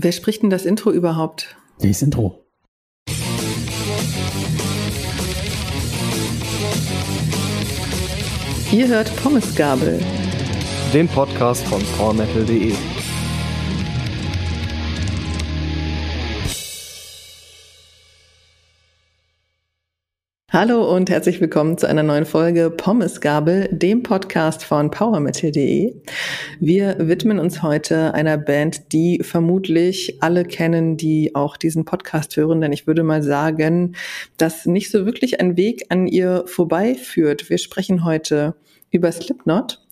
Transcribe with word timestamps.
Wer 0.00 0.12
spricht 0.12 0.42
denn 0.42 0.50
das 0.50 0.64
Intro 0.64 0.92
überhaupt? 0.92 1.56
Das 1.80 2.02
Intro. 2.02 2.44
Ihr 8.70 8.86
hört 8.86 9.10
Pommesgabel. 9.16 9.98
Den 10.94 11.08
Podcast 11.08 11.66
von 11.66 11.82
powermetal.de. 11.96 12.74
Hallo 20.60 20.92
und 20.92 21.08
herzlich 21.08 21.40
willkommen 21.40 21.78
zu 21.78 21.86
einer 21.86 22.02
neuen 22.02 22.26
Folge 22.26 22.68
Pommesgabel, 22.68 23.68
dem 23.70 24.02
Podcast 24.02 24.64
von 24.64 24.90
powermetal.de. 24.90 25.94
Wir 26.58 26.96
widmen 26.98 27.38
uns 27.38 27.62
heute 27.62 28.12
einer 28.12 28.36
Band, 28.38 28.92
die 28.92 29.20
vermutlich 29.22 30.20
alle 30.20 30.44
kennen, 30.44 30.96
die 30.96 31.36
auch 31.36 31.56
diesen 31.56 31.84
Podcast 31.84 32.36
hören, 32.36 32.60
denn 32.60 32.72
ich 32.72 32.88
würde 32.88 33.04
mal 33.04 33.22
sagen, 33.22 33.94
dass 34.36 34.66
nicht 34.66 34.90
so 34.90 35.06
wirklich 35.06 35.40
ein 35.40 35.56
Weg 35.56 35.84
an 35.90 36.08
ihr 36.08 36.42
vorbeiführt. 36.46 37.50
Wir 37.50 37.58
sprechen 37.58 38.04
heute 38.04 38.56
über 38.90 39.12
Slipknot 39.12 39.86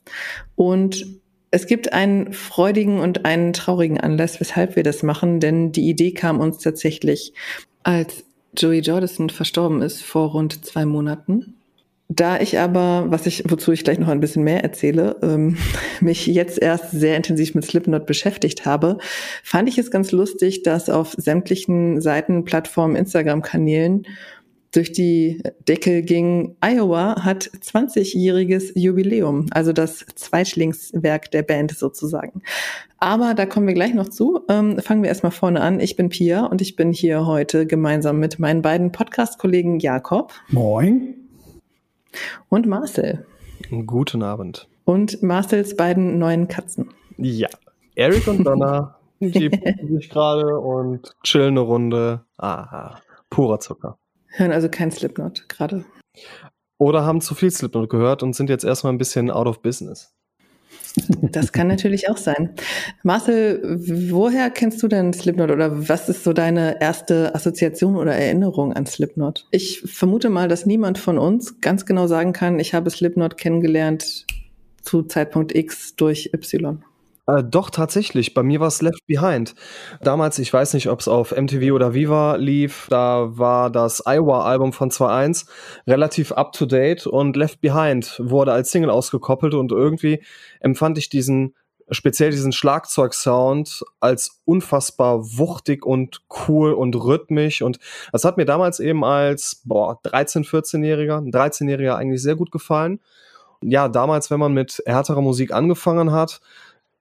und 0.57 1.07
es 1.53 1.69
gibt 1.69 1.93
einen 1.93 2.33
freudigen 2.33 2.99
und 2.99 3.25
einen 3.25 3.53
traurigen 3.53 4.01
Anlass, 4.01 4.41
weshalb 4.41 4.75
wir 4.75 4.83
das 4.83 5.05
machen, 5.05 5.39
denn 5.39 5.71
die 5.71 5.89
Idee 5.89 6.11
kam 6.11 6.41
uns 6.41 6.59
tatsächlich, 6.59 7.35
als 7.85 8.25
Joey 8.57 8.81
Jordison 8.81 9.31
verstorben 9.31 9.83
ist 9.83 10.03
vor 10.03 10.31
rund 10.31 10.65
zwei 10.65 10.87
Monaten. 10.87 11.55
Da 12.09 12.41
ich 12.41 12.59
aber, 12.59 13.07
was 13.09 13.27
ich, 13.27 13.43
wozu 13.49 13.73
ich 13.73 13.83
gleich 13.83 13.99
noch 13.99 14.09
ein 14.09 14.21
bisschen 14.21 14.45
mehr 14.45 14.63
erzähle, 14.63 15.17
ähm, 15.23 15.57
mich 16.01 16.27
jetzt 16.27 16.59
erst 16.59 16.93
sehr 16.93 17.17
intensiv 17.17 17.55
mit 17.55 17.65
Slipknot 17.65 18.07
beschäftigt 18.07 18.65
habe, 18.65 18.99
fand 19.43 19.69
ich 19.69 19.77
es 19.79 19.91
ganz 19.91 20.13
lustig, 20.13 20.63
dass 20.63 20.89
auf 20.89 21.15
sämtlichen 21.17 22.01
Seiten, 22.01 22.45
Plattformen, 22.45 22.95
Instagram-Kanälen 22.95 24.07
durch 24.73 24.93
die 24.93 25.43
Decke 25.67 26.03
ging, 26.03 26.57
Iowa 26.61 27.25
hat 27.25 27.51
20-jähriges 27.63 28.73
Jubiläum, 28.75 29.47
also 29.51 29.73
das 29.73 30.05
Zweitlingswerk 30.15 31.31
der 31.31 31.43
Band 31.43 31.77
sozusagen. 31.77 32.43
Aber 32.99 33.35
da 33.35 33.45
kommen 33.45 33.67
wir 33.67 33.75
gleich 33.75 33.93
noch 33.95 34.09
zu. 34.09 34.41
Ähm, 34.49 34.79
fangen 34.79 35.03
wir 35.03 35.09
erstmal 35.09 35.33
vorne 35.33 35.61
an. 35.61 35.81
Ich 35.81 35.97
bin 35.97 36.09
Pia 36.09 36.47
und 36.47 36.63
ich 36.63 36.77
bin 36.77 36.93
hier 36.93 37.27
heute 37.27 37.67
gemeinsam 37.67 38.19
mit 38.19 38.39
meinen 38.39 38.63
beiden 38.63 38.91
Podcast-Kollegen 38.91 39.81
Jakob. 39.81 40.33
Moin. 40.49 41.15
Und 42.49 42.67
Marcel. 42.67 43.27
Guten 43.85 44.23
Abend. 44.23 44.69
Und 44.85 45.23
Marcels 45.23 45.77
beiden 45.77 46.19
neuen 46.19 46.49
Katzen. 46.49 46.91
Ja, 47.19 47.49
Eric 47.97 48.27
und 48.29 48.45
Donna, 48.45 48.97
die 49.21 49.51
sich 49.91 50.09
gerade 50.09 50.59
und 50.59 51.15
chillen 51.23 51.49
eine 51.49 51.61
Runde. 51.61 52.25
Aha, 52.39 53.01
purer 53.29 53.61
Zucker. 53.61 53.99
Hören 54.29 54.53
also 54.53 54.69
kein 54.69 54.91
Slipknot 54.91 55.49
gerade. 55.49 55.85
Oder 56.79 57.05
haben 57.05 57.21
zu 57.21 57.35
viel 57.35 57.51
Slipknot 57.51 57.91
gehört 57.91 58.23
und 58.23 58.35
sind 58.35 58.49
jetzt 58.49 58.65
erstmal 58.65 58.93
ein 58.93 58.99
bisschen 58.99 59.31
out 59.31 59.47
of 59.47 59.61
business. 59.61 60.16
Das 61.23 61.53
kann 61.53 61.69
natürlich 61.69 62.09
auch 62.09 62.17
sein. 62.17 62.51
Marcel, 63.03 63.61
woher 64.11 64.51
kennst 64.51 64.83
du 64.83 64.89
denn 64.89 65.13
Slipknot 65.13 65.51
oder 65.51 65.89
was 65.89 66.09
ist 66.09 66.25
so 66.25 66.33
deine 66.33 66.81
erste 66.81 67.35
Assoziation 67.35 67.97
oder 67.97 68.15
Erinnerung 68.15 68.73
an 68.73 68.87
Slipknot? 68.87 69.47
Ich 69.51 69.83
vermute 69.83 70.31
mal, 70.31 70.49
dass 70.49 70.65
niemand 70.65 70.99
von 70.99 71.19
uns 71.19 71.61
ganz 71.61 71.85
genau 71.85 72.07
sagen 72.07 72.33
kann, 72.33 72.59
ich 72.59 72.75
habe 72.75 72.91
Slipknot 72.91 73.37
kennengelernt 73.37 74.27
zu 74.81 75.03
Zeitpunkt 75.03 75.55
X 75.55 75.97
durch 75.97 76.31
Y. 76.33 76.83
Äh, 77.27 77.43
doch, 77.43 77.71
tatsächlich. 77.71 78.35
Bei 78.35 78.43
mir 78.43 78.61
war 78.61 78.69
es 78.69 78.83
Left 78.83 79.05
Behind. 79.07 79.55
Damals, 80.01 80.39
ich 80.39 80.53
weiß 80.53 80.75
nicht, 80.75 80.89
ob 80.89 81.01
es 81.01 81.09
auf 81.09 81.33
MTV 81.33 81.73
oder 81.73 81.93
Viva 81.93 82.37
lief, 82.37 82.87
da 82.89 83.37
war 83.37 83.71
das 83.71 84.03
Iowa-Album 84.07 84.73
von 84.73 84.91
2.1 84.91 85.47
relativ 85.87 86.33
up-to-date 86.33 87.07
und 87.07 87.37
Left 87.37 87.61
Behind 87.61 88.21
wurde 88.23 88.53
als 88.53 88.71
Single 88.71 88.91
ausgekoppelt 88.91 89.55
und 89.55 89.73
irgendwie 89.73 90.23
empfand 90.61 90.99
ich 90.99 91.09
diesen 91.09 91.55
speziell 91.89 92.33
diesen 92.33 92.51
Schlagzeugsound 92.51 93.85
als 94.01 94.41
unfassbar 94.45 95.21
wuchtig 95.23 95.87
und 95.87 96.23
cool 96.49 96.73
und 96.73 96.97
rhythmisch 96.97 97.63
und 97.63 97.79
das 98.11 98.25
hat 98.25 98.37
mir 98.37 98.45
damals 98.45 98.81
eben 98.81 99.05
als 99.05 99.63
boah, 99.65 100.01
13, 100.03 100.43
14-Jähriger, 100.45 101.31
13-Jähriger 101.31 101.95
eigentlich 101.95 102.23
sehr 102.23 102.35
gut 102.35 102.51
gefallen. 102.51 102.99
Ja, 103.63 103.89
damals, 103.89 104.31
wenn 104.31 104.41
man 104.41 104.53
mit 104.53 104.83
härterer 104.85 105.23
Musik 105.23 105.53
angefangen 105.53 106.13
hat, 106.13 106.41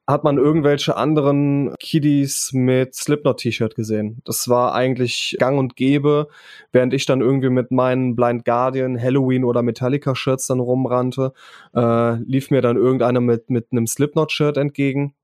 hat 0.08 0.24
man 0.24 0.38
irgendwelche 0.38 0.96
anderen 0.96 1.74
Kiddies 1.80 2.52
mit 2.54 2.94
Slipknot-T-Shirt 2.94 3.76
gesehen. 3.76 4.22
Das 4.24 4.48
war 4.48 4.76
eigentlich 4.76 5.36
gang 5.40 5.58
und 5.58 5.76
gäbe, 5.76 6.28
während 6.72 6.94
ich 6.94 7.06
dann 7.06 7.22
irgendwie 7.22 7.50
mit 7.50 7.72
meinen 7.72 8.16
Blind 8.16 8.46
Guardian, 8.46 9.02
Halloween 9.02 9.44
oder 9.44 9.64
Metallica-Shirts 9.64 10.48
dann 10.48 10.60
rumrannte, 10.60 11.34
äh, 11.76 12.16
lief 12.18 12.52
mir 12.52 12.62
dann 12.62 12.78
irgendeiner 12.78 13.20
mit, 13.20 13.50
mit 13.50 13.68
einem 13.72 13.88
Slipknot-Shirt 13.88 14.58
entgegen. 14.58 15.16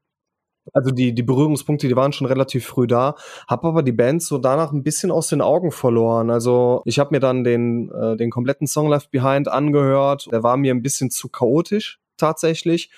Also 0.73 0.91
die, 0.91 1.13
die 1.13 1.23
Berührungspunkte, 1.23 1.87
die 1.87 1.95
waren 1.95 2.13
schon 2.13 2.27
relativ 2.27 2.65
früh 2.65 2.87
da, 2.87 3.15
habe 3.47 3.67
aber 3.67 3.83
die 3.83 3.91
Band 3.91 4.21
so 4.21 4.37
danach 4.37 4.71
ein 4.71 4.83
bisschen 4.83 5.11
aus 5.11 5.27
den 5.27 5.41
Augen 5.41 5.71
verloren. 5.71 6.29
Also 6.29 6.81
ich 6.85 6.99
habe 6.99 7.13
mir 7.13 7.19
dann 7.19 7.43
den, 7.43 7.91
äh, 7.91 8.15
den 8.15 8.29
kompletten 8.29 8.67
Song 8.67 8.89
Left 8.89 9.11
Behind 9.11 9.47
angehört. 9.47 10.27
Der 10.31 10.43
war 10.43 10.57
mir 10.57 10.73
ein 10.73 10.83
bisschen 10.83 11.09
zu 11.09 11.29
chaotisch 11.29 11.99
tatsächlich 12.17 12.91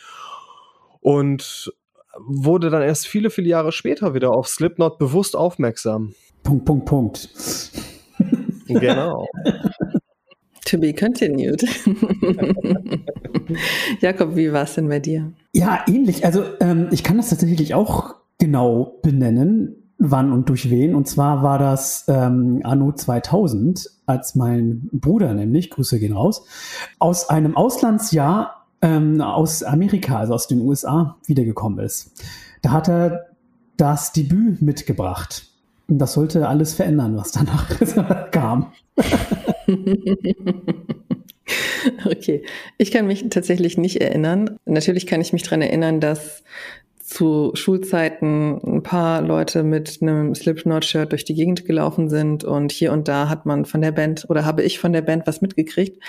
und 1.03 1.71
wurde 2.17 2.69
dann 2.69 2.81
erst 2.81 3.07
viele, 3.07 3.29
viele 3.29 3.49
Jahre 3.49 3.71
später 3.71 4.13
wieder 4.13 4.31
auf 4.31 4.47
Slipknot 4.47 4.97
bewusst 4.97 5.35
aufmerksam. 5.35 6.13
Punkt, 6.43 6.65
Punkt, 6.65 6.85
Punkt. 6.85 7.29
Genau. 8.65 9.27
To 10.65 10.77
be 10.77 10.93
continued. 10.93 11.61
Jakob, 13.99 14.37
wie 14.37 14.53
war 14.53 14.63
es 14.63 14.75
denn 14.75 14.87
bei 14.87 14.99
dir? 14.99 15.33
Ja, 15.53 15.83
ähnlich. 15.85 16.25
Also 16.25 16.45
ähm, 16.61 16.87
ich 16.91 17.03
kann 17.03 17.17
das 17.17 17.29
tatsächlich 17.29 17.73
auch 17.75 18.15
genau 18.39 18.99
benennen, 19.03 19.75
wann 19.97 20.31
und 20.31 20.47
durch 20.47 20.69
wen. 20.69 20.95
Und 20.95 21.09
zwar 21.09 21.43
war 21.43 21.59
das 21.59 22.05
ähm, 22.07 22.61
Anno 22.63 22.93
2000, 22.93 23.89
als 24.05 24.35
mein 24.35 24.89
Bruder 24.93 25.33
nämlich, 25.33 25.69
Grüße 25.69 25.99
gehen 25.99 26.13
raus, 26.13 26.45
aus 26.99 27.29
einem 27.29 27.57
Auslandsjahr 27.57 28.62
ähm, 28.83 29.19
aus 29.21 29.63
Amerika, 29.63 30.19
also 30.19 30.33
aus 30.33 30.47
den 30.47 30.59
USA, 30.59 31.17
wiedergekommen 31.25 31.83
ist. 31.83 32.11
Da 32.61 32.71
hat 32.71 32.89
er 32.89 33.29
das 33.77 34.11
Debüt 34.11 34.61
mitgebracht. 34.61 35.47
Und 35.88 35.97
das 35.99 36.13
sollte 36.13 36.47
alles 36.47 36.75
verändern, 36.75 37.17
was 37.17 37.31
danach 37.31 38.29
kam. 38.31 38.71
okay, 42.05 42.44
ich 42.77 42.91
kann 42.91 43.07
mich 43.07 43.27
tatsächlich 43.29 43.77
nicht 43.77 44.01
erinnern. 44.01 44.57
Natürlich 44.66 45.07
kann 45.07 45.21
ich 45.21 45.33
mich 45.33 45.44
daran 45.44 45.61
erinnern, 45.61 46.00
dass 46.00 46.44
zu 47.13 47.51
Schulzeiten 47.53 48.59
ein 48.66 48.81
paar 48.81 49.22
Leute 49.22 49.63
mit 49.63 50.00
einem 50.01 50.34
Slipknot-Shirt 50.34 51.12
durch 51.12 51.24
die 51.24 51.35
Gegend 51.35 51.66
gelaufen 51.66 52.09
sind 52.09 52.44
und 52.44 52.72
hier 52.72 52.91
und 52.91 53.07
da 53.07 53.29
hat 53.29 53.46
man 53.46 53.66
von 53.66 53.81
der 53.81 53.91
Band 53.91 54.25
oder 54.29 54.46
habe 54.46 54.63
ich 54.63 54.79
von 54.79 54.94
der 54.94 55.03
Band 55.03 55.28
was 55.28 55.40
mitgekriegt. 55.40 56.01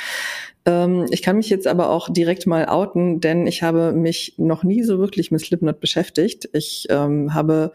Ähm, 0.64 1.06
ich 1.10 1.22
kann 1.22 1.36
mich 1.36 1.50
jetzt 1.50 1.66
aber 1.66 1.90
auch 1.90 2.08
direkt 2.10 2.46
mal 2.46 2.66
outen, 2.66 3.20
denn 3.20 3.46
ich 3.46 3.62
habe 3.62 3.92
mich 3.92 4.34
noch 4.38 4.64
nie 4.64 4.82
so 4.82 4.98
wirklich 4.98 5.30
mit 5.30 5.42
Slipknot 5.42 5.78
beschäftigt. 5.78 6.48
Ich 6.54 6.86
ähm, 6.88 7.34
habe 7.34 7.72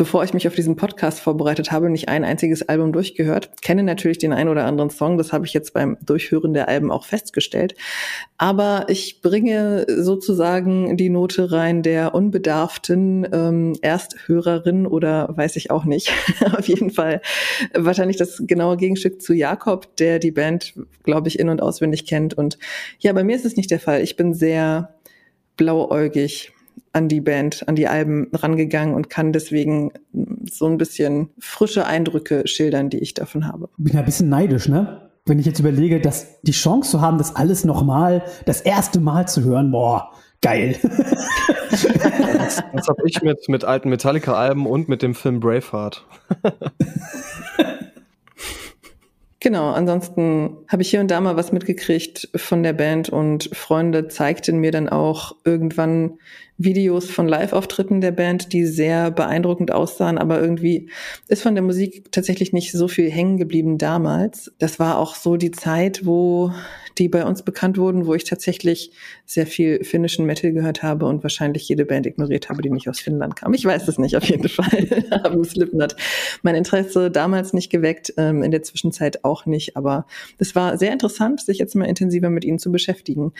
bevor 0.00 0.24
ich 0.24 0.32
mich 0.32 0.48
auf 0.48 0.54
diesen 0.54 0.76
Podcast 0.76 1.20
vorbereitet 1.20 1.72
habe, 1.72 1.90
nicht 1.90 2.08
ein 2.08 2.24
einziges 2.24 2.66
Album 2.66 2.90
durchgehört. 2.90 3.50
Kenne 3.60 3.82
natürlich 3.82 4.16
den 4.16 4.32
einen 4.32 4.48
oder 4.48 4.64
anderen 4.64 4.88
Song, 4.88 5.18
das 5.18 5.30
habe 5.30 5.44
ich 5.44 5.52
jetzt 5.52 5.74
beim 5.74 5.98
Durchhören 6.00 6.54
der 6.54 6.68
Alben 6.68 6.90
auch 6.90 7.04
festgestellt. 7.04 7.74
Aber 8.38 8.86
ich 8.88 9.20
bringe 9.20 9.84
sozusagen 9.86 10.96
die 10.96 11.10
Note 11.10 11.52
rein 11.52 11.82
der 11.82 12.14
unbedarften 12.14 13.28
ähm, 13.30 13.76
Ersthörerin 13.82 14.86
oder 14.86 15.28
weiß 15.36 15.56
ich 15.56 15.70
auch 15.70 15.84
nicht. 15.84 16.10
auf 16.56 16.66
jeden 16.66 16.90
Fall 16.90 17.20
wahrscheinlich 17.74 18.16
das 18.16 18.42
genaue 18.46 18.78
Gegenstück 18.78 19.20
zu 19.20 19.34
Jakob, 19.34 19.94
der 19.98 20.18
die 20.18 20.30
Band, 20.30 20.72
glaube 21.02 21.28
ich, 21.28 21.38
in- 21.38 21.50
und 21.50 21.60
auswendig 21.60 22.06
kennt. 22.06 22.32
Und 22.32 22.58
ja, 23.00 23.12
bei 23.12 23.22
mir 23.22 23.36
ist 23.36 23.44
es 23.44 23.58
nicht 23.58 23.70
der 23.70 23.80
Fall. 23.80 24.00
Ich 24.00 24.16
bin 24.16 24.32
sehr 24.32 24.94
blauäugig 25.58 26.54
an 26.92 27.08
die 27.08 27.20
Band, 27.20 27.68
an 27.68 27.76
die 27.76 27.88
Alben 27.88 28.28
rangegangen 28.32 28.94
und 28.94 29.10
kann 29.10 29.32
deswegen 29.32 29.92
so 30.50 30.66
ein 30.66 30.78
bisschen 30.78 31.30
frische 31.38 31.86
Eindrücke 31.86 32.42
schildern, 32.46 32.90
die 32.90 32.98
ich 32.98 33.14
davon 33.14 33.46
habe. 33.46 33.68
Bin 33.76 33.94
ja 33.94 34.00
ein 34.00 34.04
bisschen 34.04 34.28
neidisch, 34.28 34.68
ne? 34.68 35.10
Wenn 35.26 35.38
ich 35.38 35.46
jetzt 35.46 35.60
überlege, 35.60 36.00
dass 36.00 36.40
die 36.42 36.52
Chance 36.52 36.90
zu 36.90 37.00
haben, 37.00 37.18
das 37.18 37.36
alles 37.36 37.64
nochmal, 37.64 38.24
das 38.46 38.60
erste 38.62 39.00
Mal 39.00 39.28
zu 39.28 39.44
hören, 39.44 39.70
boah, 39.70 40.10
geil. 40.42 40.76
das, 41.70 41.84
das 42.72 42.88
habe 42.88 43.02
ich 43.04 43.22
mit, 43.22 43.48
mit 43.48 43.64
alten 43.64 43.90
Metallica-Alben 43.90 44.66
und 44.66 44.88
mit 44.88 45.02
dem 45.02 45.14
Film 45.14 45.38
Braveheart. 45.38 46.04
Genau, 49.42 49.70
ansonsten 49.70 50.58
habe 50.68 50.82
ich 50.82 50.90
hier 50.90 51.00
und 51.00 51.10
da 51.10 51.18
mal 51.18 51.34
was 51.34 51.50
mitgekriegt 51.50 52.28
von 52.36 52.62
der 52.62 52.74
Band 52.74 53.08
und 53.08 53.48
Freunde 53.56 54.08
zeigten 54.08 54.58
mir 54.58 54.70
dann 54.70 54.90
auch 54.90 55.34
irgendwann 55.44 56.18
Videos 56.62 57.10
von 57.10 57.26
Live-Auftritten 57.26 58.02
der 58.02 58.12
Band, 58.12 58.52
die 58.52 58.66
sehr 58.66 59.10
beeindruckend 59.10 59.72
aussahen, 59.72 60.18
aber 60.18 60.40
irgendwie 60.40 60.90
ist 61.26 61.42
von 61.42 61.54
der 61.54 61.64
Musik 61.64 62.12
tatsächlich 62.12 62.52
nicht 62.52 62.72
so 62.72 62.86
viel 62.86 63.10
hängen 63.10 63.38
geblieben 63.38 63.78
damals. 63.78 64.52
Das 64.58 64.78
war 64.78 64.98
auch 64.98 65.14
so 65.14 65.36
die 65.36 65.52
Zeit, 65.52 66.04
wo 66.04 66.52
die 66.98 67.08
bei 67.08 67.24
uns 67.24 67.42
bekannt 67.42 67.78
wurden, 67.78 68.06
wo 68.06 68.14
ich 68.14 68.24
tatsächlich 68.24 68.92
sehr 69.26 69.46
viel 69.46 69.84
finnischen 69.84 70.26
Metal 70.26 70.52
gehört 70.52 70.82
habe 70.82 71.06
und 71.06 71.22
wahrscheinlich 71.22 71.68
jede 71.68 71.84
Band 71.84 72.06
ignoriert 72.06 72.48
habe, 72.48 72.62
die 72.62 72.70
nicht 72.70 72.88
aus 72.88 73.00
Finnland 73.00 73.36
kam. 73.36 73.54
Ich 73.54 73.64
weiß 73.64 73.88
es 73.88 73.98
nicht, 73.98 74.16
auf 74.16 74.24
jeden 74.24 74.48
Fall 74.48 74.88
haben 75.24 75.44
Slipknot 75.44 75.96
mein 76.42 76.54
Interesse 76.54 77.10
damals 77.10 77.52
nicht 77.52 77.70
geweckt, 77.70 78.14
ähm, 78.16 78.42
in 78.42 78.50
der 78.50 78.62
Zwischenzeit 78.62 79.24
auch 79.24 79.46
nicht, 79.46 79.76
aber 79.76 80.06
es 80.38 80.54
war 80.54 80.78
sehr 80.78 80.92
interessant, 80.92 81.40
sich 81.40 81.58
jetzt 81.58 81.74
mal 81.74 81.86
intensiver 81.86 82.30
mit 82.30 82.44
ihnen 82.44 82.58
zu 82.58 82.72
beschäftigen. 82.72 83.32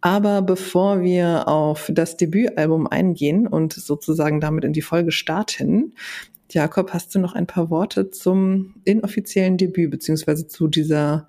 Aber 0.00 0.42
bevor 0.42 1.02
wir 1.02 1.48
auf 1.48 1.90
das 1.92 2.16
Debütalbum 2.16 2.86
eingehen 2.86 3.46
und 3.46 3.72
sozusagen 3.72 4.40
damit 4.40 4.64
in 4.64 4.72
die 4.72 4.82
Folge 4.82 5.10
starten, 5.10 5.94
Jakob, 6.52 6.92
hast 6.92 7.14
du 7.14 7.18
noch 7.18 7.34
ein 7.34 7.46
paar 7.46 7.70
Worte 7.70 8.10
zum 8.10 8.74
inoffiziellen 8.84 9.56
Debüt 9.56 9.90
beziehungsweise 9.90 10.46
zu 10.46 10.68
dieser 10.68 11.28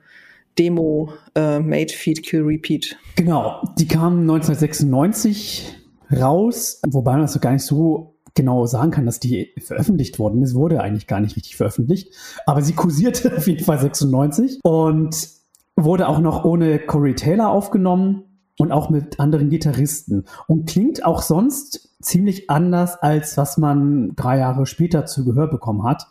Demo 0.58 1.10
äh, 1.36 1.60
Made 1.60 1.94
Feed 1.94 2.24
Kill 2.24 2.44
Repeat? 2.44 2.98
Genau, 3.16 3.62
die 3.78 3.88
kam 3.88 4.22
1996 4.22 5.76
raus, 6.12 6.82
wobei 6.88 7.14
man 7.14 7.22
das 7.22 7.40
gar 7.40 7.52
nicht 7.52 7.66
so 7.66 8.16
genau 8.36 8.66
sagen 8.66 8.92
kann, 8.92 9.06
dass 9.06 9.20
die 9.20 9.52
veröffentlicht 9.58 10.20
worden 10.20 10.42
ist. 10.42 10.56
Wurde 10.56 10.82
eigentlich 10.82 11.08
gar 11.08 11.20
nicht 11.20 11.36
richtig 11.36 11.56
veröffentlicht, 11.56 12.14
aber 12.46 12.62
sie 12.62 12.74
kursierte 12.74 13.34
auf 13.38 13.48
jeden 13.48 13.64
Fall 13.64 13.80
96 13.80 14.60
und 14.64 15.30
wurde 15.76 16.08
auch 16.08 16.20
noch 16.20 16.46
ohne 16.46 16.80
Corey 16.80 17.16
Taylor 17.16 17.50
aufgenommen 17.50 18.24
und 18.60 18.72
auch 18.72 18.90
mit 18.90 19.20
anderen 19.20 19.50
Gitarristen 19.50 20.26
und 20.48 20.68
klingt 20.68 21.06
auch 21.06 21.22
sonst 21.22 21.90
ziemlich 22.02 22.50
anders, 22.50 22.96
als 23.02 23.38
was 23.38 23.58
man 23.58 24.16
drei 24.16 24.40
Jahre 24.40 24.66
später 24.66 25.06
zu 25.06 25.26
Gehör 25.26 25.48
bekommen 25.48 25.84
hat 25.84 26.08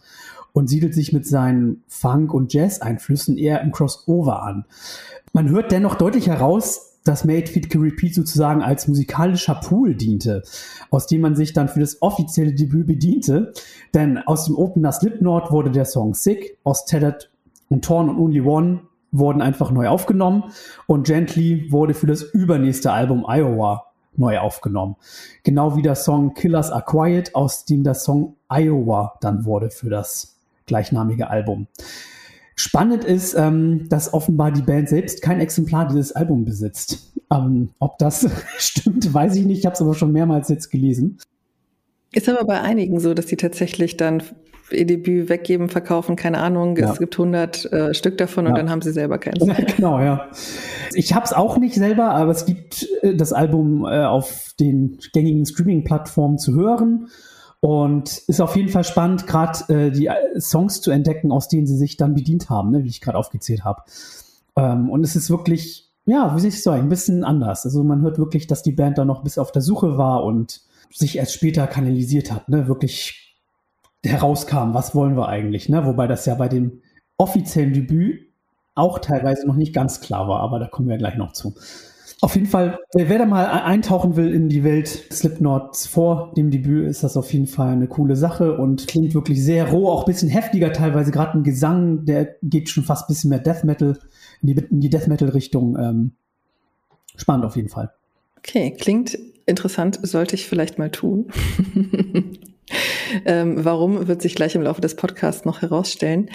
und 0.57 0.69
siedelt 0.69 0.95
sich 0.95 1.13
mit 1.13 1.27
seinen 1.27 1.83
Funk- 1.87 2.33
und 2.33 2.55
Jazz-Einflüssen 2.55 3.37
eher 3.37 3.61
im 3.61 3.73
Crossover 3.73 4.43
an. 4.43 4.65
Man 5.35 5.51
hört 5.51 5.71
dennoch 5.71 5.97
deutlich 5.97 6.29
heraus, 6.29 6.95
dass 7.05 7.27
Made 7.27 7.47
Fit 7.47 7.69
Can 7.69 7.83
Repeat 7.83 8.15
sozusagen 8.15 8.63
als 8.63 8.89
musikalischer 8.89 9.57
Pool 9.57 9.95
diente, 9.95 10.43
aus 10.89 11.07
dem 11.07 11.21
man 11.21 11.37
sich 11.37 11.53
dann 11.53 11.69
für 11.69 11.81
das 11.81 12.01
offizielle 12.01 12.55
Debüt 12.55 12.87
bediente. 12.87 13.53
Denn 13.93 14.17
aus 14.17 14.47
dem 14.47 14.57
Opener 14.57 14.93
Slipknot 14.93 15.51
wurde 15.51 15.71
der 15.71 15.85
Song 15.85 16.15
Sick, 16.15 16.57
aus 16.65 16.87
Tethered 16.87 17.31
und 17.69 17.85
Torn 17.85 18.09
und 18.09 18.17
Only 18.17 18.41
One 18.41 18.81
wurden 19.13 19.43
einfach 19.43 19.71
neu 19.71 19.89
aufgenommen 19.89 20.45
und 20.87 21.07
Gently 21.07 21.71
wurde 21.71 21.93
für 21.93 22.07
das 22.07 22.23
übernächste 22.23 22.93
Album 22.93 23.27
Iowa 23.29 23.89
neu 24.17 24.39
aufgenommen. 24.39 24.97
Genau 25.43 25.77
wie 25.77 25.83
der 25.83 25.97
Song 25.97 26.33
Killers 26.33 26.71
Are 26.73 26.83
Quiet, 26.83 27.35
aus 27.35 27.67
dem 27.67 27.85
der 27.85 27.93
Song 27.93 28.37
Iowa 28.49 29.19
dann 29.21 29.45
wurde 29.45 29.69
für 29.69 29.91
das 29.91 30.36
gleichnamige 30.67 31.29
Album. 31.31 31.67
Spannend 32.55 33.05
ist, 33.05 33.35
ähm, 33.35 33.87
dass 33.89 34.15
offenbar 34.15 34.51
die 34.51 34.63
Band 34.63 34.89
selbst 34.89 35.21
kein 35.21 35.41
Exemplar 35.41 35.89
dieses 35.89 36.13
Albums 36.13 36.47
besitzt. 36.47 37.13
Ähm, 37.31 37.71
ob 37.79 37.99
das 37.99 38.29
stimmt, 38.59 39.13
weiß 39.13 39.37
ich 39.37 39.45
nicht. 39.45 39.59
Ich 39.59 39.67
habe 39.67 39.75
es 39.75 39.83
aber 39.83 39.95
schon 39.95 40.13
mehrmals 40.13 40.49
jetzt 40.49 40.71
gelesen. 40.71 41.19
Ist 42.13 42.29
aber 42.29 42.45
bei 42.47 42.61
einigen 42.61 42.99
so, 42.99 43.13
dass 43.13 43.27
die 43.27 43.37
tatsächlich 43.37 43.99
dann 43.99 44.23
ihr 44.71 44.87
Debüt 44.87 45.29
weggeben, 45.29 45.69
verkaufen, 45.69 46.17
keine 46.17 46.39
Ahnung. 46.39 46.77
Ja. 46.77 46.93
Es 46.93 46.99
gibt 46.99 47.15
100 47.15 47.73
äh, 47.73 47.95
Stück 47.95 48.19
davon 48.19 48.45
ja. 48.45 48.51
und 48.51 48.59
dann 48.59 48.71
haben 48.71 48.83
sie 48.83 48.93
selber 48.93 49.19
keins. 49.19 49.45
Ja, 49.45 49.55
genau, 49.77 50.01
ja. 50.01 50.29
Ich 50.95 51.15
habe 51.15 51.25
es 51.25 51.33
auch 51.33 51.59
nicht 51.59 51.75
selber, 51.75 52.11
aber 52.11 52.31
es 52.31 52.47
gibt 52.47 52.89
äh, 53.03 53.15
das 53.15 53.33
Album 53.33 53.85
äh, 53.85 54.05
auf 54.05 54.55
den 54.59 54.99
gängigen 55.13 55.47
Streaming-Plattformen 55.47 56.39
zu 56.39 56.55
hören. 56.55 57.09
Und 57.61 58.19
ist 58.29 58.41
auf 58.41 58.55
jeden 58.55 58.69
Fall 58.69 58.85
spannend, 58.85 59.27
gerade 59.27 59.73
äh, 59.73 59.91
die 59.91 60.07
äh, 60.07 60.41
Songs 60.41 60.81
zu 60.81 60.91
entdecken, 60.91 61.33
aus 61.33 61.49
denen 61.49 61.67
sie 61.67 61.77
sich 61.77 61.97
dann 61.97 62.15
bedient 62.15 62.51
haben, 62.51 62.71
ne, 62.71 62.85
wie 62.85 62.89
ich 62.89 63.01
gerade 63.01 63.19
aufgezählt 63.19 63.65
habe. 63.65 63.83
Ähm, 64.57 64.91
und 64.91 65.03
es 65.03 65.17
ist 65.17 65.31
wirklich, 65.31 65.91
ja, 66.05 66.35
wie 66.37 66.41
soll 66.41 66.49
ich 66.49 66.63
sagen, 66.63 66.83
ein 66.83 66.89
bisschen 66.89 67.25
anders. 67.25 67.65
Also 67.65 67.83
man 67.83 68.03
hört 68.03 68.19
wirklich, 68.19 68.47
dass 68.47 68.63
die 68.63 68.73
Band 68.73 68.99
da 68.99 69.05
noch 69.05 69.23
bis 69.23 69.39
auf 69.39 69.53
der 69.53 69.63
Suche 69.63 69.97
war 69.97 70.25
und 70.25 70.63
sich 70.93 71.17
erst 71.17 71.33
später 71.33 71.67
kanalisiert 71.67 72.31
hat, 72.31 72.49
ne, 72.49 72.69
wirklich 72.69 73.37
herauskam, 74.05 74.73
was 74.73 74.95
wollen 74.95 75.17
wir 75.17 75.29
eigentlich, 75.29 75.69
ne? 75.69 75.85
Wobei 75.85 76.07
das 76.07 76.27
ja 76.27 76.35
bei 76.35 76.49
dem 76.49 76.83
offiziellen 77.17 77.73
Debüt 77.73 78.27
auch 78.75 78.99
teilweise 78.99 79.47
noch 79.47 79.57
nicht 79.57 79.75
ganz 79.75 80.01
klar 80.01 80.29
war, 80.29 80.41
aber 80.41 80.59
da 80.59 80.67
kommen 80.67 80.89
wir 80.89 80.99
gleich 80.99 81.17
noch 81.17 81.33
zu. 81.33 81.55
Auf 82.23 82.35
jeden 82.35 82.47
Fall, 82.47 82.79
wer 82.95 83.19
da 83.19 83.27
mal 83.27 83.45
eintauchen 83.45 84.17
will 84.17 84.33
in 84.33 84.49
die 84.49 84.65
Welt 84.65 84.89
Slipknots 84.89 85.87
vor 85.87 86.33
dem 86.35 86.51
Debüt, 86.51 86.89
ist 86.89 87.03
das 87.03 87.17
auf 87.17 87.31
jeden 87.33 87.47
Fall 87.47 87.73
eine 87.73 87.89
coole 87.89 88.17
Sache 88.17 88.57
und 88.57 88.89
klingt 88.89 89.13
wirklich 89.13 89.45
sehr 89.45 89.71
roh, 89.71 89.91
auch 89.91 90.05
ein 90.05 90.13
bisschen 90.13 90.31
heftiger 90.31 90.73
teilweise. 90.73 91.11
Gerade 91.11 91.35
ein 91.35 91.43
Gesang, 91.43 92.07
der 92.07 92.37
geht 92.43 92.71
schon 92.71 92.85
fast 92.85 93.05
ein 93.05 93.09
bisschen 93.09 93.31
mehr 93.31 93.39
Death 93.39 93.65
Metal, 93.65 93.99
in 94.41 94.49
die, 94.49 94.55
in 94.71 94.81
die 94.81 94.89
Death 94.89 95.09
Metal 95.09 95.29
Richtung. 95.29 95.77
Ähm, 95.79 96.13
spannend 97.17 97.45
auf 97.45 97.57
jeden 97.57 97.69
Fall. 97.69 97.93
Okay, 98.39 98.71
klingt 98.71 99.19
interessant, 99.45 99.99
sollte 100.03 100.37
ich 100.37 100.47
vielleicht 100.47 100.79
mal 100.79 100.91
tun. 100.91 101.27
Ähm, 103.25 103.65
warum 103.65 104.09
wird 104.09 104.23
sich 104.23 104.35
gleich 104.35 104.55
im 104.55 104.63
Laufe 104.63 104.81
des 104.81 104.97
Podcasts 104.97 105.45
noch 105.45 105.63
herausstellen. 105.63 106.31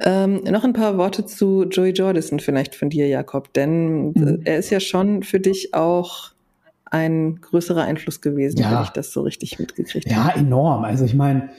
Ähm, 0.00 0.42
noch 0.44 0.64
ein 0.64 0.72
paar 0.72 0.96
Worte 0.96 1.26
zu 1.26 1.64
Joey 1.64 1.90
Jordison 1.90 2.40
vielleicht 2.40 2.74
von 2.74 2.88
dir, 2.88 3.06
Jakob, 3.06 3.52
denn 3.52 4.12
mhm. 4.12 4.40
er 4.44 4.58
ist 4.58 4.70
ja 4.70 4.80
schon 4.80 5.22
für 5.22 5.40
dich 5.40 5.74
auch 5.74 6.32
ein 6.94 7.40
größerer 7.40 7.82
Einfluss 7.82 8.20
gewesen, 8.20 8.60
ja. 8.60 8.70
wenn 8.70 8.82
ich 8.84 8.90
das 8.90 9.12
so 9.12 9.22
richtig 9.22 9.58
mitgekriegt 9.58 10.08
ja, 10.08 10.24
habe. 10.24 10.38
Ja, 10.38 10.44
enorm. 10.44 10.84
Also 10.84 11.04
ich 11.04 11.14
meine, 11.14 11.50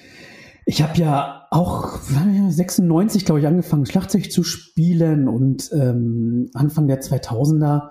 ich 0.65 0.81
habe 0.81 0.97
ja 0.97 1.47
auch 1.51 1.99
96, 1.99 3.25
glaube 3.25 3.41
ich, 3.41 3.47
angefangen, 3.47 3.85
Schlagzeug 3.85 4.31
zu 4.31 4.43
spielen 4.43 5.27
und 5.27 5.69
ähm, 5.73 6.49
Anfang 6.53 6.87
der 6.87 7.01
2000er, 7.01 7.89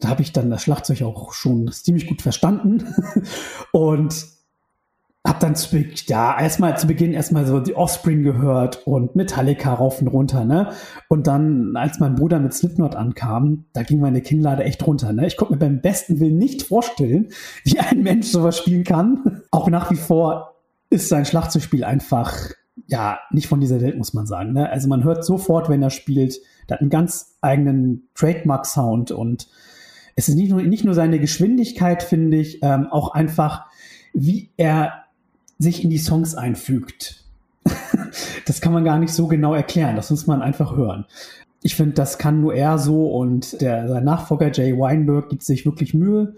da 0.00 0.08
habe 0.08 0.22
ich 0.22 0.32
dann 0.32 0.50
das 0.50 0.62
Schlagzeug 0.62 1.02
auch 1.02 1.32
schon 1.32 1.70
ziemlich 1.70 2.06
gut 2.06 2.20
verstanden. 2.20 2.84
und 3.72 4.26
hab 5.24 5.38
dann 5.38 5.54
zu, 5.54 5.76
ja, 6.06 6.40
erstmal 6.40 6.76
zu 6.76 6.88
Beginn 6.88 7.12
erstmal 7.12 7.46
so 7.46 7.60
die 7.60 7.76
Offspring 7.76 8.24
gehört 8.24 8.84
und 8.86 9.14
Metallica 9.14 9.72
rauf 9.72 10.00
und 10.00 10.08
runter, 10.08 10.44
ne? 10.44 10.72
Und 11.08 11.28
dann, 11.28 11.76
als 11.76 12.00
mein 12.00 12.16
Bruder 12.16 12.40
mit 12.40 12.52
Slipknot 12.52 12.96
ankam, 12.96 13.66
da 13.72 13.84
ging 13.84 14.00
meine 14.00 14.20
Kinnlade 14.20 14.64
echt 14.64 14.84
runter, 14.84 15.12
ne? 15.12 15.26
Ich 15.26 15.36
konnte 15.36 15.54
mir 15.54 15.60
beim 15.60 15.80
besten 15.80 16.18
Willen 16.18 16.38
nicht 16.38 16.64
vorstellen, 16.64 17.28
wie 17.64 17.78
ein 17.78 18.02
Mensch 18.02 18.26
sowas 18.26 18.58
spielen 18.58 18.82
kann. 18.82 19.42
Auch 19.52 19.68
nach 19.68 19.92
wie 19.92 19.96
vor 19.96 20.56
ist 20.90 21.08
sein 21.08 21.24
Schlagzeugspiel 21.24 21.84
einfach, 21.84 22.50
ja, 22.86 23.20
nicht 23.30 23.46
von 23.46 23.60
dieser 23.60 23.80
Welt, 23.80 23.96
muss 23.96 24.14
man 24.14 24.26
sagen, 24.26 24.52
ne? 24.52 24.70
Also 24.70 24.88
man 24.88 25.04
hört 25.04 25.24
sofort, 25.24 25.68
wenn 25.68 25.82
er 25.82 25.90
spielt, 25.90 26.40
der 26.68 26.76
hat 26.76 26.80
einen 26.80 26.90
ganz 26.90 27.36
eigenen 27.40 28.08
Trademark-Sound 28.16 29.12
und 29.12 29.46
es 30.16 30.28
ist 30.28 30.34
nicht 30.34 30.50
nur, 30.50 30.62
nicht 30.62 30.84
nur 30.84 30.94
seine 30.94 31.20
Geschwindigkeit, 31.20 32.02
finde 32.02 32.38
ich, 32.38 32.58
ähm, 32.62 32.88
auch 32.90 33.14
einfach, 33.14 33.66
wie 34.12 34.50
er 34.56 35.01
sich 35.62 35.82
in 35.84 35.90
die 35.90 35.98
Songs 35.98 36.34
einfügt. 36.34 37.24
das 38.46 38.60
kann 38.60 38.72
man 38.72 38.84
gar 38.84 38.98
nicht 38.98 39.12
so 39.12 39.28
genau 39.28 39.54
erklären. 39.54 39.96
Das 39.96 40.10
muss 40.10 40.26
man 40.26 40.42
einfach 40.42 40.76
hören. 40.76 41.06
Ich 41.62 41.76
finde, 41.76 41.94
das 41.94 42.18
kann 42.18 42.40
nur 42.40 42.54
er 42.54 42.78
so 42.78 43.08
und 43.08 43.60
der, 43.60 43.88
sein 43.88 44.04
Nachfolger 44.04 44.50
Jay 44.52 44.76
Weinberg 44.76 45.28
gibt 45.28 45.44
sich 45.44 45.64
wirklich 45.64 45.94
Mühe, 45.94 46.34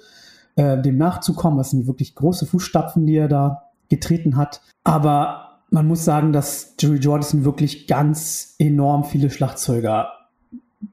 äh, 0.57 0.81
dem 0.81 0.99
nachzukommen. 0.99 1.57
Das 1.59 1.71
sind 1.71 1.87
wirklich 1.87 2.15
große 2.15 2.47
Fußstapfen, 2.47 3.07
die 3.07 3.17
er 3.17 3.29
da 3.29 3.71
getreten 3.89 4.37
hat. 4.37 4.61
Aber 4.85 5.61
man 5.71 5.87
muss 5.87 6.05
sagen, 6.05 6.33
dass 6.33 6.75
Jerry 6.79 6.99
Jordison 6.99 7.45
wirklich 7.45 7.87
ganz 7.87 8.55
enorm 8.59 9.05
viele 9.05 9.31
Schlagzeuger 9.31 10.13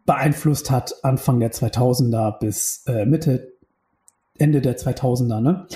beeinflusst 0.05 0.71
hat, 0.71 0.95
Anfang 1.03 1.39
der 1.39 1.51
2000er 1.51 2.39
bis 2.39 2.85
äh, 2.87 3.05
Mitte, 3.05 3.51
Ende 4.37 4.61
der 4.61 4.77
2000er. 4.77 5.41
Ne? 5.41 5.67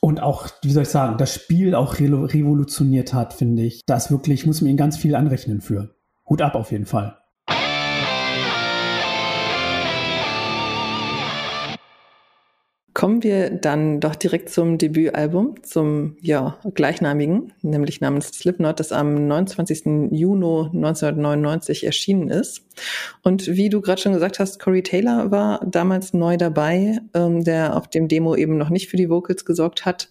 Und 0.00 0.20
auch, 0.20 0.48
wie 0.62 0.72
soll 0.72 0.84
ich 0.84 0.88
sagen, 0.88 1.18
das 1.18 1.34
Spiel 1.34 1.74
auch 1.74 1.98
revolutioniert 1.98 3.12
hat, 3.12 3.34
finde 3.34 3.62
ich. 3.62 3.82
Das 3.86 4.10
wirklich, 4.10 4.46
muss 4.46 4.60
man 4.60 4.70
ihm 4.70 4.76
ganz 4.76 4.96
viel 4.96 5.14
anrechnen 5.14 5.60
für. 5.60 5.94
Hut 6.28 6.42
ab 6.42 6.54
auf 6.54 6.72
jeden 6.72 6.86
Fall. 6.86 7.19
Kommen 13.00 13.22
wir 13.22 13.48
dann 13.48 13.98
doch 13.98 14.14
direkt 14.14 14.50
zum 14.50 14.76
Debütalbum, 14.76 15.54
zum 15.62 16.18
ja, 16.20 16.58
gleichnamigen, 16.74 17.50
nämlich 17.62 18.02
namens 18.02 18.26
Slipknot, 18.26 18.78
das 18.78 18.92
am 18.92 19.26
29. 19.26 20.10
Juni 20.10 20.66
1999 20.66 21.84
erschienen 21.84 22.28
ist. 22.28 22.60
Und 23.22 23.46
wie 23.46 23.70
du 23.70 23.80
gerade 23.80 24.02
schon 24.02 24.12
gesagt 24.12 24.38
hast, 24.38 24.60
Corey 24.60 24.82
Taylor 24.82 25.30
war 25.30 25.64
damals 25.64 26.12
neu 26.12 26.36
dabei, 26.36 26.98
ähm, 27.14 27.42
der 27.42 27.74
auf 27.74 27.88
dem 27.88 28.06
Demo 28.06 28.36
eben 28.36 28.58
noch 28.58 28.68
nicht 28.68 28.90
für 28.90 28.98
die 28.98 29.08
Vocals 29.08 29.46
gesorgt 29.46 29.86
hat. 29.86 30.10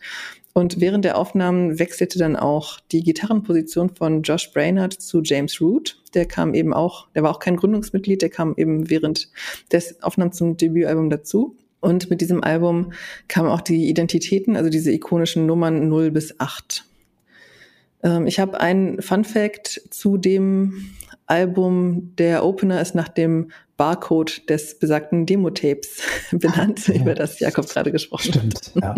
Und 0.54 0.82
während 0.82 1.06
der 1.06 1.16
Aufnahmen 1.16 1.78
wechselte 1.78 2.18
dann 2.18 2.36
auch 2.36 2.80
die 2.92 3.04
Gitarrenposition 3.04 3.92
von 3.92 4.24
Josh 4.24 4.52
Brainerd 4.52 4.94
zu 4.94 5.22
James 5.22 5.62
Root. 5.62 6.02
Der 6.16 6.26
kam 6.26 6.56
eben 6.56 6.74
auch, 6.74 7.08
der 7.14 7.22
war 7.22 7.30
auch 7.30 7.40
kein 7.40 7.56
Gründungsmitglied, 7.56 8.24
der 8.24 8.32
kam 8.32 8.56
eben 8.58 8.90
während 8.90 9.30
des 9.72 10.02
Aufnahmen 10.02 10.32
zum 10.32 10.58
Debütalbum 10.58 11.12
dazu. 11.12 11.56
Und 11.82 12.10
mit 12.10 12.22
diesem 12.22 12.44
Album 12.44 12.92
kamen 13.28 13.50
auch 13.50 13.62
die 13.62 13.90
Identitäten, 13.90 14.56
also 14.56 14.70
diese 14.70 14.92
ikonischen 14.92 15.46
Nummern 15.46 15.88
0 15.88 16.12
bis 16.12 16.40
8. 16.40 16.86
Ähm, 18.04 18.28
ich 18.28 18.40
habe 18.40 18.60
einen 18.60 19.02
Fun 19.02 19.24
Fact 19.24 19.82
zu 19.90 20.18
dem 20.18 20.90
Album. 21.26 22.16
Der 22.18 22.44
Opener 22.44 22.82
ist 22.82 22.96
nach 22.96 23.08
dem 23.08 23.52
Barcode 23.78 24.50
des 24.50 24.78
besagten 24.78 25.26
Demo-Tapes 25.26 26.02
benannt, 26.32 26.88
ja. 26.88 26.96
über 26.96 27.16
das 27.16 27.40
Jakob 27.40 27.68
gerade 27.70 27.92
gesprochen 27.92 28.34
Stimmt, 28.34 28.74
hat. 28.76 28.84
ja. 28.84 28.96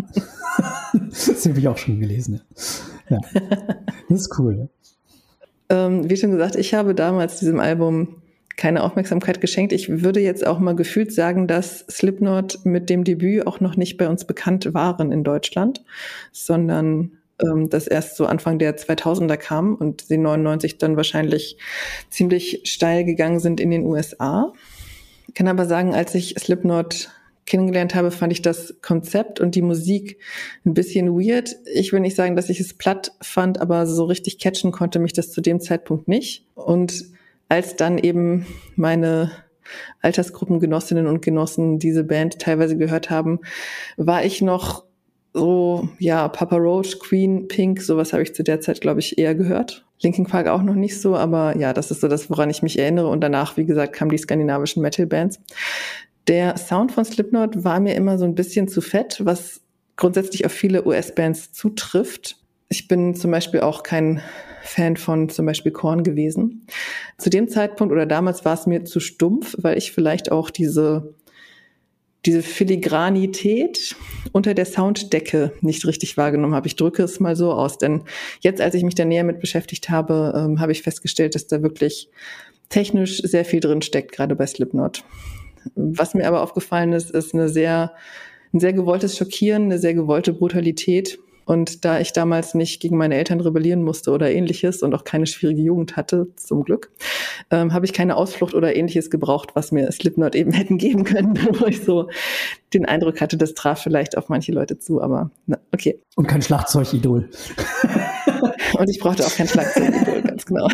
das 1.10 1.46
habe 1.46 1.60
ich 1.60 1.68
auch 1.68 1.78
schon 1.78 2.00
gelesen. 2.00 2.42
Ja. 3.10 3.20
Das 4.10 4.22
ist 4.24 4.40
cool. 4.40 4.68
Ähm, 5.70 6.10
wie 6.10 6.18
schon 6.18 6.32
gesagt, 6.32 6.58
ich 6.58 6.74
habe 6.74 6.94
damals 6.94 7.40
diesem 7.40 7.62
Album 7.62 8.21
keine 8.58 8.84
Aufmerksamkeit 8.84 9.42
geschenkt. 9.42 9.74
Ich 9.74 10.04
würde 10.04 10.20
jetzt 10.20 10.46
auch 10.46 10.60
mal 10.60 10.76
gefühlt 10.76 11.14
sagen, 11.14 11.48
dass 11.48 11.86
Slipknot 11.90 12.60
mit 12.64 12.90
dem 12.90 13.04
Debüt 13.04 13.48
auch 13.48 13.60
noch 13.60 13.76
nicht 13.76 13.98
bei 13.98 14.08
uns 14.08 14.26
bekannt 14.26 14.74
waren 14.74 15.12
in 15.12 15.24
Deutschland, 15.24 15.84
sondern 16.32 17.18
ähm, 17.42 17.70
das 17.70 17.88
erst 17.88 18.18
so 18.18 18.26
Anfang 18.26 18.60
der 18.60 18.78
2000er 18.78 19.38
kam 19.38 19.76
und 19.76 20.02
sie 20.02 20.18
99 20.18 20.78
dann 20.78 20.98
wahrscheinlich 20.98 21.58
ziemlich 22.10 22.62
steil 22.66 23.04
gegangen 23.06 23.40
sind 23.40 23.60
in 23.60 23.72
den 23.72 23.86
USA. 23.86 24.54
Ich 25.28 25.34
kann 25.34 25.48
aber 25.48 25.66
sagen, 25.66 25.94
als 25.94 26.14
ich 26.16 26.36
Slipknot 26.38 27.10
kennengelernt 27.46 27.96
habe, 27.96 28.12
fand 28.12 28.32
ich 28.32 28.42
das 28.42 28.76
Konzept 28.82 29.40
und 29.40 29.56
die 29.56 29.62
Musik 29.62 30.20
ein 30.66 30.74
bisschen 30.74 31.10
weird. 31.10 31.56
Ich 31.74 31.92
will 31.92 32.00
nicht 32.00 32.16
sagen, 32.16 32.36
dass 32.36 32.50
ich 32.50 32.60
es 32.60 32.74
platt 32.74 33.14
fand, 33.22 33.60
aber 33.60 33.88
so 33.88 34.06
richtig 34.06 34.40
catchen 34.40 34.72
konnte 34.72 35.00
mich 35.00 35.14
das 35.14 35.32
zu 35.32 35.42
dem 35.42 35.60
Zeitpunkt 35.60 36.08
nicht. 36.08 36.46
Und 36.54 37.06
als 37.52 37.76
dann 37.76 37.98
eben 37.98 38.46
meine 38.78 39.30
Altersgruppengenossinnen 40.02 41.06
und 41.06 41.22
Genossen 41.22 41.80
diese 41.80 42.06
Band 42.06 42.40
teilweise 42.40 42.78
gehört 42.78 43.10
haben, 43.10 43.42
war 43.98 44.24
ich 44.24 44.42
noch 44.42 44.86
so, 45.34 45.90
ja, 46.00 46.30
Papa 46.30 46.56
Roach, 46.56 46.98
Queen, 47.00 47.50
Pink, 47.50 47.82
sowas 47.82 48.14
habe 48.14 48.24
ich 48.24 48.34
zu 48.34 48.44
der 48.44 48.62
Zeit, 48.62 48.80
glaube 48.80 49.02
ich, 49.02 49.18
eher 49.18 49.36
gehört. 49.36 49.86
Linkin 50.02 50.28
Park 50.28 50.48
auch 50.48 50.62
noch 50.62 50.76
nicht 50.76 51.02
so, 51.02 51.18
aber 51.18 51.58
ja, 51.58 51.74
das 51.74 51.92
ist 51.92 52.00
so 52.00 52.08
das, 52.08 52.30
woran 52.30 52.50
ich 52.50 52.64
mich 52.64 52.80
erinnere. 52.80 53.10
Und 53.10 53.20
danach, 53.20 53.58
wie 53.58 53.66
gesagt, 53.66 53.92
kamen 53.92 54.12
die 54.12 54.18
skandinavischen 54.18 54.82
Metal-Bands. 54.82 55.42
Der 56.30 56.56
Sound 56.56 56.94
von 56.94 57.04
Slipknot 57.04 57.66
war 57.66 57.82
mir 57.82 57.96
immer 57.96 58.18
so 58.18 58.24
ein 58.24 58.36
bisschen 58.36 58.70
zu 58.70 58.80
fett, 58.80 59.20
was 59.26 59.60
grundsätzlich 59.98 60.46
auf 60.46 60.54
viele 60.54 60.86
US-Bands 60.86 61.52
zutrifft. 61.52 62.38
Ich 62.70 62.88
bin 62.88 63.14
zum 63.14 63.30
Beispiel 63.30 63.60
auch 63.60 63.84
kein 63.84 64.22
Fan 64.64 64.98
von 64.98 65.30
zum 65.30 65.46
Beispiel 65.46 65.72
Korn 65.72 66.04
gewesen. 66.04 66.66
Zu 67.22 67.30
dem 67.30 67.48
Zeitpunkt 67.48 67.92
oder 67.92 68.08
damals 68.08 68.46
war 68.46 68.56
es 68.56 68.66
mir 68.66 68.84
zu 68.84 69.00
stumpf, 69.00 69.56
weil 69.60 69.78
ich 69.78 69.92
vielleicht 69.92 70.32
auch 70.32 70.50
diese 70.50 71.14
diese 72.26 72.44
Filigranität 72.44 73.96
unter 74.32 74.54
der 74.54 74.66
Sounddecke 74.66 75.54
nicht 75.62 75.86
richtig 75.86 76.18
wahrgenommen 76.18 76.54
habe. 76.54 76.68
Ich 76.68 76.76
drücke 76.76 77.04
es 77.04 77.20
mal 77.20 77.36
so 77.36 77.52
aus, 77.52 77.78
denn 77.78 78.04
jetzt, 78.42 78.62
als 78.62 78.76
ich 78.76 78.84
mich 78.84 78.96
da 78.96 79.06
näher 79.06 79.24
mit 79.24 79.40
beschäftigt 79.40 79.90
habe, 79.90 80.34
ähm, 80.36 80.60
habe 80.60 80.72
ich 80.72 80.84
festgestellt, 80.84 81.34
dass 81.34 81.48
da 81.48 81.64
wirklich 81.64 82.10
technisch 82.70 83.22
sehr 83.22 83.46
viel 83.46 83.60
drin 83.60 83.82
steckt, 83.82 84.12
gerade 84.12 84.36
bei 84.36 84.46
Slipknot. 84.46 85.04
Was 85.76 86.14
mir 86.14 86.28
aber 86.28 86.42
aufgefallen 86.42 86.94
ist, 86.94 87.12
ist 87.12 87.34
eine 87.34 87.50
sehr, 87.50 87.94
ein 88.54 88.60
sehr 88.60 88.74
gewolltes 88.74 89.18
Schockieren, 89.18 89.64
eine 89.64 89.80
sehr 89.80 89.94
gewollte 89.94 90.34
Brutalität 90.34 91.20
und 91.52 91.84
da 91.84 92.00
ich 92.00 92.14
damals 92.14 92.54
nicht 92.54 92.80
gegen 92.80 92.96
meine 92.96 93.16
Eltern 93.16 93.42
rebellieren 93.42 93.84
musste 93.84 94.12
oder 94.12 94.32
ähnliches 94.32 94.84
und 94.84 94.96
auch 94.96 95.04
keine 95.04 95.28
schwierige 95.28 95.62
Jugend 95.62 95.98
hatte, 95.98 96.28
zum 96.38 96.64
Glück, 96.64 96.94
ähm, 97.50 97.74
habe 97.74 97.86
ich 97.86 97.92
keine 97.92 98.16
Ausflucht 98.16 98.54
oder 98.54 98.74
ähnliches 98.74 99.10
gebraucht, 99.10 99.50
was 99.54 99.74
mir 99.74 99.92
Slipknot 99.92 100.34
eben 100.34 100.54
hätten 100.54 100.78
geben 100.78 101.04
können, 101.04 101.38
wo 101.60 101.66
ich 101.66 101.84
so 101.84 102.08
den 102.74 102.86
Eindruck 102.86 103.20
hatte, 103.20 103.36
das 103.36 103.54
traf 103.54 103.84
vielleicht 103.84 104.18
auf 104.18 104.30
manche 104.30 104.54
Leute 104.54 104.80
zu, 104.80 105.02
aber 105.02 105.30
na, 105.46 105.58
okay. 105.74 106.00
Und 106.16 106.30
kein 106.30 106.42
Schlagzeugidol. 106.42 107.30
und 108.80 108.90
ich 108.90 109.00
brauchte 109.00 109.26
auch 109.26 109.36
kein 109.36 109.50
Schlagzeugidol, 109.50 110.22
ganz 110.22 110.46
genau. 110.46 110.70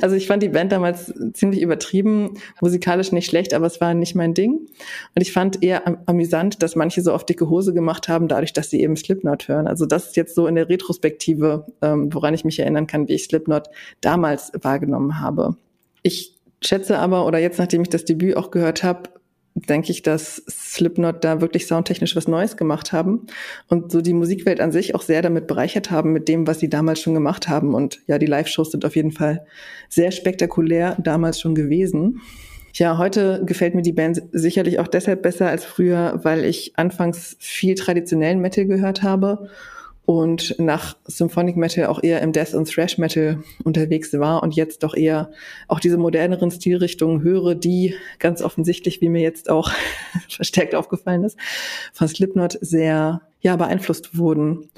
Also 0.00 0.16
ich 0.16 0.26
fand 0.26 0.42
die 0.42 0.48
Band 0.48 0.72
damals 0.72 1.12
ziemlich 1.32 1.60
übertrieben, 1.60 2.34
musikalisch 2.60 3.12
nicht 3.12 3.26
schlecht, 3.26 3.54
aber 3.54 3.66
es 3.66 3.80
war 3.80 3.94
nicht 3.94 4.14
mein 4.14 4.34
Ding. 4.34 4.52
Und 5.14 5.22
ich 5.22 5.32
fand 5.32 5.62
eher 5.62 5.86
am 5.86 5.98
amüsant, 6.06 6.62
dass 6.62 6.76
manche 6.76 7.02
so 7.02 7.12
auf 7.12 7.24
dicke 7.24 7.48
Hose 7.48 7.72
gemacht 7.72 8.08
haben, 8.08 8.28
dadurch, 8.28 8.52
dass 8.52 8.70
sie 8.70 8.80
eben 8.80 8.96
Slipknot 8.96 9.48
hören. 9.48 9.66
Also 9.66 9.86
das 9.86 10.08
ist 10.08 10.16
jetzt 10.16 10.34
so 10.34 10.46
in 10.46 10.54
der 10.54 10.68
Retrospektive, 10.68 11.66
ähm, 11.82 12.12
woran 12.12 12.34
ich 12.34 12.44
mich 12.44 12.58
erinnern 12.58 12.86
kann, 12.86 13.08
wie 13.08 13.14
ich 13.14 13.24
Slipknot 13.24 13.68
damals 14.00 14.52
wahrgenommen 14.60 15.20
habe. 15.20 15.56
Ich 16.02 16.36
schätze 16.62 16.98
aber, 16.98 17.26
oder 17.26 17.38
jetzt, 17.38 17.58
nachdem 17.58 17.82
ich 17.82 17.88
das 17.88 18.04
Debüt 18.04 18.36
auch 18.36 18.50
gehört 18.50 18.82
habe, 18.82 19.10
denke 19.54 19.92
ich, 19.92 20.02
dass 20.02 20.42
Slipknot 20.48 21.22
da 21.22 21.40
wirklich 21.40 21.66
soundtechnisch 21.66 22.16
was 22.16 22.26
Neues 22.26 22.56
gemacht 22.56 22.92
haben 22.92 23.26
und 23.68 23.92
so 23.92 24.00
die 24.00 24.12
Musikwelt 24.12 24.60
an 24.60 24.72
sich 24.72 24.94
auch 24.94 25.02
sehr 25.02 25.22
damit 25.22 25.46
bereichert 25.46 25.90
haben 25.90 26.12
mit 26.12 26.28
dem, 26.28 26.46
was 26.46 26.58
sie 26.58 26.68
damals 26.68 27.00
schon 27.00 27.14
gemacht 27.14 27.48
haben. 27.48 27.72
Und 27.72 28.00
ja, 28.06 28.18
die 28.18 28.26
Live-Shows 28.26 28.72
sind 28.72 28.84
auf 28.84 28.96
jeden 28.96 29.12
Fall 29.12 29.46
sehr 29.88 30.10
spektakulär 30.10 30.96
damals 30.98 31.40
schon 31.40 31.54
gewesen. 31.54 32.20
Ja, 32.74 32.98
heute 32.98 33.44
gefällt 33.46 33.76
mir 33.76 33.82
die 33.82 33.92
Band 33.92 34.20
sicherlich 34.32 34.80
auch 34.80 34.88
deshalb 34.88 35.22
besser 35.22 35.48
als 35.48 35.64
früher, 35.64 36.20
weil 36.24 36.44
ich 36.44 36.72
anfangs 36.76 37.36
viel 37.38 37.76
traditionellen 37.76 38.40
Metal 38.40 38.66
gehört 38.66 39.04
habe 39.04 39.48
und 40.06 40.58
nach 40.58 40.96
Symphonic 41.06 41.56
Metal 41.56 41.86
auch 41.86 42.02
eher 42.02 42.20
im 42.20 42.32
Death 42.32 42.54
und 42.54 42.70
Thrash 42.70 42.98
Metal 42.98 43.42
unterwegs 43.64 44.12
war 44.12 44.42
und 44.42 44.54
jetzt 44.54 44.82
doch 44.82 44.94
eher 44.94 45.30
auch 45.66 45.80
diese 45.80 45.96
moderneren 45.96 46.50
Stilrichtungen 46.50 47.22
höre, 47.22 47.54
die 47.54 47.94
ganz 48.18 48.42
offensichtlich, 48.42 49.00
wie 49.00 49.08
mir 49.08 49.22
jetzt 49.22 49.48
auch 49.48 49.70
verstärkt 50.28 50.74
aufgefallen 50.74 51.24
ist, 51.24 51.38
von 51.92 52.08
Slipknot 52.08 52.58
sehr 52.60 53.22
ja 53.40 53.56
beeinflusst 53.56 54.18
wurden. 54.18 54.70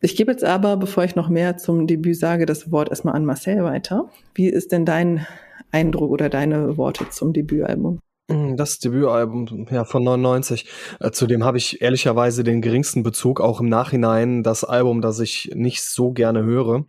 Ich 0.00 0.16
gebe 0.16 0.32
jetzt 0.32 0.44
aber, 0.44 0.76
bevor 0.76 1.04
ich 1.04 1.16
noch 1.16 1.28
mehr 1.28 1.56
zum 1.56 1.86
Debüt 1.86 2.18
sage, 2.18 2.44
das 2.44 2.70
Wort 2.70 2.90
erstmal 2.90 3.14
an 3.14 3.24
Marcel 3.24 3.64
weiter. 3.64 4.10
Wie 4.34 4.48
ist 4.48 4.72
denn 4.72 4.84
dein 4.84 5.26
Eindruck 5.70 6.10
oder 6.10 6.28
deine 6.28 6.76
Worte 6.76 7.08
zum 7.10 7.32
Debütalbum? 7.32 8.00
Hm, 8.28 8.56
das 8.56 8.80
Debütalbum 8.80 9.66
ja, 9.70 9.84
von 9.84 10.02
99. 10.02 10.66
Äh, 10.98 11.12
zu 11.12 11.26
dem 11.26 11.44
habe 11.44 11.58
ich 11.58 11.80
ehrlicherweise 11.80 12.42
den 12.42 12.60
geringsten 12.60 13.02
Bezug, 13.02 13.40
auch 13.40 13.60
im 13.60 13.68
Nachhinein 13.68 14.42
das 14.42 14.64
Album, 14.64 15.00
das 15.00 15.20
ich 15.20 15.52
nicht 15.54 15.82
so 15.82 16.12
gerne 16.12 16.42
höre. 16.42 16.86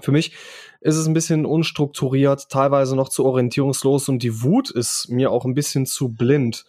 Für 0.00 0.12
mich 0.12 0.32
ist 0.80 0.96
es 0.96 1.06
ein 1.06 1.12
bisschen 1.12 1.44
unstrukturiert, 1.44 2.48
teilweise 2.48 2.96
noch 2.96 3.10
zu 3.10 3.26
orientierungslos 3.26 4.08
und 4.08 4.22
die 4.22 4.42
Wut 4.42 4.70
ist 4.70 5.10
mir 5.10 5.30
auch 5.30 5.44
ein 5.44 5.54
bisschen 5.54 5.84
zu 5.84 6.08
blind 6.08 6.64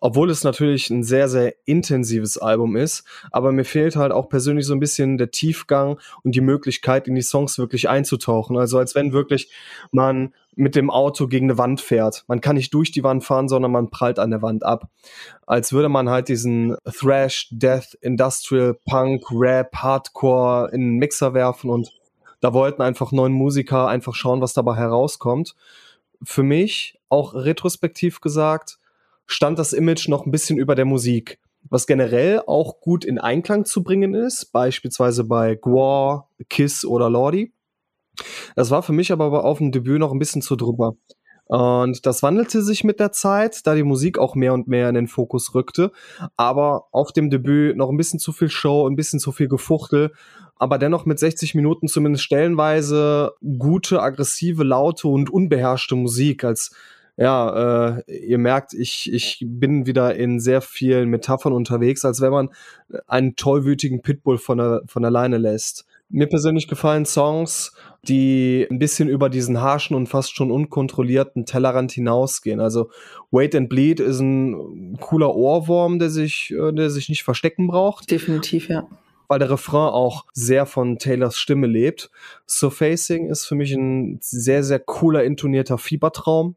obwohl 0.00 0.30
es 0.30 0.44
natürlich 0.44 0.90
ein 0.90 1.02
sehr, 1.02 1.28
sehr 1.28 1.54
intensives 1.64 2.38
Album 2.38 2.76
ist, 2.76 3.04
aber 3.30 3.52
mir 3.52 3.64
fehlt 3.64 3.96
halt 3.96 4.12
auch 4.12 4.28
persönlich 4.28 4.66
so 4.66 4.74
ein 4.74 4.80
bisschen 4.80 5.18
der 5.18 5.30
Tiefgang 5.30 5.98
und 6.22 6.34
die 6.34 6.40
Möglichkeit, 6.40 7.08
in 7.08 7.14
die 7.14 7.22
Songs 7.22 7.58
wirklich 7.58 7.88
einzutauchen. 7.88 8.56
Also 8.56 8.78
als 8.78 8.94
wenn 8.94 9.12
wirklich 9.12 9.50
man 9.90 10.32
mit 10.54 10.74
dem 10.74 10.90
Auto 10.90 11.28
gegen 11.28 11.46
eine 11.46 11.56
Wand 11.56 11.80
fährt. 11.80 12.24
Man 12.26 12.40
kann 12.40 12.56
nicht 12.56 12.74
durch 12.74 12.90
die 12.90 13.04
Wand 13.04 13.22
fahren, 13.22 13.48
sondern 13.48 13.70
man 13.70 13.90
prallt 13.90 14.18
an 14.18 14.30
der 14.30 14.42
Wand 14.42 14.64
ab. 14.64 14.88
Als 15.46 15.72
würde 15.72 15.88
man 15.88 16.10
halt 16.10 16.28
diesen 16.28 16.76
Thrash, 16.84 17.48
Death, 17.52 17.94
Industrial, 18.00 18.74
Punk, 18.74 19.22
Rap, 19.30 19.76
Hardcore 19.76 20.70
in 20.72 20.80
einen 20.80 20.96
Mixer 20.96 21.32
werfen 21.32 21.70
und 21.70 21.92
da 22.40 22.52
wollten 22.54 22.82
einfach 22.82 23.12
neun 23.12 23.32
Musiker 23.32 23.86
einfach 23.86 24.16
schauen, 24.16 24.40
was 24.40 24.52
dabei 24.52 24.74
herauskommt. 24.74 25.54
Für 26.24 26.42
mich, 26.42 26.98
auch 27.08 27.34
retrospektiv 27.34 28.20
gesagt, 28.20 28.77
stand 29.28 29.58
das 29.58 29.72
Image 29.72 30.08
noch 30.08 30.26
ein 30.26 30.32
bisschen 30.32 30.58
über 30.58 30.74
der 30.74 30.86
Musik, 30.86 31.38
was 31.70 31.86
generell 31.86 32.42
auch 32.46 32.80
gut 32.80 33.04
in 33.04 33.18
Einklang 33.18 33.64
zu 33.64 33.84
bringen 33.84 34.14
ist, 34.14 34.52
beispielsweise 34.52 35.24
bei 35.24 35.54
Gwar, 35.54 36.28
Kiss 36.48 36.84
oder 36.84 37.08
Lordi. 37.08 37.52
Das 38.56 38.70
war 38.70 38.82
für 38.82 38.92
mich 38.92 39.12
aber 39.12 39.44
auf 39.44 39.58
dem 39.58 39.70
Debüt 39.70 40.00
noch 40.00 40.12
ein 40.12 40.18
bisschen 40.18 40.42
zu 40.42 40.56
drüber. 40.56 40.96
Und 41.46 42.04
das 42.04 42.22
wandelte 42.22 42.62
sich 42.62 42.84
mit 42.84 43.00
der 43.00 43.12
Zeit, 43.12 43.66
da 43.66 43.74
die 43.74 43.82
Musik 43.82 44.18
auch 44.18 44.34
mehr 44.34 44.52
und 44.52 44.68
mehr 44.68 44.88
in 44.88 44.94
den 44.94 45.06
Fokus 45.06 45.54
rückte. 45.54 45.92
Aber 46.36 46.88
auf 46.92 47.12
dem 47.12 47.30
Debüt 47.30 47.76
noch 47.76 47.88
ein 47.88 47.96
bisschen 47.96 48.18
zu 48.18 48.32
viel 48.32 48.50
Show, 48.50 48.86
ein 48.86 48.96
bisschen 48.96 49.18
zu 49.18 49.32
viel 49.32 49.48
Gefuchtel. 49.48 50.12
Aber 50.56 50.76
dennoch 50.78 51.06
mit 51.06 51.18
60 51.18 51.54
Minuten 51.54 51.88
zumindest 51.88 52.24
stellenweise 52.24 53.32
gute, 53.58 54.02
aggressive, 54.02 54.62
laute 54.62 55.08
und 55.08 55.30
unbeherrschte 55.30 55.94
Musik 55.94 56.44
als 56.44 56.74
ja, 57.18 57.98
äh, 58.06 58.26
ihr 58.28 58.38
merkt, 58.38 58.74
ich, 58.74 59.12
ich 59.12 59.44
bin 59.44 59.86
wieder 59.86 60.14
in 60.14 60.38
sehr 60.38 60.60
vielen 60.60 61.08
Metaphern 61.10 61.52
unterwegs, 61.52 62.04
als 62.04 62.20
wenn 62.20 62.30
man 62.30 62.50
einen 63.08 63.34
tollwütigen 63.34 64.02
Pitbull 64.02 64.38
von 64.38 64.58
der, 64.58 64.82
von 64.86 65.04
alleine 65.04 65.36
lässt. 65.36 65.84
Mir 66.08 66.28
persönlich 66.28 66.68
gefallen 66.68 67.06
Songs, 67.06 67.74
die 68.06 68.68
ein 68.70 68.78
bisschen 68.78 69.08
über 69.08 69.28
diesen 69.30 69.60
harschen 69.60 69.96
und 69.96 70.08
fast 70.08 70.36
schon 70.36 70.52
unkontrollierten 70.52 71.44
Tellerrand 71.44 71.90
hinausgehen. 71.90 72.60
Also 72.60 72.88
Wait 73.32 73.56
and 73.56 73.68
Bleed 73.68 73.98
ist 73.98 74.20
ein 74.20 74.96
cooler 75.00 75.34
Ohrwurm, 75.34 75.98
der 75.98 76.10
sich, 76.10 76.54
äh, 76.56 76.72
der 76.72 76.88
sich 76.88 77.08
nicht 77.08 77.24
verstecken 77.24 77.66
braucht. 77.66 78.12
Definitiv, 78.12 78.68
ja. 78.68 78.86
Weil 79.28 79.38
der 79.38 79.50
Refrain 79.50 79.92
auch 79.92 80.24
sehr 80.32 80.66
von 80.66 80.98
Taylors 80.98 81.36
Stimme 81.36 81.66
lebt. 81.66 82.10
Surfacing 82.46 83.28
ist 83.28 83.44
für 83.44 83.54
mich 83.54 83.72
ein 83.72 84.18
sehr, 84.20 84.64
sehr 84.64 84.80
cooler, 84.80 85.22
intonierter 85.24 85.78
Fiebertraum. 85.78 86.56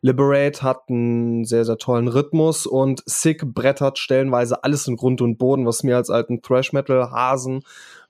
Liberate 0.00 0.62
hat 0.62 0.88
einen 0.88 1.44
sehr, 1.44 1.64
sehr 1.64 1.78
tollen 1.78 2.08
Rhythmus 2.08 2.66
und 2.66 3.02
Sick 3.06 3.44
brettert 3.54 3.98
stellenweise 3.98 4.64
alles 4.64 4.86
in 4.88 4.96
Grund 4.96 5.20
und 5.20 5.36
Boden, 5.36 5.66
was 5.66 5.82
mir 5.82 5.96
als 5.96 6.10
alten 6.10 6.42
Thrash-Metal-Hasen 6.42 7.62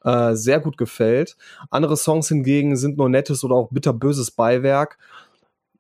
äh, 0.05 0.35
sehr 0.35 0.61
gut 0.61 0.79
gefällt. 0.79 1.37
Andere 1.71 1.97
Songs 1.97 2.29
hingegen 2.29 2.77
sind 2.77 2.97
nur 2.97 3.09
nettes 3.09 3.45
oder 3.45 3.57
auch 3.57 3.71
bitterböses 3.71 4.31
Beiwerk 4.31 4.99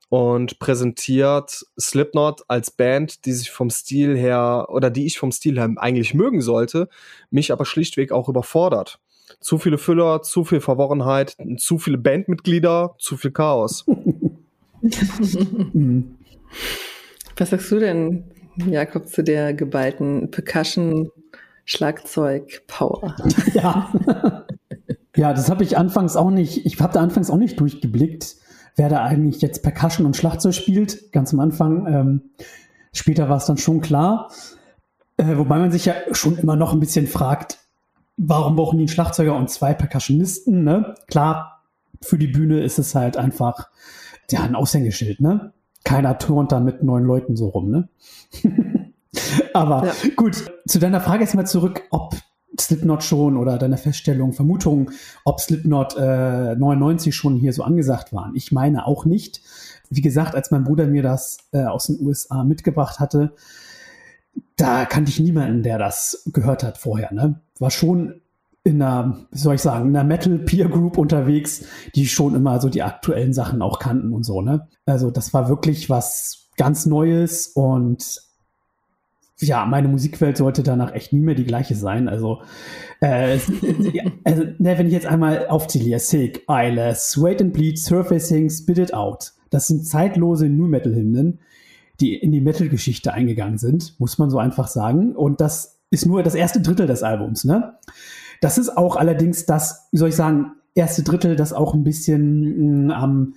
und 0.08 0.58
präsentiert 0.58 1.64
Slipknot 1.78 2.42
als 2.48 2.70
Band, 2.70 3.24
die 3.26 3.32
sich 3.32 3.50
vom 3.50 3.70
Stil 3.70 4.16
her 4.16 4.66
oder 4.70 4.90
die 4.90 5.06
ich 5.06 5.18
vom 5.18 5.32
Stil 5.32 5.58
her 5.58 5.70
eigentlich 5.76 6.14
mögen 6.14 6.40
sollte, 6.40 6.88
mich 7.30 7.52
aber 7.52 7.64
schlichtweg 7.66 8.10
auch 8.12 8.28
überfordert. 8.28 9.00
Zu 9.40 9.58
viele 9.58 9.76
Füller, 9.76 10.22
zu 10.22 10.44
viel 10.44 10.60
Verworrenheit, 10.60 11.36
zu 11.58 11.78
viele 11.78 11.98
Bandmitglieder, 11.98 12.94
zu 12.98 13.16
viel 13.18 13.32
Chaos. 13.32 13.84
Was 17.36 17.50
sagst 17.50 17.70
du 17.70 17.78
denn, 17.78 18.24
Jakob, 18.66 19.06
zu 19.08 19.22
der 19.22 19.52
geballten 19.52 20.30
Percussion 20.30 21.10
Schlagzeug 21.66 22.62
Power? 22.66 23.14
Ja. 23.52 23.92
ja, 25.16 25.34
das 25.34 25.50
habe 25.50 25.62
ich 25.62 25.76
anfangs 25.76 26.16
auch 26.16 26.30
nicht, 26.30 26.64
ich 26.64 26.80
habe 26.80 26.94
da 26.94 27.00
anfangs 27.00 27.28
auch 27.30 27.36
nicht 27.36 27.60
durchgeblickt, 27.60 28.36
wer 28.78 28.88
da 28.88 29.04
eigentlich 29.04 29.42
jetzt 29.42 29.62
Percussion 29.62 30.06
und 30.06 30.16
Schlagzeug 30.16 30.54
spielt, 30.54 31.12
ganz 31.12 31.32
am 31.34 31.40
Anfang. 31.40 31.86
Ähm, 31.86 32.22
später 32.92 33.28
war 33.28 33.36
es 33.36 33.46
dann 33.46 33.58
schon 33.58 33.80
klar. 33.80 34.30
Äh, 35.16 35.36
wobei 35.36 35.58
man 35.58 35.72
sich 35.72 35.84
ja 35.84 35.94
schon 36.12 36.38
immer 36.38 36.56
noch 36.56 36.72
ein 36.72 36.80
bisschen 36.80 37.08
fragt, 37.08 37.58
warum 38.16 38.56
brauchen 38.56 38.78
die 38.78 38.82
einen 38.82 38.88
Schlagzeuger 38.88 39.36
und 39.36 39.50
zwei 39.50 39.74
Percussionisten? 39.74 40.62
Ne? 40.62 40.94
Klar, 41.08 41.62
für 42.00 42.18
die 42.18 42.28
Bühne 42.28 42.60
ist 42.60 42.78
es 42.78 42.94
halt 42.94 43.16
einfach 43.16 43.68
ja, 44.30 44.42
ein 44.42 44.54
Aushängeschild, 44.54 45.20
ne? 45.20 45.52
Keiner 45.84 46.18
turnt 46.18 46.52
da 46.52 46.60
mit 46.60 46.82
neun 46.82 47.04
Leuten 47.04 47.36
so 47.36 47.48
rum, 47.48 47.70
ne? 47.70 47.88
Aber 49.54 49.86
ja. 49.86 49.92
gut, 50.16 50.52
zu 50.66 50.78
deiner 50.78 51.00
Frage 51.00 51.24
jetzt 51.24 51.34
mal 51.34 51.46
zurück, 51.46 51.82
ob 51.90 52.14
Slipknot 52.58 53.04
schon 53.04 53.36
oder 53.36 53.58
deine 53.58 53.76
Feststellung, 53.76 54.32
Vermutung, 54.32 54.90
ob 55.24 55.40
Slipknot 55.40 55.96
äh, 55.96 56.54
99 56.56 57.14
schon 57.14 57.36
hier 57.36 57.52
so 57.52 57.62
angesagt 57.62 58.12
waren. 58.12 58.34
Ich 58.34 58.52
meine 58.52 58.86
auch 58.86 59.04
nicht. 59.04 59.40
Wie 59.90 60.00
gesagt, 60.00 60.34
als 60.34 60.50
mein 60.50 60.64
Bruder 60.64 60.86
mir 60.86 61.02
das 61.02 61.38
äh, 61.52 61.64
aus 61.64 61.86
den 61.86 62.00
USA 62.00 62.44
mitgebracht 62.44 63.00
hatte, 63.00 63.34
da 64.56 64.84
kannte 64.84 65.10
ich 65.10 65.20
niemanden, 65.20 65.62
der 65.62 65.78
das 65.78 66.24
gehört 66.32 66.62
hat 66.62 66.78
vorher. 66.78 67.12
Ne? 67.12 67.40
War 67.58 67.70
schon 67.70 68.20
in 68.64 68.82
einer, 68.82 69.26
wie 69.30 69.38
soll 69.38 69.54
ich 69.54 69.62
sagen, 69.62 69.88
in 69.88 69.96
einer 69.96 70.06
Metal 70.06 70.38
Peer 70.38 70.68
Group 70.68 70.98
unterwegs, 70.98 71.64
die 71.94 72.06
schon 72.06 72.34
immer 72.34 72.60
so 72.60 72.68
die 72.68 72.82
aktuellen 72.82 73.32
Sachen 73.32 73.62
auch 73.62 73.78
kannten 73.78 74.12
und 74.12 74.24
so, 74.24 74.42
ne? 74.42 74.68
Also 74.84 75.10
das 75.10 75.32
war 75.32 75.48
wirklich 75.48 75.88
was 75.88 76.48
ganz 76.56 76.84
Neues 76.84 77.46
und 77.46 78.20
ja, 79.40 79.64
meine 79.66 79.88
Musikwelt 79.88 80.36
sollte 80.36 80.62
danach 80.62 80.92
echt 80.94 81.12
nie 81.12 81.20
mehr 81.20 81.34
die 81.34 81.44
gleiche 81.44 81.74
sein. 81.74 82.08
Also, 82.08 82.42
äh, 83.00 83.38
also 84.24 84.42
ne, 84.58 84.78
wenn 84.78 84.86
ich 84.86 84.92
jetzt 84.92 85.06
einmal 85.06 85.46
aufzähle, 85.46 85.98
Sick, 85.98 86.44
Eyeless, 86.48 87.20
Wait 87.20 87.40
and 87.40 87.52
Bleed, 87.52 87.78
Surfacing, 87.78 88.50
Spit 88.50 88.78
It 88.78 88.94
Out. 88.94 89.32
Das 89.50 89.66
sind 89.68 89.86
zeitlose 89.86 90.48
New 90.48 90.66
Metal 90.66 90.94
Hymnen, 90.94 91.38
die 92.00 92.14
in 92.14 92.32
die 92.32 92.40
Metal-Geschichte 92.40 93.12
eingegangen 93.12 93.58
sind, 93.58 93.98
muss 93.98 94.18
man 94.18 94.30
so 94.30 94.38
einfach 94.38 94.68
sagen. 94.68 95.14
Und 95.14 95.40
das 95.40 95.78
ist 95.90 96.06
nur 96.06 96.22
das 96.22 96.34
erste 96.34 96.60
Drittel 96.60 96.86
des 96.86 97.02
Albums, 97.02 97.44
ne? 97.44 97.74
Das 98.40 98.58
ist 98.58 98.76
auch 98.76 98.94
allerdings 98.96 99.46
das, 99.46 99.88
wie 99.90 99.96
soll 99.96 100.10
ich 100.10 100.16
sagen, 100.16 100.52
erste 100.74 101.02
Drittel, 101.02 101.34
das 101.34 101.52
auch 101.52 101.74
ein 101.74 101.82
bisschen 101.82 102.86
mm, 102.86 102.90
am 102.90 103.34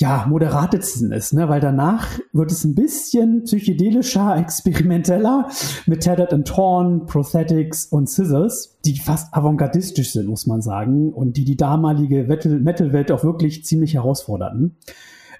ja, 0.00 0.26
moderatesten 0.28 1.10
ist, 1.10 1.32
ne? 1.32 1.48
weil 1.48 1.60
danach 1.60 2.18
wird 2.32 2.52
es 2.52 2.64
ein 2.64 2.76
bisschen 2.76 3.42
psychedelischer, 3.42 4.36
experimenteller 4.38 5.48
mit 5.86 6.02
Tethered 6.02 6.32
and 6.32 6.46
Torn, 6.46 7.06
Prosthetics 7.06 7.86
und 7.86 8.08
Scissors, 8.08 8.78
die 8.84 8.96
fast 8.96 9.34
avantgardistisch 9.34 10.12
sind, 10.12 10.28
muss 10.28 10.46
man 10.46 10.62
sagen, 10.62 11.12
und 11.12 11.36
die 11.36 11.44
die 11.44 11.56
damalige 11.56 12.24
Metal-Welt 12.24 13.10
auch 13.10 13.24
wirklich 13.24 13.64
ziemlich 13.64 13.94
herausforderten. 13.94 14.76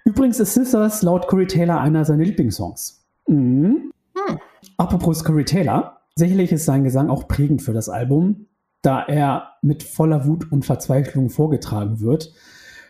Übrigens 0.05 0.41
ist 0.41 0.55
Scissors 0.55 1.03
laut 1.03 1.29
Corey 1.29 1.47
Taylor 1.47 1.81
einer 1.81 2.05
seiner 2.05 2.25
Lieblingssongs. 2.25 3.05
Mhm. 3.29 3.93
Hm. 4.15 4.39
Apropos 4.77 5.23
Corey 5.23 5.45
Taylor, 5.45 5.99
sicherlich 6.17 6.51
ist 6.51 6.65
sein 6.65 6.83
Gesang 6.83 7.11
auch 7.11 7.29
prägend 7.29 7.63
für 7.63 7.73
das 7.73 7.89
Album, 7.89 8.47
da 8.83 9.03
er 9.03 9.51
mit 9.63 9.85
voller 9.85 10.27
Wut 10.27 10.51
und 10.51 10.65
Verzweiflung 10.65 11.31
vorgetragen 11.31 12.01
wird. 12.01 12.33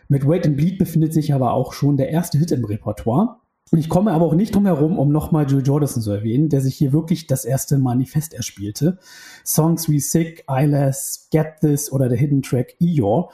Mit 0.09 0.27
Wait 0.27 0.47
and 0.47 0.57
Bleed 0.57 0.79
befindet 0.79 1.12
sich 1.12 1.35
aber 1.35 1.53
auch 1.53 1.73
schon 1.73 1.97
der 1.97 2.09
erste 2.09 2.38
Hit 2.38 2.51
im 2.51 2.64
Repertoire. 2.64 3.37
Und 3.71 3.79
ich 3.79 3.90
komme 3.90 4.12
aber 4.12 4.25
auch 4.25 4.35
nicht 4.35 4.55
drum 4.55 4.64
herum, 4.64 4.99
um 4.99 5.12
nochmal 5.12 5.47
Joe 5.47 5.61
Jordison 5.61 6.03
zu 6.03 6.11
erwähnen, 6.11 6.49
der 6.49 6.62
sich 6.62 6.77
hier 6.77 6.92
wirklich 6.92 7.27
das 7.27 7.44
erste 7.44 7.79
Manifest 7.79 8.33
erspielte. 8.33 8.99
Songs 9.44 9.90
wie 9.90 10.01
Sick, 10.01 10.44
Eyeless, 10.49 11.29
Get 11.31 11.61
This 11.61 11.92
oder 11.92 12.09
der 12.09 12.16
Hidden 12.16 12.40
Track 12.40 12.77
Eeyore 12.81 13.29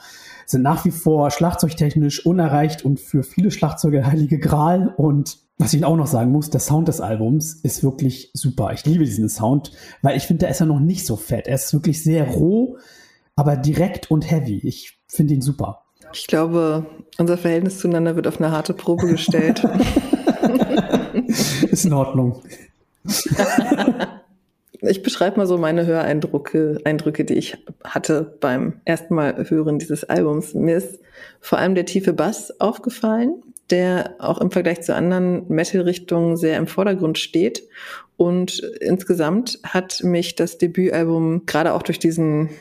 sind 0.45 0.61
nach 0.61 0.83
wie 0.83 0.91
vor 0.91 1.31
schlagzeugtechnisch 1.31 2.25
unerreicht 2.25 2.83
und 2.83 2.99
für 2.99 3.23
viele 3.23 3.51
Schlagzeuger 3.51 4.05
heilige 4.05 4.37
Gral. 4.37 4.93
Und 4.97 5.39
was 5.57 5.73
ich 5.73 5.85
auch 5.85 5.95
noch 5.95 6.07
sagen 6.07 6.33
muss, 6.33 6.49
der 6.49 6.59
Sound 6.59 6.89
des 6.89 6.99
Albums 6.99 7.53
ist 7.53 7.81
wirklich 7.83 8.31
super. 8.33 8.73
Ich 8.73 8.85
liebe 8.85 9.05
diesen 9.05 9.29
Sound, 9.29 9.71
weil 10.01 10.17
ich 10.17 10.27
finde, 10.27 10.41
der 10.41 10.49
ist 10.49 10.59
ja 10.59 10.65
noch 10.65 10.81
nicht 10.81 11.05
so 11.05 11.15
fett. 11.15 11.47
Er 11.47 11.55
ist 11.55 11.73
wirklich 11.73 12.03
sehr 12.03 12.27
roh, 12.27 12.77
aber 13.37 13.55
direkt 13.55 14.11
und 14.11 14.29
heavy. 14.29 14.59
Ich 14.67 14.99
finde 15.07 15.35
ihn 15.35 15.41
super. 15.41 15.84
Ich 16.15 16.27
glaube, 16.27 16.85
unser 17.17 17.37
Verhältnis 17.37 17.79
zueinander 17.79 18.15
wird 18.15 18.25
auf 18.25 18.39
eine 18.39 18.49
harte 18.49 18.73
Probe 18.73 19.05
gestellt. 19.07 19.61
ist 21.69 21.85
in 21.85 21.93
Ordnung. 21.93 22.41
Ich 24.87 25.01
beschreibe 25.01 25.37
mal 25.37 25.47
so 25.47 25.57
meine 25.57 25.87
Höreindrücke, 25.87 26.77
Eindrücke, 26.83 27.25
die 27.25 27.33
ich 27.33 27.57
hatte 27.83 28.37
beim 28.39 28.81
ersten 28.85 29.15
Mal 29.15 29.49
hören 29.49 29.79
dieses 29.79 30.03
Albums. 30.03 30.53
Mir 30.53 30.77
ist 30.77 30.99
vor 31.39 31.57
allem 31.57 31.73
der 31.73 31.85
tiefe 31.85 32.13
Bass 32.13 32.59
aufgefallen, 32.59 33.41
der 33.71 34.13
auch 34.19 34.39
im 34.39 34.51
Vergleich 34.51 34.81
zu 34.81 34.93
anderen 34.93 35.47
Metal-Richtungen 35.47 36.37
sehr 36.37 36.57
im 36.57 36.67
Vordergrund 36.67 37.17
steht. 37.17 37.63
Und 38.15 38.59
insgesamt 38.79 39.57
hat 39.63 40.03
mich 40.03 40.35
das 40.35 40.59
Debütalbum 40.59 41.47
gerade 41.47 41.73
auch 41.73 41.81
durch 41.81 41.97
diesen 41.97 42.51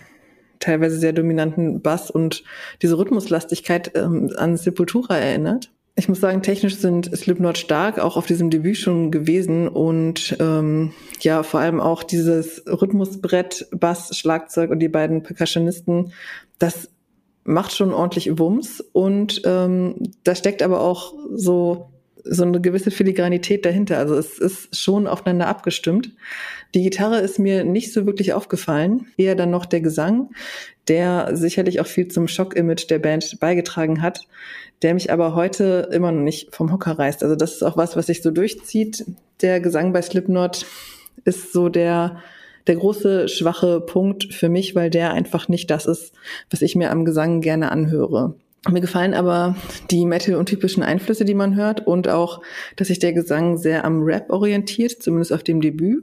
teilweise 0.64 0.98
sehr 0.98 1.12
dominanten 1.12 1.80
Bass 1.80 2.10
und 2.10 2.42
diese 2.82 2.98
Rhythmuslastigkeit 2.98 3.92
ähm, 3.94 4.32
an 4.36 4.56
Sepultura 4.56 5.16
erinnert. 5.16 5.70
Ich 5.96 6.08
muss 6.08 6.20
sagen, 6.20 6.42
technisch 6.42 6.76
sind 6.76 7.16
Slipknot 7.16 7.56
stark, 7.56 8.00
auch 8.00 8.16
auf 8.16 8.26
diesem 8.26 8.50
Debüt 8.50 8.78
schon 8.78 9.12
gewesen 9.12 9.68
und 9.68 10.36
ähm, 10.40 10.92
ja, 11.20 11.44
vor 11.44 11.60
allem 11.60 11.80
auch 11.80 12.02
dieses 12.02 12.64
Rhythmusbrett, 12.66 13.68
Bass, 13.70 14.16
Schlagzeug 14.16 14.70
und 14.70 14.80
die 14.80 14.88
beiden 14.88 15.22
Percussionisten, 15.22 16.12
das 16.58 16.90
macht 17.44 17.74
schon 17.74 17.92
ordentlich 17.92 18.38
Wumms 18.38 18.80
und 18.80 19.42
ähm, 19.44 19.96
da 20.24 20.34
steckt 20.34 20.62
aber 20.62 20.80
auch 20.80 21.14
so 21.32 21.93
so 22.24 22.42
eine 22.42 22.60
gewisse 22.60 22.90
Filigranität 22.90 23.64
dahinter. 23.64 23.98
Also 23.98 24.16
es 24.16 24.38
ist 24.38 24.76
schon 24.76 25.06
aufeinander 25.06 25.46
abgestimmt. 25.46 26.10
Die 26.74 26.82
Gitarre 26.82 27.18
ist 27.18 27.38
mir 27.38 27.64
nicht 27.64 27.92
so 27.92 28.06
wirklich 28.06 28.32
aufgefallen, 28.32 29.06
eher 29.16 29.34
dann 29.34 29.50
noch 29.50 29.66
der 29.66 29.80
Gesang, 29.80 30.30
der 30.88 31.36
sicherlich 31.36 31.80
auch 31.80 31.86
viel 31.86 32.08
zum 32.08 32.26
Schock-Image 32.26 32.90
der 32.90 32.98
Band 32.98 33.38
beigetragen 33.40 34.02
hat, 34.02 34.26
der 34.82 34.94
mich 34.94 35.12
aber 35.12 35.34
heute 35.34 35.88
immer 35.92 36.12
noch 36.12 36.22
nicht 36.22 36.54
vom 36.54 36.72
Hocker 36.72 36.98
reißt. 36.98 37.22
Also 37.22 37.36
das 37.36 37.54
ist 37.54 37.62
auch 37.62 37.76
was, 37.76 37.96
was 37.96 38.06
sich 38.06 38.22
so 38.22 38.30
durchzieht. 38.30 39.04
Der 39.42 39.60
Gesang 39.60 39.92
bei 39.92 40.02
Slipknot 40.02 40.66
ist 41.24 41.52
so 41.52 41.68
der 41.68 42.22
der 42.66 42.76
große 42.76 43.28
schwache 43.28 43.80
Punkt 43.80 44.32
für 44.32 44.48
mich, 44.48 44.74
weil 44.74 44.90
der 44.90 45.12
einfach 45.12 45.48
nicht 45.48 45.70
das 45.70 45.86
ist, 45.86 46.14
was 46.50 46.62
ich 46.62 46.76
mir 46.76 46.90
am 46.90 47.04
Gesang 47.04 47.42
gerne 47.42 47.70
anhöre. 47.70 48.36
Mir 48.70 48.80
gefallen 48.80 49.12
aber 49.12 49.56
die 49.90 50.06
Metal-untypischen 50.06 50.82
Einflüsse, 50.82 51.24
die 51.24 51.34
man 51.34 51.54
hört 51.54 51.86
und 51.86 52.08
auch, 52.08 52.40
dass 52.76 52.88
sich 52.88 52.98
der 52.98 53.12
Gesang 53.12 53.58
sehr 53.58 53.84
am 53.84 54.02
Rap 54.02 54.30
orientiert, 54.30 55.02
zumindest 55.02 55.32
auf 55.32 55.42
dem 55.42 55.60
Debüt. 55.60 56.02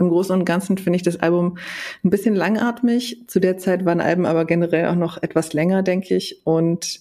Im 0.00 0.08
Großen 0.08 0.34
und 0.34 0.46
Ganzen 0.46 0.78
finde 0.78 0.96
ich 0.96 1.02
das 1.02 1.20
Album 1.20 1.58
ein 2.02 2.10
bisschen 2.10 2.34
langatmig. 2.34 3.22
Zu 3.26 3.38
der 3.38 3.58
Zeit 3.58 3.84
waren 3.84 4.00
Alben 4.00 4.24
aber 4.24 4.46
generell 4.46 4.86
auch 4.86 4.94
noch 4.94 5.22
etwas 5.22 5.52
länger, 5.52 5.82
denke 5.82 6.16
ich. 6.16 6.40
Und 6.44 7.00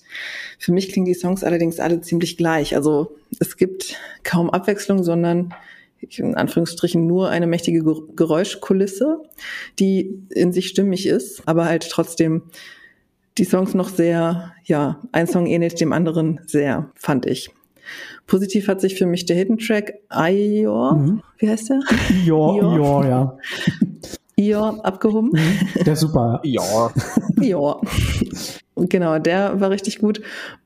für 0.60 0.74
mich 0.74 0.92
klingen 0.92 1.06
die 1.06 1.14
Songs 1.14 1.46
allerdings 1.46 1.80
alle 1.80 2.02
ziemlich 2.02 2.36
gleich. 2.36 2.76
Also 2.76 3.16
es 3.40 3.56
gibt 3.56 3.96
kaum 4.24 4.50
Abwechslung, 4.50 5.04
sondern 5.04 5.54
in 6.02 6.36
Anführungsstrichen 6.36 7.08
nur 7.08 7.30
eine 7.30 7.48
mächtige 7.48 7.84
Geräuschkulisse, 8.16 9.22
die 9.80 10.22
in 10.30 10.52
sich 10.52 10.68
stimmig 10.68 11.08
ist, 11.08 11.48
aber 11.48 11.66
halt 11.66 11.90
trotzdem 11.90 12.44
die 13.40 13.46
Songs 13.46 13.74
noch 13.74 13.90
sehr, 13.90 14.54
ja, 14.66 15.00
ein 15.12 15.28
Song 15.28 15.48
ähnelt 15.48 15.80
dem 15.80 15.94
anderen 15.94 16.42
sehr, 16.46 16.92
fand 16.96 17.26
ich. 17.26 17.50
Positiv 18.28 18.68
hat 18.68 18.82
sich 18.82 18.96
für 18.96 19.06
mich 19.06 19.26
der 19.26 19.38
Hidden 19.38 19.58
Track 19.58 19.94
Ior, 20.12 20.96
mhm. 20.96 21.24
wie 21.40 21.50
heißt 21.50 21.70
der? 21.70 21.80
Ior, 22.26 22.76
Ior, 22.76 23.06
ja. 23.06 23.38
Ja, 24.36 24.70
abgehoben. 24.84 25.32
Mhm. 25.34 25.84
Der 25.84 25.94
ist 25.94 26.00
super. 26.00 26.40
Ja. 26.46 26.94
ja. 27.42 27.76
Genau, 28.78 29.20
der 29.20 29.60
war 29.60 29.70
richtig 29.70 30.00
gut. 30.00 30.22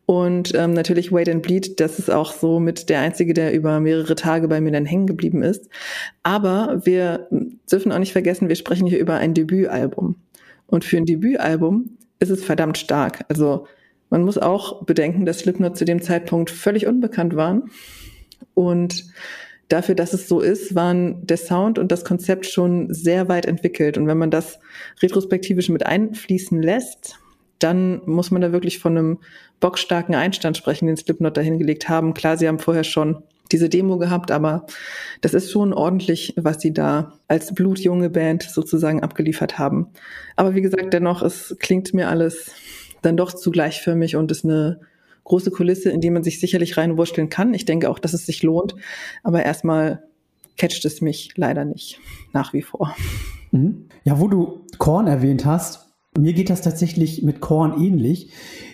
Und 0.06 0.54
ähm, 0.54 0.74
natürlich 0.74 1.12
Wait 1.12 1.28
and 1.28 1.42
Bleed, 1.42 1.80
das 1.80 1.98
ist 1.98 2.12
auch 2.12 2.34
so 2.34 2.60
mit 2.60 2.90
der 2.90 3.00
einzige, 3.00 3.34
der 3.34 3.52
über 3.52 3.80
mehrere 3.80 4.14
Tage 4.14 4.48
bei 4.48 4.62
mir 4.62 4.72
dann 4.72 4.86
hängen 4.86 5.08
geblieben 5.08 5.42
ist. 5.42 5.70
Aber 6.22 6.82
wir 6.84 7.28
dürfen 7.72 7.92
auch 7.92 7.98
nicht 7.98 8.12
vergessen, 8.12 8.48
wir 8.48 8.56
sprechen 8.56 8.86
hier 8.86 9.00
über 9.00 9.16
ein 9.16 9.34
Debütalbum. 9.34 10.18
Und 10.68 10.86
für 10.86 10.98
ein 10.98 11.06
Debütalbum 11.06 11.98
ist 12.24 12.30
es 12.30 12.44
verdammt 12.44 12.78
stark. 12.78 13.26
Also 13.30 13.68
man 14.10 14.24
muss 14.24 14.38
auch 14.38 14.84
bedenken, 14.86 15.26
dass 15.26 15.40
Slipknot 15.40 15.78
zu 15.78 15.86
dem 15.86 16.02
Zeitpunkt 16.02 16.50
völlig 16.50 16.88
unbekannt 16.88 17.36
waren. 17.36 17.70
Und 18.54 19.06
dafür, 19.70 19.96
dass 19.96 20.14
es 20.14 20.28
so 20.28 20.40
ist, 20.40 20.76
waren 20.76 21.26
der 21.26 21.38
Sound 21.38 21.80
und 21.80 21.92
das 21.92 22.06
Konzept 22.06 22.46
schon 22.46 22.94
sehr 22.94 23.28
weit 23.28 23.46
entwickelt. 23.46 23.98
Und 23.98 24.08
wenn 24.08 24.18
man 24.18 24.32
das 24.32 24.60
retrospektivisch 25.02 25.70
mit 25.70 25.86
einfließen 25.86 26.62
lässt, 26.62 27.20
dann 27.60 28.02
muss 28.06 28.32
man 28.32 28.42
da 28.42 28.52
wirklich 28.52 28.80
von 28.80 28.98
einem 28.98 29.20
bockstarken 29.60 30.16
Einstand 30.16 30.58
sprechen, 30.58 30.88
den 30.88 30.98
Slipknot 30.98 31.38
da 31.38 31.42
hingelegt 31.42 31.90
haben. 31.90 32.14
Klar, 32.14 32.38
sie 32.38 32.48
haben 32.48 32.60
vorher 32.60 32.84
schon 32.84 33.24
diese 33.52 33.70
Demo 33.70 33.98
gehabt, 33.98 34.32
aber 34.32 34.66
das 35.22 35.34
ist 35.34 35.52
schon 35.52 35.74
ordentlich, 35.74 36.34
was 36.38 36.62
sie 36.62 36.74
da 36.74 37.14
als 37.28 37.54
blutjunge 37.54 38.10
Band 38.10 38.44
sozusagen 38.44 39.04
abgeliefert 39.04 39.60
haben. 39.60 39.88
Aber 40.36 40.56
wie 40.56 40.62
gesagt, 40.62 40.94
dennoch, 40.94 41.22
es 41.22 41.56
klingt 41.60 41.94
mir 41.94 42.10
alles 42.10 42.52
dann 43.02 43.18
doch 43.18 43.34
zu 43.34 43.52
gleichförmig 43.52 44.16
und 44.16 44.32
ist 44.32 44.46
eine 44.46 44.80
große 45.26 45.52
Kulisse, 45.52 45.90
in 45.90 46.02
die 46.02 46.10
man 46.10 46.24
sich 46.24 46.40
sicherlich 46.40 46.78
reinwurschteln 46.78 47.30
kann. 47.30 47.54
Ich 47.54 47.66
denke 47.66 47.90
auch, 47.90 48.00
dass 48.00 48.14
es 48.14 48.26
sich 48.26 48.44
lohnt. 48.44 48.76
Aber 49.24 49.44
erstmal 49.44 50.04
catcht 50.58 50.86
es 50.86 51.02
mich 51.02 51.32
leider 51.36 51.66
nicht, 51.66 52.00
nach 52.34 52.54
wie 52.54 52.62
vor. 52.62 52.96
Mhm. 53.52 53.86
Ja, 54.04 54.20
wo 54.20 54.28
du 54.28 54.66
Korn 54.78 55.08
erwähnt 55.08 55.46
hast, 55.46 55.94
mir 56.18 56.34
geht 56.34 56.50
das 56.50 56.62
tatsächlich 56.62 57.24
mit 57.24 57.42
Korn 57.42 57.82
ähnlich. 57.82 58.32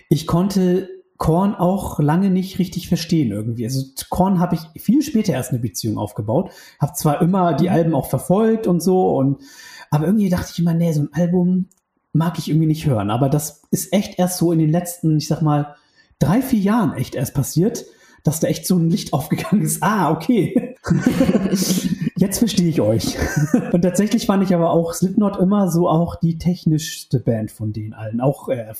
Ich 0.08 0.26
konnte 0.26 0.88
Korn 1.20 1.54
auch 1.54 2.00
lange 2.00 2.30
nicht 2.30 2.58
richtig 2.58 2.88
verstehen 2.88 3.30
irgendwie. 3.30 3.66
Also 3.66 3.84
Korn 4.08 4.40
habe 4.40 4.54
ich 4.54 4.82
viel 4.82 5.02
später 5.02 5.34
erst 5.34 5.50
eine 5.50 5.58
Beziehung 5.58 5.98
aufgebaut. 5.98 6.50
Habe 6.80 6.94
zwar 6.94 7.20
immer 7.20 7.52
die 7.52 7.68
mhm. 7.68 7.74
Alben 7.74 7.94
auch 7.94 8.08
verfolgt 8.08 8.66
und 8.66 8.82
so 8.82 9.16
und 9.18 9.42
aber 9.90 10.06
irgendwie 10.06 10.30
dachte 10.30 10.48
ich 10.50 10.58
immer, 10.58 10.72
nee, 10.72 10.92
so 10.92 11.02
ein 11.02 11.12
Album 11.12 11.68
mag 12.14 12.38
ich 12.38 12.48
irgendwie 12.48 12.66
nicht 12.66 12.86
hören. 12.86 13.10
Aber 13.10 13.28
das 13.28 13.62
ist 13.70 13.92
echt 13.92 14.18
erst 14.18 14.38
so 14.38 14.50
in 14.50 14.60
den 14.60 14.70
letzten, 14.70 15.18
ich 15.18 15.28
sag 15.28 15.42
mal, 15.42 15.76
drei, 16.20 16.40
vier 16.40 16.60
Jahren 16.60 16.94
echt 16.94 17.14
erst 17.14 17.34
passiert, 17.34 17.84
dass 18.24 18.40
da 18.40 18.48
echt 18.48 18.66
so 18.66 18.78
ein 18.78 18.88
Licht 18.88 19.12
aufgegangen 19.12 19.60
ist. 19.60 19.82
Ah, 19.82 20.10
okay. 20.10 20.74
Jetzt 22.20 22.38
verstehe 22.38 22.68
ich 22.68 22.82
euch. 22.82 23.16
Und 23.72 23.80
tatsächlich 23.80 24.26
fand 24.26 24.42
ich 24.42 24.54
aber 24.54 24.72
auch 24.72 24.92
Slipknot 24.92 25.38
immer 25.38 25.70
so 25.70 25.88
auch 25.88 26.16
die 26.16 26.36
technischste 26.36 27.18
Band 27.18 27.50
von 27.50 27.72
denen 27.72 27.94
allen. 27.94 28.20
Auch, 28.20 28.50
äh, 28.50 28.74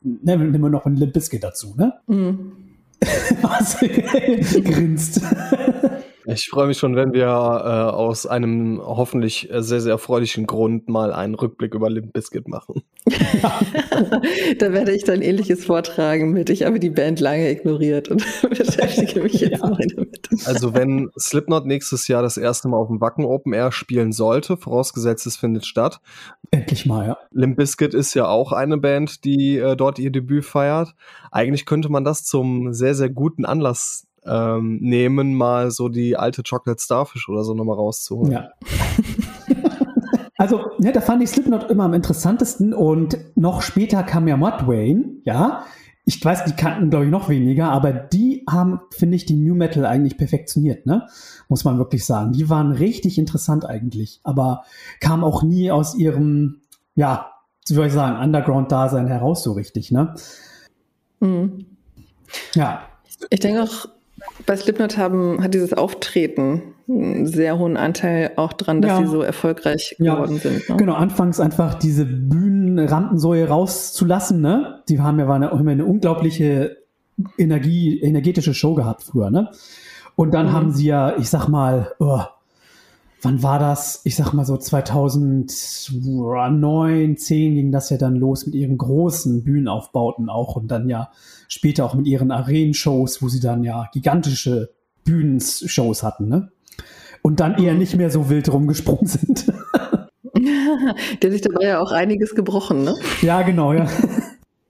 ne, 0.00 0.38
nehmen 0.38 0.62
wir 0.62 0.70
noch 0.70 0.86
ein 0.86 0.96
Limp 0.96 1.12
Bizkit 1.12 1.44
dazu, 1.44 1.74
ne? 1.76 1.92
Mhm. 2.06 2.52
Was? 3.42 3.76
Grinst. 4.64 5.20
Ich 6.32 6.48
freue 6.48 6.66
mich 6.66 6.78
schon, 6.78 6.96
wenn 6.96 7.12
wir 7.12 7.26
äh, 7.26 7.28
aus 7.28 8.26
einem 8.26 8.80
hoffentlich 8.82 9.48
sehr, 9.50 9.80
sehr 9.80 9.92
erfreulichen 9.92 10.46
Grund 10.46 10.88
mal 10.88 11.12
einen 11.12 11.34
Rückblick 11.34 11.74
über 11.74 11.90
Limp 11.90 12.12
Bizkit 12.12 12.48
machen. 12.48 12.82
da 14.58 14.72
werde 14.72 14.92
ich 14.92 15.04
dann 15.04 15.22
ähnliches 15.22 15.64
vortragen 15.64 16.32
mit. 16.32 16.50
Ich 16.50 16.62
habe 16.64 16.78
die 16.78 16.90
Band 16.90 17.20
lange 17.20 17.50
ignoriert 17.50 18.08
und 18.08 18.24
beschäftige 18.50 19.22
mich 19.22 19.40
jetzt 19.40 19.62
ja. 19.62 19.68
neu 19.68 19.86
damit. 19.94 20.28
Also 20.44 20.74
wenn 20.74 21.10
Slipknot 21.18 21.66
nächstes 21.66 22.08
Jahr 22.08 22.22
das 22.22 22.36
erste 22.36 22.68
Mal 22.68 22.76
auf 22.76 22.88
dem 22.88 23.00
Wacken 23.00 23.24
Open 23.24 23.52
Air 23.52 23.72
spielen 23.72 24.12
sollte, 24.12 24.56
vorausgesetzt 24.56 25.26
es 25.26 25.36
findet 25.36 25.66
statt. 25.66 26.00
Endlich 26.50 26.86
mal, 26.86 27.06
ja. 27.06 27.18
Limp 27.32 27.56
Bizkit 27.56 27.94
ist 27.94 28.14
ja 28.14 28.26
auch 28.26 28.52
eine 28.52 28.78
Band, 28.78 29.24
die 29.24 29.58
äh, 29.58 29.76
dort 29.76 29.98
ihr 29.98 30.10
Debüt 30.10 30.44
feiert. 30.44 30.94
Eigentlich 31.30 31.66
könnte 31.66 31.88
man 31.88 32.04
das 32.04 32.24
zum 32.24 32.72
sehr, 32.72 32.94
sehr 32.94 33.10
guten 33.10 33.44
Anlass 33.44 34.06
ähm, 34.24 34.78
nehmen, 34.80 35.34
mal 35.34 35.70
so 35.70 35.88
die 35.88 36.16
alte 36.16 36.42
Chocolate 36.42 36.82
Starfish 36.82 37.28
oder 37.28 37.44
so 37.44 37.54
nochmal 37.54 37.76
rauszuholen. 37.76 38.32
Ja. 38.32 38.50
also, 40.38 40.70
ja, 40.78 40.92
da 40.92 41.00
fand 41.00 41.22
ich 41.22 41.30
Slipknot 41.30 41.70
immer 41.70 41.84
am 41.84 41.94
interessantesten 41.94 42.74
und 42.74 43.18
noch 43.34 43.62
später 43.62 44.02
kam 44.02 44.28
ja 44.28 44.36
Mudwayne, 44.36 45.20
ja. 45.24 45.64
Ich 46.06 46.24
weiß, 46.24 46.44
die 46.44 46.52
kannten, 46.52 46.90
glaube 46.90 47.04
ich, 47.04 47.10
noch 47.10 47.28
weniger, 47.28 47.70
aber 47.70 47.92
die 47.92 48.44
haben, 48.48 48.80
finde 48.90 49.16
ich, 49.16 49.26
die 49.26 49.36
New 49.36 49.54
Metal 49.54 49.84
eigentlich 49.84 50.16
perfektioniert, 50.16 50.86
ne? 50.86 51.06
Muss 51.48 51.64
man 51.64 51.78
wirklich 51.78 52.04
sagen. 52.04 52.32
Die 52.32 52.48
waren 52.48 52.72
richtig 52.72 53.18
interessant 53.18 53.64
eigentlich, 53.64 54.20
aber 54.24 54.64
kamen 55.00 55.22
auch 55.22 55.42
nie 55.42 55.70
aus 55.70 55.94
ihrem, 55.94 56.62
ja, 56.94 57.30
wie 57.68 57.74
soll 57.74 57.86
ich 57.86 57.92
sagen, 57.92 58.20
Underground-Dasein 58.20 59.06
heraus 59.06 59.42
so 59.42 59.52
richtig, 59.52 59.92
ne? 59.92 60.14
Mhm. 61.20 61.66
Ja. 62.54 62.82
Ich 63.28 63.40
denke 63.40 63.62
auch, 63.62 63.86
bei 64.46 64.56
Slipknot 64.56 64.98
haben, 64.98 65.42
hat 65.42 65.54
dieses 65.54 65.72
Auftreten 65.72 66.74
einen 66.88 67.26
sehr 67.26 67.58
hohen 67.58 67.76
Anteil 67.76 68.32
auch 68.36 68.52
dran, 68.52 68.82
dass 68.82 68.92
ja. 68.92 68.98
sie 68.98 69.06
so 69.06 69.22
erfolgreich 69.22 69.96
geworden 69.98 70.34
ja. 70.34 70.40
sind. 70.40 70.68
Ne? 70.68 70.76
Genau, 70.76 70.94
anfangs 70.94 71.40
einfach 71.40 71.74
diese 71.74 72.04
Bühnenrampensäue 72.04 73.48
rauszulassen, 73.48 74.40
ne? 74.40 74.82
Die 74.88 75.00
haben 75.00 75.18
ja 75.18 75.28
war 75.28 75.36
eine, 75.36 75.52
eine 75.52 75.84
unglaubliche 75.84 76.78
Energie, 77.38 78.00
energetische 78.00 78.54
Show 78.54 78.74
gehabt 78.74 79.04
früher, 79.04 79.30
ne? 79.30 79.50
Und 80.16 80.34
dann 80.34 80.46
mhm. 80.46 80.52
haben 80.52 80.72
sie 80.72 80.86
ja, 80.86 81.16
ich 81.16 81.30
sag 81.30 81.48
mal, 81.48 81.92
oh, 81.98 82.22
wann 83.22 83.42
war 83.42 83.58
das? 83.58 84.02
Ich 84.04 84.14
sag 84.16 84.32
mal 84.32 84.44
so 84.44 84.56
2009, 84.56 87.16
10 87.16 87.54
ging 87.54 87.72
das 87.72 87.90
ja 87.90 87.96
dann 87.96 88.14
los 88.16 88.46
mit 88.46 88.54
ihren 88.54 88.78
großen 88.78 89.42
Bühnenaufbauten 89.44 90.28
auch 90.28 90.54
und 90.56 90.68
dann 90.68 90.88
ja 90.88 91.10
später 91.48 91.84
auch 91.84 91.94
mit 91.94 92.06
ihren 92.06 92.30
Arenen-Shows, 92.30 93.22
wo 93.22 93.28
sie 93.28 93.40
dann 93.40 93.64
ja 93.64 93.88
gigantische 93.92 94.70
Bühnenshows 95.04 96.02
hatten, 96.02 96.28
ne? 96.28 96.50
Und 97.22 97.40
dann 97.40 97.62
eher 97.62 97.74
nicht 97.74 97.94
mehr 97.96 98.10
so 98.10 98.30
wild 98.30 98.50
rumgesprungen 98.50 99.06
sind. 99.06 99.52
der 101.22 101.30
sich 101.30 101.42
dabei 101.42 101.66
ja 101.66 101.80
auch 101.80 101.92
einiges 101.92 102.34
gebrochen, 102.34 102.84
ne? 102.84 102.94
Ja, 103.20 103.42
genau, 103.42 103.74
ja. 103.74 103.86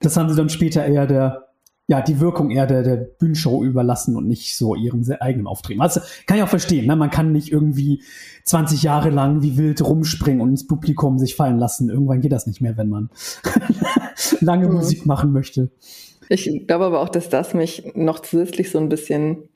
Das 0.00 0.16
haben 0.16 0.28
sie 0.30 0.36
dann 0.36 0.48
später 0.48 0.84
eher 0.84 1.06
der, 1.06 1.49
ja, 1.90 2.00
die 2.00 2.20
Wirkung 2.20 2.52
eher 2.52 2.66
der, 2.66 2.84
der 2.84 2.94
Bühnenshow 2.94 3.64
überlassen 3.64 4.14
und 4.14 4.28
nicht 4.28 4.56
so 4.56 4.76
ihren 4.76 5.04
eigenen 5.20 5.48
Auftreten. 5.48 5.80
Also 5.80 6.00
kann 6.24 6.36
ich 6.36 6.44
auch 6.44 6.48
verstehen, 6.48 6.86
ne? 6.86 6.94
Man 6.94 7.10
kann 7.10 7.32
nicht 7.32 7.50
irgendwie 7.50 8.04
20 8.44 8.84
Jahre 8.84 9.10
lang 9.10 9.42
wie 9.42 9.58
wild 9.58 9.82
rumspringen 9.82 10.40
und 10.40 10.50
ins 10.50 10.68
Publikum 10.68 11.18
sich 11.18 11.34
fallen 11.34 11.58
lassen. 11.58 11.90
Irgendwann 11.90 12.20
geht 12.20 12.30
das 12.30 12.46
nicht 12.46 12.60
mehr, 12.60 12.76
wenn 12.76 12.90
man 12.90 13.10
lange 14.40 14.68
mhm. 14.68 14.74
Musik 14.74 15.04
machen 15.04 15.32
möchte. 15.32 15.72
Ich 16.28 16.68
glaube 16.68 16.84
aber 16.84 17.00
auch, 17.00 17.08
dass 17.08 17.28
das 17.28 17.54
mich 17.54 17.90
noch 17.96 18.20
zusätzlich 18.20 18.70
so 18.70 18.78
ein 18.78 18.88
bisschen 18.88 19.48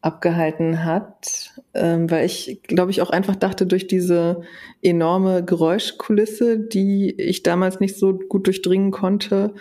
abgehalten 0.00 0.86
hat, 0.86 1.52
ähm, 1.74 2.10
weil 2.10 2.24
ich, 2.24 2.60
glaube 2.62 2.92
ich, 2.92 3.02
auch 3.02 3.10
einfach 3.10 3.36
dachte, 3.36 3.66
durch 3.66 3.86
diese 3.88 4.40
enorme 4.80 5.44
Geräuschkulisse, 5.44 6.58
die 6.58 7.10
ich 7.10 7.42
damals 7.42 7.78
nicht 7.78 7.98
so 7.98 8.18
gut 8.18 8.46
durchdringen 8.46 8.90
konnte 8.90 9.52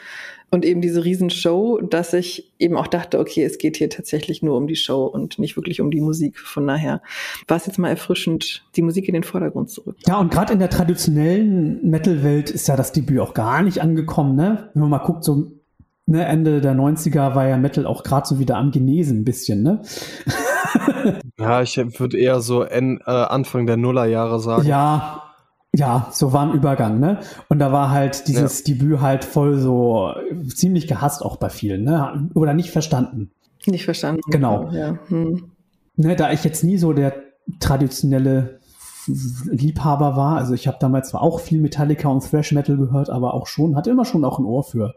und 0.54 0.66
eben 0.66 0.82
diese 0.82 1.04
Riesenshow, 1.04 1.80
dass 1.82 2.14
ich 2.14 2.54
eben 2.60 2.78
auch 2.78 2.86
dachte, 2.86 3.18
okay, 3.18 3.44
es 3.44 3.58
geht 3.58 3.78
hier 3.78 3.90
tatsächlich 3.90 4.44
nur 4.44 4.56
um 4.56 4.68
die 4.68 4.76
Show 4.76 5.04
und 5.06 5.40
nicht 5.40 5.56
wirklich 5.58 5.82
um 5.82 5.90
die 5.90 6.00
Musik. 6.00 6.38
Von 6.38 6.68
daher 6.68 7.02
war 7.48 7.58
es 7.58 7.66
jetzt 7.66 7.80
mal 7.80 7.90
erfrischend, 7.90 8.64
die 8.76 8.84
Musik 8.84 9.08
in 9.08 9.16
den 9.16 9.24
Vordergrund 9.24 9.72
zurück. 9.72 9.98
Ja, 10.06 10.20
und 10.20 10.32
gerade 10.32 10.54
in 10.54 10.60
der 10.60 10.70
traditionellen 10.70 11.90
Metal-Welt 11.90 12.52
ist 12.52 12.68
ja 12.68 12.76
das 12.76 12.92
Debüt 12.92 13.20
auch 13.20 13.34
gar 13.34 13.64
nicht 13.64 13.82
angekommen, 13.82 14.36
ne? 14.36 14.70
Wenn 14.76 14.82
man 14.82 14.92
mal 14.92 15.00
guckt, 15.00 15.24
so 15.24 15.54
ne, 16.06 16.24
Ende 16.24 16.62
der 16.62 16.76
90er 16.76 17.34
war 17.34 17.48
ja 17.48 17.58
Metal 17.58 17.88
auch 17.88 18.04
gerade 18.04 18.28
so 18.28 18.38
wieder 18.38 18.58
am 18.58 18.70
Genesen 18.70 19.22
ein 19.22 19.26
bisschen, 19.26 19.64
ne? 19.64 19.82
ja, 21.40 21.64
ich 21.64 21.78
würde 21.78 22.20
eher 22.20 22.42
so 22.42 22.62
en, 22.62 23.00
äh, 23.08 23.10
Anfang 23.10 23.66
der 23.66 23.78
Nullerjahre 23.78 24.40
sagen. 24.40 24.68
Ja, 24.68 25.33
ja, 25.76 26.10
so 26.12 26.34
war 26.34 26.48
ein 26.48 26.54
Übergang, 26.54 27.00
ne? 27.00 27.20
Und 27.50 27.60
da 27.60 27.72
war 27.72 27.90
halt 27.90 28.28
dieses 28.28 28.60
ja. 28.60 28.66
Debüt 28.66 29.02
halt 29.02 29.26
voll 29.26 29.58
so 29.58 30.14
ziemlich 30.54 30.88
gehasst 30.88 31.24
auch 31.24 31.38
bei 31.38 31.50
vielen, 31.50 31.84
ne? 31.84 32.30
Oder 32.36 32.54
nicht 32.54 32.70
verstanden. 32.70 33.32
Nicht 33.66 33.86
verstanden. 33.86 34.22
Genau. 34.30 34.70
Ja. 34.72 35.00
Hm. 35.08 35.52
Ne, 35.96 36.16
da 36.16 36.32
ich 36.32 36.44
jetzt 36.44 36.64
nie 36.64 36.78
so 36.78 36.94
der 36.94 37.14
traditionelle 37.60 38.60
Liebhaber 39.08 40.16
war, 40.16 40.38
also 40.38 40.54
ich 40.54 40.68
habe 40.68 40.78
damals 40.80 41.10
zwar 41.10 41.22
auch 41.22 41.40
viel 41.40 41.60
Metallica 41.60 42.08
und 42.08 42.24
Thrash 42.24 42.52
Metal 42.52 42.78
gehört, 42.78 43.10
aber 43.10 43.34
auch 43.34 43.48
schon, 43.48 43.76
hatte 43.76 43.90
immer 43.90 44.06
schon 44.06 44.26
auch 44.26 44.40
ein 44.40 44.46
Ohr 44.46 44.64
für 44.64 44.96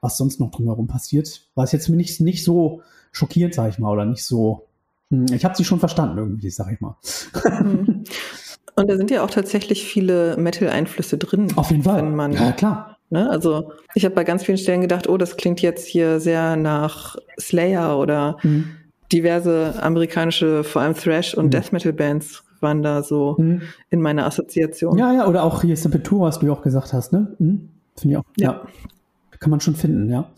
was 0.00 0.16
sonst 0.18 0.40
noch 0.40 0.50
drumherum 0.50 0.86
passiert, 0.86 1.48
war 1.54 1.64
es 1.64 1.72
jetzt 1.72 1.88
nicht, 1.88 2.20
nicht 2.20 2.44
so 2.44 2.82
schockierend, 3.10 3.54
sag 3.54 3.70
ich 3.70 3.78
mal, 3.78 3.90
oder 3.90 4.04
nicht 4.04 4.24
so. 4.24 4.66
Hm, 5.10 5.26
ich 5.32 5.44
habe 5.44 5.56
sie 5.56 5.64
schon 5.64 5.80
verstanden 5.80 6.18
irgendwie, 6.18 6.50
sag 6.50 6.72
ich 6.72 6.80
mal. 6.80 6.96
Und 8.76 8.90
da 8.90 8.96
sind 8.96 9.10
ja 9.10 9.22
auch 9.22 9.30
tatsächlich 9.30 9.84
viele 9.84 10.36
Metal-Einflüsse 10.36 11.18
drin. 11.18 11.48
Auf 11.56 11.70
jeden 11.70 11.84
Fall. 11.84 12.02
Man, 12.02 12.32
ja, 12.32 12.52
klar. 12.52 12.98
Ne, 13.10 13.30
also 13.30 13.70
ich 13.94 14.04
habe 14.04 14.14
bei 14.14 14.24
ganz 14.24 14.42
vielen 14.44 14.58
Stellen 14.58 14.80
gedacht, 14.80 15.08
oh, 15.08 15.16
das 15.16 15.36
klingt 15.36 15.60
jetzt 15.62 15.86
hier 15.86 16.18
sehr 16.18 16.56
nach 16.56 17.16
Slayer 17.38 17.98
oder 17.98 18.38
mhm. 18.42 18.70
diverse 19.12 19.74
amerikanische, 19.80 20.64
vor 20.64 20.82
allem 20.82 20.94
Thrash- 20.94 21.34
und 21.34 21.46
mhm. 21.46 21.50
Death 21.50 21.72
Metal-Bands 21.72 22.42
waren 22.60 22.82
da 22.82 23.02
so 23.02 23.36
mhm. 23.38 23.62
in 23.90 24.00
meiner 24.00 24.26
Assoziation. 24.26 24.98
Ja, 24.98 25.12
ja, 25.12 25.28
oder 25.28 25.44
auch 25.44 25.62
hier 25.62 25.76
Sepultura, 25.76 26.26
was 26.26 26.40
du 26.40 26.46
ja 26.46 26.52
auch 26.52 26.62
gesagt 26.62 26.92
hast, 26.92 27.12
ne? 27.12 27.36
Mhm. 27.38 27.68
Finde 27.96 28.14
ich 28.14 28.18
auch. 28.18 28.24
Ja. 28.36 28.50
ja. 28.52 28.62
Kann 29.38 29.50
man 29.50 29.60
schon 29.60 29.76
finden, 29.76 30.10
ja. 30.10 30.30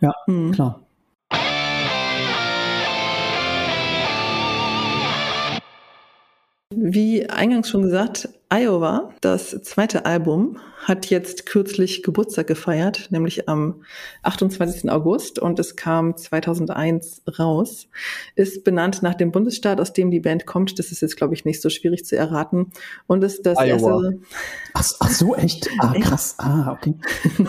Ja, 0.00 0.12
mhm. 0.26 0.50
klar. 0.50 0.81
Wie 6.84 7.30
eingangs 7.30 7.70
schon 7.70 7.82
gesagt, 7.82 8.28
Iowa, 8.48 9.10
das 9.20 9.50
zweite 9.62 10.04
Album, 10.04 10.58
hat 10.82 11.06
jetzt 11.06 11.46
kürzlich 11.46 12.02
Geburtstag 12.02 12.48
gefeiert, 12.48 13.08
nämlich 13.10 13.48
am 13.48 13.84
28. 14.22 14.90
August 14.90 15.38
und 15.38 15.58
es 15.60 15.76
kam 15.76 16.16
2001 16.16 17.22
raus. 17.38 17.88
Ist 18.34 18.64
benannt 18.64 19.00
nach 19.00 19.14
dem 19.14 19.30
Bundesstaat, 19.30 19.80
aus 19.80 19.92
dem 19.92 20.10
die 20.10 20.18
Band 20.18 20.44
kommt. 20.44 20.78
Das 20.80 20.90
ist 20.90 21.00
jetzt, 21.00 21.16
glaube 21.16 21.34
ich, 21.34 21.44
nicht 21.44 21.62
so 21.62 21.70
schwierig 21.70 22.04
zu 22.04 22.16
erraten. 22.16 22.72
Und 23.06 23.22
ist 23.22 23.46
das 23.46 23.58
Iowa. 23.58 24.04
erste. 24.04 24.20
Ach, 24.74 24.92
ach, 24.98 25.10
so, 25.10 25.36
echt? 25.36 25.68
Ah, 25.78 25.94
krass. 26.00 26.34
Ah, 26.38 26.72
okay. 26.72 26.94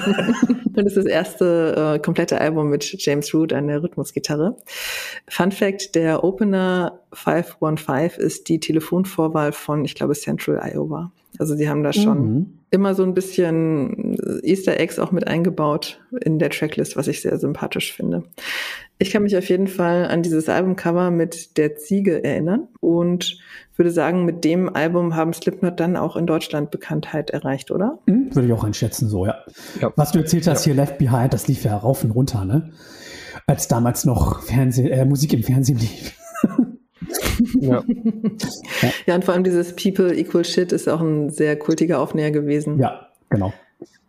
und 0.75 0.85
ist 0.85 0.97
das 0.97 1.05
erste 1.05 1.95
äh, 1.95 1.99
komplette 1.99 2.39
Album 2.39 2.69
mit 2.69 2.83
James 3.03 3.33
Root 3.33 3.51
an 3.51 3.67
der 3.67 3.81
Rhythmusgitarre. 3.81 4.57
Fun 5.27 5.51
Fact: 5.51 5.95
Der 5.95 6.23
Opener 6.23 6.99
515 7.13 8.23
ist 8.23 8.47
die 8.47 8.59
Telefonvorwahl 8.59 9.53
von, 9.53 9.85
ich 9.85 9.95
glaube, 9.95 10.13
Central 10.13 10.59
Iowa. 10.63 11.11
Also 11.39 11.55
sie 11.55 11.69
haben 11.69 11.83
da 11.83 11.93
schon 11.93 12.33
mhm. 12.33 12.45
immer 12.69 12.93
so 12.93 13.03
ein 13.03 13.13
bisschen 13.13 14.17
Easter 14.43 14.79
Eggs 14.79 14.99
auch 14.99 15.11
mit 15.11 15.27
eingebaut 15.27 16.01
in 16.21 16.39
der 16.39 16.49
Tracklist, 16.49 16.95
was 16.95 17.07
ich 17.07 17.21
sehr 17.21 17.37
sympathisch 17.39 17.93
finde. 17.93 18.23
Ich 18.99 19.11
kann 19.11 19.23
mich 19.23 19.35
auf 19.35 19.49
jeden 19.49 19.67
Fall 19.67 20.05
an 20.05 20.21
dieses 20.21 20.47
Albumcover 20.47 21.11
mit 21.11 21.57
der 21.57 21.75
Ziege 21.75 22.23
erinnern 22.23 22.67
und 22.79 23.39
würde 23.75 23.91
sagen, 23.91 24.23
mit 24.25 24.43
dem 24.43 24.73
Album 24.73 25.15
haben 25.15 25.33
Slipknot 25.33 25.79
dann 25.79 25.97
auch 25.97 26.15
in 26.15 26.27
Deutschland 26.27 26.69
Bekanntheit 26.69 27.31
erreicht, 27.31 27.71
oder? 27.71 27.99
Mhm, 28.05 28.33
würde 28.33 28.47
ich 28.47 28.53
auch 28.53 28.63
einschätzen, 28.63 29.09
so, 29.09 29.25
ja. 29.25 29.37
ja. 29.81 29.91
Was 29.95 30.11
du 30.11 30.19
erzählt 30.19 30.47
hast 30.47 30.65
ja. 30.65 30.73
hier, 30.73 30.75
Left 30.75 30.99
Behind, 30.99 31.33
das 31.33 31.47
lief 31.47 31.63
ja 31.63 31.75
rauf 31.75 32.03
und 32.03 32.11
runter, 32.11 32.45
ne? 32.45 32.71
Als 33.47 33.67
damals 33.67 34.05
noch 34.05 34.43
Fernseh, 34.43 34.89
äh, 34.89 35.05
Musik 35.05 35.33
im 35.33 35.43
Fernsehen 35.43 35.79
lief. 35.79 36.13
Ja. 37.59 37.83
ja, 39.05 39.15
und 39.15 39.23
vor 39.23 39.33
allem 39.33 39.43
dieses 39.43 39.75
People 39.75 40.15
Equal 40.15 40.45
Shit 40.45 40.71
ist 40.71 40.89
auch 40.89 41.01
ein 41.01 41.29
sehr 41.29 41.57
kultiger 41.57 41.99
Aufnäher 41.99 42.31
gewesen. 42.31 42.79
Ja, 42.79 43.07
genau. 43.29 43.53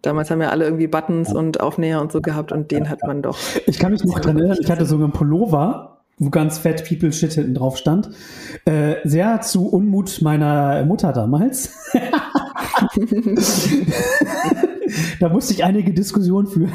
Damals 0.02 0.30
haben 0.30 0.42
ja 0.42 0.50
alle 0.50 0.64
irgendwie 0.64 0.86
Buttons 0.86 1.30
ja. 1.30 1.36
und 1.36 1.60
Aufnäher 1.60 2.00
und 2.00 2.12
so 2.12 2.20
gehabt 2.20 2.52
und 2.52 2.70
den 2.70 2.84
ja, 2.84 2.90
hat 2.90 3.00
man 3.06 3.22
doch. 3.22 3.38
Ich 3.66 3.78
kann 3.78 3.92
mich 3.92 4.04
noch 4.04 4.18
dran 4.18 4.38
erinnern, 4.38 4.58
ich 4.60 4.70
hatte 4.70 4.86
sogar 4.86 5.04
einen 5.04 5.12
Pullover, 5.12 6.02
wo 6.18 6.30
ganz 6.30 6.58
fett 6.58 6.86
People 6.86 7.12
Shit 7.12 7.32
hinten 7.32 7.54
drauf 7.54 7.76
stand. 7.76 8.10
Äh, 8.64 8.96
sehr 9.04 9.40
zu 9.40 9.68
Unmut 9.68 10.22
meiner 10.22 10.84
Mutter 10.84 11.12
damals. 11.12 11.72
da 15.20 15.28
musste 15.28 15.54
ich 15.54 15.64
einige 15.64 15.92
Diskussionen 15.92 16.46
führen 16.46 16.72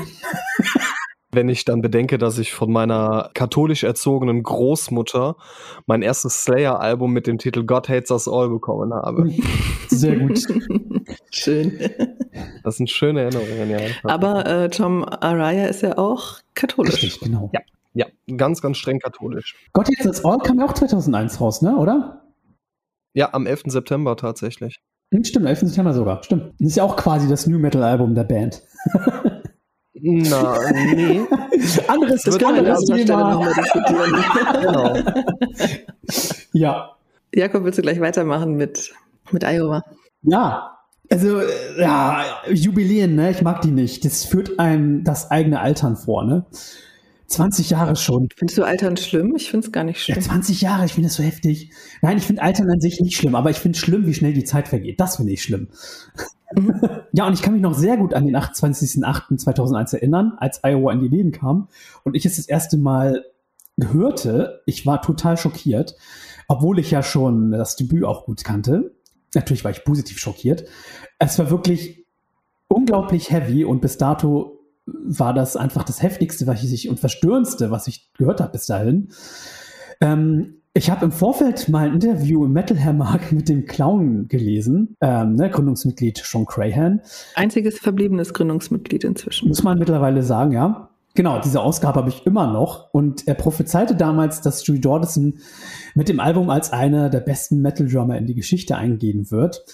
wenn 1.31 1.49
ich 1.49 1.65
dann 1.65 1.81
bedenke, 1.81 2.17
dass 2.17 2.39
ich 2.39 2.53
von 2.53 2.71
meiner 2.71 3.29
katholisch 3.33 3.83
erzogenen 3.83 4.41
Großmutter 4.41 5.35
mein 5.85 6.01
erstes 6.01 6.43
Slayer-Album 6.43 7.11
mit 7.11 7.27
dem 7.27 7.37
Titel 7.37 7.63
God 7.63 7.87
Hates 7.87 8.11
Us 8.11 8.27
All 8.27 8.49
bekommen 8.49 8.93
habe. 8.93 9.29
Sehr 9.87 10.17
gut. 10.17 10.41
Schön. 11.31 11.79
Das 12.63 12.77
sind 12.77 12.89
schöne 12.89 13.21
Erinnerungen, 13.21 13.69
ja. 13.69 13.79
Aber 14.03 14.45
äh, 14.45 14.69
Tom 14.69 15.03
Araya 15.03 15.67
ist 15.67 15.81
ja 15.81 15.97
auch 15.97 16.39
katholisch. 16.55 17.03
Richtig, 17.03 17.19
genau. 17.19 17.51
Ja, 17.53 17.61
ja, 17.93 18.05
ganz, 18.37 18.61
ganz 18.61 18.77
streng 18.77 18.99
katholisch. 18.99 19.55
God 19.73 19.87
Hates 19.87 20.05
Us 20.05 20.25
All 20.25 20.39
kam 20.39 20.59
ja 20.59 20.65
auch 20.65 20.73
2001 20.73 21.41
raus, 21.41 21.61
ne, 21.61 21.75
oder? 21.77 22.23
Ja, 23.13 23.33
am 23.33 23.45
11. 23.45 23.63
September 23.67 24.15
tatsächlich. 24.15 24.79
Hm, 25.11 25.23
stimmt, 25.23 25.47
11. 25.47 25.61
September 25.61 25.93
sogar. 25.93 26.23
Stimmt. 26.23 26.53
Das 26.59 26.69
ist 26.69 26.77
ja 26.77 26.83
auch 26.83 26.95
quasi 26.95 27.27
das 27.27 27.47
New 27.47 27.59
Metal 27.59 27.83
Album 27.83 28.15
der 28.15 28.23
Band. 28.23 28.61
Na, 29.93 30.71
nee. 30.71 31.21
anderes, 31.87 32.23
das 32.23 32.37
können 32.37 32.65
wir 32.65 33.05
Thema. 33.05 33.53
genau. 34.61 34.95
ja. 36.53 36.95
Jakob, 37.33 37.63
willst 37.63 37.77
du 37.79 37.81
gleich 37.81 37.99
weitermachen 37.99 38.55
mit, 38.55 38.91
mit 39.31 39.43
Iowa? 39.43 39.83
Ja, 40.23 40.79
also, 41.11 41.41
ja, 41.77 42.23
Jubiläen, 42.51 43.15
ne? 43.15 43.31
Ich 43.31 43.41
mag 43.41 43.61
die 43.61 43.71
nicht. 43.71 44.05
Das 44.05 44.25
führt 44.25 44.59
einem 44.59 45.03
das 45.03 45.31
eigene 45.31 45.59
Altern 45.59 45.95
vor, 45.95 46.23
ne? 46.23 46.45
20 47.27 47.71
Jahre 47.71 47.95
schon. 47.95 48.29
Findest 48.35 48.57
du 48.57 48.63
Altern 48.63 48.97
schlimm? 48.97 49.33
Ich 49.35 49.49
finde 49.49 49.67
es 49.67 49.71
gar 49.71 49.83
nicht 49.83 50.01
schlimm. 50.01 50.17
Ja, 50.17 50.21
20 50.21 50.61
Jahre, 50.61 50.85
ich 50.85 50.93
finde 50.93 51.09
das 51.09 51.15
so 51.15 51.23
heftig. 51.23 51.71
Nein, 52.01 52.17
ich 52.17 52.23
finde 52.23 52.41
Altern 52.41 52.69
an 52.69 52.79
sich 52.79 52.99
nicht 52.99 53.17
schlimm, 53.17 53.35
aber 53.35 53.49
ich 53.51 53.57
finde 53.57 53.77
schlimm, 53.77 54.05
wie 54.07 54.13
schnell 54.13 54.33
die 54.33 54.43
Zeit 54.43 54.67
vergeht. 54.67 54.99
Das 54.99 55.17
finde 55.17 55.33
ich 55.33 55.43
schlimm. 55.43 55.67
Mhm. 56.55 56.81
ja, 57.13 57.27
und 57.27 57.33
ich 57.33 57.41
kann 57.41 57.53
mich 57.53 57.61
noch 57.61 57.73
sehr 57.73 57.97
gut 57.97 58.13
an 58.13 58.25
den 58.25 58.35
28.08.2001 58.35 59.95
erinnern, 59.95 60.33
als 60.37 60.63
Iowa 60.63 60.91
in 60.91 61.01
die 61.01 61.07
Läden 61.07 61.31
kam 61.31 61.67
und 62.03 62.15
ich 62.15 62.25
es 62.25 62.37
das 62.37 62.47
erste 62.47 62.77
Mal 62.77 63.25
hörte. 63.79 64.61
Ich 64.65 64.85
war 64.85 65.01
total 65.01 65.37
schockiert, 65.37 65.95
obwohl 66.47 66.79
ich 66.79 66.91
ja 66.91 67.03
schon 67.03 67.51
das 67.51 67.75
Debüt 67.75 68.03
auch 68.03 68.25
gut 68.25 68.43
kannte. 68.43 68.95
Natürlich 69.35 69.63
war 69.63 69.71
ich 69.71 69.83
positiv 69.83 70.17
schockiert. 70.17 70.65
Es 71.19 71.37
war 71.37 71.49
wirklich 71.49 72.05
unglaublich 72.67 73.31
heavy 73.31 73.63
und 73.63 73.81
bis 73.81 73.97
dato 73.97 74.59
war 74.85 75.33
das 75.33 75.55
einfach 75.55 75.83
das 75.83 76.01
heftigste, 76.01 76.47
was 76.47 76.63
ich 76.63 76.89
und 76.89 76.99
verstörendste, 76.99 77.69
was 77.71 77.87
ich 77.87 78.11
gehört 78.13 78.41
habe 78.41 78.53
bis 78.53 78.65
dahin. 78.65 79.09
Ähm, 80.01 80.58
ich 80.79 80.89
habe 80.89 81.03
im 81.03 81.11
Vorfeld 81.11 81.67
mal 81.67 81.87
ein 81.87 81.95
Interview 81.95 82.45
im 82.45 82.53
Metal 82.53 82.81
Hammer 82.81 83.19
mit 83.31 83.49
dem 83.49 83.65
Clown 83.65 84.29
gelesen, 84.29 84.95
ähm, 85.01 85.35
ne, 85.35 85.49
Gründungsmitglied 85.49 86.17
Sean 86.23 86.45
Crahan. 86.45 87.01
Einziges 87.35 87.79
verbliebenes 87.79 88.33
Gründungsmitglied 88.33 89.03
inzwischen. 89.03 89.49
Muss 89.49 89.61
man 89.61 89.77
mittlerweile 89.77 90.23
sagen, 90.23 90.53
ja. 90.53 90.89
Genau, 91.15 91.41
diese 91.41 91.59
Ausgabe 91.59 91.99
habe 91.99 92.07
ich 92.07 92.25
immer 92.25 92.53
noch. 92.53 92.93
Und 92.93 93.27
er 93.27 93.33
prophezeite 93.33 93.93
damals, 93.93 94.39
dass 94.39 94.63
Stewie 94.63 94.79
Jordison 94.79 95.39
mit 95.95 96.07
dem 96.07 96.21
Album 96.21 96.49
als 96.49 96.71
einer 96.71 97.09
der 97.09 97.19
besten 97.19 97.61
Metal-Drummer 97.61 98.17
in 98.17 98.25
die 98.25 98.35
Geschichte 98.35 98.77
eingehen 98.77 99.31
wird 99.31 99.65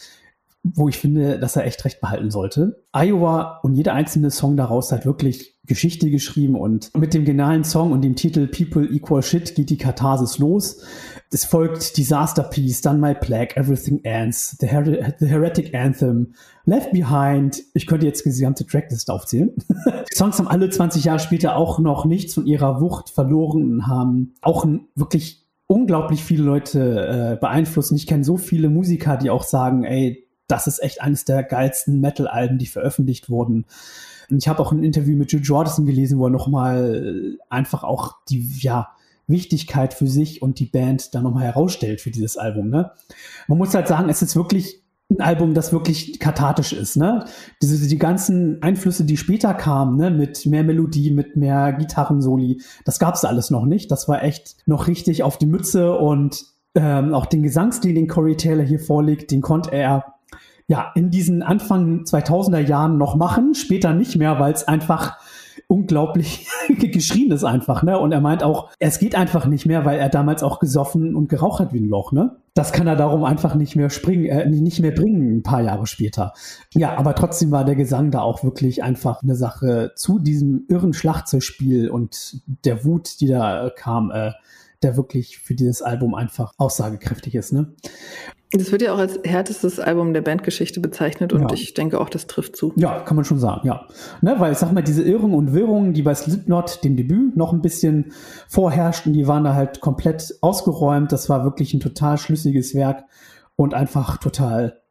wo 0.74 0.90
ich 0.90 0.98
finde, 0.98 1.38
dass 1.38 1.56
er 1.56 1.66
echt 1.66 1.86
recht 1.86 2.02
behalten 2.02 2.32
sollte. 2.32 2.84
Iowa 2.92 3.60
und 3.62 3.76
jeder 3.76 3.94
einzelne 3.94 4.32
Song 4.32 4.58
daraus 4.58 4.92
hat 4.92 5.06
wirklich 5.06 5.56
Geschichte 5.68 6.10
geschrieben 6.10 6.56
und 6.56 6.96
mit 6.98 7.14
dem 7.14 7.24
genialen 7.24 7.64
Song 7.64 7.92
und 7.92 8.04
dem 8.04 8.16
Titel 8.16 8.48
People 8.48 8.84
Equal 8.86 9.22
Shit 9.22 9.54
geht 9.56 9.70
die 9.70 9.78
Katharsis 9.78 10.40
los. 10.40 10.84
Es 11.32 11.46
folgt 11.46 11.98
Disaster 11.98 12.44
Piece, 12.44 12.82
Done 12.82 13.00
My 13.00 13.14
Plague, 13.14 13.56
Everything 13.56 14.04
Ends, 14.04 14.58
The, 14.60 14.68
Her 14.68 15.14
The 15.20 15.28
Heretic 15.28 15.76
Anthem, 15.76 16.34
Left 16.66 16.92
Behind. 16.92 17.62
Ich 17.74 17.86
könnte 17.86 18.08
jetzt 18.08 18.26
die 18.26 18.30
gesamte 18.30 18.66
Tracklist 18.66 19.10
aufzählen. 19.12 19.52
die 19.86 20.16
Songs 20.16 20.40
haben 20.40 20.48
alle 20.48 20.70
20 20.70 21.04
Jahre 21.04 21.20
später 21.20 21.56
auch 21.58 21.78
noch 21.78 22.06
nichts 22.06 22.34
von 22.34 22.48
ihrer 22.48 22.82
Wucht 22.82 23.12
verloren 23.12 23.72
und 23.72 23.88
haben 23.88 24.34
auch 24.42 24.66
wirklich 24.96 25.46
unglaublich 25.68 26.24
viele 26.24 26.44
Leute 26.44 27.36
äh, 27.36 27.40
beeinflussen. 27.40 27.96
Ich 27.96 28.08
kenne 28.08 28.24
so 28.24 28.38
viele 28.38 28.70
Musiker, 28.70 29.18
die 29.18 29.30
auch 29.30 29.44
sagen, 29.44 29.84
ey, 29.84 30.25
das 30.48 30.68
ist 30.68 30.82
echt 30.82 31.02
eines 31.02 31.26
der 31.26 31.44
geilsten 31.44 32.02
Metal-Alben, 32.02 32.58
die 32.58 32.68
veröffentlicht 32.68 33.30
wurden. 33.30 33.66
Und 34.30 34.38
ich 34.38 34.48
habe 34.48 34.60
auch 34.60 34.72
ein 34.72 34.84
Interview 34.84 35.16
mit 35.16 35.32
Joe 35.32 35.42
Jordison 35.42 35.86
gelesen, 35.86 36.20
wo 36.20 36.28
er 36.28 36.32
nochmal 36.32 37.38
einfach 37.50 37.84
auch 37.84 38.16
die, 38.30 38.48
ja, 38.60 38.90
Wichtigkeit 39.28 39.94
für 39.94 40.08
sich 40.08 40.42
und 40.42 40.60
die 40.60 40.66
Band 40.66 41.16
da 41.16 41.22
nochmal 41.22 41.46
herausstellt 41.46 42.02
für 42.02 42.12
dieses 42.12 42.38
Album. 42.38 42.70
Ne? 42.70 42.92
Man 43.48 43.58
muss 43.58 43.74
halt 43.74 43.88
sagen, 43.88 44.10
es 44.10 44.22
ist 44.22 44.36
wirklich 44.36 44.84
ein 45.10 45.22
Album, 45.22 45.54
das 45.54 45.72
wirklich 45.72 46.20
kathartisch 46.20 46.74
ist. 46.74 46.98
Ne? 46.98 47.26
Diese, 47.62 47.88
die 47.88 47.98
ganzen 47.98 48.62
Einflüsse, 48.62 49.06
die 49.06 49.18
später 49.18 49.54
kamen, 49.54 49.98
ne? 49.98 50.12
mit 50.12 50.46
mehr 50.46 50.64
Melodie, 50.64 51.12
mit 51.12 51.36
mehr 51.36 51.74
Gitarrensoli, 51.74 52.62
das 52.86 53.00
gab 53.00 53.16
es 53.16 53.26
alles 53.26 53.52
noch 53.52 53.66
nicht. 53.66 53.92
Das 53.92 54.08
war 54.08 54.24
echt 54.24 54.58
noch 54.66 54.88
richtig 54.88 55.24
auf 55.24 55.38
die 55.38 55.46
Mütze 55.46 55.94
und 55.98 56.46
ähm, 56.76 57.14
auch 57.14 57.26
den 57.26 57.44
Gesangsstil, 57.44 57.94
den 57.94 58.08
Corey 58.08 58.36
Taylor 58.36 58.64
hier 58.64 58.80
vorlegt, 58.80 59.32
den 59.32 59.42
konnte 59.42 59.72
er 59.72 60.15
ja, 60.68 60.92
in 60.96 61.12
diesen 61.12 61.44
Anfang 61.44 62.04
2000er 62.04 62.60
Jahren 62.60 62.98
noch 62.98 63.16
machen, 63.16 63.54
später 63.54 63.94
nicht 63.94 64.16
mehr, 64.16 64.40
weil 64.40 64.54
es 64.54 64.68
einfach 64.68 65.18
unglaublich 65.68 66.48
geschrien 66.80 67.32
ist 67.32 67.44
einfach, 67.44 67.84
ne? 67.84 68.00
Und 68.00 68.12
er 68.12 68.22
meint 68.22 68.44
auch, 68.44 68.70
es 68.80 69.00
geht 69.00 69.16
einfach 69.16 69.46
nicht 69.46 69.66
mehr, 69.66 69.86
weil 69.86 70.00
er 70.00 70.10
damals 70.10 70.44
auch 70.44 70.60
gesoffen 70.60 71.16
und 71.16 71.30
geraucht 71.30 71.60
hat 71.60 71.74
wie 71.74 71.80
ein 71.80 71.90
Loch, 71.90 72.12
ne? 72.12 72.38
Das 72.54 72.72
kann 72.72 72.88
er 72.88 72.96
darum 72.96 73.24
einfach 73.24 73.56
nicht 73.56 73.76
mehr 73.76 73.90
springen, 73.90 74.26
äh, 74.26 74.48
nicht 74.48 74.80
mehr 74.80 74.92
bringen, 74.92 75.38
ein 75.38 75.44
paar 75.44 75.62
Jahre 75.62 75.88
später. 75.88 76.34
Ja, 76.74 76.98
aber 76.98 77.16
trotzdem 77.16 77.52
war 77.52 77.66
der 77.66 77.76
Gesang 77.76 78.12
da 78.12 78.22
auch 78.22 78.44
wirklich 78.44 78.84
einfach 78.84 79.22
eine 79.22 79.36
Sache 79.36 79.92
zu 79.96 80.20
diesem 80.20 80.66
irren 80.70 80.94
Schlagzeugspiel 80.94 81.90
und 81.90 82.42
der 82.64 82.86
Wut, 82.86 83.20
die 83.20 83.28
da 83.28 83.70
kam, 83.76 84.12
äh, 84.12 84.32
der 84.86 84.96
wirklich 84.98 85.40
für 85.40 85.56
dieses 85.56 85.82
Album 85.82 86.14
einfach 86.14 86.54
aussagekräftig 86.58 87.34
ist. 87.34 87.52
Ne? 87.52 87.74
Das 88.52 88.72
wird 88.72 88.84
ja 88.84 88.94
auch 88.94 89.00
als 89.00 89.20
härtestes 89.24 89.80
Album 89.80 90.14
der 90.14 90.22
Bandgeschichte 90.22 90.80
bezeichnet 90.80 91.34
und 91.34 91.42
ja. 91.42 91.54
ich 91.54 91.74
denke 91.74 92.00
auch, 92.00 92.08
das 92.08 92.28
trifft 92.28 92.56
zu. 92.56 92.72
Ja, 92.76 93.00
kann 93.00 93.16
man 93.16 93.26
schon 93.26 93.40
sagen, 93.40 93.68
ja. 93.68 93.88
Ne, 94.22 94.36
weil 94.38 94.52
ich 94.52 94.60
sag 94.60 94.72
mal, 94.72 94.84
diese 94.84 95.02
Irrungen 95.02 95.34
und 95.34 95.54
Wirrungen, 95.54 95.94
die 95.94 96.04
bei 96.04 96.14
Slipknot, 96.14 96.84
dem 96.84 96.96
Debüt, 96.96 97.36
noch 97.36 97.52
ein 97.52 97.62
bisschen 97.62 98.14
vorherrschten, 98.48 99.12
die 99.12 99.28
waren 99.28 99.44
da 99.44 99.56
halt 99.56 99.82
komplett 99.82 100.36
ausgeräumt. 100.42 101.12
Das 101.12 101.28
war 101.28 101.44
wirklich 101.44 101.74
ein 101.74 101.80
total 101.80 102.20
schlüssiges 102.20 102.76
Werk 102.76 103.06
und 103.56 103.74
einfach 103.74 104.18
total 104.18 104.82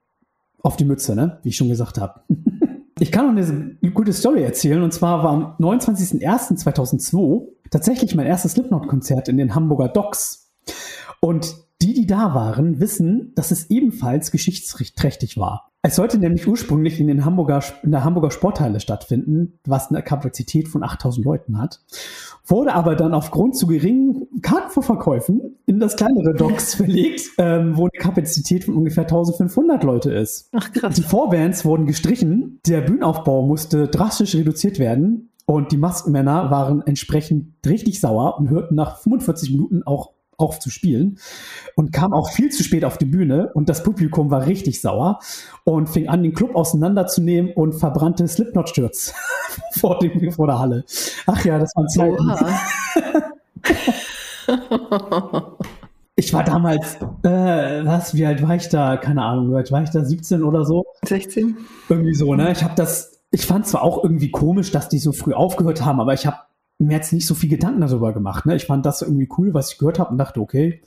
auf 0.61 0.77
die 0.77 0.85
Mütze, 0.85 1.15
ne? 1.15 1.39
wie 1.45 1.51
ich 1.51 1.57
schon 1.57 1.69
gesagt 1.69 1.99
habe. 1.99 2.23
Ich 2.99 3.11
kann 3.11 3.35
noch 3.35 3.43
eine 3.43 3.91
gute 3.93 4.13
Story 4.13 4.43
erzählen. 4.43 4.83
Und 4.83 4.93
zwar 4.93 5.25
war 5.25 5.33
am 5.33 5.57
29.01.2002 5.59 7.49
tatsächlich 7.71 8.15
mein 8.15 8.27
erstes 8.27 8.53
Slipknot-Konzert 8.53 9.29
in 9.29 9.37
den 9.37 9.55
Hamburger 9.55 9.89
Docks. 9.89 10.53
Und 11.21 11.57
die, 11.83 11.93
die 11.93 12.07
da 12.07 12.35
waren, 12.35 12.81
wissen, 12.81 13.33
dass 13.35 13.51
es 13.51 13.69
ebenfalls 13.69 14.31
geschichtsträchtig 14.31 15.37
war. 15.37 15.73
Es 15.83 15.97
sollte 15.97 16.19
nämlich 16.19 16.47
ursprünglich 16.47 16.99
in, 16.99 17.09
den 17.09 17.27
Hamburger, 17.27 17.63
in 17.83 17.91
der 17.91 18.05
Hamburger 18.05 18.31
Sporthalle 18.31 18.81
stattfinden, 18.81 19.59
was 19.67 19.91
eine 19.91 20.03
Kapazität 20.03 20.69
von 20.69 20.83
8000 20.83 21.27
Leuten 21.27 21.59
hat, 21.59 21.83
wurde 22.47 22.75
aber 22.75 22.95
dann 22.95 23.15
aufgrund 23.15 23.57
zu 23.57 23.67
geringen 23.67 24.27
Kartenverkäufen 24.43 25.57
in 25.67 25.81
das 25.81 25.97
kleinere 25.97 26.35
Docks 26.35 26.75
verlegt, 26.77 27.31
ähm, 27.39 27.77
wo 27.77 27.85
eine 27.85 27.99
Kapazität 27.99 28.65
von 28.65 28.75
ungefähr 28.75 29.05
1500 29.05 29.83
Leute 29.85 30.13
ist. 30.13 30.49
Ach 30.53 30.73
krass. 30.73 30.95
Die 30.97 31.03
Vorbands 31.03 31.65
wurden 31.65 31.87
gestrichen, 31.87 32.61
der 32.67 32.83
Bühnenaufbau 32.83 33.47
musste 33.47 33.89
drastisch 33.89 34.35
reduziert 34.35 34.79
werden 34.79 35.31
und 35.47 35.73
die 35.73 35.77
Maskenmänner 35.77 36.51
waren 36.51 36.83
entsprechend 36.87 37.55
richtig 37.67 38.01
sauer 38.01 38.39
und 38.39 38.51
hörten 38.51 38.75
nach 38.75 38.99
45 38.99 39.51
Minuten 39.51 39.83
auch 39.83 40.14
auf 40.39 40.59
zu 40.59 40.71
spielen 40.71 41.19
und 41.77 41.93
kam 41.93 42.13
auch 42.13 42.31
viel 42.31 42.51
zu 42.51 42.63
spät 42.63 42.85
auf 42.85 42.99
die 42.99 43.05
Bühne 43.05 43.51
und 43.55 43.69
das 43.69 43.83
Publikum 43.83 44.31
war 44.31 44.47
richtig 44.47 44.81
sauer 44.81 45.19
und 45.65 45.89
fing 45.89 46.09
an, 46.09 46.23
den 46.23 46.35
Club 46.35 46.55
auseinanderzunehmen 46.55 47.53
und 47.53 47.75
verbrannte 47.75 48.27
Slipknot-Shirts 48.27 49.15
vor, 49.79 49.99
vor 50.31 50.47
der 50.47 50.59
Halle. 50.59 50.85
Ach 51.27 51.45
ja, 51.45 51.59
das 51.59 51.73
waren 51.75 51.89
Zeiten. 51.89 52.31
ich 56.17 56.33
war 56.33 56.45
damals, 56.45 56.97
äh, 57.23 57.85
was, 57.85 58.15
wie 58.15 58.27
alt 58.27 58.43
war 58.43 58.57
ich 58.57 58.69
da? 58.69 58.97
Keine 58.97 59.23
Ahnung, 59.23 59.51
wie 59.51 59.57
alt 59.57 59.73
war 59.73 59.83
ich 59.83 59.91
da? 59.91 60.05
17 60.05 60.43
oder 60.43 60.65
so? 60.65 60.85
16. 61.05 61.57
Irgendwie 61.89 62.15
so, 62.15 62.35
ne? 62.35 62.53
Ich 62.53 62.63
habe 62.63 62.75
das, 62.77 63.21
ich 63.31 63.47
fand 63.47 63.67
zwar 63.67 63.83
auch 63.83 64.03
irgendwie 64.03 64.31
komisch, 64.31 64.71
dass 64.71 64.89
die 64.89 64.99
so 64.99 65.13
früh 65.13 65.33
aufgehört 65.33 65.85
haben, 65.85 66.01
aber 66.01 66.15
ich 66.15 66.27
habe 66.27 66.37
mir 66.79 66.97
jetzt 66.97 67.13
nicht 67.13 67.27
so 67.27 67.35
viel 67.35 67.51
Gedanken 67.51 67.81
darüber 67.81 68.13
gemacht. 68.13 68.47
Ne? 68.47 68.57
Ich 68.57 68.67
fand 68.67 68.85
das 68.85 69.03
irgendwie 69.03 69.29
cool, 69.39 69.55
was 69.55 69.73
ich 69.73 69.79
gehört 69.79 69.99
habe 69.99 70.11
und 70.11 70.19
dachte, 70.19 70.41
okay, 70.41 70.83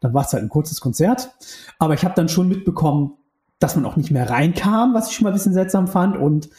dann 0.00 0.14
war 0.14 0.24
es 0.24 0.32
halt 0.32 0.42
ein 0.42 0.48
kurzes 0.48 0.80
Konzert. 0.80 1.34
Aber 1.78 1.94
ich 1.94 2.04
habe 2.04 2.14
dann 2.14 2.28
schon 2.28 2.48
mitbekommen, 2.48 3.14
dass 3.58 3.76
man 3.76 3.84
auch 3.84 3.96
nicht 3.96 4.10
mehr 4.10 4.28
reinkam, 4.28 4.94
was 4.94 5.08
ich 5.08 5.16
schon 5.16 5.24
mal 5.24 5.30
ein 5.30 5.34
bisschen 5.34 5.52
seltsam 5.52 5.86
fand 5.86 6.16
und 6.16 6.50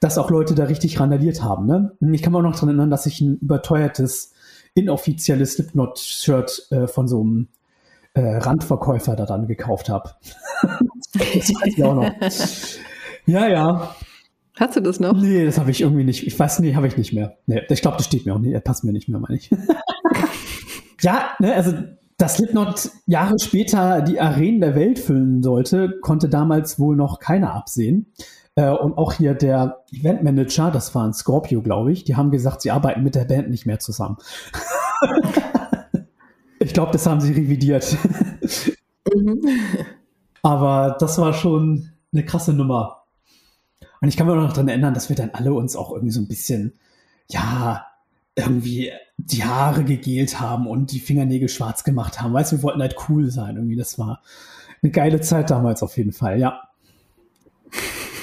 dass 0.00 0.18
auch 0.18 0.30
Leute 0.30 0.54
da 0.54 0.64
richtig 0.64 1.00
randaliert 1.00 1.42
haben. 1.42 1.66
Ne? 1.66 1.92
Ich 2.12 2.22
kann 2.22 2.32
mich 2.32 2.38
auch 2.38 2.42
noch 2.42 2.54
daran 2.54 2.68
erinnern, 2.70 2.90
dass 2.90 3.06
ich 3.06 3.20
ein 3.20 3.36
überteuertes, 3.38 4.32
inoffizielles 4.74 5.54
Slipknot-Shirt 5.54 6.68
äh, 6.70 6.86
von 6.86 7.08
so 7.08 7.20
einem 7.22 7.48
äh, 8.14 8.20
Randverkäufer 8.20 9.16
da 9.16 9.26
dann 9.26 9.46
gekauft 9.46 9.88
habe. 9.88 10.14
das 10.62 11.20
weiß 11.20 11.52
ich 11.66 11.84
auch 11.84 11.94
noch. 11.94 12.10
Ja, 13.28 13.48
ja. 13.48 13.96
Hast 14.58 14.76
du 14.76 14.80
das 14.80 15.00
noch? 15.00 15.20
Nee, 15.20 15.44
das 15.44 15.58
habe 15.58 15.70
ich 15.70 15.82
irgendwie 15.82 16.04
nicht. 16.04 16.26
Ich 16.26 16.38
weiß, 16.38 16.60
nee, 16.60 16.74
habe 16.74 16.86
ich 16.86 16.96
nicht 16.96 17.12
mehr. 17.12 17.36
Nee, 17.46 17.62
ich 17.68 17.82
glaube, 17.82 17.98
das 17.98 18.06
steht 18.06 18.24
mir 18.24 18.34
auch 18.34 18.38
nicht. 18.38 18.52
Er 18.52 18.60
passt 18.60 18.84
mir 18.84 18.92
nicht 18.92 19.08
mehr, 19.08 19.20
meine 19.20 19.36
ich. 19.36 19.50
ja, 21.02 21.30
ne, 21.38 21.54
also 21.54 21.74
dass 22.18 22.36
Slipknot 22.36 22.90
Jahre 23.04 23.38
später 23.38 24.00
die 24.00 24.20
Arenen 24.20 24.62
der 24.62 24.74
Welt 24.74 24.98
füllen 24.98 25.42
sollte, 25.42 25.98
konnte 26.00 26.30
damals 26.30 26.78
wohl 26.78 26.96
noch 26.96 27.18
keiner 27.18 27.54
absehen. 27.54 28.10
Äh, 28.54 28.70
und 28.70 28.96
auch 28.96 29.12
hier 29.12 29.34
der 29.34 29.84
Eventmanager, 29.92 30.70
das 30.70 30.94
war 30.94 31.06
ein 31.06 31.12
Scorpio, 31.12 31.60
glaube 31.60 31.92
ich, 31.92 32.04
die 32.04 32.16
haben 32.16 32.30
gesagt, 32.30 32.62
sie 32.62 32.70
arbeiten 32.70 33.02
mit 33.02 33.14
der 33.14 33.26
Band 33.26 33.50
nicht 33.50 33.66
mehr 33.66 33.78
zusammen. 33.78 34.16
ich 36.58 36.72
glaube, 36.72 36.92
das 36.92 37.06
haben 37.06 37.20
sie 37.20 37.32
revidiert. 37.32 37.94
Mhm. 39.14 39.40
Aber 40.42 40.96
das 40.98 41.18
war 41.18 41.34
schon 41.34 41.90
eine 42.12 42.24
krasse 42.24 42.54
Nummer. 42.54 43.05
Und 44.00 44.08
ich 44.08 44.16
kann 44.16 44.26
mir 44.26 44.36
noch 44.36 44.52
daran 44.52 44.68
erinnern, 44.68 44.94
dass 44.94 45.08
wir 45.08 45.16
dann 45.16 45.30
alle 45.32 45.54
uns 45.54 45.76
auch 45.76 45.92
irgendwie 45.92 46.12
so 46.12 46.20
ein 46.20 46.28
bisschen, 46.28 46.72
ja, 47.28 47.86
irgendwie 48.34 48.92
die 49.16 49.44
Haare 49.44 49.82
gegelt 49.84 50.40
haben 50.40 50.66
und 50.66 50.92
die 50.92 51.00
Fingernägel 51.00 51.48
schwarz 51.48 51.84
gemacht 51.84 52.20
haben. 52.20 52.34
Weißt 52.34 52.52
du, 52.52 52.56
wir 52.56 52.62
wollten 52.62 52.82
halt 52.82 52.96
cool 53.08 53.30
sein. 53.30 53.56
Irgendwie, 53.56 53.76
das 53.76 53.98
war 53.98 54.20
eine 54.82 54.92
geile 54.92 55.20
Zeit 55.20 55.50
damals 55.50 55.82
auf 55.82 55.96
jeden 55.96 56.12
Fall, 56.12 56.38
ja. 56.38 56.60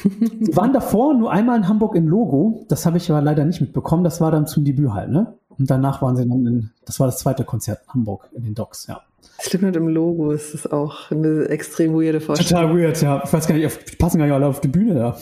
Wir 0.03 0.55
waren 0.55 0.73
davor 0.73 1.13
nur 1.13 1.31
einmal 1.31 1.57
in 1.57 1.67
Hamburg 1.67 1.95
in 1.95 2.05
Logo. 2.05 2.65
Das 2.67 2.85
habe 2.85 2.97
ich 2.97 3.09
aber 3.09 3.21
leider 3.21 3.45
nicht 3.45 3.61
mitbekommen. 3.61 4.03
Das 4.03 4.21
war 4.21 4.31
dann 4.31 4.47
zum 4.47 4.65
Debüt 4.65 4.91
halt, 4.91 5.09
ne? 5.09 5.33
Und 5.57 5.71
danach 5.71 6.01
waren 6.01 6.15
sie 6.15 6.27
dann 6.27 6.45
in, 6.45 6.69
das 6.85 6.99
war 6.99 7.07
das 7.07 7.19
zweite 7.19 7.43
Konzert 7.45 7.81
in 7.85 7.93
Hamburg 7.93 8.29
in 8.33 8.43
den 8.43 8.53
Docks, 8.53 8.87
ja. 8.87 9.01
Slipknot 9.41 9.75
im 9.75 9.87
Logo 9.87 10.31
ist 10.31 10.53
das 10.53 10.71
auch 10.71 11.09
eine 11.11 11.45
extrem 11.45 11.93
weirde 11.93 12.21
Vorstellung. 12.21 12.61
Total 12.61 12.77
weird, 12.77 13.01
ja. 13.01 13.21
Ich 13.23 13.33
weiß 13.33 13.47
gar 13.47 13.55
nicht, 13.55 13.91
die 13.91 13.95
passen 13.95 14.17
gar 14.17 14.25
nicht 14.25 14.33
alle 14.33 14.47
auf 14.47 14.61
die 14.61 14.67
Bühne 14.67 14.93
da. 14.95 15.17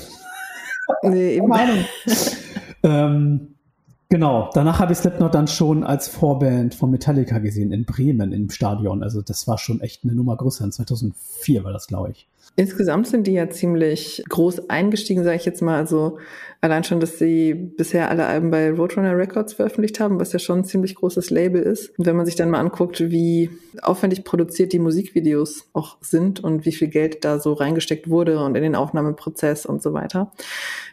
Nee, 1.04 1.36
eben. 1.36 1.52
ähm, 2.84 3.56
genau, 4.10 4.50
danach 4.54 4.80
habe 4.80 4.94
ich 4.94 5.00
Slipknot 5.00 5.34
dann 5.36 5.48
schon 5.48 5.84
als 5.84 6.08
Vorband 6.08 6.76
von 6.76 6.92
Metallica 6.92 7.40
gesehen, 7.40 7.72
in 7.72 7.86
Bremen 7.86 8.32
im 8.32 8.50
Stadion. 8.50 9.04
Also 9.04 9.22
das 9.22 9.48
war 9.48 9.58
schon 9.58 9.82
echt 9.82 10.04
eine 10.04 10.14
Nummer 10.14 10.38
größer. 10.38 10.66
In 10.66 10.72
2004 10.72 11.64
war 11.64 11.74
das, 11.74 11.88
glaube 11.88 12.12
ich. 12.12 12.28
Insgesamt 12.56 13.08
sind 13.08 13.28
die 13.28 13.34
ja 13.34 13.50
ziemlich 13.50 14.24
groß 14.28 14.70
eingestiegen, 14.70 15.24
sage 15.24 15.38
ich 15.38 15.46
jetzt 15.46 15.62
mal. 15.62 15.78
Also 15.78 16.18
allein 16.60 16.84
schon, 16.84 17.00
dass 17.00 17.18
sie 17.18 17.54
bisher 17.54 18.10
alle 18.10 18.26
Alben 18.26 18.52
bei 18.52 18.72
Roadrunner 18.72 19.18
Records 19.18 19.54
veröffentlicht 19.54 20.00
haben, 20.00 20.20
was 20.20 20.34
ja 20.34 20.40
schon 20.40 20.60
ein 20.60 20.66
ziemlich 20.66 20.96
großes 20.96 21.30
Label 21.30 21.62
ist. 21.62 21.98
Und 21.98 22.06
wenn 22.06 22.16
man 22.16 22.26
sich 22.26 22.36
dann 22.36 22.50
mal 22.50 22.60
anguckt, 22.60 23.00
wie 23.10 23.50
aufwendig 23.82 24.26
produziert 24.26 24.74
die 24.74 24.80
Musikvideos 24.80 25.70
auch 25.74 25.98
sind 26.02 26.44
und 26.44 26.66
wie 26.66 26.74
viel 26.74 26.90
Geld 26.90 27.24
da 27.24 27.40
so 27.40 27.54
reingesteckt 27.54 28.10
wurde 28.10 28.44
und 28.44 28.56
in 28.56 28.64
den 28.64 28.76
Aufnahmeprozess 28.76 29.66
und 29.66 29.82
so 29.82 29.94
weiter, 29.94 30.32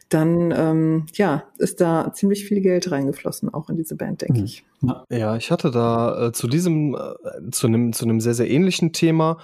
dann 0.08 0.54
ähm, 0.56 1.06
ja, 1.14 1.42
ist 1.58 1.80
da 1.80 2.12
ziemlich 2.14 2.46
viel 2.46 2.60
Geld 2.60 2.90
reingeflossen, 2.90 3.52
auch 3.52 3.68
in 3.68 3.76
diese 3.76 3.94
Band, 3.96 4.22
denke 4.22 4.38
mhm. 4.38 4.44
ich. 4.44 4.64
Ja, 5.10 5.36
ich 5.36 5.50
hatte 5.50 5.70
da 5.70 6.28
äh, 6.28 6.32
zu 6.32 6.46
diesem, 6.46 6.94
äh, 6.94 7.50
zu 7.50 7.66
einem, 7.66 7.92
zu 7.92 8.04
einem 8.04 8.20
sehr, 8.20 8.34
sehr 8.34 8.48
ähnlichen 8.48 8.92
Thema 8.92 9.38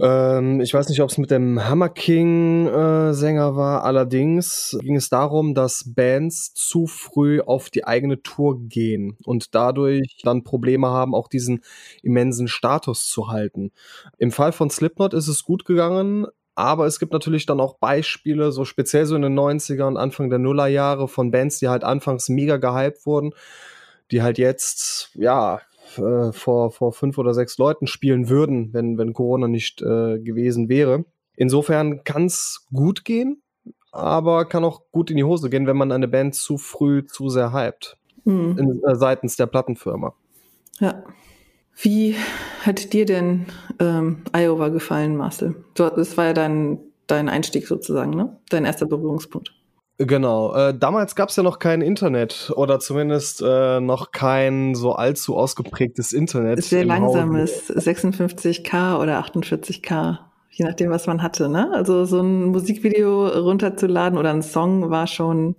ähm, 0.00 0.60
ich 0.60 0.74
weiß 0.74 0.88
nicht, 0.88 1.00
ob 1.00 1.10
es 1.10 1.18
mit 1.18 1.30
dem 1.30 1.68
Hammer 1.68 1.88
King 1.88 2.66
äh, 2.66 3.14
Sänger 3.14 3.56
war. 3.56 3.84
Allerdings 3.84 4.76
ging 4.80 4.96
es 4.96 5.08
darum, 5.08 5.54
dass 5.54 5.84
Bands 5.94 6.52
zu 6.54 6.86
früh 6.86 7.40
auf 7.40 7.70
die 7.70 7.86
eigene 7.86 8.22
Tour 8.22 8.60
gehen 8.60 9.16
und 9.24 9.54
dadurch 9.54 10.20
dann 10.22 10.44
Probleme 10.44 10.88
haben, 10.88 11.14
auch 11.14 11.28
diesen 11.28 11.62
immensen 12.02 12.48
Status 12.48 13.06
zu 13.06 13.28
halten. 13.28 13.70
Im 14.18 14.32
Fall 14.32 14.52
von 14.52 14.70
Slipknot 14.70 15.14
ist 15.14 15.28
es 15.28 15.44
gut 15.44 15.64
gegangen. 15.64 16.26
Aber 16.56 16.86
es 16.86 17.00
gibt 17.00 17.12
natürlich 17.12 17.46
dann 17.46 17.58
auch 17.58 17.78
Beispiele, 17.78 18.52
so 18.52 18.64
speziell 18.64 19.06
so 19.06 19.16
in 19.16 19.22
den 19.22 19.36
90er 19.36 19.88
und 19.88 19.96
Anfang 19.96 20.30
der 20.30 20.38
Nullerjahre 20.38 21.08
von 21.08 21.32
Bands, 21.32 21.58
die 21.58 21.68
halt 21.68 21.82
anfangs 21.82 22.28
mega 22.28 22.58
gehypt 22.58 23.06
wurden, 23.06 23.32
die 24.12 24.22
halt 24.22 24.38
jetzt, 24.38 25.10
ja, 25.14 25.60
äh, 25.98 26.32
vor, 26.32 26.70
vor 26.70 26.92
fünf 26.92 27.18
oder 27.18 27.34
sechs 27.34 27.58
Leuten 27.58 27.86
spielen 27.86 28.28
würden, 28.28 28.72
wenn, 28.72 28.98
wenn 28.98 29.12
Corona 29.12 29.48
nicht 29.48 29.82
äh, 29.82 30.18
gewesen 30.18 30.68
wäre. 30.68 31.04
Insofern 31.36 32.04
kann 32.04 32.26
es 32.26 32.66
gut 32.72 33.04
gehen, 33.04 33.42
aber 33.92 34.44
kann 34.44 34.64
auch 34.64 34.82
gut 34.92 35.10
in 35.10 35.16
die 35.16 35.24
Hose 35.24 35.50
gehen, 35.50 35.66
wenn 35.66 35.76
man 35.76 35.92
eine 35.92 36.08
Band 36.08 36.34
zu 36.34 36.58
früh 36.58 37.04
zu 37.06 37.28
sehr 37.28 37.52
hypt. 37.52 37.96
Mhm. 38.24 38.58
In, 38.58 38.82
äh, 38.84 38.94
seitens 38.96 39.36
der 39.36 39.46
Plattenfirma. 39.46 40.14
Ja. 40.80 41.04
Wie 41.76 42.14
hat 42.60 42.92
dir 42.92 43.04
denn 43.04 43.46
ähm, 43.80 44.22
Iowa 44.32 44.68
gefallen, 44.68 45.16
Marcel? 45.16 45.56
Das 45.74 46.16
war 46.16 46.26
ja 46.26 46.32
dein, 46.32 46.78
dein 47.08 47.28
Einstieg 47.28 47.66
sozusagen, 47.66 48.10
ne? 48.10 48.36
Dein 48.48 48.64
erster 48.64 48.86
Berührungspunkt. 48.86 49.52
Genau. 49.98 50.54
Äh, 50.54 50.76
damals 50.76 51.14
gab 51.14 51.28
es 51.28 51.36
ja 51.36 51.42
noch 51.42 51.58
kein 51.58 51.80
Internet 51.80 52.52
oder 52.56 52.80
zumindest 52.80 53.42
äh, 53.42 53.80
noch 53.80 54.10
kein 54.10 54.74
so 54.74 54.92
allzu 54.94 55.36
ausgeprägtes 55.36 56.12
Internet. 56.12 56.64
Sehr 56.64 56.84
langsames, 56.84 57.70
56k 57.70 58.98
oder 59.00 59.20
48k 59.20 60.18
je 60.54 60.64
nachdem, 60.64 60.90
was 60.90 61.06
man 61.06 61.22
hatte. 61.22 61.48
Ne? 61.48 61.70
Also 61.72 62.04
so 62.04 62.20
ein 62.20 62.44
Musikvideo 62.46 63.26
runterzuladen 63.26 64.18
oder 64.18 64.30
ein 64.30 64.42
Song 64.42 64.90
war 64.90 65.06
schon 65.06 65.56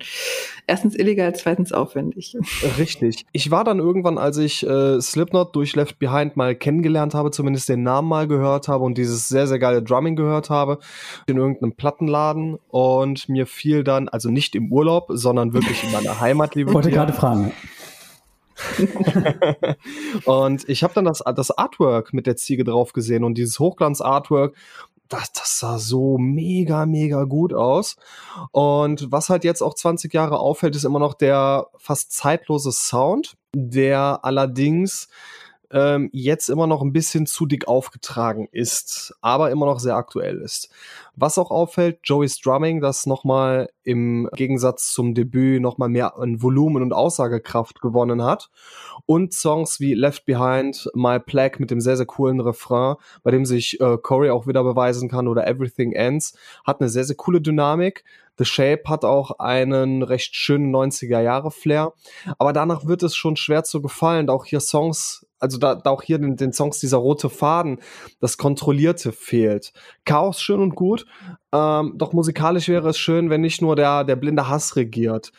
erstens 0.68 0.96
illegal, 0.96 1.36
zweitens 1.36 1.72
aufwendig. 1.74 2.38
Richtig. 2.78 3.26
Ich 3.34 3.52
war 3.52 3.64
dann 3.64 3.80
irgendwann, 3.80 4.18
als 4.18 4.38
ich 4.38 4.66
äh, 4.66 5.00
Slipknot 5.02 5.56
durch 5.56 5.76
Left 5.76 6.00
Behind 6.00 6.38
mal 6.38 6.56
kennengelernt 6.56 7.14
habe, 7.14 7.32
zumindest 7.32 7.68
den 7.70 7.84
Namen 7.84 8.08
mal 8.08 8.28
gehört 8.28 8.68
habe 8.68 8.84
und 8.84 8.98
dieses 8.98 9.28
sehr, 9.28 9.48
sehr 9.48 9.60
geile 9.60 9.84
Drumming 9.84 10.16
gehört 10.16 10.50
habe, 10.50 10.80
in 11.28 11.38
irgendeinem 11.38 11.74
Plattenladen 11.74 12.58
und 12.70 13.28
mir 13.28 13.46
fiel 13.46 13.84
dann, 13.84 14.08
also 14.10 14.30
nicht 14.30 14.56
im 14.56 14.72
Urlaub, 14.72 15.08
sondern 15.10 15.54
wirklich 15.54 15.84
in 15.84 15.92
meiner 15.92 16.20
Heimat, 16.20 16.56
liebe 16.56 16.70
Ich 16.70 16.74
wollte 16.74 16.92
gerade 16.92 17.14
fragen. 17.14 17.52
und 20.26 20.68
ich 20.70 20.84
habe 20.84 20.94
dann 20.94 21.06
das, 21.06 21.24
das 21.36 21.52
Artwork 21.52 22.14
mit 22.14 22.28
der 22.28 22.36
Ziege 22.36 22.64
drauf 22.64 22.94
gesehen 22.94 23.24
und 23.24 23.38
dieses 23.38 23.60
Hochglanz-Artwork 23.60 24.56
das, 25.10 25.32
das 25.34 25.60
sah 25.60 25.78
so 25.78 26.18
mega, 26.18 26.86
mega 26.86 27.24
gut 27.26 27.54
aus. 27.54 27.96
Und 28.52 29.12
was 29.12 29.30
halt 29.30 29.44
jetzt 29.44 29.62
auch 29.62 29.76
20 29.76 30.14
Jahre 30.14 30.40
auffällt, 30.40 30.76
ist 30.76 30.84
immer 30.84 31.00
noch 31.00 31.14
der 31.14 31.68
fast 31.78 32.12
zeitlose 32.12 32.72
Sound, 32.72 33.38
der 33.54 34.20
allerdings 34.24 35.08
ähm, 35.76 36.10
jetzt 36.14 36.50
immer 36.50 36.68
noch 36.68 36.82
ein 36.82 36.94
bisschen 36.94 37.26
zu 37.26 37.46
dick 37.46 37.68
aufgetragen 37.68 38.48
ist, 38.54 39.14
aber 39.20 39.52
immer 39.52 39.66
noch 39.66 39.80
sehr 39.80 39.98
aktuell 39.98 40.38
ist. 40.38 40.70
Was 41.18 41.38
auch 41.38 41.52
auffällt, 41.52 42.00
Joey's 42.04 42.40
Drumming, 42.40 42.80
das 42.80 43.06
nochmal 43.06 43.70
im 43.84 44.30
Gegensatz 44.36 44.94
zum 44.94 45.14
Debüt 45.14 45.62
nochmal 45.62 45.90
mehr 45.90 46.18
an 46.18 46.42
Volumen 46.42 46.82
und 46.82 46.94
Aussagekraft 46.94 47.82
gewonnen 47.82 48.24
hat. 48.24 48.50
Und 49.06 49.34
Songs 49.34 49.82
wie 49.82 49.94
Left 49.94 50.26
Behind, 50.26 50.90
My 50.94 51.20
Plague 51.20 51.58
mit 51.60 51.72
dem 51.72 51.82
sehr, 51.82 51.98
sehr 51.98 52.06
coolen 52.06 52.40
Refrain, 52.40 52.96
bei 53.24 53.32
dem 53.32 53.46
sich 53.46 53.80
äh, 53.82 53.98
Corey 54.02 54.30
auch 54.30 54.48
wieder 54.48 54.64
beweisen 54.64 55.10
kann 55.10 55.28
oder 55.28 55.46
Everything 55.46 55.92
Ends, 55.92 56.38
hat 56.64 56.80
eine 56.80 56.90
sehr, 56.90 57.04
sehr 57.04 57.18
coole 57.18 57.42
Dynamik. 57.42 58.06
The 58.38 58.46
Shape 58.46 58.84
hat 58.88 59.06
auch 59.06 59.40
einen 59.40 60.04
recht 60.04 60.36
schönen 60.36 60.74
90er-Jahre-Flair. 60.74 61.94
Aber 62.38 62.54
danach 62.54 62.86
wird 62.86 63.04
es 63.04 63.16
schon 63.16 63.36
schwer 63.36 63.64
zu 63.64 63.82
gefallen, 63.82 64.30
auch 64.30 64.46
hier 64.46 64.60
Songs 64.60 65.26
also 65.46 65.58
da, 65.58 65.76
da 65.76 65.90
auch 65.90 66.02
hier 66.02 66.18
in 66.18 66.36
den 66.36 66.54
Songs 66.54 66.80
dieser 66.80 66.98
rote 66.98 67.30
Faden, 67.30 67.80
das 68.20 68.38
Kontrollierte 68.38 69.12
fehlt. 69.12 69.74
Chaos 70.04 70.42
schön 70.42 70.60
und 70.60 70.76
gut, 70.76 71.06
ähm, 71.54 71.94
doch 71.96 72.14
musikalisch 72.14 72.68
wäre 72.68 72.90
es 72.90 72.98
schön, 72.98 73.30
wenn 73.30 73.42
nicht 73.42 73.62
nur 73.62 73.76
der, 73.76 74.04
der 74.04 74.16
blinde 74.16 74.50
Hass 74.50 74.76
regiert. 74.76 75.32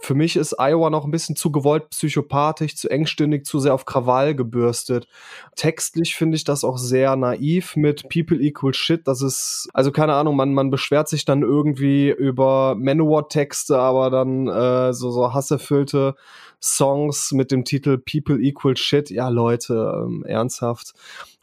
Für 0.00 0.14
mich 0.14 0.36
ist 0.36 0.60
Iowa 0.60 0.90
noch 0.90 1.04
ein 1.04 1.10
bisschen 1.10 1.34
zu 1.34 1.50
gewollt 1.50 1.90
psychopathisch, 1.90 2.76
zu 2.76 2.88
engstirnig, 2.88 3.44
zu 3.44 3.58
sehr 3.58 3.74
auf 3.74 3.84
Krawall 3.84 4.36
gebürstet. 4.36 5.08
Textlich 5.56 6.14
finde 6.14 6.36
ich 6.36 6.44
das 6.44 6.62
auch 6.62 6.78
sehr 6.78 7.16
naiv 7.16 7.74
mit 7.74 8.08
People 8.08 8.40
equal 8.40 8.74
shit. 8.74 9.08
Das 9.08 9.22
ist, 9.22 9.68
also 9.74 9.90
keine 9.90 10.14
Ahnung, 10.14 10.36
man, 10.36 10.54
man 10.54 10.70
beschwert 10.70 11.08
sich 11.08 11.24
dann 11.24 11.42
irgendwie 11.42 12.10
über 12.10 12.76
Manowar-Texte, 12.76 13.76
aber 13.76 14.10
dann 14.10 14.46
äh, 14.46 14.92
so, 14.92 15.10
so 15.10 15.34
hasserfüllte 15.34 16.14
Songs 16.62 17.32
mit 17.32 17.50
dem 17.50 17.64
Titel 17.64 17.98
People 17.98 18.38
Equal 18.40 18.76
Shit. 18.76 19.10
Ja, 19.10 19.28
Leute, 19.28 20.04
ähm, 20.04 20.24
ernsthaft. 20.24 20.94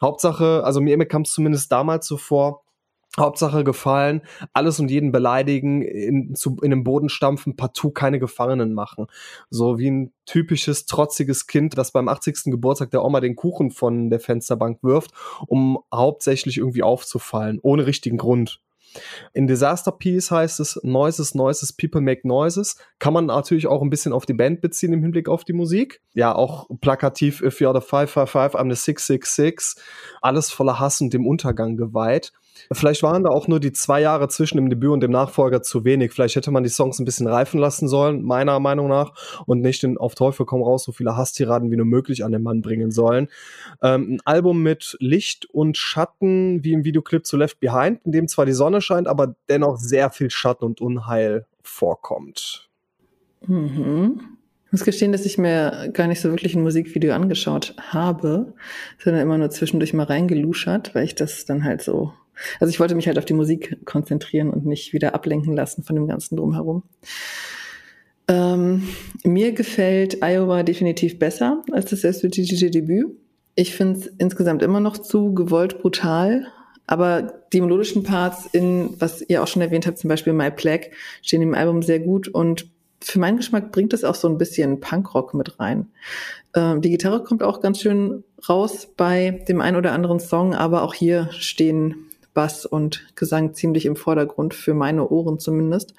Hauptsache, 0.01 0.63
also 0.63 0.82
mir, 0.82 0.97
kam 1.05 1.24
es 1.24 1.32
zumindest 1.32 1.72
damals 1.72 2.07
so 2.07 2.17
vor, 2.17 2.63
Hauptsache 3.17 3.63
gefallen, 3.63 4.22
alles 4.53 4.80
und 4.80 4.91
jeden 4.91 5.11
beleidigen, 5.11 5.82
in, 5.82 6.36
zu, 6.36 6.57
in 6.61 6.70
den 6.70 6.84
Boden 6.84 7.09
stampfen, 7.09 7.55
partout 7.55 7.91
keine 7.91 8.20
Gefangenen 8.20 8.74
machen. 8.74 9.07
So 9.49 9.80
wie 9.80 9.89
ein 9.89 10.13
typisches, 10.26 10.86
trotziges 10.86 11.47
Kind, 11.47 11.78
das 11.78 11.91
beim 11.91 12.07
80. 12.07 12.45
Geburtstag 12.45 12.91
der 12.91 13.03
Oma 13.03 13.20
den 13.20 13.36
Kuchen 13.36 13.72
von 13.72 14.09
der 14.09 14.20
Fensterbank 14.20 14.84
wirft, 14.84 15.11
um 15.47 15.80
hauptsächlich 15.93 16.57
irgendwie 16.57 16.84
aufzufallen, 16.84 17.59
ohne 17.61 17.88
richtigen 17.88 18.17
Grund. 18.17 18.61
In 19.34 19.48
Disaster 19.48 19.92
Piece 19.92 20.32
heißt 20.32 20.60
es 20.60 20.80
Noises, 20.84 21.36
Noises, 21.36 21.74
People 21.74 22.02
Make 22.02 22.28
Noises. 22.28 22.78
Kann 23.00 23.14
man 23.14 23.28
natürlich 23.28 23.68
auch 23.68 23.82
ein 23.82 23.90
bisschen 23.90 24.14
auf 24.14 24.26
die 24.26 24.34
Band 24.34 24.62
beziehen 24.62 24.94
im 24.94 25.02
Hinblick 25.02 25.30
auf 25.30 25.44
die 25.44 25.54
Musik. 25.54 26.02
Ja, 26.14 26.34
auch 26.34 26.68
plakativ 26.82 27.42
If 27.42 27.60
You're 27.60 27.80
the 27.80 27.86
555, 27.86 28.60
I'm 28.60 28.74
the 28.74 28.80
666. 28.80 29.82
Alles 30.22 30.52
voller 30.52 30.80
Hass 30.80 31.02
und 31.02 31.14
dem 31.14 31.28
Untergang 31.28 31.78
geweiht. 31.78 32.32
Vielleicht 32.72 33.03
waren 33.03 33.24
da 33.24 33.30
auch 33.30 33.47
nur 33.47 33.60
die 33.60 33.72
zwei 33.72 34.01
Jahre 34.01 34.28
zwischen 34.28 34.57
dem 34.57 34.70
Debüt 34.70 34.91
und 34.91 35.01
dem 35.01 35.12
Nachfolger 35.12 35.62
zu 35.62 35.84
wenig. 35.86 36.12
Vielleicht 36.12 36.36
hätte 36.36 36.51
man 36.51 36.64
die 36.64 36.70
Songs 36.70 36.99
ein 36.99 37.05
bisschen 37.05 37.28
reifen 37.28 37.60
lassen 37.60 37.88
sollen, 37.88 38.24
meiner 38.24 38.60
Meinung 38.60 38.88
nach, 38.88 39.14
und 39.45 39.62
nicht 39.62 39.84
in 39.84 39.97
auf 39.97 40.16
Teufel 40.16 40.45
komm 40.45 40.62
raus 40.64 40.84
so 40.84 40.91
viele 40.91 41.16
Hasstiraden 41.16 41.72
wie 41.72 41.78
nur 41.78 41.86
möglich 41.86 42.24
an 42.24 42.32
den 42.32 42.43
Mann 42.43 42.62
bringen 42.62 42.91
sollen. 42.91 43.28
Ähm, 43.82 44.14
ein 44.14 44.22
Album 44.26 44.64
mit 44.64 44.97
Licht 44.99 45.45
und 45.51 45.78
Schatten, 45.78 46.64
wie 46.64 46.74
im 46.74 46.84
Videoclip 46.84 47.26
zu 47.26 47.38
Left 47.38 47.60
Behind, 47.60 47.99
in 48.05 48.12
dem 48.12 48.28
zwar 48.28 48.45
die 48.45 48.53
Sonne 48.53 48.82
scheint, 48.82 49.07
aber 49.07 49.36
dennoch 49.49 49.78
sehr 49.78 50.10
viel 50.10 50.30
Schatten 50.30 50.66
und 50.66 50.82
Unheil 50.82 51.45
vorkommt. 51.62 52.70
Mhm. 53.45 54.20
Ich 54.70 54.74
muss 54.74 54.86
gestehen, 54.86 55.12
dass 55.12 55.26
ich 55.26 55.39
mir 55.39 55.89
gar 55.93 56.05
nicht 56.05 56.22
so 56.22 56.30
wirklich 56.30 56.53
ein 56.53 56.62
Musikvideo 56.62 57.12
angeschaut 57.16 57.74
habe, 57.80 58.53
sondern 59.03 59.24
immer 59.24 59.38
nur 59.39 59.49
zwischendurch 59.49 59.93
mal 59.93 60.03
reingeluschert, 60.03 60.93
weil 60.93 61.05
ich 61.05 61.16
das 61.16 61.45
dann 61.45 61.64
halt 61.64 61.82
so 61.82 62.14
also 62.60 62.70
ich 62.70 62.80
wollte 62.80 62.96
mich 62.96 63.08
halt 63.08 63.18
auf 63.18 63.26
die 63.26 63.34
Musik 63.34 63.86
konzentrieren 63.86 64.50
und 64.50 64.66
nicht 64.66 64.94
wieder 64.94 65.14
ablenken 65.14 65.56
lassen 65.56 65.84
von 65.84 65.96
dem 65.96 66.08
ganzen 66.08 66.36
Drumherum. 66.36 66.84
Ähm, 68.28 68.88
mir 69.24 69.54
gefällt 69.54 70.22
Iowa 70.22 70.64
definitiv 70.64 71.18
besser 71.18 71.64
als 71.72 71.90
das 71.90 72.04
erste 72.04 72.30
Debüt. 72.30 73.08
Ich 73.56 73.76
finde 73.76 74.00
es 74.00 74.08
insgesamt 74.20 74.62
immer 74.62 74.80
noch 74.80 74.98
zu 74.98 75.34
gewollt 75.34 75.82
brutal, 75.82 76.46
aber 76.86 77.44
die 77.52 77.60
melodischen 77.60 78.04
Parts 78.04 78.48
in, 78.52 78.96
was 79.00 79.22
ihr 79.28 79.42
auch 79.44 79.48
schon 79.48 79.62
erwähnt 79.62 79.88
habt, 79.88 79.98
zum 79.98 80.08
Beispiel 80.08 80.34
My 80.34 80.52
Plague, 80.52 80.92
stehen 81.24 81.42
im 81.42 81.56
Album 81.56 81.82
sehr 81.82 82.00
gut 82.00 82.28
und 82.28 82.68
für 83.02 83.20
meinen 83.20 83.38
Geschmack 83.38 83.72
bringt 83.72 83.94
es 83.94 84.04
auch 84.04 84.16
so 84.16 84.28
ein 84.28 84.38
bisschen 84.38 84.80
Punkrock 84.80 85.34
mit 85.34 85.60
rein. 85.60 85.88
Ähm, 86.56 86.82
die 86.82 86.90
Gitarre 86.90 87.24
kommt 87.24 87.44
auch 87.44 87.62
ganz 87.62 87.80
schön 87.80 88.24
raus 88.48 88.88
bei 88.96 89.44
dem 89.48 89.62
einen 89.62 89.78
oder 89.78 89.94
anderen 89.94 90.20
Song, 90.20 90.54
aber 90.54 90.84
auch 90.84 90.94
hier 90.94 91.30
stehen 91.32 92.09
Bass 92.34 92.66
und 92.66 93.08
Gesang 93.16 93.54
ziemlich 93.54 93.86
im 93.86 93.96
Vordergrund, 93.96 94.54
für 94.54 94.74
meine 94.74 95.08
Ohren 95.10 95.40
zumindest. 95.40 95.94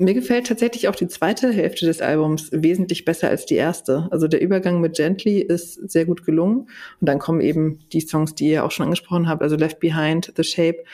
Mir 0.00 0.14
gefällt 0.14 0.46
tatsächlich 0.46 0.86
auch 0.86 0.94
die 0.94 1.08
zweite 1.08 1.50
Hälfte 1.50 1.84
des 1.84 2.00
Albums 2.00 2.50
wesentlich 2.52 3.04
besser 3.04 3.28
als 3.28 3.46
die 3.46 3.56
erste. 3.56 4.06
Also 4.12 4.28
der 4.28 4.40
Übergang 4.40 4.80
mit 4.80 4.94
Gently 4.94 5.40
ist 5.40 5.90
sehr 5.90 6.04
gut 6.04 6.24
gelungen. 6.24 6.68
Und 7.00 7.08
dann 7.08 7.18
kommen 7.18 7.40
eben 7.40 7.80
die 7.92 8.00
Songs, 8.00 8.36
die 8.36 8.50
ihr 8.50 8.64
auch 8.64 8.70
schon 8.70 8.84
angesprochen 8.84 9.28
habt, 9.28 9.42
also 9.42 9.56
Left 9.56 9.80
Behind, 9.80 10.32
The 10.36 10.44
Shape. 10.44 10.84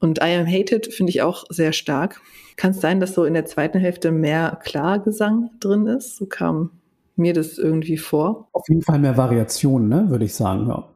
Und 0.00 0.18
I 0.18 0.34
Am 0.34 0.46
Hated 0.46 0.92
finde 0.92 1.10
ich 1.10 1.22
auch 1.22 1.44
sehr 1.48 1.72
stark. 1.72 2.20
Kann 2.56 2.72
es 2.72 2.80
sein, 2.82 3.00
dass 3.00 3.14
so 3.14 3.24
in 3.24 3.32
der 3.32 3.46
zweiten 3.46 3.78
Hälfte 3.78 4.10
mehr 4.12 4.58
Klargesang 4.62 5.50
drin 5.58 5.86
ist? 5.86 6.16
So 6.16 6.26
kam 6.26 6.72
mir 7.16 7.32
das 7.32 7.56
irgendwie 7.56 7.96
vor. 7.96 8.48
Auf 8.52 8.68
jeden 8.68 8.82
Fall 8.82 8.98
mehr 8.98 9.16
Variationen, 9.16 9.88
ne, 9.88 10.10
würde 10.10 10.26
ich 10.26 10.34
sagen, 10.34 10.66
ja. 10.68 10.88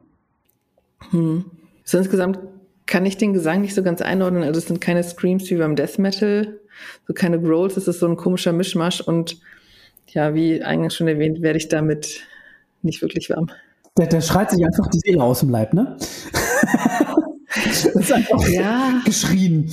Hm. 1.11 1.45
So 1.85 1.99
insgesamt 1.99 2.39
kann 2.87 3.05
ich 3.05 3.17
den 3.17 3.33
Gesang 3.33 3.61
nicht 3.61 3.75
so 3.75 3.83
ganz 3.83 4.01
einordnen. 4.01 4.45
Also 4.45 4.59
es 4.59 4.67
sind 4.67 4.81
keine 4.81 5.03
Screams 5.03 5.51
wie 5.51 5.57
beim 5.57 5.77
Death 5.77 5.99
Metal, 5.99 6.59
so 7.07 7.15
keine 7.15 7.41
Growls, 7.41 7.77
es 7.77 7.89
ist 7.89 8.01
so 8.01 8.07
ein 8.07 8.17
komischer 8.17 8.53
Mischmasch 8.53 9.01
und 9.01 9.39
ja, 10.09 10.35
wie 10.35 10.63
eingangs 10.63 10.95
schon 10.95 11.09
erwähnt, 11.09 11.43
werde 11.43 11.59
ich 11.59 11.69
damit 11.69 12.21
nicht 12.83 13.03
wirklich 13.03 13.29
warm. 13.31 13.51
Der, 13.99 14.07
der 14.07 14.21
schreit 14.21 14.51
sich 14.51 14.65
einfach 14.65 14.87
die 14.89 15.01
Seele 15.01 15.23
aus 15.23 15.41
dem 15.41 15.51
Leib, 15.51 15.75
ne? 15.75 15.97
das 17.65 17.85
ist 17.85 18.13
einfach 18.13 18.47
ja. 18.49 19.01
geschrien, 19.05 19.71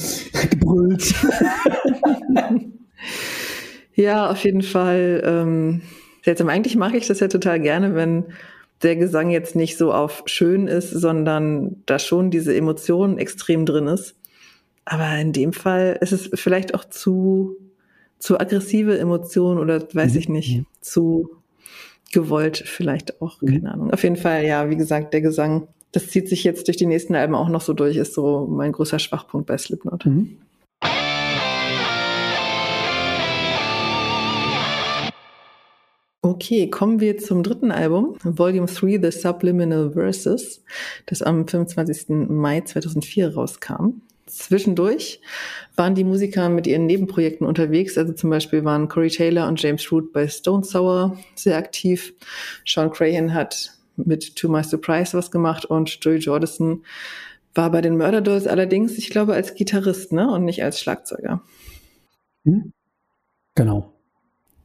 gebrüllt. 0.49 1.13
ja, 3.95 4.31
auf 4.31 4.43
jeden 4.43 4.63
Fall. 4.63 5.21
Ähm, 5.25 5.81
seltsam. 6.23 6.49
Eigentlich 6.49 6.75
mache 6.75 6.97
ich 6.97 7.07
das 7.07 7.19
ja 7.19 7.27
total 7.27 7.59
gerne, 7.59 7.95
wenn 7.95 8.25
der 8.83 8.95
Gesang 8.95 9.29
jetzt 9.29 9.55
nicht 9.55 9.77
so 9.77 9.93
auf 9.93 10.23
schön 10.25 10.67
ist, 10.67 10.91
sondern 10.91 11.81
da 11.85 11.99
schon 11.99 12.31
diese 12.31 12.55
Emotion 12.55 13.17
extrem 13.17 13.65
drin 13.65 13.87
ist. 13.87 14.15
Aber 14.85 15.17
in 15.17 15.31
dem 15.31 15.53
Fall 15.53 15.97
ist 16.01 16.11
es 16.11 16.29
vielleicht 16.33 16.75
auch 16.75 16.85
zu, 16.85 17.55
zu 18.19 18.39
aggressive 18.39 18.97
Emotionen 18.97 19.59
oder 19.59 19.81
weiß 19.93 20.13
mhm. 20.13 20.19
ich 20.19 20.29
nicht, 20.29 20.63
zu 20.81 21.29
gewollt 22.11 22.63
vielleicht 22.65 23.21
auch, 23.21 23.41
mhm. 23.41 23.47
keine 23.47 23.73
Ahnung. 23.73 23.91
Auf 23.91 24.03
jeden 24.03 24.17
Fall, 24.17 24.45
ja, 24.45 24.69
wie 24.69 24.75
gesagt, 24.75 25.13
der 25.13 25.21
Gesang, 25.21 25.67
das 25.91 26.09
zieht 26.09 26.27
sich 26.27 26.43
jetzt 26.43 26.67
durch 26.67 26.77
die 26.77 26.85
nächsten 26.85 27.15
Alben 27.15 27.35
auch 27.35 27.49
noch 27.49 27.61
so 27.61 27.73
durch, 27.73 27.97
ist 27.97 28.13
so 28.13 28.47
mein 28.47 28.71
größter 28.73 28.99
Schwachpunkt 28.99 29.47
bei 29.47 29.57
Slipknot. 29.57 30.05
Mhm. 30.05 30.37
Okay, 36.33 36.67
kommen 36.67 36.99
wir 36.99 37.19
zum 37.19 37.43
dritten 37.43 37.69
Album, 37.71 38.17
Volume 38.23 38.65
3, 38.65 38.99
The 38.99 39.11
Subliminal 39.11 39.91
Verses, 39.91 40.63
das 41.05 41.21
am 41.21 41.47
25. 41.47 42.27
Mai 42.27 42.61
2004 42.61 43.35
rauskam. 43.35 44.01
Zwischendurch 44.25 45.21
waren 45.75 45.93
die 45.93 46.03
Musiker 46.03 46.49
mit 46.49 46.65
ihren 46.65 46.87
Nebenprojekten 46.87 47.45
unterwegs. 47.45 47.99
Also 47.99 48.13
zum 48.13 48.31
Beispiel 48.31 48.65
waren 48.65 48.87
Corey 48.87 49.09
Taylor 49.09 49.47
und 49.47 49.61
James 49.61 49.91
Root 49.91 50.11
bei 50.11 50.27
Stone 50.27 50.63
Sour 50.63 51.19
sehr 51.35 51.55
aktiv. 51.55 52.15
Sean 52.65 52.89
Crahan 52.89 53.35
hat 53.35 53.71
mit 53.95 54.35
To 54.37 54.49
My 54.49 54.63
Surprise 54.63 55.15
was 55.15 55.29
gemacht 55.29 55.65
und 55.65 56.03
Joey 56.03 56.17
Jordison 56.17 56.83
war 57.53 57.69
bei 57.69 57.81
den 57.81 57.95
Murder 57.95 58.21
Dolls 58.21 58.47
allerdings, 58.47 58.97
ich 58.97 59.11
glaube, 59.11 59.35
als 59.35 59.53
Gitarrist, 59.53 60.11
ne, 60.11 60.31
und 60.31 60.45
nicht 60.45 60.63
als 60.63 60.79
Schlagzeuger. 60.79 61.43
Hm? 62.43 62.73
Genau. 63.53 63.92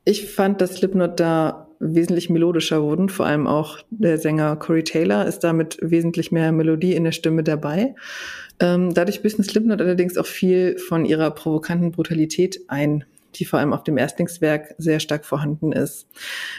Ich 0.09 0.25
fand, 0.25 0.63
dass 0.63 0.77
Slipknot 0.77 1.21
da 1.21 1.69
wesentlich 1.81 2.31
melodischer 2.31 2.83
wurden. 2.83 3.11
Vor 3.11 3.27
allem 3.27 3.47
auch 3.47 3.81
der 3.91 4.17
Sänger 4.17 4.57
Corey 4.57 4.83
Taylor 4.83 5.27
ist 5.27 5.41
damit 5.41 5.77
wesentlich 5.83 6.33
mehr 6.33 6.51
Melodie 6.51 6.95
in 6.95 7.05
der 7.05 7.13
Stimme 7.13 7.43
dabei. 7.43 7.95
Ähm, 8.59 8.95
dadurch 8.95 9.21
büßen 9.21 9.45
Slipknot 9.45 9.83
allerdings 9.83 10.17
auch 10.17 10.25
viel 10.25 10.79
von 10.79 11.05
ihrer 11.05 11.31
provokanten 11.31 11.93
Brutalität 11.93 12.59
ein, 12.69 13.05
die 13.35 13.45
vor 13.45 13.59
allem 13.59 13.75
auf 13.75 13.83
dem 13.83 13.99
Erstlingswerk 13.99 14.75
sehr 14.79 14.99
stark 14.99 15.27
vorhanden 15.27 15.73
ist. 15.73 16.09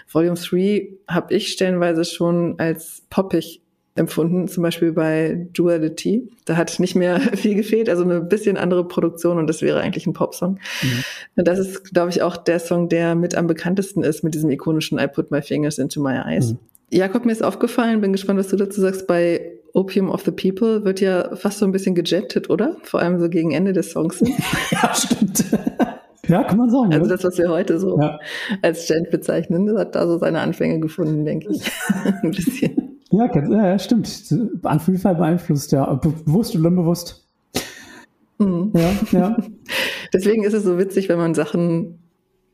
Volume 0.07 0.35
3 0.35 0.87
habe 1.07 1.33
ich 1.33 1.47
stellenweise 1.47 2.05
schon 2.05 2.53
als 2.59 3.07
poppig 3.09 3.63
empfunden, 3.99 4.47
zum 4.47 4.63
Beispiel 4.63 4.91
bei 4.91 5.47
Duality. 5.53 6.29
Da 6.45 6.57
hat 6.57 6.79
nicht 6.79 6.95
mehr 6.95 7.19
viel 7.35 7.55
gefehlt, 7.55 7.89
also 7.89 8.03
eine 8.03 8.21
bisschen 8.21 8.57
andere 8.57 8.87
Produktion 8.87 9.37
und 9.37 9.47
das 9.47 9.61
wäre 9.61 9.81
eigentlich 9.81 10.07
ein 10.07 10.13
Popsong. 10.13 10.59
Mhm. 10.81 11.03
Und 11.35 11.47
das 11.47 11.59
ist, 11.59 11.93
glaube 11.93 12.09
ich, 12.09 12.21
auch 12.21 12.37
der 12.37 12.59
Song, 12.59 12.89
der 12.89 13.15
mit 13.15 13.35
am 13.35 13.47
bekanntesten 13.47 14.03
ist 14.03 14.23
mit 14.23 14.33
diesem 14.33 14.49
ikonischen 14.49 14.97
I 14.97 15.07
Put 15.07 15.31
My 15.31 15.41
Fingers 15.41 15.77
into 15.77 16.01
My 16.01 16.15
Eyes. 16.25 16.53
Mhm. 16.53 16.59
Jakob, 16.91 17.25
mir 17.25 17.31
ist 17.31 17.43
aufgefallen, 17.43 18.01
bin 18.01 18.13
gespannt, 18.13 18.39
was 18.39 18.47
du 18.47 18.55
dazu 18.55 18.81
sagst, 18.81 19.05
bei 19.05 19.51
Opium 19.73 20.09
of 20.09 20.23
the 20.23 20.31
People 20.31 20.83
wird 20.83 20.99
ja 20.99 21.35
fast 21.35 21.59
so 21.59 21.65
ein 21.65 21.71
bisschen 21.71 21.93
gejettet, 21.93 22.49
oder? 22.49 22.77
Vor 22.83 22.99
allem 22.99 23.19
so 23.19 23.29
gegen 23.29 23.51
Ende 23.51 23.73
des 23.73 23.91
Songs. 23.91 24.21
ja, 24.71 24.93
stimmt. 24.95 25.45
Ja, 26.27 26.43
kann 26.43 26.57
man 26.57 26.69
sagen. 26.69 26.93
Also 26.93 27.07
das, 27.07 27.23
was 27.23 27.37
wir 27.37 27.49
heute 27.49 27.79
so 27.79 27.99
ja. 27.99 28.19
als 28.61 28.87
Gent 28.87 29.09
bezeichnen, 29.09 29.65
das 29.65 29.77
hat 29.77 29.95
da 29.95 30.07
so 30.07 30.17
seine 30.17 30.39
Anfänge 30.39 30.79
gefunden, 30.79 31.25
denke 31.25 31.49
ich. 31.51 31.61
ein 32.23 32.31
bisschen. 32.31 32.88
Ja, 33.11 33.29
ja, 33.35 33.79
stimmt. 33.79 34.09
An 34.63 34.81
jeden 34.85 34.99
Fall 34.99 35.15
beeinflusst, 35.15 35.71
ja. 35.71 35.93
Bewusst 35.95 36.55
oder 36.55 36.67
unbewusst. 36.67 37.27
Mhm. 38.37 38.71
Ja, 38.75 38.91
ja. 39.11 39.37
Deswegen 40.13 40.43
ist 40.43 40.53
es 40.53 40.63
so 40.63 40.77
witzig, 40.77 41.09
wenn 41.09 41.17
man 41.17 41.33
Sachen 41.33 41.99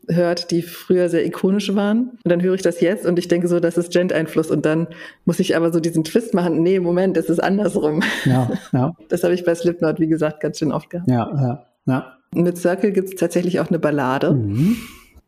hört, 0.07 0.51
die 0.51 0.61
früher 0.61 1.09
sehr 1.09 1.25
ikonisch 1.25 1.73
waren. 1.75 2.11
Und 2.23 2.31
dann 2.31 2.41
höre 2.41 2.53
ich 2.53 2.61
das 2.61 2.79
jetzt 2.79 3.05
und 3.05 3.17
ich 3.17 3.27
denke 3.27 3.47
so, 3.47 3.59
das 3.59 3.77
ist 3.77 3.91
Gent-Einfluss. 3.91 4.51
Und 4.51 4.65
dann 4.65 4.87
muss 5.25 5.39
ich 5.39 5.55
aber 5.55 5.73
so 5.73 5.79
diesen 5.79 6.03
Twist 6.03 6.33
machen. 6.33 6.61
Nee, 6.61 6.79
Moment, 6.79 7.17
es 7.17 7.29
ist 7.29 7.39
andersrum. 7.39 8.01
Ja, 8.25 8.51
ja. 8.71 8.93
Das 9.09 9.23
habe 9.23 9.33
ich 9.33 9.45
bei 9.45 9.55
Slipknot, 9.55 9.99
wie 9.99 10.07
gesagt, 10.07 10.41
ganz 10.41 10.59
schön 10.59 10.71
oft 10.71 10.89
gehabt. 10.89 11.09
Ja, 11.09 11.31
ja, 11.35 11.65
ja. 11.85 12.17
Mit 12.33 12.57
Circle 12.57 12.91
gibt 12.91 13.09
es 13.09 13.15
tatsächlich 13.15 13.59
auch 13.59 13.69
eine 13.69 13.79
Ballade. 13.79 14.33
Mhm 14.33 14.77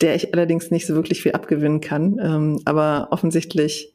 der 0.01 0.15
ich 0.15 0.33
allerdings 0.33 0.71
nicht 0.71 0.85
so 0.85 0.95
wirklich 0.95 1.21
viel 1.21 1.31
abgewinnen 1.31 1.81
kann. 1.81 2.19
Ähm, 2.21 2.61
aber 2.65 3.07
offensichtlich 3.11 3.93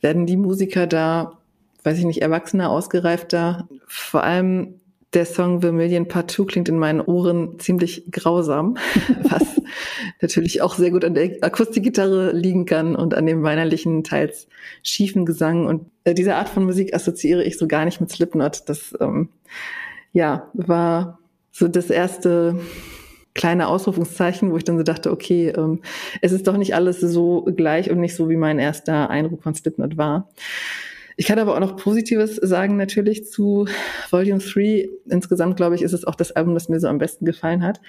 werden 0.00 0.26
die 0.26 0.36
Musiker 0.36 0.86
da, 0.86 1.38
weiß 1.82 1.98
ich 1.98 2.04
nicht, 2.04 2.22
erwachsener, 2.22 2.70
ausgereifter. 2.70 3.68
Vor 3.86 4.22
allem 4.22 4.80
der 5.12 5.26
Song 5.26 5.60
Vermilion 5.60 6.06
Part 6.06 6.30
2 6.30 6.44
klingt 6.44 6.68
in 6.68 6.78
meinen 6.78 7.00
Ohren 7.00 7.58
ziemlich 7.58 8.04
grausam, 8.12 8.76
was 9.22 9.42
natürlich 10.20 10.62
auch 10.62 10.76
sehr 10.76 10.92
gut 10.92 11.04
an 11.04 11.14
der 11.14 11.38
Akustikgitarre 11.40 12.32
liegen 12.32 12.64
kann 12.64 12.94
und 12.94 13.14
an 13.14 13.26
dem 13.26 13.42
weinerlichen, 13.42 14.04
teils 14.04 14.46
schiefen 14.84 15.26
Gesang. 15.26 15.66
Und 15.66 15.86
äh, 16.04 16.14
diese 16.14 16.36
Art 16.36 16.48
von 16.48 16.64
Musik 16.64 16.94
assoziiere 16.94 17.42
ich 17.42 17.58
so 17.58 17.66
gar 17.66 17.84
nicht 17.84 18.00
mit 18.00 18.10
Slipknot. 18.10 18.68
Das 18.68 18.94
ähm, 19.00 19.30
ja, 20.12 20.48
war 20.52 21.18
so 21.50 21.66
das 21.66 21.90
erste 21.90 22.60
kleine 23.34 23.68
Ausrufungszeichen, 23.68 24.50
wo 24.50 24.56
ich 24.56 24.64
dann 24.64 24.76
so 24.76 24.82
dachte, 24.82 25.10
okay, 25.10 25.48
ähm, 25.48 25.80
es 26.20 26.32
ist 26.32 26.46
doch 26.46 26.56
nicht 26.56 26.74
alles 26.74 27.00
so 27.00 27.42
gleich 27.56 27.90
und 27.90 28.00
nicht 28.00 28.16
so, 28.16 28.28
wie 28.28 28.36
mein 28.36 28.58
erster 28.58 29.10
Eindruck 29.10 29.42
von 29.42 29.54
Slipknot 29.54 29.96
war. 29.96 30.28
Ich 31.16 31.26
kann 31.26 31.38
aber 31.38 31.54
auch 31.54 31.60
noch 31.60 31.76
Positives 31.76 32.36
sagen 32.36 32.76
natürlich 32.76 33.28
zu 33.28 33.66
Volume 34.10 34.38
3. 34.38 34.88
Insgesamt, 35.06 35.58
glaube 35.58 35.74
ich, 35.74 35.82
ist 35.82 35.92
es 35.92 36.06
auch 36.06 36.14
das 36.14 36.32
Album, 36.32 36.54
das 36.54 36.70
mir 36.70 36.80
so 36.80 36.88
am 36.88 36.96
besten 36.96 37.26
gefallen 37.26 37.62
hat. 37.62 37.80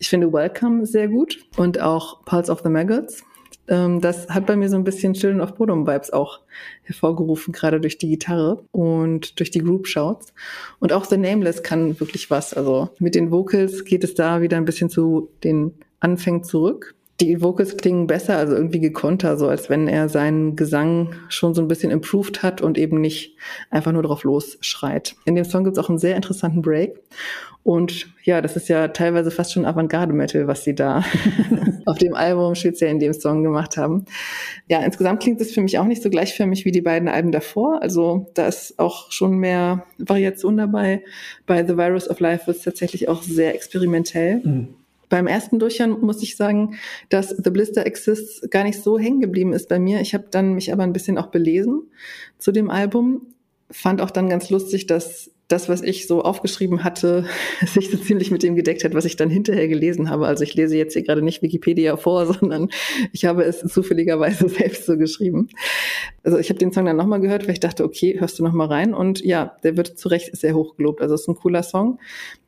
Ich 0.00 0.08
finde 0.08 0.32
Welcome 0.32 0.86
sehr 0.86 1.06
gut 1.06 1.38
und 1.56 1.80
auch 1.80 2.24
Pulse 2.24 2.50
of 2.50 2.62
the 2.64 2.68
Maggots 2.68 3.22
das 3.70 4.28
hat 4.28 4.46
bei 4.46 4.56
mir 4.56 4.68
so 4.68 4.74
ein 4.74 4.82
bisschen 4.82 5.14
Children 5.14 5.40
of 5.40 5.54
Bodom 5.54 5.86
Vibes 5.86 6.12
auch 6.12 6.40
hervorgerufen, 6.82 7.52
gerade 7.52 7.80
durch 7.80 7.98
die 7.98 8.08
Gitarre 8.08 8.64
und 8.72 9.38
durch 9.38 9.52
die 9.52 9.60
Group 9.60 9.86
Shouts. 9.86 10.34
Und 10.80 10.92
auch 10.92 11.04
The 11.04 11.16
Nameless 11.16 11.62
kann 11.62 12.00
wirklich 12.00 12.30
was. 12.30 12.52
Also 12.52 12.90
mit 12.98 13.14
den 13.14 13.30
Vocals 13.30 13.84
geht 13.84 14.02
es 14.02 14.14
da 14.14 14.42
wieder 14.42 14.56
ein 14.56 14.64
bisschen 14.64 14.90
zu 14.90 15.30
den 15.44 15.72
Anfängen 16.00 16.42
zurück. 16.42 16.96
Die 17.20 17.42
Vocals 17.42 17.76
klingen 17.76 18.06
besser, 18.06 18.38
also 18.38 18.54
irgendwie 18.56 18.80
gekonter, 18.80 19.36
so 19.36 19.46
als 19.46 19.68
wenn 19.68 19.86
er 19.86 20.08
seinen 20.08 20.56
Gesang 20.56 21.14
schon 21.28 21.54
so 21.54 21.60
ein 21.60 21.68
bisschen 21.68 21.92
improved 21.92 22.42
hat 22.42 22.62
und 22.62 22.78
eben 22.78 23.00
nicht 23.00 23.36
einfach 23.70 23.92
nur 23.92 24.02
drauf 24.02 24.24
losschreit. 24.24 25.14
In 25.26 25.34
dem 25.36 25.44
Song 25.44 25.62
gibt 25.62 25.76
es 25.76 25.84
auch 25.84 25.90
einen 25.90 25.98
sehr 25.98 26.16
interessanten 26.16 26.62
Break. 26.62 26.98
Und 27.62 28.08
ja, 28.24 28.40
das 28.40 28.56
ist 28.56 28.68
ja 28.68 28.88
teilweise 28.88 29.30
fast 29.30 29.52
schon 29.52 29.66
Avantgarde-Metal, 29.66 30.46
was 30.46 30.64
sie 30.64 30.74
da 30.74 31.04
auf 31.86 31.98
dem 31.98 32.14
Album, 32.14 32.54
speziell 32.54 32.90
in 32.90 32.98
dem 32.98 33.12
Song 33.12 33.42
gemacht 33.42 33.76
haben. 33.76 34.06
Ja, 34.68 34.80
insgesamt 34.80 35.22
klingt 35.22 35.40
es 35.40 35.52
für 35.52 35.60
mich 35.60 35.78
auch 35.78 35.84
nicht 35.84 36.02
so 36.02 36.08
gleichförmig 36.08 36.64
wie 36.64 36.72
die 36.72 36.80
beiden 36.80 37.08
Alben 37.08 37.32
davor. 37.32 37.82
Also 37.82 38.30
da 38.34 38.46
ist 38.46 38.78
auch 38.78 39.12
schon 39.12 39.36
mehr 39.36 39.84
Variation 39.98 40.56
dabei. 40.56 41.04
Bei 41.46 41.64
The 41.64 41.76
Virus 41.76 42.08
of 42.08 42.20
Life 42.20 42.46
wird 42.46 42.56
es 42.56 42.64
tatsächlich 42.64 43.08
auch 43.08 43.22
sehr 43.22 43.54
experimentell. 43.54 44.40
Mhm. 44.42 44.68
Beim 45.10 45.26
ersten 45.26 45.58
Durchhören 45.58 46.00
muss 46.00 46.22
ich 46.22 46.36
sagen, 46.36 46.76
dass 47.08 47.30
The 47.30 47.50
Blister 47.50 47.84
Exists 47.84 48.48
gar 48.48 48.64
nicht 48.64 48.80
so 48.80 48.98
hängen 48.98 49.20
geblieben 49.20 49.52
ist 49.52 49.68
bei 49.68 49.78
mir. 49.78 50.00
Ich 50.00 50.14
habe 50.14 50.26
dann 50.30 50.54
mich 50.54 50.72
aber 50.72 50.84
ein 50.84 50.92
bisschen 50.92 51.18
auch 51.18 51.26
belesen 51.26 51.82
zu 52.38 52.52
dem 52.52 52.70
Album. 52.70 53.26
Fand 53.70 54.00
auch 54.00 54.12
dann 54.12 54.28
ganz 54.28 54.50
lustig, 54.50 54.86
dass 54.86 55.30
das, 55.50 55.68
was 55.68 55.82
ich 55.82 56.06
so 56.06 56.22
aufgeschrieben 56.22 56.84
hatte, 56.84 57.26
sich 57.66 57.90
so 57.90 57.98
ziemlich 57.98 58.30
mit 58.30 58.42
dem 58.42 58.54
gedeckt 58.54 58.84
hat, 58.84 58.94
was 58.94 59.04
ich 59.04 59.16
dann 59.16 59.30
hinterher 59.30 59.68
gelesen 59.68 60.08
habe. 60.08 60.26
Also 60.26 60.44
ich 60.44 60.54
lese 60.54 60.76
jetzt 60.76 60.92
hier 60.92 61.02
gerade 61.02 61.22
nicht 61.22 61.42
Wikipedia 61.42 61.96
vor, 61.96 62.26
sondern 62.32 62.70
ich 63.12 63.24
habe 63.24 63.42
es 63.42 63.60
zufälligerweise 63.60 64.48
selbst 64.48 64.86
so 64.86 64.96
geschrieben. 64.96 65.48
Also 66.22 66.38
ich 66.38 66.48
habe 66.50 66.58
den 66.58 66.72
Song 66.72 66.84
dann 66.84 66.96
nochmal 66.96 67.20
gehört, 67.20 67.46
weil 67.46 67.54
ich 67.54 67.60
dachte, 67.60 67.84
okay, 67.84 68.18
hörst 68.20 68.38
du 68.38 68.44
nochmal 68.44 68.68
rein. 68.68 68.94
Und 68.94 69.24
ja, 69.24 69.56
der 69.64 69.76
wird 69.76 69.98
zu 69.98 70.08
Recht 70.08 70.36
sehr 70.36 70.54
hoch 70.54 70.76
gelobt. 70.76 71.02
Also 71.02 71.14
es 71.14 71.22
ist 71.22 71.28
ein 71.28 71.34
cooler 71.34 71.64
Song, 71.64 71.98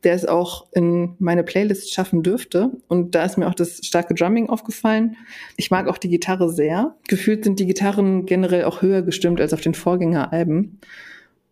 der 0.05 0.14
es 0.14 0.24
auch 0.24 0.66
in 0.72 1.16
meine 1.18 1.42
Playlist 1.42 1.92
schaffen 1.92 2.22
dürfte. 2.22 2.70
Und 2.86 3.16
da 3.16 3.24
ist 3.24 3.36
mir 3.36 3.48
auch 3.48 3.55
das 3.55 3.84
starke 3.84 4.14
Drumming 4.14 4.48
aufgefallen. 4.48 5.16
Ich 5.57 5.72
mag 5.72 5.88
auch 5.88 5.98
die 5.98 6.09
Gitarre 6.09 6.50
sehr. 6.50 6.94
Gefühlt 7.09 7.42
sind 7.42 7.59
die 7.59 7.66
Gitarren 7.66 8.26
generell 8.26 8.64
auch 8.64 8.80
höher 8.80 9.03
gestimmt 9.03 9.40
als 9.40 9.53
auf 9.53 9.61
den 9.61 9.74
Vorgängeralben. 9.74 10.78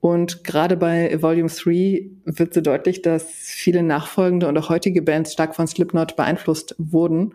Und 0.00 0.44
gerade 0.44 0.76
bei 0.76 1.20
Volume 1.20 1.50
3 1.50 2.06
wird 2.24 2.54
so 2.54 2.60
deutlich, 2.62 3.02
dass 3.02 3.24
viele 3.24 3.82
nachfolgende 3.82 4.48
und 4.48 4.56
auch 4.56 4.70
heutige 4.70 5.02
Bands 5.02 5.32
stark 5.32 5.54
von 5.54 5.66
Slipknot 5.66 6.16
beeinflusst 6.16 6.74
wurden. 6.78 7.34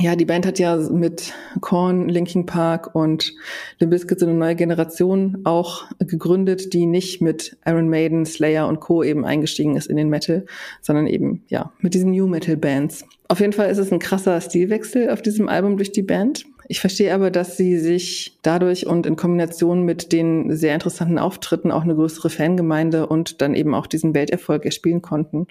Ja, 0.00 0.16
die 0.16 0.24
Band 0.24 0.44
hat 0.44 0.58
ja 0.58 0.76
mit 0.76 1.32
Korn, 1.60 2.08
Linkin 2.08 2.46
Park 2.46 2.96
und 2.96 3.32
Bizkit 3.78 4.18
so 4.18 4.26
eine 4.26 4.34
neue 4.34 4.56
Generation 4.56 5.42
auch 5.44 5.84
gegründet, 6.00 6.72
die 6.72 6.86
nicht 6.86 7.22
mit 7.22 7.56
Iron 7.64 7.88
Maiden, 7.88 8.26
Slayer 8.26 8.66
und 8.66 8.80
Co. 8.80 9.04
eben 9.04 9.24
eingestiegen 9.24 9.76
ist 9.76 9.86
in 9.86 9.96
den 9.96 10.08
Metal, 10.08 10.46
sondern 10.82 11.06
eben, 11.06 11.44
ja, 11.46 11.70
mit 11.78 11.94
diesen 11.94 12.10
New 12.10 12.26
Metal 12.26 12.56
Bands. 12.56 13.04
Auf 13.28 13.38
jeden 13.38 13.52
Fall 13.52 13.70
ist 13.70 13.78
es 13.78 13.92
ein 13.92 14.00
krasser 14.00 14.40
Stilwechsel 14.40 15.10
auf 15.10 15.22
diesem 15.22 15.48
Album 15.48 15.76
durch 15.76 15.92
die 15.92 16.02
Band. 16.02 16.44
Ich 16.68 16.80
verstehe 16.80 17.14
aber, 17.14 17.30
dass 17.30 17.56
sie 17.56 17.78
sich 17.78 18.38
dadurch 18.42 18.86
und 18.86 19.06
in 19.06 19.16
Kombination 19.16 19.82
mit 19.82 20.12
den 20.12 20.54
sehr 20.56 20.74
interessanten 20.74 21.18
Auftritten 21.18 21.70
auch 21.70 21.82
eine 21.82 21.94
größere 21.94 22.30
Fangemeinde 22.30 23.06
und 23.06 23.40
dann 23.40 23.54
eben 23.54 23.74
auch 23.74 23.86
diesen 23.86 24.14
Welterfolg 24.14 24.64
erspielen 24.64 25.02
konnten. 25.02 25.46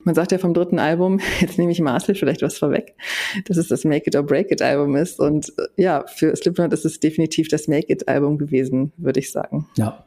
Man 0.00 0.14
sagt 0.14 0.32
ja 0.32 0.38
vom 0.38 0.54
dritten 0.54 0.78
Album, 0.78 1.20
jetzt 1.40 1.58
nehme 1.58 1.72
ich 1.72 1.80
Marcel 1.80 2.14
vielleicht 2.14 2.42
was 2.42 2.58
vorweg, 2.58 2.94
dass 3.46 3.56
es 3.56 3.68
das 3.68 3.84
Make 3.84 4.06
It 4.06 4.16
or 4.16 4.22
Break 4.22 4.50
It 4.50 4.62
Album 4.62 4.96
ist. 4.96 5.20
Und 5.20 5.52
äh, 5.58 5.82
ja, 5.82 6.04
für 6.06 6.34
Slipknot 6.34 6.72
ist 6.72 6.84
es 6.84 7.00
definitiv 7.00 7.48
das 7.48 7.68
Make 7.68 7.92
It 7.92 8.08
Album 8.08 8.38
gewesen, 8.38 8.92
würde 8.96 9.20
ich 9.20 9.32
sagen. 9.32 9.68
Ja, 9.76 10.06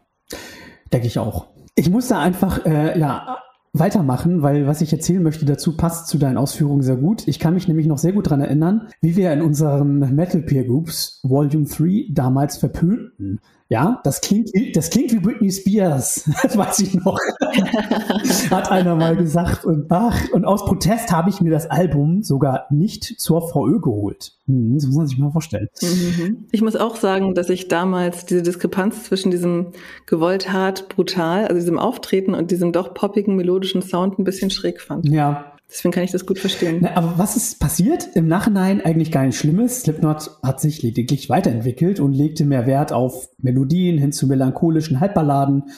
denke 0.92 1.08
ich 1.08 1.20
auch. 1.20 1.48
Ich 1.76 1.90
muss 1.90 2.08
da 2.08 2.20
einfach, 2.20 2.66
äh, 2.66 2.98
ja, 3.00 3.42
weitermachen, 3.74 4.42
weil 4.42 4.68
was 4.68 4.82
ich 4.82 4.92
erzählen 4.92 5.24
möchte 5.24 5.46
dazu 5.46 5.78
passt 5.78 6.08
zu 6.08 6.18
deinen 6.18 6.38
Ausführungen 6.38 6.82
sehr 6.82 6.98
gut. 6.98 7.28
Ich 7.28 7.40
kann 7.40 7.54
mich 7.54 7.68
nämlich 7.68 7.88
noch 7.88 7.98
sehr 7.98 8.12
gut 8.12 8.30
dran 8.30 8.42
erinnern, 8.42 8.88
wie 9.02 9.16
wir 9.16 9.32
in 9.32 9.42
unseren 9.42 10.00
Metal 10.14 10.42
Peer 10.42 10.66
Groups 10.66 11.20
Volume 11.24 11.66
3 11.66 12.08
damals 12.12 12.58
verpönten. 12.58 13.40
Ja, 13.72 14.02
das 14.04 14.20
klingt, 14.20 14.50
das 14.74 14.90
klingt 14.90 15.14
wie 15.14 15.20
Britney 15.20 15.50
Spears. 15.50 16.30
Das 16.44 16.58
weiß 16.58 16.80
ich 16.80 16.94
noch. 16.94 17.18
Hat 18.52 18.70
einer 18.70 18.96
mal 18.96 19.16
gesagt. 19.16 19.64
Und, 19.64 19.86
ach, 19.90 20.30
und 20.34 20.44
aus 20.44 20.66
Protest 20.66 21.10
habe 21.14 21.30
ich 21.30 21.40
mir 21.40 21.52
das 21.52 21.68
Album 21.68 22.22
sogar 22.22 22.66
nicht 22.70 23.18
zur 23.18 23.48
VÖ 23.50 23.80
geholt. 23.80 24.34
Hm, 24.48 24.74
das 24.76 24.88
muss 24.88 24.96
man 24.98 25.08
sich 25.08 25.18
mal 25.18 25.32
vorstellen. 25.32 25.70
Mhm. 25.82 26.48
Ich 26.52 26.62
muss 26.62 26.76
auch 26.76 26.98
sagen, 26.98 27.34
dass 27.34 27.50
ich 27.50 27.70
damals 27.70 28.26
diese 28.26 28.42
Diskrepanz 28.42 29.06
zwischen 29.06 29.32
diesem 29.32 29.68
gewollt 30.06 30.52
hart 30.52 30.90
brutal, 30.90 31.46
also 31.46 31.56
diesem 31.56 31.80
Auftreten 31.80 32.34
und 32.34 32.52
diesem 32.52 32.74
doch 32.74 32.94
poppigen 32.94 33.38
melodischen 33.38 33.82
Sound 33.82 34.20
ein 34.20 34.26
bisschen 34.26 34.50
schräg 34.50 34.82
fand. 34.82 35.08
Ja, 35.08 35.51
Deswegen 35.72 35.94
kann 35.94 36.04
ich 36.04 36.12
das 36.12 36.26
gut 36.26 36.38
verstehen. 36.38 36.80
Na, 36.82 36.98
aber 36.98 37.18
was 37.18 37.38
ist 37.38 37.60
passiert? 37.60 38.10
Im 38.16 38.28
Nachhinein 38.28 38.82
eigentlich 38.82 39.10
gar 39.10 39.24
nicht 39.26 39.38
Schlimmes. 39.38 39.82
Slipknot 39.82 40.32
hat 40.44 40.60
sich 40.60 40.82
lediglich 40.82 41.30
weiterentwickelt 41.30 42.02
und 42.02 42.12
legte 42.12 42.44
mehr 42.44 42.68
Wert 42.68 42.92
auf 42.92 43.30
Melodien 43.38 43.98
hin 43.98 44.12
zu 44.12 44.28
melancholischen 44.28 45.00
Halbballaden, 45.00 45.72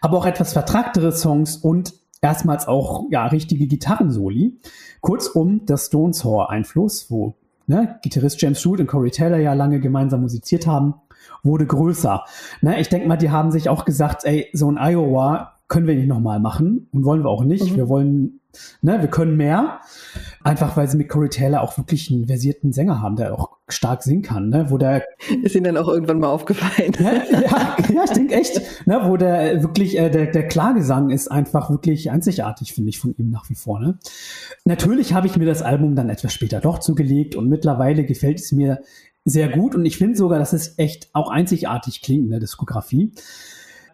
aber 0.00 0.18
auch 0.18 0.26
etwas 0.26 0.52
vertragtere 0.52 1.12
Songs 1.12 1.56
und 1.56 1.94
erstmals 2.20 2.66
auch 2.66 3.04
ja 3.10 3.26
richtige 3.26 3.68
Gitarrensoli. 3.68 4.58
Kurzum, 5.00 5.64
das 5.64 5.86
Stones-Horror-Einfluss, 5.86 7.10
wo 7.10 7.36
ne, 7.68 8.00
Gitarrist 8.02 8.42
James 8.42 8.66
Root 8.66 8.80
und 8.80 8.88
Corey 8.88 9.12
Taylor 9.12 9.38
ja 9.38 9.54
lange 9.54 9.78
gemeinsam 9.78 10.22
musiziert 10.22 10.66
haben, 10.66 10.94
wurde 11.44 11.66
größer. 11.66 12.24
Ne, 12.62 12.80
ich 12.80 12.88
denke 12.88 13.06
mal, 13.06 13.16
die 13.16 13.30
haben 13.30 13.52
sich 13.52 13.68
auch 13.68 13.84
gesagt, 13.84 14.24
ey, 14.24 14.48
so 14.52 14.68
ein 14.68 14.76
Iowa 14.76 15.55
können 15.68 15.86
wir 15.86 15.96
nicht 15.96 16.08
nochmal 16.08 16.40
machen 16.40 16.88
und 16.92 17.04
wollen 17.04 17.22
wir 17.24 17.28
auch 17.28 17.44
nicht. 17.44 17.72
Mhm. 17.72 17.76
Wir 17.76 17.88
wollen, 17.88 18.40
ne, 18.82 19.00
wir 19.00 19.08
können 19.08 19.36
mehr. 19.36 19.80
Einfach 20.44 20.76
weil 20.76 20.88
sie 20.88 20.96
mit 20.96 21.08
Corey 21.08 21.28
Taylor 21.28 21.62
auch 21.62 21.76
wirklich 21.76 22.10
einen 22.10 22.28
versierten 22.28 22.72
Sänger 22.72 23.02
haben, 23.02 23.16
der 23.16 23.34
auch 23.34 23.56
stark 23.68 24.04
singen 24.04 24.22
kann, 24.22 24.48
ne, 24.48 24.66
wo 24.70 24.78
der. 24.78 25.04
Ist 25.42 25.56
Ihnen 25.56 25.64
dann 25.64 25.76
auch 25.76 25.88
irgendwann 25.88 26.20
mal 26.20 26.28
aufgefallen? 26.28 26.92
ja, 27.00 27.14
ja, 27.40 27.76
ja, 27.92 28.04
ich 28.04 28.10
denke 28.10 28.34
echt, 28.34 28.60
ne, 28.86 29.00
wo 29.04 29.16
der 29.16 29.62
wirklich, 29.62 29.98
äh, 29.98 30.08
der, 30.08 30.26
der 30.26 30.46
Klagesang 30.46 31.10
ist 31.10 31.28
einfach 31.28 31.68
wirklich 31.68 32.12
einzigartig, 32.12 32.72
finde 32.72 32.90
ich, 32.90 33.00
von 33.00 33.14
ihm 33.16 33.30
nach 33.30 33.50
wie 33.50 33.56
vor, 33.56 33.80
ne. 33.80 33.98
Natürlich 34.64 35.14
habe 35.14 35.26
ich 35.26 35.36
mir 35.36 35.46
das 35.46 35.62
Album 35.62 35.96
dann 35.96 36.10
etwas 36.10 36.32
später 36.32 36.60
doch 36.60 36.78
zugelegt 36.78 37.34
und 37.34 37.48
mittlerweile 37.48 38.04
gefällt 38.04 38.38
es 38.38 38.52
mir 38.52 38.82
sehr 39.24 39.48
gut 39.48 39.74
und 39.74 39.84
ich 39.84 39.98
finde 39.98 40.16
sogar, 40.16 40.38
dass 40.38 40.52
es 40.52 40.78
echt 40.78 41.08
auch 41.12 41.28
einzigartig 41.28 42.02
klingt 42.02 42.26
in 42.26 42.30
der 42.30 42.38
Diskografie. 42.38 43.12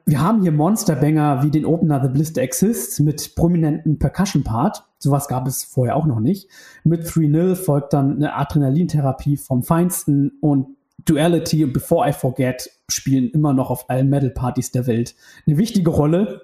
Wir 0.04 0.20
haben 0.20 0.42
hier 0.42 0.52
Monsterbanger 0.52 1.42
wie 1.42 1.50
den 1.50 1.64
Opener 1.64 2.02
The 2.02 2.08
Blister 2.08 2.42
Exists 2.42 2.98
mit 2.98 3.36
prominenten 3.36 3.98
Percussion-Part. 3.98 4.84
Sowas 4.98 5.28
gab 5.28 5.46
es 5.46 5.62
vorher 5.62 5.96
auch 5.96 6.06
noch 6.06 6.18
nicht. 6.18 6.48
Mit 6.82 7.04
3-0 7.04 7.54
folgt 7.54 7.92
dann 7.92 8.16
eine 8.16 8.34
Adrenalintherapie 8.34 9.36
vom 9.36 9.62
Feinsten 9.62 10.32
und 10.40 10.76
Duality 11.04 11.64
und 11.64 11.72
Before 11.72 12.08
I 12.08 12.12
Forget 12.12 12.70
spielen 12.88 13.30
immer 13.30 13.52
noch 13.52 13.70
auf 13.70 13.90
allen 13.90 14.10
Metal-Partys 14.10 14.72
der 14.72 14.86
Welt 14.86 15.14
eine 15.46 15.56
wichtige 15.56 15.90
Rolle. 15.90 16.42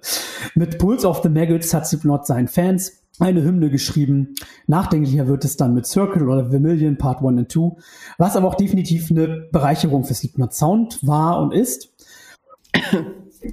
Mit 0.55 0.79
Pulse 0.79 1.09
of 1.09 1.23
the 1.23 1.29
Maggots 1.29 1.75
hat 1.75 1.87
Slipknot 1.87 2.27
seinen 2.27 2.49
Fans 2.49 3.03
eine 3.19 3.43
Hymne 3.43 3.71
geschrieben. 3.71 4.35
Nachdenklicher 4.67 5.27
wird 5.27 5.45
es 5.45 5.57
dann 5.57 5.75
mit 5.75 5.87
Circle 5.87 6.29
oder 6.29 6.51
Vermilion 6.51 6.97
Part 6.97 7.25
1 7.25 7.39
und 7.39 7.53
2, 7.53 7.83
was 8.19 8.37
aber 8.37 8.49
auch 8.49 8.55
definitiv 8.55 9.11
eine 9.11 9.49
Bereicherung 9.51 10.05
für 10.05 10.15
Slipknot 10.15 10.55
Sound 10.55 11.01
war 11.03 11.41
und 11.41 11.53
ist. 11.53 11.93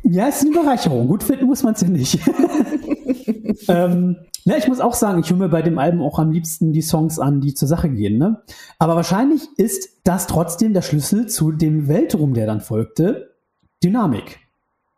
Ja, 0.03 0.27
ist 0.27 0.41
eine 0.41 0.51
Bereicherung. 0.51 1.07
Gut 1.07 1.23
finden 1.23 1.45
muss 1.45 1.63
man 1.63 1.73
es 1.73 1.81
ja 1.81 1.87
nicht. 1.87 2.19
ähm, 3.67 4.17
ja, 4.43 4.57
ich 4.57 4.67
muss 4.67 4.79
auch 4.79 4.93
sagen, 4.93 5.19
ich 5.19 5.29
höre 5.29 5.37
mir 5.37 5.49
bei 5.49 5.61
dem 5.61 5.79
Album 5.79 6.01
auch 6.01 6.19
am 6.19 6.31
liebsten 6.31 6.71
die 6.71 6.81
Songs 6.81 7.19
an, 7.19 7.41
die 7.41 7.53
zur 7.53 7.67
Sache 7.67 7.89
gehen. 7.89 8.17
Ne? 8.17 8.41
Aber 8.79 8.95
wahrscheinlich 8.95 9.47
ist 9.57 9.89
das 10.03 10.27
trotzdem 10.27 10.73
der 10.73 10.83
Schlüssel 10.83 11.27
zu 11.27 11.51
dem 11.51 11.87
Weltruhm, 11.87 12.33
der 12.33 12.45
dann 12.45 12.61
folgte. 12.61 13.31
Dynamik, 13.83 14.39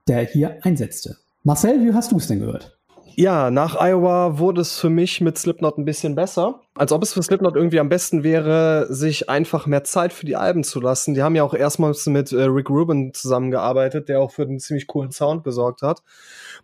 der 0.08 0.26
hier 0.26 0.60
einsetzte. 0.64 1.18
Marcel, 1.44 1.86
wie 1.86 1.94
hast 1.94 2.12
du 2.12 2.18
es 2.18 2.28
denn 2.28 2.40
gehört? 2.40 2.77
Ja, 3.20 3.50
nach 3.50 3.76
Iowa 3.82 4.38
wurde 4.38 4.62
es 4.62 4.80
für 4.80 4.92
mich 4.92 5.22
mit 5.22 5.40
Slipknot 5.40 5.80
ein 5.80 5.86
bisschen 5.86 6.14
besser. 6.14 6.62
Als 6.76 6.92
ob 6.92 7.02
es 7.02 7.14
für 7.14 7.24
Slipknot 7.24 7.56
irgendwie 7.56 7.80
am 7.80 7.90
besten 7.90 8.24
wäre, 8.24 8.86
sich 8.94 9.28
einfach 9.28 9.66
mehr 9.66 9.84
Zeit 9.84 10.14
für 10.14 10.28
die 10.28 10.36
Alben 10.36 10.64
zu 10.64 10.80
lassen. 10.80 11.16
Die 11.16 11.24
haben 11.24 11.34
ja 11.34 11.44
auch 11.44 11.56
erstmals 11.56 12.06
mit 12.06 12.32
äh, 12.32 12.44
Rick 12.44 12.70
Rubin 12.70 13.16
zusammengearbeitet, 13.16 14.08
der 14.08 14.22
auch 14.22 14.30
für 14.30 14.44
einen 14.44 14.60
ziemlich 14.60 14.86
coolen 14.86 15.12
Sound 15.12 15.44
gesorgt 15.44 15.82
hat. 15.82 16.04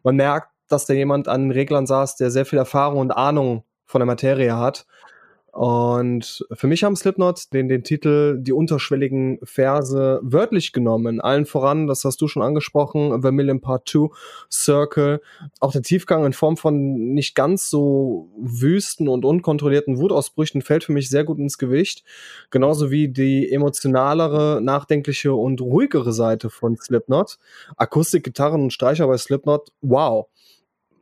Man 0.03 0.15
merkt, 0.15 0.49
dass 0.67 0.85
da 0.85 0.93
jemand 0.93 1.27
an 1.27 1.41
den 1.41 1.51
Reglern 1.51 1.87
saß, 1.87 2.17
der 2.17 2.29
sehr 2.29 2.45
viel 2.45 2.59
Erfahrung 2.59 2.99
und 2.99 3.09
Ahnung 3.09 3.63
von 3.87 3.97
der 3.97 4.05
Materie 4.05 4.55
hat. 4.55 4.85
Und 5.53 6.43
für 6.51 6.65
mich 6.65 6.83
haben 6.83 6.95
Slipknot 6.95 7.53
den, 7.53 7.69
den 7.69 7.83
Titel 7.83 8.39
Die 8.39 8.51
unterschwelligen 8.51 9.37
Verse 9.43 10.19
wörtlich 10.23 10.73
genommen. 10.73 11.21
Allen 11.21 11.45
voran, 11.45 11.85
das 11.85 12.03
hast 12.05 12.19
du 12.21 12.27
schon 12.27 12.41
angesprochen, 12.41 13.21
Vermilion 13.21 13.61
Part 13.61 13.87
2, 13.87 14.09
Circle. 14.51 15.21
Auch 15.59 15.71
der 15.71 15.83
Tiefgang 15.83 16.25
in 16.25 16.33
Form 16.33 16.57
von 16.57 17.13
nicht 17.13 17.35
ganz 17.35 17.69
so 17.69 18.31
wüsten 18.35 19.07
und 19.07 19.25
unkontrollierten 19.25 19.99
Wutausbrüchen 19.99 20.63
fällt 20.63 20.85
für 20.85 20.91
mich 20.91 21.07
sehr 21.07 21.23
gut 21.23 21.37
ins 21.37 21.59
Gewicht. 21.59 22.03
Genauso 22.49 22.89
wie 22.89 23.09
die 23.09 23.51
emotionalere, 23.51 24.59
nachdenkliche 24.59 25.35
und 25.35 25.61
ruhigere 25.61 26.13
Seite 26.13 26.49
von 26.49 26.77
Slipknot. 26.77 27.37
Akustik, 27.77 28.23
Gitarren 28.23 28.63
und 28.63 28.73
Streicher 28.73 29.05
bei 29.05 29.17
Slipknot, 29.17 29.71
wow 29.81 30.29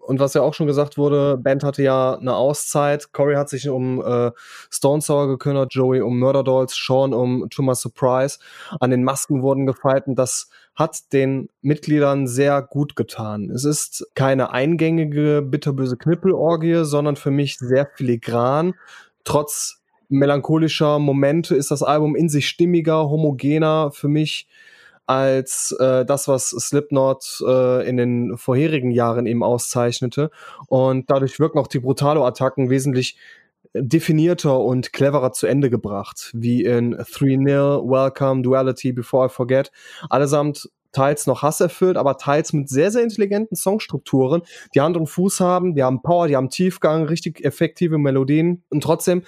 und 0.02 0.20
was 0.20 0.34
ja 0.34 0.42
auch 0.42 0.54
schon 0.54 0.68
gesagt 0.68 0.98
wurde, 0.98 1.38
Band 1.38 1.64
hatte 1.64 1.84
ja 1.84 2.16
eine 2.16 2.36
Auszeit. 2.36 3.14
Corey 3.14 3.36
hat 3.36 3.50
sich 3.50 3.70
um 3.70 4.02
äh, 4.02 4.32
Stone 4.70 5.02
Sour 5.02 5.28
gekümmert, 5.28 5.74
Joey 5.74 6.02
um 6.02 6.20
Murder 6.20 6.44
Dolls, 6.44 6.76
Sean 6.76 7.14
um 7.14 7.48
My 7.60 7.76
Surprise. 7.76 8.40
An 8.80 8.92
den 8.92 9.04
Masken 9.04 9.42
wurden 9.42 9.66
gefeilt 9.66 10.08
und 10.08 10.16
das 10.16 10.50
hat 10.76 11.14
den 11.14 11.50
Mitgliedern 11.62 12.28
sehr 12.28 12.62
gut 12.62 12.96
getan. 12.96 13.50
Es 13.52 13.66
ist 13.66 14.08
keine 14.16 14.52
eingängige, 14.52 15.42
bitterböse 15.42 15.98
Knippelorgie, 15.98 16.84
sondern 16.84 17.16
für 17.16 17.32
mich 17.32 17.58
sehr 17.58 17.86
filigran. 17.86 18.74
Trotz 19.24 19.82
melancholischer 20.10 21.00
Momente 21.00 21.56
ist 21.56 21.72
das 21.72 21.84
Album 21.84 22.16
in 22.16 22.30
sich 22.30 22.48
stimmiger, 22.48 23.10
homogener 23.10 23.92
für 23.92 24.08
mich 24.08 24.48
als 25.12 25.76
äh, 25.78 26.06
das, 26.06 26.30
was 26.30 26.52
Slipknot 26.52 27.44
äh, 27.46 27.86
in 27.86 27.98
den 27.98 28.38
vorherigen 28.38 28.92
Jahren 28.92 29.26
eben 29.26 29.44
auszeichnete. 29.44 30.32
Und 30.68 31.10
dadurch 31.10 31.38
wirken 31.38 31.60
auch 31.60 31.68
die 31.68 31.80
Brutalo-Attacken 31.80 32.70
wesentlich 32.70 33.18
definierter 33.74 34.58
und 34.62 34.94
cleverer 34.94 35.34
zu 35.34 35.48
Ende 35.48 35.70
gebracht, 35.70 36.32
wie 36.34 36.64
in 36.64 36.96
3-0, 36.96 37.90
Welcome, 37.90 38.42
Duality, 38.42 38.94
Before 38.94 39.26
I 39.26 39.30
Forget. 39.30 39.74
Allesamt 40.10 40.70
teils 40.94 41.28
noch 41.28 41.42
hasserfüllt, 41.42 41.98
aber 41.98 42.18
teils 42.18 42.54
mit 42.54 42.70
sehr, 42.70 42.90
sehr 42.92 43.04
intelligenten 43.04 43.58
Songstrukturen, 43.58 44.44
die 44.76 44.82
Hand 44.82 44.96
und 44.96 45.08
Fuß 45.08 45.42
haben, 45.42 45.76
die 45.76 45.84
haben 45.84 46.02
Power, 46.02 46.30
die 46.30 46.38
haben 46.38 46.50
Tiefgang, 46.50 47.04
richtig 47.04 47.44
effektive 47.44 47.98
Melodien 47.98 48.64
und 48.70 48.82
trotzdem 48.82 49.24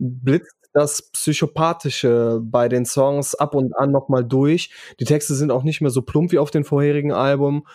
blitzt 0.00 0.57
das 0.78 1.02
Psychopathische 1.10 2.40
bei 2.40 2.68
den 2.68 2.86
Songs 2.86 3.34
ab 3.34 3.56
und 3.56 3.76
an 3.76 3.90
nochmal 3.90 4.24
durch. 4.24 4.70
Die 5.00 5.04
Texte 5.04 5.34
sind 5.34 5.50
auch 5.50 5.64
nicht 5.64 5.80
mehr 5.80 5.90
so 5.90 6.02
plump 6.02 6.30
wie 6.30 6.38
auf 6.38 6.52
den 6.52 6.62
vorherigen 6.62 7.10
Album. 7.10 7.66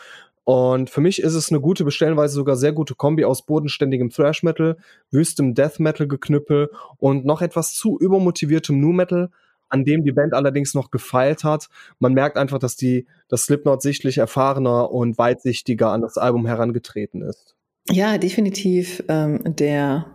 Und 0.45 0.89
für 0.89 1.01
mich 1.01 1.22
ist 1.22 1.34
es 1.34 1.51
eine 1.51 1.60
gute, 1.60 1.84
bestellenweise 1.84 2.34
sogar 2.34 2.56
sehr 2.56 2.72
gute 2.72 2.95
Kombi 2.95 3.26
aus 3.26 3.45
bodenständigem 3.45 4.10
Thrash 4.10 4.41
Metal, 4.41 4.78
wüstem 5.12 5.54
Death 5.54 5.80
Metal 5.80 6.08
Geknüppel 6.08 6.70
und 6.97 7.26
noch 7.26 7.41
etwas 7.41 7.74
zu 7.74 7.99
übermotiviertem 7.99 8.80
Nu 8.80 8.93
Metal, 8.93 9.30
an 9.68 9.84
dem 9.84 10.06
die 10.06 10.14
Band 10.14 10.34
allerdings 10.34 10.74
noch 10.74 10.89
gefeilt 10.89 11.43
hat. 11.43 11.68
Man 11.99 12.14
merkt 12.14 12.38
einfach, 12.38 12.60
dass 12.60 12.78
die, 12.78 13.06
das 13.28 13.43
Slipknot 13.43 13.82
sichtlich 13.82 14.18
erfahrener 14.18 14.91
und 14.91 15.18
weitsichtiger 15.18 15.91
an 15.91 16.01
das 16.01 16.18
Album 16.18 16.45
herangetreten 16.45 17.22
ist. 17.22 17.56
Ja, 17.89 18.18
definitiv. 18.18 19.04
Ähm, 19.10 19.41
der 19.43 20.06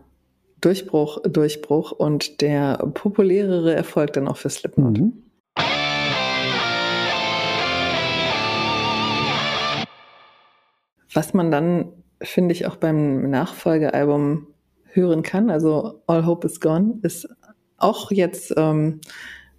Durchbruch, 0.60 1.22
Durchbruch 1.22 1.92
und 1.92 2.40
der 2.40 2.78
populärere 2.94 3.74
Erfolg 3.74 4.12
dann 4.12 4.28
auch 4.28 4.36
für 4.36 4.50
Slipknot. 4.50 4.98
Mhm. 4.98 5.24
Was 11.14 11.34
man 11.34 11.50
dann, 11.50 11.92
finde 12.20 12.52
ich, 12.52 12.66
auch 12.66 12.76
beim 12.76 13.30
Nachfolgealbum 13.30 14.46
hören 14.84 15.22
kann, 15.22 15.50
also 15.50 16.02
All 16.06 16.26
Hope 16.26 16.46
is 16.46 16.60
Gone, 16.60 16.98
ist 17.02 17.28
auch 17.76 18.10
jetzt 18.10 18.52
ähm, 18.56 19.00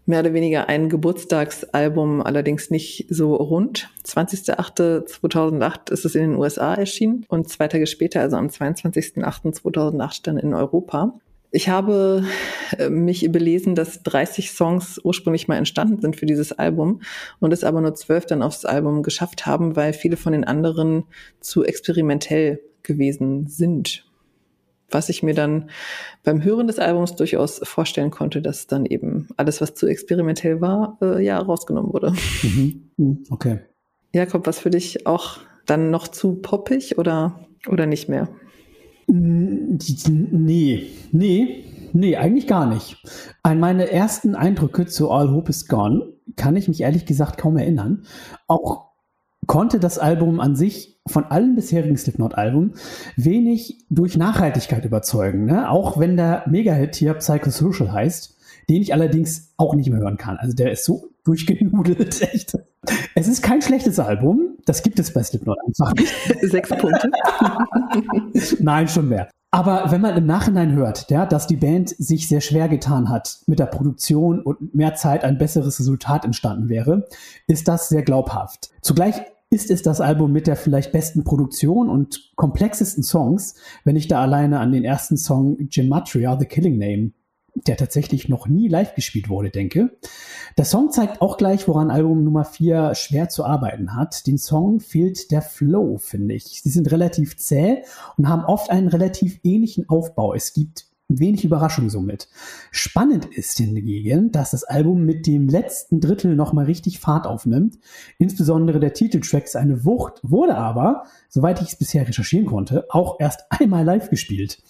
mehr 0.09 0.21
oder 0.21 0.33
weniger 0.33 0.67
ein 0.67 0.89
Geburtstagsalbum, 0.89 2.21
allerdings 2.23 2.71
nicht 2.71 3.05
so 3.09 3.35
rund. 3.35 3.91
20.08.2008 4.05 5.91
ist 5.91 6.03
es 6.03 6.15
in 6.15 6.31
den 6.31 6.35
USA 6.35 6.73
erschienen 6.73 7.25
und 7.29 7.47
zwei 7.47 7.67
Tage 7.67 7.85
später, 7.85 8.19
also 8.19 8.35
am 8.35 8.47
22.08.2008 8.47 10.23
dann 10.23 10.37
in 10.39 10.55
Europa. 10.55 11.13
Ich 11.51 11.69
habe 11.69 12.25
äh, 12.77 12.89
mich 12.89 13.31
belesen, 13.31 13.75
dass 13.75 14.01
30 14.01 14.51
Songs 14.51 14.99
ursprünglich 15.03 15.47
mal 15.47 15.57
entstanden 15.57 16.01
sind 16.01 16.15
für 16.15 16.25
dieses 16.25 16.53
Album 16.53 17.01
und 17.39 17.53
es 17.53 17.63
aber 17.63 17.79
nur 17.79 17.93
zwölf 17.93 18.25
dann 18.25 18.41
aufs 18.41 18.65
Album 18.65 19.03
geschafft 19.03 19.45
haben, 19.45 19.75
weil 19.75 19.93
viele 19.93 20.17
von 20.17 20.33
den 20.33 20.43
anderen 20.43 21.03
zu 21.39 21.63
experimentell 21.63 22.61
gewesen 22.81 23.47
sind 23.47 24.08
was 24.91 25.09
ich 25.09 25.23
mir 25.23 25.33
dann 25.33 25.69
beim 26.23 26.43
Hören 26.43 26.67
des 26.67 26.79
Albums 26.79 27.15
durchaus 27.15 27.59
vorstellen 27.63 28.11
konnte, 28.11 28.41
dass 28.41 28.67
dann 28.67 28.85
eben 28.85 29.27
alles, 29.37 29.61
was 29.61 29.75
zu 29.75 29.87
experimentell 29.87 30.61
war, 30.61 30.97
äh, 31.01 31.23
ja, 31.23 31.39
rausgenommen 31.39 31.93
wurde. 31.93 32.13
Mhm. 32.43 32.91
mhm. 32.97 33.23
Okay. 33.29 33.59
Jakob, 34.13 34.47
was 34.47 34.59
für 34.59 34.71
dich 34.71 35.05
auch 35.05 35.37
dann 35.65 35.91
noch 35.91 36.07
zu 36.07 36.35
poppig 36.35 36.97
oder, 36.97 37.39
oder 37.67 37.85
nicht 37.85 38.09
mehr? 38.09 38.27
Nee, 39.07 40.87
nee, 41.11 41.63
nee, 41.93 42.15
eigentlich 42.15 42.47
gar 42.47 42.67
nicht. 42.67 42.97
An 43.43 43.59
meine 43.59 43.91
ersten 43.91 44.35
Eindrücke 44.35 44.85
zu 44.85 45.09
All 45.09 45.31
Hope 45.31 45.49
is 45.49 45.67
Gone 45.67 46.13
kann 46.35 46.55
ich 46.55 46.67
mich 46.67 46.81
ehrlich 46.81 47.05
gesagt 47.05 47.39
kaum 47.39 47.57
erinnern. 47.57 48.03
Auch 48.47 48.88
konnte 49.49 49.79
das 49.79 49.97
Album 49.97 50.39
an 50.39 50.55
sich 50.55 51.01
von 51.07 51.25
allen 51.25 51.55
bisherigen 51.55 51.97
Slipknot-Alben 51.97 52.75
wenig 53.15 53.83
durch 53.89 54.15
Nachhaltigkeit 54.15 54.85
überzeugen. 54.85 55.45
Ne? 55.45 55.71
Auch 55.71 55.99
wenn 55.99 56.15
der 56.15 56.43
Mega-Hit 56.47 56.95
hier 56.95 57.15
Psychosocial 57.15 57.91
heißt, 57.91 58.37
den 58.69 58.83
ich 58.83 58.93
allerdings 58.93 59.51
auch 59.57 59.73
nicht 59.73 59.89
mehr 59.89 60.01
hören 60.01 60.17
kann. 60.17 60.37
Also 60.37 60.55
der 60.55 60.71
ist 60.71 60.85
so 60.85 61.09
durchgenudelt, 61.25 62.21
echt. 62.21 62.59
Es 63.15 63.27
ist 63.27 63.41
kein 63.41 63.63
schlechtes 63.63 63.99
Album, 63.99 64.57
das 64.65 64.83
gibt 64.83 64.99
es 64.99 65.11
bei 65.11 65.23
Slipknot 65.23 65.57
einfach 65.65 65.93
nicht. 65.95 66.13
Sechs 66.43 66.69
Punkte. 66.69 67.09
Nein, 68.59 68.87
schon 68.87 69.09
mehr. 69.09 69.29
Aber 69.49 69.89
wenn 69.89 70.01
man 70.01 70.15
im 70.15 70.27
Nachhinein 70.27 70.73
hört, 70.73 71.09
ja, 71.09 71.25
dass 71.25 71.47
die 71.47 71.55
Band 71.55 71.89
sich 71.89 72.27
sehr 72.27 72.41
schwer 72.41 72.69
getan 72.69 73.09
hat 73.09 73.39
mit 73.47 73.57
der 73.57 73.65
Produktion 73.65 74.41
und 74.43 74.75
mehr 74.75 74.93
Zeit 74.93 75.23
ein 75.23 75.39
besseres 75.39 75.79
Resultat 75.79 76.23
entstanden 76.23 76.69
wäre, 76.69 77.07
ist 77.47 77.67
das 77.67 77.89
sehr 77.89 78.03
glaubhaft. 78.03 78.69
Zugleich 78.83 79.23
ist 79.51 79.71
es 79.71 79.81
das 79.81 79.99
Album 79.99 80.31
mit 80.31 80.45
der 80.45 80.55
vielleicht 80.55 80.91
besten 80.91 81.23
Produktion 81.23 81.89
und 81.89 82.31
komplexesten 82.35 83.03
Songs, 83.03 83.55
wenn 83.83 83.95
ich 83.95 84.07
da 84.07 84.21
alleine 84.21 84.59
an 84.59 84.71
den 84.71 84.83
ersten 84.83 85.17
Song 85.17 85.57
Gematria, 85.69 86.37
The 86.39 86.45
Killing 86.45 86.77
Name, 86.77 87.11
der 87.55 87.75
tatsächlich 87.75 88.29
noch 88.29 88.47
nie 88.47 88.67
live 88.67 88.93
gespielt 88.93 89.27
wurde, 89.27 89.49
denke. 89.49 89.97
Der 90.57 90.65
Song 90.65 90.91
zeigt 90.91 91.21
auch 91.21 91.37
gleich, 91.37 91.67
woran 91.67 91.89
Album 91.89 92.23
Nummer 92.23 92.45
4 92.45 92.93
schwer 92.93 93.29
zu 93.29 93.43
arbeiten 93.43 93.95
hat. 93.95 94.27
Den 94.27 94.37
Song 94.37 94.79
fehlt 94.79 95.31
der 95.31 95.41
Flow, 95.41 95.97
finde 95.97 96.35
ich. 96.35 96.61
Sie 96.61 96.69
sind 96.69 96.91
relativ 96.91 97.37
zäh 97.37 97.83
und 98.17 98.29
haben 98.29 98.45
oft 98.45 98.69
einen 98.69 98.87
relativ 98.87 99.39
ähnlichen 99.43 99.89
Aufbau. 99.89 100.35
Es 100.35 100.53
gibt 100.53 100.88
wenig 101.09 101.43
Überraschung 101.43 101.89
somit. 101.89 102.29
Spannend 102.71 103.25
ist 103.25 103.57
hingegen, 103.57 104.31
dass 104.31 104.51
das 104.51 104.63
Album 104.63 105.03
mit 105.05 105.27
dem 105.27 105.49
letzten 105.49 105.99
Drittel 105.99 106.35
nochmal 106.35 106.65
richtig 106.65 106.99
Fahrt 106.99 107.25
aufnimmt. 107.25 107.79
Insbesondere 108.19 108.79
der 108.79 108.93
Titeltrack 108.93 109.45
ist 109.45 109.55
eine 109.55 109.83
Wucht, 109.83 110.19
wurde 110.21 110.55
aber, 110.55 111.03
soweit 111.27 111.61
ich 111.61 111.69
es 111.69 111.75
bisher 111.75 112.07
recherchieren 112.07 112.45
konnte, 112.45 112.85
auch 112.89 113.19
erst 113.19 113.45
einmal 113.49 113.83
live 113.83 114.09
gespielt. 114.09 114.61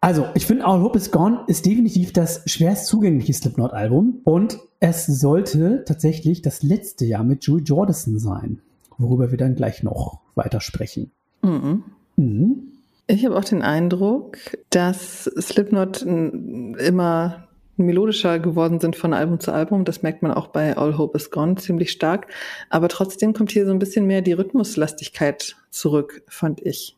Also, 0.00 0.26
ich 0.34 0.46
finde 0.46 0.64
All 0.64 0.80
Hope 0.80 0.96
is 0.96 1.10
Gone 1.10 1.40
ist 1.48 1.66
definitiv 1.66 2.12
das 2.12 2.42
schwerst 2.46 2.86
zugängliche 2.86 3.32
Slipknot-Album 3.32 4.20
und 4.22 4.60
es 4.78 5.06
sollte 5.06 5.82
tatsächlich 5.86 6.40
das 6.40 6.62
letzte 6.62 7.04
Jahr 7.04 7.24
mit 7.24 7.44
Joey 7.44 7.62
Jordison 7.62 8.20
sein, 8.20 8.60
worüber 8.96 9.32
wir 9.32 9.38
dann 9.38 9.56
gleich 9.56 9.82
noch 9.82 10.20
weiter 10.36 10.60
sprechen. 10.60 11.10
Mhm. 11.42 11.82
Mhm. 12.14 12.77
Ich 13.10 13.24
habe 13.24 13.36
auch 13.36 13.44
den 13.44 13.62
Eindruck, 13.62 14.36
dass 14.68 15.24
Slipknot 15.24 16.02
immer 16.02 17.48
melodischer 17.78 18.38
geworden 18.38 18.80
sind 18.80 18.96
von 18.96 19.14
Album 19.14 19.40
zu 19.40 19.50
Album. 19.50 19.86
Das 19.86 20.02
merkt 20.02 20.20
man 20.20 20.32
auch 20.32 20.48
bei 20.48 20.76
All 20.76 20.98
Hope 20.98 21.16
is 21.16 21.30
Gone 21.30 21.54
ziemlich 21.56 21.90
stark. 21.90 22.26
Aber 22.68 22.88
trotzdem 22.88 23.32
kommt 23.32 23.50
hier 23.50 23.64
so 23.64 23.72
ein 23.72 23.78
bisschen 23.78 24.06
mehr 24.06 24.20
die 24.20 24.34
Rhythmuslastigkeit 24.34 25.56
zurück, 25.70 26.22
fand 26.28 26.60
ich. 26.60 26.96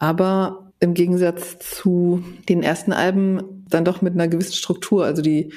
Aber 0.00 0.72
im 0.80 0.92
Gegensatz 0.92 1.58
zu 1.60 2.24
den 2.48 2.64
ersten 2.64 2.92
Alben 2.92 3.64
dann 3.68 3.84
doch 3.84 4.02
mit 4.02 4.14
einer 4.14 4.26
gewissen 4.26 4.54
Struktur. 4.54 5.04
Also 5.04 5.22
die, 5.22 5.52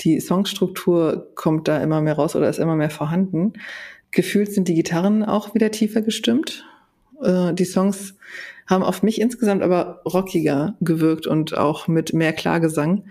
die 0.00 0.18
Songstruktur 0.18 1.30
kommt 1.36 1.68
da 1.68 1.80
immer 1.80 2.00
mehr 2.00 2.14
raus 2.14 2.34
oder 2.34 2.48
ist 2.48 2.58
immer 2.58 2.74
mehr 2.74 2.90
vorhanden. 2.90 3.52
Gefühlt 4.10 4.52
sind 4.52 4.66
die 4.66 4.74
Gitarren 4.74 5.24
auch 5.24 5.54
wieder 5.54 5.70
tiefer 5.70 6.02
gestimmt. 6.02 6.64
Äh, 7.22 7.54
die 7.54 7.64
Songs 7.64 8.16
haben 8.66 8.82
auf 8.82 9.02
mich 9.02 9.20
insgesamt 9.20 9.62
aber 9.62 10.00
rockiger 10.04 10.74
gewirkt 10.80 11.26
und 11.26 11.56
auch 11.56 11.88
mit 11.88 12.12
mehr 12.12 12.32
Klagesang. 12.32 13.04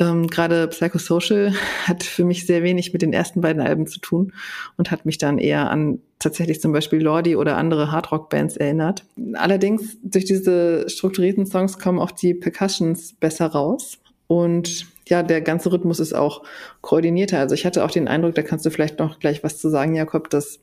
Ähm, 0.00 0.28
Gerade 0.28 0.68
Psychosocial 0.68 1.52
hat 1.84 2.02
für 2.02 2.24
mich 2.24 2.46
sehr 2.46 2.62
wenig 2.62 2.92
mit 2.92 3.02
den 3.02 3.12
ersten 3.12 3.40
beiden 3.40 3.62
Alben 3.62 3.86
zu 3.86 4.00
tun 4.00 4.32
und 4.76 4.90
hat 4.90 5.04
mich 5.04 5.18
dann 5.18 5.38
eher 5.38 5.70
an 5.70 6.00
tatsächlich 6.18 6.60
zum 6.60 6.72
Beispiel 6.72 7.02
Lordi 7.02 7.36
oder 7.36 7.56
andere 7.56 7.90
Hardrock-Bands 7.90 8.56
erinnert. 8.56 9.04
Allerdings 9.34 9.98
durch 10.02 10.24
diese 10.24 10.88
strukturierten 10.88 11.46
Songs 11.46 11.78
kommen 11.78 11.98
auch 11.98 12.12
die 12.12 12.34
Percussions 12.34 13.14
besser 13.14 13.46
raus 13.46 13.98
und 14.28 14.86
ja, 15.08 15.22
der 15.22 15.40
ganze 15.40 15.72
Rhythmus 15.72 16.00
ist 16.00 16.12
auch 16.12 16.42
koordinierter. 16.80 17.38
Also 17.38 17.54
ich 17.54 17.66
hatte 17.66 17.84
auch 17.84 17.90
den 17.90 18.08
Eindruck, 18.08 18.34
da 18.34 18.42
kannst 18.42 18.64
du 18.66 18.70
vielleicht 18.70 18.98
noch 18.98 19.18
gleich 19.18 19.42
was 19.42 19.58
zu 19.58 19.68
sagen, 19.68 19.94
Jakob, 19.94 20.30
dass 20.30 20.60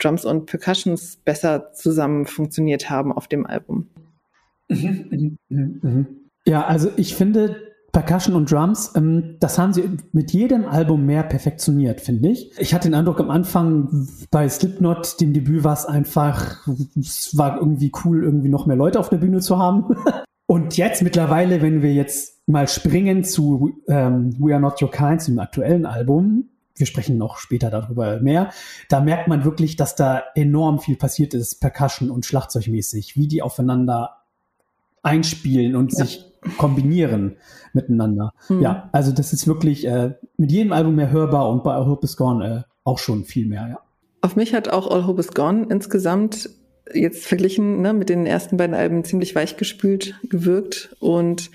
Drums 0.00 0.24
und 0.24 0.46
Percussions 0.46 1.16
besser 1.16 1.72
zusammen 1.72 2.26
funktioniert 2.26 2.90
haben 2.90 3.12
auf 3.12 3.28
dem 3.28 3.46
Album. 3.46 3.88
Mhm, 4.68 6.06
ja, 6.44 6.64
also 6.66 6.90
ich 6.96 7.14
finde, 7.14 7.68
Percussion 7.92 8.36
und 8.36 8.50
Drums, 8.50 8.92
ähm, 8.96 9.36
das 9.40 9.58
haben 9.58 9.72
sie 9.72 9.90
mit 10.12 10.32
jedem 10.32 10.66
Album 10.66 11.06
mehr 11.06 11.22
perfektioniert, 11.22 12.00
finde 12.00 12.28
ich. 12.28 12.52
Ich 12.58 12.74
hatte 12.74 12.88
den 12.88 12.94
Eindruck 12.94 13.18
am 13.18 13.30
Anfang 13.30 14.08
bei 14.30 14.48
Slipknot, 14.48 15.20
dem 15.20 15.32
Debüt 15.32 15.64
war 15.64 15.72
es 15.72 15.86
einfach, 15.86 16.68
es 16.98 17.36
war 17.36 17.58
irgendwie 17.58 17.90
cool, 18.04 18.22
irgendwie 18.22 18.50
noch 18.50 18.66
mehr 18.66 18.76
Leute 18.76 19.00
auf 19.00 19.08
der 19.08 19.16
Bühne 19.16 19.40
zu 19.40 19.58
haben. 19.58 19.96
Und 20.46 20.76
jetzt 20.76 21.02
mittlerweile, 21.02 21.60
wenn 21.60 21.82
wir 21.82 21.92
jetzt 21.92 22.37
mal 22.48 22.66
springen 22.66 23.24
zu 23.24 23.82
ähm, 23.88 24.34
We 24.38 24.52
Are 24.52 24.60
Not 24.60 24.82
Your 24.82 24.90
Kind, 24.90 25.26
dem 25.28 25.38
aktuellen 25.38 25.86
Album, 25.86 26.48
wir 26.74 26.86
sprechen 26.86 27.18
noch 27.18 27.38
später 27.38 27.70
darüber 27.70 28.20
mehr, 28.20 28.50
da 28.88 29.00
merkt 29.00 29.28
man 29.28 29.44
wirklich, 29.44 29.76
dass 29.76 29.96
da 29.96 30.22
enorm 30.34 30.78
viel 30.78 30.96
passiert 30.96 31.34
ist, 31.34 31.60
Percussion 31.60 32.10
und 32.10 32.24
Schlagzeugmäßig, 32.24 33.16
wie 33.16 33.28
die 33.28 33.42
aufeinander 33.42 34.22
einspielen 35.02 35.76
und 35.76 35.92
ja. 35.92 36.04
sich 36.04 36.24
kombinieren 36.56 37.36
miteinander. 37.72 38.32
Mhm. 38.48 38.62
Ja, 38.62 38.88
also 38.92 39.12
das 39.12 39.32
ist 39.32 39.46
wirklich 39.46 39.86
äh, 39.86 40.14
mit 40.36 40.50
jedem 40.50 40.72
Album 40.72 40.94
mehr 40.94 41.10
hörbar 41.10 41.50
und 41.50 41.64
bei 41.64 41.74
All 41.74 41.86
Hope 41.86 42.04
Is 42.04 42.16
Gone 42.16 42.64
äh, 42.64 42.72
auch 42.84 42.98
schon 42.98 43.24
viel 43.24 43.46
mehr, 43.46 43.68
ja. 43.68 43.80
Auf 44.20 44.34
mich 44.34 44.54
hat 44.54 44.68
auch 44.68 44.90
All 44.90 45.06
Hope 45.06 45.20
Is 45.20 45.32
Gone 45.32 45.66
insgesamt 45.68 46.50
jetzt 46.94 47.26
verglichen 47.26 47.82
ne, 47.82 47.92
mit 47.92 48.08
den 48.08 48.26
ersten 48.26 48.56
beiden 48.56 48.74
Alben 48.74 49.04
ziemlich 49.04 49.34
weichgespült 49.34 50.14
gewirkt. 50.24 50.94
Und 51.00 51.50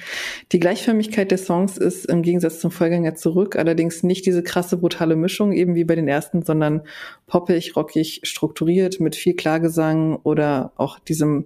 die 0.51 0.59
Gleichförmigkeit 0.59 1.31
der 1.31 1.37
Songs 1.37 1.77
ist 1.77 2.05
im 2.05 2.21
Gegensatz 2.21 2.59
zum 2.59 2.71
Vorgänger 2.71 3.15
zurück. 3.15 3.55
Allerdings 3.55 4.03
nicht 4.03 4.25
diese 4.25 4.43
krasse, 4.43 4.77
brutale 4.77 5.15
Mischung, 5.15 5.51
eben 5.51 5.75
wie 5.75 5.83
bei 5.83 5.95
den 5.95 6.07
ersten, 6.07 6.43
sondern 6.43 6.81
poppig, 7.27 7.75
rockig, 7.75 8.21
strukturiert 8.23 8.99
mit 8.99 9.15
viel 9.15 9.35
Klagesang 9.35 10.17
oder 10.23 10.73
auch 10.75 10.99
diesem 10.99 11.45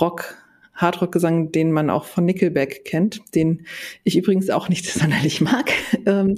Rock 0.00 0.36
Hardrock-Gesang, 0.76 1.52
den 1.52 1.72
man 1.72 1.90
auch 1.90 2.04
von 2.04 2.24
Nickelback 2.24 2.84
kennt, 2.84 3.20
den 3.34 3.66
ich 4.04 4.16
übrigens 4.16 4.50
auch 4.50 4.68
nicht 4.68 4.86
sonderlich 4.92 5.40
mag. 5.40 5.72
Ähm, 6.06 6.36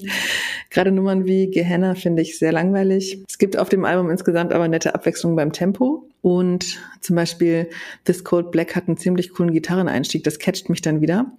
Gerade 0.70 0.92
Nummern 0.92 1.26
wie 1.26 1.50
Gehenna 1.50 1.94
finde 1.94 2.22
ich 2.22 2.38
sehr 2.38 2.52
langweilig. 2.52 3.22
Es 3.28 3.38
gibt 3.38 3.58
auf 3.58 3.68
dem 3.68 3.84
Album 3.84 4.10
insgesamt 4.10 4.52
aber 4.52 4.68
nette 4.68 4.94
Abwechslung 4.94 5.36
beim 5.36 5.52
Tempo 5.52 6.08
und 6.22 6.78
zum 7.00 7.16
Beispiel 7.16 7.68
This 8.04 8.24
Cold 8.24 8.50
Black 8.50 8.76
hat 8.76 8.88
einen 8.88 8.96
ziemlich 8.96 9.30
coolen 9.30 9.52
Gitarreneinstieg, 9.52 10.24
das 10.24 10.38
catcht 10.38 10.68
mich 10.68 10.82
dann 10.82 11.00
wieder. 11.00 11.32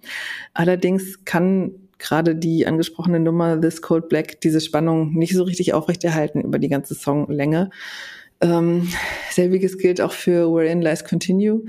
Allerdings 0.54 1.24
kann 1.24 1.72
gerade 1.98 2.34
die 2.34 2.66
angesprochene 2.66 3.20
Nummer 3.20 3.60
This 3.60 3.82
Cold 3.82 4.08
Black 4.08 4.40
diese 4.40 4.60
Spannung 4.60 5.12
nicht 5.14 5.34
so 5.34 5.44
richtig 5.44 5.74
aufrechterhalten 5.74 6.40
über 6.40 6.58
die 6.58 6.68
ganze 6.68 6.94
Songlänge. 6.94 7.70
Ähm, 8.40 8.88
selbiges 9.30 9.76
gilt 9.76 10.00
auch 10.00 10.12
für 10.12 10.50
Wherein 10.50 10.80
Lies 10.80 11.04
Continue 11.04 11.64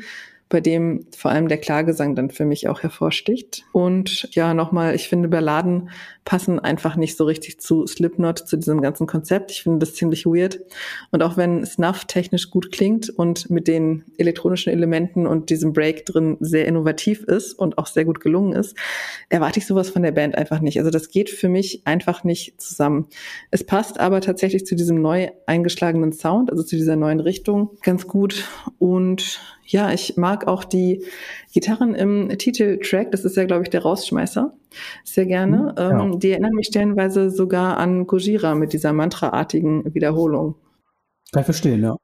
bei 0.52 0.62
dem 0.62 1.08
vor 1.18 1.32
allem 1.32 1.47
der 1.47 1.58
Klagesang 1.58 2.14
dann 2.14 2.30
für 2.30 2.45
mich 2.45 2.68
auch 2.68 2.84
hervorsticht. 2.84 3.64
Und 3.72 4.28
ja, 4.36 4.54
nochmal, 4.54 4.93
ich 4.93 5.08
finde, 5.08 5.30
Balladen 5.30 5.89
passen 6.24 6.59
einfach 6.59 6.95
nicht 6.95 7.17
so 7.17 7.26
richtig 7.26 7.59
zu 7.59 7.88
Slipknot, 7.88 8.39
zu 8.39 8.55
diesem 8.55 8.82
ganzen 8.82 9.07
Konzept. 9.07 9.51
Ich 9.51 9.63
finde 9.63 9.80
das 9.80 9.95
ziemlich 9.95 10.26
weird. 10.26 10.59
Und 11.11 11.24
auch 11.24 11.36
wenn 11.36 11.65
Snuff 11.65 12.05
technisch 12.05 12.51
gut 12.51 12.72
klingt 12.72 13.09
und 13.09 13.49
mit 13.49 13.67
den 13.67 14.03
elektronischen 14.17 14.72
Elementen 14.72 15.26
und 15.26 15.49
diesem 15.49 15.74
Break 15.74 16.05
drin 16.05 16.38
sehr 16.39 16.67
innovativ 16.67 17.24
ist 17.24 17.53
und 17.53 17.78
auch 17.78 17.88
sehr 17.88 18.05
gut 18.05 18.19
gelungen 18.19 18.53
ist, 18.53 18.78
erwarte 19.30 19.59
ich 19.59 19.65
sowas 19.65 19.89
von 19.89 20.03
der 20.03 20.11
Band 20.11 20.36
einfach 20.38 20.61
nicht. 20.61 20.78
Also 20.78 20.91
das 20.91 21.09
geht 21.09 21.30
für 21.30 21.49
mich 21.49 21.82
einfach 21.86 22.24
nicht 22.24 22.61
zusammen. 22.61 23.07
Es 23.49 23.63
passt 23.63 23.99
aber 23.99 24.22
tatsächlich 24.22 24.65
zu 24.65 24.76
diesem 24.76 25.01
neu 25.01 25.30
eingeschlagenen 25.47 26.13
Sound, 26.13 26.51
also 26.51 26.63
zu 26.63 26.76
dieser 26.76 26.95
neuen 26.95 27.19
Richtung 27.19 27.72
ganz 27.82 28.07
gut. 28.07 28.47
Und 28.78 29.41
ja, 29.65 29.91
ich 29.91 30.17
mag 30.17 30.47
auch 30.47 30.63
die 30.65 31.05
Gitarren 31.54 31.95
im 31.95 32.30
Titeltrack. 32.30 33.12
Das 33.12 33.26
ist 33.26 33.36
ja, 33.38 33.45
glaube 33.45 33.64
ich, 33.64 33.70
der 33.70 33.82
Rausschmeißer. 33.82 34.54
Sehr 35.04 35.26
gerne. 35.26 35.58
Mhm, 35.58 35.78
ja. 35.78 36.04
ähm, 36.04 36.20
die 36.20 36.32
erinnern 36.32 36.54
mich 36.54 36.68
stellenweise 36.68 37.30
sogar 37.30 37.78
an 37.78 38.08
Gojira 38.08 38.56
mit 38.56 38.74
dieser 38.74 38.93
mantraartigen 38.93 39.93
Wiederholung. 39.93 40.56
Kann 41.32 41.41
ich 41.41 41.45
verstehen, 41.45 41.82
ja. 41.82 41.95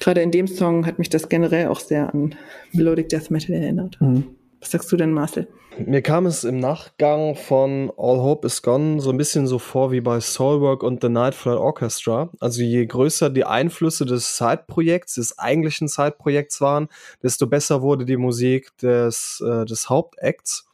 Gerade 0.00 0.20
in 0.20 0.30
dem 0.30 0.46
Song 0.46 0.86
hat 0.86 0.98
mich 0.98 1.08
das 1.08 1.28
generell 1.28 1.68
auch 1.68 1.80
sehr 1.80 2.12
an 2.12 2.34
Melodic 2.72 3.08
Death 3.08 3.30
Metal 3.30 3.54
erinnert. 3.54 3.98
Mhm. 4.00 4.24
Was 4.66 4.72
sagst 4.72 4.90
du 4.90 4.96
denn, 4.96 5.12
Marcel? 5.12 5.46
Mir 5.78 6.02
kam 6.02 6.26
es 6.26 6.42
im 6.42 6.58
Nachgang 6.58 7.36
von 7.36 7.92
All 7.96 8.18
Hope 8.18 8.48
Is 8.48 8.62
Gone 8.62 9.00
so 9.00 9.10
ein 9.10 9.16
bisschen 9.16 9.46
so 9.46 9.60
vor 9.60 9.92
wie 9.92 10.00
bei 10.00 10.18
Soulwork 10.18 10.82
und 10.82 11.02
The 11.02 11.08
Night 11.08 11.36
Flight 11.36 11.58
Orchestra. 11.58 12.30
Also 12.40 12.62
je 12.62 12.84
größer 12.84 13.30
die 13.30 13.44
Einflüsse 13.44 14.06
des 14.06 14.36
Side-Projekts, 14.36 15.14
des 15.14 15.38
eigentlichen 15.38 15.86
Side-Projekts 15.86 16.60
waren, 16.60 16.88
desto 17.22 17.46
besser 17.46 17.80
wurde 17.80 18.04
die 18.06 18.16
Musik 18.16 18.76
des, 18.78 19.40
äh, 19.40 19.66
des 19.66 19.88
Hauptacts. 19.88 20.66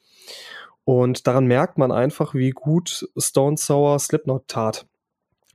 Und 0.85 1.27
daran 1.27 1.45
merkt 1.45 1.77
man 1.77 1.93
einfach, 1.93 2.33
wie 2.33 2.53
gut 2.53 3.07
Stone 3.19 3.59
Sour 3.59 3.99
Slipknot 3.99 4.49
tat. 4.49 4.87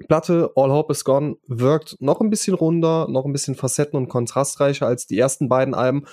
Platte 0.07 0.51
All 0.55 0.69
Hope 0.69 0.91
is 0.91 1.03
Gone 1.03 1.37
wirkt 1.47 1.97
noch 1.99 2.21
ein 2.21 2.29
bisschen 2.29 2.53
runder, 2.53 3.07
noch 3.09 3.25
ein 3.25 3.33
bisschen 3.33 3.55
facetten- 3.55 3.97
und 3.97 4.09
kontrastreicher 4.09 4.85
als 4.85 5.07
die 5.07 5.17
ersten 5.17 5.49
beiden 5.49 5.73
Alben 5.73 6.05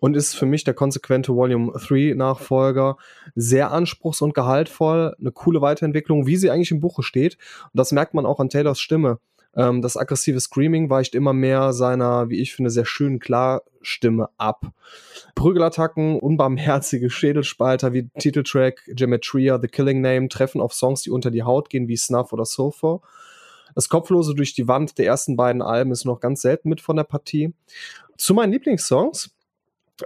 und 0.00 0.16
ist 0.16 0.34
für 0.34 0.46
mich 0.46 0.64
der 0.64 0.74
konsequente 0.74 1.34
Volume 1.34 1.72
3 1.72 2.14
Nachfolger. 2.16 2.96
Sehr 3.36 3.70
anspruchs- 3.70 4.22
und 4.22 4.34
gehaltvoll, 4.34 5.14
eine 5.20 5.30
coole 5.30 5.60
Weiterentwicklung, 5.60 6.26
wie 6.26 6.36
sie 6.36 6.50
eigentlich 6.50 6.72
im 6.72 6.80
Buche 6.80 7.04
steht. 7.04 7.38
Und 7.64 7.78
das 7.78 7.92
merkt 7.92 8.12
man 8.12 8.26
auch 8.26 8.40
an 8.40 8.48
Taylors 8.48 8.80
Stimme. 8.80 9.20
Ähm, 9.54 9.82
das 9.82 9.96
aggressive 9.96 10.40
Screaming 10.40 10.90
weicht 10.90 11.14
immer 11.14 11.32
mehr 11.32 11.72
seiner, 11.72 12.28
wie 12.30 12.40
ich 12.40 12.54
finde, 12.54 12.70
sehr 12.70 12.84
schönen 12.84 13.20
Klarstimme 13.20 14.30
ab. 14.36 14.66
Prügelattacken, 15.36 16.18
unbarmherzige 16.18 17.08
Schädelspalter 17.08 17.92
wie 17.92 18.08
Titeltrack 18.18 18.82
Geometria, 18.88 19.60
The 19.60 19.68
Killing 19.68 20.00
Name 20.00 20.28
treffen 20.28 20.60
auf 20.60 20.74
Songs, 20.74 21.02
die 21.02 21.10
unter 21.10 21.30
die 21.30 21.44
Haut 21.44 21.70
gehen, 21.70 21.88
wie 21.88 21.96
Snuff 21.96 22.32
oder 22.32 22.44
Sulfur. 22.44 23.02
Das 23.78 23.88
Kopflose 23.88 24.34
durch 24.34 24.54
die 24.54 24.66
Wand 24.66 24.98
der 24.98 25.06
ersten 25.06 25.36
beiden 25.36 25.62
Alben 25.62 25.92
ist 25.92 26.04
noch 26.04 26.18
ganz 26.18 26.40
selten 26.40 26.68
mit 26.68 26.80
von 26.80 26.96
der 26.96 27.04
Partie. 27.04 27.54
Zu 28.16 28.34
meinen 28.34 28.50
Lieblingssongs. 28.50 29.30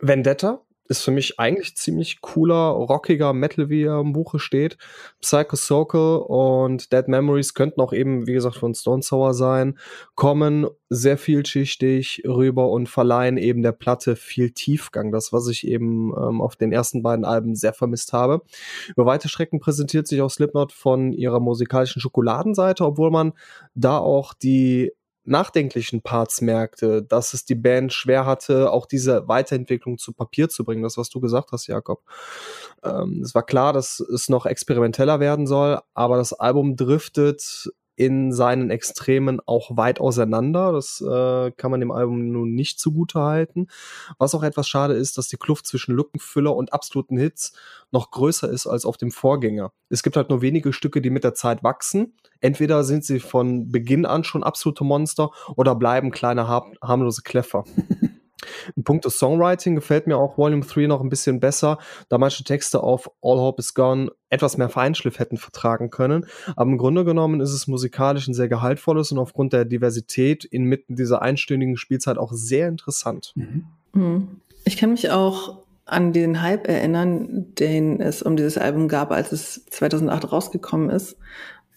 Vendetta, 0.02 0.60
ist 0.93 1.03
für 1.03 1.11
mich 1.11 1.40
eigentlich 1.40 1.76
ziemlich 1.76 2.20
cooler, 2.20 2.68
rockiger 2.68 3.32
Metal, 3.32 3.68
wie 3.68 3.82
er 3.82 4.01
im 4.01 4.12
Buche 4.12 4.38
steht. 4.38 4.76
Psycho 5.20 5.57
Circle 5.57 6.18
und 6.18 6.93
Dead 6.93 7.09
Memories 7.09 7.55
könnten 7.55 7.80
auch 7.80 7.93
eben, 7.93 8.26
wie 8.26 8.32
gesagt, 8.32 8.57
von 8.57 8.74
Stone 8.74 9.03
Sour 9.03 9.34
sein, 9.34 9.78
kommen 10.14 10.66
sehr 10.88 11.18
vielschichtig 11.18 12.22
rüber 12.26 12.70
und 12.70 12.88
verleihen 12.88 13.38
eben 13.38 13.62
der 13.62 13.72
Platte 13.72 14.14
viel 14.16 14.51
Tiefgang. 14.51 15.11
Das, 15.11 15.32
was 15.32 15.49
ich 15.49 15.66
eben 15.66 16.12
ähm, 16.16 16.40
auf 16.40 16.57
den 16.57 16.72
ersten 16.72 17.03
beiden 17.03 17.24
Alben 17.24 17.55
sehr 17.55 17.72
vermisst 17.72 18.12
habe. 18.12 18.43
Über 18.88 19.07
weite 19.07 19.28
Strecken 19.28 19.59
präsentiert 19.59 20.07
sich 20.07 20.20
auch 20.20 20.30
Slipknot 20.30 20.72
von 20.72 21.12
ihrer 21.12 21.40
musikalischen 21.40 22.01
Schokoladenseite, 22.01 22.84
obwohl 22.84 23.11
man 23.11 23.32
da 23.74 23.99
auch 23.99 24.34
die 24.34 24.93
nachdenklichen 25.24 26.02
Parts 26.02 26.40
merkte, 26.40 27.02
dass 27.02 27.34
es 27.34 27.44
die 27.44 27.54
Band 27.54 27.92
schwer 27.92 28.26
hatte, 28.26 28.70
auch 28.70 28.86
diese 28.86 29.28
Weiterentwicklung 29.28 29.98
zu 29.98 30.12
Papier 30.12 30.48
zu 30.48 30.64
bringen. 30.64 30.82
Das, 30.82 30.96
was 30.96 31.08
du 31.10 31.20
gesagt 31.20 31.52
hast, 31.52 31.66
Jakob. 31.66 32.02
Ähm, 32.82 33.20
es 33.22 33.34
war 33.34 33.44
klar, 33.44 33.72
dass 33.72 34.00
es 34.00 34.28
noch 34.28 34.46
experimenteller 34.46 35.20
werden 35.20 35.46
soll, 35.46 35.80
aber 35.94 36.16
das 36.16 36.32
Album 36.32 36.76
driftet 36.76 37.70
in 37.97 38.32
seinen 38.32 38.70
Extremen 38.70 39.40
auch 39.45 39.76
weit 39.76 40.01
auseinander. 40.01 40.72
Das 40.72 41.01
äh, 41.01 41.51
kann 41.53 41.70
man 41.70 41.80
dem 41.80 41.90
Album 41.90 42.30
nun 42.30 42.55
nicht 42.55 42.80
zugute 42.80 43.20
halten. 43.20 43.68
Was 44.18 44.34
auch 44.34 44.43
etwas 44.43 44.68
schade 44.68 44.95
ist, 44.95 45.18
dass 45.18 45.28
die 45.28 45.36
Kluft 45.36 45.66
zwischen 45.66 45.95
Lückenfüller 45.95 46.55
und 46.55 46.72
absoluten 46.72 47.16
Hits 47.16 47.53
noch 47.90 48.11
größer 48.11 48.49
ist 48.49 48.66
als 48.66 48.84
auf 48.84 48.97
dem 48.97 49.11
Vorgänger. 49.11 49.72
Es 49.88 50.03
gibt 50.03 50.16
halt 50.16 50.30
nur 50.30 50.40
wenige 50.43 50.72
Stücke, 50.72 51.03
die 51.03 51.11
mit 51.11 51.24
der 51.24 51.34
Zeit 51.34 51.62
wachsen. 51.62 52.14
Entweder 52.40 52.84
sind 52.84 53.05
sie 53.05 53.20
von 53.20 53.68
Beginn 53.68 54.07
an 54.07 54.24
schon 54.24 54.43
absolute 54.43 54.84
Monster 54.84 55.30
oder 55.57 55.74
bleiben 55.74 56.11
kleine 56.11 56.49
harmlose 56.49 57.22
Kleffer. 57.22 57.64
In 58.76 58.84
puncto 58.84 59.11
Songwriting 59.11 59.74
gefällt 59.74 60.07
mir 60.07 60.16
auch 60.16 60.38
Volume 60.38 60.64
3 60.64 60.86
noch 60.86 61.01
ein 61.01 61.09
bisschen 61.09 61.40
besser, 61.40 61.78
da 62.09 62.18
manche 62.18 62.45
Texte 62.45 62.82
auf 62.82 63.11
All 63.22 63.38
Hope 63.38 63.61
is 63.61 63.74
Gone 63.74 64.11
etwas 64.30 64.57
mehr 64.57 64.70
Feinschliff 64.70 65.18
hätten 65.18 65.36
vertragen 65.36 65.90
können. 65.90 66.26
Aber 66.57 66.70
im 66.70 66.78
Grunde 66.78 67.05
genommen 67.05 67.40
ist 67.40 67.53
es 67.53 67.66
musikalisch 67.66 68.26
ein 68.28 68.34
sehr 68.34 68.49
gehaltvolles 68.49 69.12
und 69.12 69.18
aufgrund 69.18 69.53
der 69.53 69.64
Diversität 69.64 70.45
inmitten 70.45 70.97
dieser 70.97 71.22
einstündigen 71.22 71.76
Spielzeit 71.76 72.18
auch 72.18 72.32
sehr 72.32 72.68
interessant. 72.68 73.32
Mhm. 73.34 73.64
mhm. 73.93 74.28
Ich 74.64 74.76
kann 74.76 74.93
mich 74.93 75.11
auch 75.11 75.59
an 75.84 76.12
den 76.12 76.40
Hype 76.40 76.68
erinnern, 76.68 77.47
den 77.59 78.01
es 78.01 78.22
um 78.22 78.36
dieses 78.36 78.57
Album 78.57 78.86
gab, 78.86 79.11
als 79.11 79.32
es 79.32 79.66
2008 79.66 80.30
rausgekommen 80.30 80.88
ist. 80.88 81.16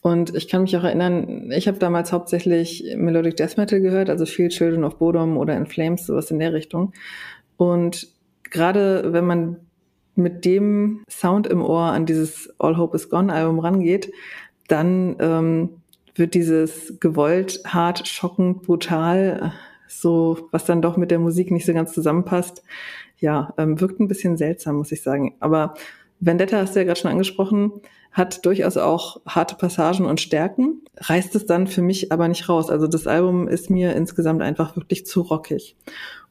Und 0.05 0.35
ich 0.35 0.47
kann 0.47 0.61
mich 0.61 0.77
auch 0.77 0.83
erinnern, 0.83 1.49
ich 1.51 1.67
habe 1.67 1.79
damals 1.79 2.11
hauptsächlich 2.11 2.93
Melodic 2.95 3.37
Death 3.37 3.57
Metal 3.57 3.81
gehört, 3.81 4.11
also 4.11 4.27
viel 4.27 4.49
Children 4.49 4.83
of 4.83 4.99
Bodom 4.99 5.35
oder 5.35 5.57
In 5.57 5.65
Flames, 5.65 6.05
sowas 6.05 6.29
in 6.29 6.37
der 6.37 6.53
Richtung. 6.53 6.93
Und 7.57 8.07
gerade 8.43 9.13
wenn 9.13 9.25
man 9.25 9.57
mit 10.13 10.45
dem 10.45 11.01
Sound 11.09 11.47
im 11.47 11.63
Ohr 11.63 11.85
an 11.85 12.05
dieses 12.05 12.53
All 12.59 12.77
Hope 12.77 12.95
is 12.95 13.09
Gone 13.09 13.33
Album 13.33 13.57
rangeht, 13.57 14.11
dann 14.67 15.15
ähm, 15.19 15.69
wird 16.13 16.35
dieses 16.35 16.99
gewollt, 16.99 17.61
hart, 17.65 18.07
schockend, 18.07 18.61
brutal, 18.61 19.53
so 19.87 20.37
was 20.51 20.65
dann 20.65 20.83
doch 20.83 20.97
mit 20.97 21.09
der 21.09 21.17
Musik 21.17 21.49
nicht 21.49 21.65
so 21.65 21.73
ganz 21.73 21.93
zusammenpasst, 21.93 22.61
ja, 23.17 23.55
ähm, 23.57 23.81
wirkt 23.81 23.99
ein 23.99 24.07
bisschen 24.07 24.37
seltsam, 24.37 24.75
muss 24.75 24.91
ich 24.91 25.01
sagen. 25.01 25.33
Aber 25.39 25.73
Vendetta 26.19 26.57
hast 26.57 26.75
du 26.75 26.79
ja 26.79 26.85
gerade 26.85 26.99
schon 26.99 27.11
angesprochen, 27.11 27.71
hat 28.11 28.45
durchaus 28.45 28.77
auch 28.77 29.21
harte 29.27 29.55
Passagen 29.55 30.05
und 30.05 30.21
Stärken, 30.21 30.81
reißt 30.97 31.35
es 31.35 31.45
dann 31.45 31.67
für 31.67 31.81
mich 31.81 32.11
aber 32.11 32.27
nicht 32.27 32.47
raus. 32.47 32.69
Also 32.69 32.87
das 32.87 33.07
Album 33.07 33.47
ist 33.47 33.69
mir 33.69 33.95
insgesamt 33.95 34.41
einfach 34.41 34.75
wirklich 34.75 35.05
zu 35.05 35.21
rockig. 35.21 35.75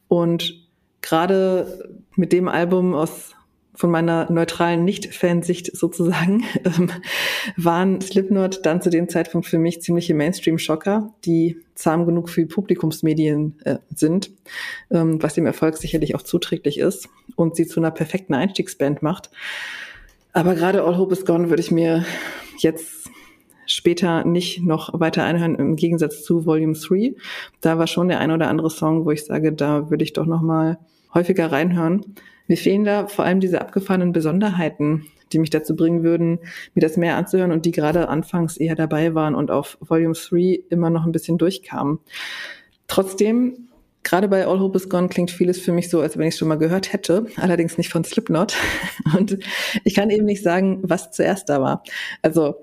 Und 0.09 0.67
gerade 1.03 1.89
mit 2.17 2.33
dem 2.33 2.49
Album 2.49 2.95
aus 2.95 3.35
von 3.75 3.91
meiner 3.91 4.31
neutralen 4.31 4.85
Nicht-Fansicht 4.85 5.77
sozusagen, 5.77 6.45
ähm, 6.65 6.91
waren 7.57 8.01
Slipknot 8.01 8.65
dann 8.65 8.81
zu 8.81 8.91
dem 8.91 9.09
Zeitpunkt 9.09 9.47
für 9.47 9.59
mich 9.59 9.83
ziemliche 9.83 10.15
Mainstream-Schocker, 10.15 11.13
die 11.25 11.59
zahm 11.75 12.07
genug 12.07 12.29
für 12.29 12.47
Publikumsmedien 12.47 13.59
äh, 13.65 13.79
sind, 13.95 14.31
ähm, 14.91 15.23
was 15.23 15.35
dem 15.35 15.47
Erfolg 15.47 15.77
sicherlich 15.77 16.15
auch 16.15 16.23
zuträglich 16.23 16.79
ist 16.79 17.09
und 17.37 17.57
sie 17.57 17.67
zu 17.67 17.81
einer 17.81 17.91
perfekten 17.91 18.35
Einstiegsband 18.35 19.03
macht. 19.03 19.31
Aber 20.33 20.55
gerade 20.55 20.85
All 20.85 20.97
Hope 20.97 21.13
is 21.13 21.25
Gone 21.25 21.51
würde 21.51 21.63
ich 21.63 21.71
mir 21.71 22.05
jetzt 22.59 23.11
später 23.67 24.25
nicht 24.25 24.63
noch 24.63 24.99
weiter 24.99 25.25
einhören, 25.25 25.55
im 25.55 25.77
Gegensatz 25.77 26.23
zu 26.23 26.47
Volume 26.47 26.75
3. 26.75 27.15
Da 27.61 27.79
war 27.79 27.87
schon 27.87 28.09
der 28.09 28.21
ein 28.21 28.31
oder 28.31 28.49
andere 28.49 28.71
Song, 28.71 29.05
wo 29.05 29.11
ich 29.11 29.25
sage, 29.25 29.53
da 29.53 29.91
würde 29.91 30.05
ich 30.05 30.13
doch 30.13 30.27
noch 30.27 30.43
mal 30.43 30.79
häufiger 31.13 31.51
reinhören. 31.51 32.15
Mir 32.47 32.57
fehlen 32.57 32.85
da 32.85 33.07
vor 33.07 33.25
allem 33.25 33.41
diese 33.41 33.61
abgefahrenen 33.61 34.13
Besonderheiten, 34.13 35.07
die 35.33 35.39
mich 35.39 35.51
dazu 35.51 35.75
bringen 35.75 36.03
würden, 36.03 36.39
mir 36.75 36.81
das 36.81 36.97
mehr 36.97 37.17
anzuhören 37.17 37.53
und 37.53 37.65
die 37.65 37.73
gerade 37.73 38.09
anfangs 38.09 38.57
eher 38.57 38.75
dabei 38.75 39.15
waren 39.15 39.35
und 39.35 39.51
auf 39.51 39.79
Volume 39.81 40.15
3 40.15 40.65
immer 40.71 40.91
noch 40.91 41.07
ein 41.07 41.13
bisschen 41.13 41.39
durchkamen. 41.39 41.99
Trotzdem 42.87 43.69
Gerade 44.05 44.29
bei 44.29 44.47
All 44.47 44.61
Hope 44.61 44.77
is 44.77 44.91
Gone 44.91 45.09
klingt 45.09 45.31
vieles 45.31 45.59
für 45.59 45.73
mich 45.73 45.89
so, 45.89 46.01
als 46.03 46.17
wenn 46.17 46.29
ich 46.29 46.35
es 46.35 46.39
schon 46.39 46.49
mal 46.49 46.59
gehört 46.59 46.93
hätte, 46.93 47.27
allerdings 47.37 47.79
nicht 47.79 47.89
von 47.89 48.05
Slipknot. 48.05 48.55
Und 49.17 49.39
ich 49.83 49.95
kann 49.95 50.11
eben 50.11 50.27
nicht 50.27 50.43
sagen, 50.43 50.81
was 50.83 51.11
zuerst 51.11 51.49
da 51.49 51.61
war. 51.63 51.83
Also 52.21 52.55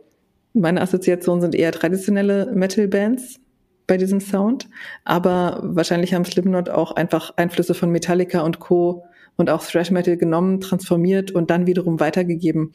meine 0.54 0.82
Assoziationen 0.82 1.42
sind 1.42 1.56
eher 1.56 1.72
traditionelle 1.72 2.52
Metal-Bands 2.54 3.40
bei 3.88 3.98
diesem 3.98 4.22
Sound, 4.22 4.70
aber 5.04 5.60
wahrscheinlich 5.64 6.14
haben 6.14 6.26
Slipknot 6.26 6.70
auch 6.70 6.92
einfach 6.92 7.34
Einflüsse 7.38 7.74
von 7.74 7.90
Metallica 7.90 8.42
und 8.42 8.60
Co. 8.60 9.04
und 9.42 9.50
auch 9.50 9.66
Thrash 9.66 9.90
Metal 9.92 10.18
genommen, 10.18 10.62
transformiert 10.62 11.32
und 11.32 11.50
dann 11.50 11.66
wiederum 11.66 12.00
weitergegeben. 12.00 12.72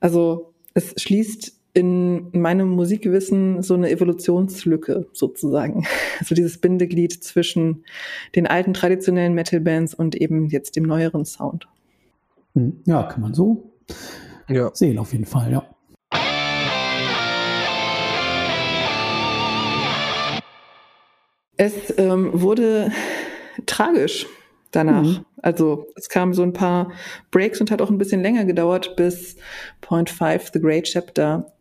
Also 0.00 0.52
es 0.74 0.94
schließt 1.00 1.52
in 1.74 2.28
meinem 2.32 2.68
Musikwissen 2.70 3.62
so 3.62 3.74
eine 3.74 3.88
Evolutionslücke 3.90 5.06
sozusagen. 5.12 5.86
Also 6.18 6.34
dieses 6.34 6.58
Bindeglied 6.58 7.24
zwischen 7.24 7.84
den 8.36 8.46
alten 8.46 8.74
traditionellen 8.74 9.34
Metal-Bands 9.34 9.94
und 9.94 10.14
eben 10.14 10.48
jetzt 10.48 10.76
dem 10.76 10.84
neueren 10.84 11.24
Sound. 11.24 11.66
Hm, 12.54 12.80
ja, 12.84 13.02
kann 13.04 13.22
man 13.22 13.34
so 13.34 13.72
ja. 14.48 14.70
sehen 14.72 14.98
auf 14.98 15.12
jeden 15.12 15.24
Fall, 15.24 15.50
ja. 15.50 15.64
Es 21.56 21.96
ähm, 21.96 22.30
wurde 22.32 22.90
tragisch 23.66 24.26
danach. 24.72 25.02
Mhm. 25.02 25.24
Also 25.40 25.86
es 25.96 26.08
kamen 26.08 26.34
so 26.34 26.42
ein 26.42 26.52
paar 26.52 26.92
Breaks 27.30 27.60
und 27.60 27.70
hat 27.70 27.80
auch 27.80 27.90
ein 27.90 27.98
bisschen 27.98 28.22
länger 28.22 28.44
gedauert, 28.44 28.96
bis 28.96 29.36
Point 29.80 30.10
Five, 30.10 30.50
The 30.52 30.60
Great 30.60 30.84
Chapter, 30.84 31.52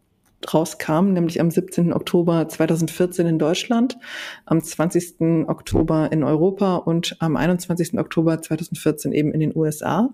rauskam, 0.54 1.14
nämlich 1.14 1.39
am 1.39 1.52
17. 1.52 1.94
Oktober 1.94 2.48
2014 2.48 3.28
in 3.28 3.39
Deutschland, 3.39 3.98
am 4.46 4.62
20. 4.62 5.48
Oktober 5.48 6.12
in 6.12 6.24
Europa 6.24 6.78
und 6.78 7.16
am 7.20 7.36
21. 7.36 7.98
Oktober 8.00 8.42
2014 8.42 9.12
eben 9.12 9.32
in 9.32 9.39
den 9.39 9.56
USA. 9.56 10.10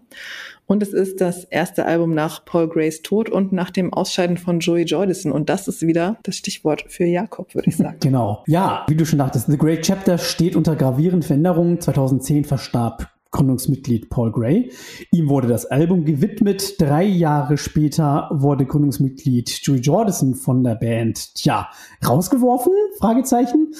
Und 0.65 0.83
es 0.83 0.93
ist 0.93 1.21
das 1.21 1.45
erste 1.45 1.85
Album 1.85 2.13
nach 2.13 2.43
Paul 2.43 2.67
Grays 2.67 3.01
Tod 3.01 3.29
und 3.29 3.53
nach 3.53 3.71
dem 3.71 3.93
Ausscheiden 3.93 4.37
von 4.37 4.59
Joey 4.59 4.83
Jordison. 4.83 5.31
Und 5.31 5.49
das 5.49 5.67
ist 5.67 5.81
wieder 5.81 6.17
das 6.23 6.35
Stichwort 6.35 6.83
für 6.89 7.05
Jakob, 7.05 7.55
würde 7.55 7.69
ich 7.69 7.77
sagen. 7.77 7.97
Genau. 8.01 8.43
Ja, 8.47 8.85
wie 8.87 8.95
du 8.95 9.05
schon 9.05 9.19
dachtest, 9.19 9.47
The 9.47 9.57
Great 9.57 9.83
Chapter 9.83 10.17
steht 10.17 10.55
unter 10.55 10.75
gravierenden 10.75 11.23
Veränderungen. 11.23 11.79
2010 11.79 12.43
verstarb 12.43 13.16
Gründungsmitglied 13.31 14.09
Paul 14.09 14.31
Gray. 14.31 14.71
Ihm 15.11 15.29
wurde 15.29 15.47
das 15.47 15.65
Album 15.65 16.05
gewidmet. 16.05 16.79
Drei 16.79 17.03
Jahre 17.03 17.57
später 17.57 18.29
wurde 18.31 18.65
Gründungsmitglied 18.65 19.49
Joey 19.63 19.79
Jordison 19.79 20.35
von 20.35 20.63
der 20.63 20.75
Band, 20.75 21.35
tja, 21.35 21.69
rausgeworfen? 22.05 22.73
Fragezeichen. 22.99 23.73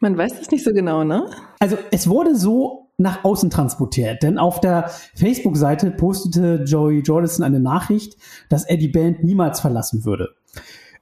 Man 0.00 0.16
weiß 0.16 0.40
es 0.40 0.50
nicht 0.50 0.64
so 0.64 0.72
genau, 0.72 1.04
ne? 1.04 1.30
Also 1.58 1.76
es 1.90 2.08
wurde 2.08 2.36
so 2.36 2.88
nach 2.98 3.24
außen 3.24 3.50
transportiert, 3.50 4.22
denn 4.22 4.38
auf 4.38 4.60
der 4.60 4.90
Facebook-Seite 5.14 5.90
postete 5.90 6.64
Joey 6.66 7.00
Jordison 7.00 7.44
eine 7.44 7.60
Nachricht, 7.60 8.16
dass 8.48 8.64
er 8.64 8.78
die 8.78 8.88
Band 8.88 9.22
niemals 9.22 9.60
verlassen 9.60 10.04
würde. 10.04 10.34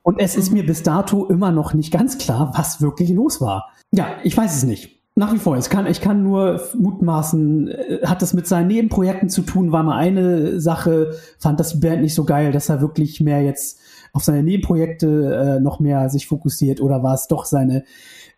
Und 0.03 0.21
es 0.21 0.37
ist 0.37 0.53
mir 0.53 0.67
bis 0.67 0.83
dato 0.83 1.27
immer 1.27 1.51
noch 1.51 1.73
nicht 1.73 1.93
ganz 1.93 2.19
klar, 2.19 2.53
was 2.57 2.83
wirklich 2.83 3.11
los 3.11 3.41
war. 3.41 3.71
Ja, 3.91 4.09
ich 4.23 4.37
weiß 4.37 4.57
es 4.57 4.65
nicht. 4.65 5.01
Nach 5.17 5.33
wie 5.33 5.39
vor. 5.39 5.57
Ich 5.57 5.71
kann, 5.71 5.87
ich 5.87 6.01
kann 6.01 6.25
nur 6.25 6.61
mutmaßen, 6.77 7.69
äh, 7.69 8.01
hat 8.05 8.21
das 8.21 8.35
mit 8.35 8.49
seinen 8.49 8.67
Nebenprojekten 8.67 9.29
zu 9.29 9.43
tun, 9.43 9.71
war 9.71 9.85
mal 9.85 9.97
eine 9.97 10.61
Sache, 10.61 11.15
fand 11.39 11.61
das 11.61 11.79
Band 11.79 12.03
nicht 12.03 12.15
so 12.15 12.25
geil, 12.25 12.51
dass 12.51 12.69
er 12.69 12.81
wirklich 12.81 13.21
mehr 13.21 13.43
jetzt 13.43 13.79
auf 14.13 14.25
seine 14.25 14.43
Nebenprojekte 14.43 15.57
äh, 15.57 15.61
noch 15.61 15.79
mehr 15.79 16.09
sich 16.09 16.27
fokussiert 16.27 16.81
oder 16.81 17.03
war 17.05 17.15
es 17.15 17.29
doch 17.29 17.45
seine 17.45 17.85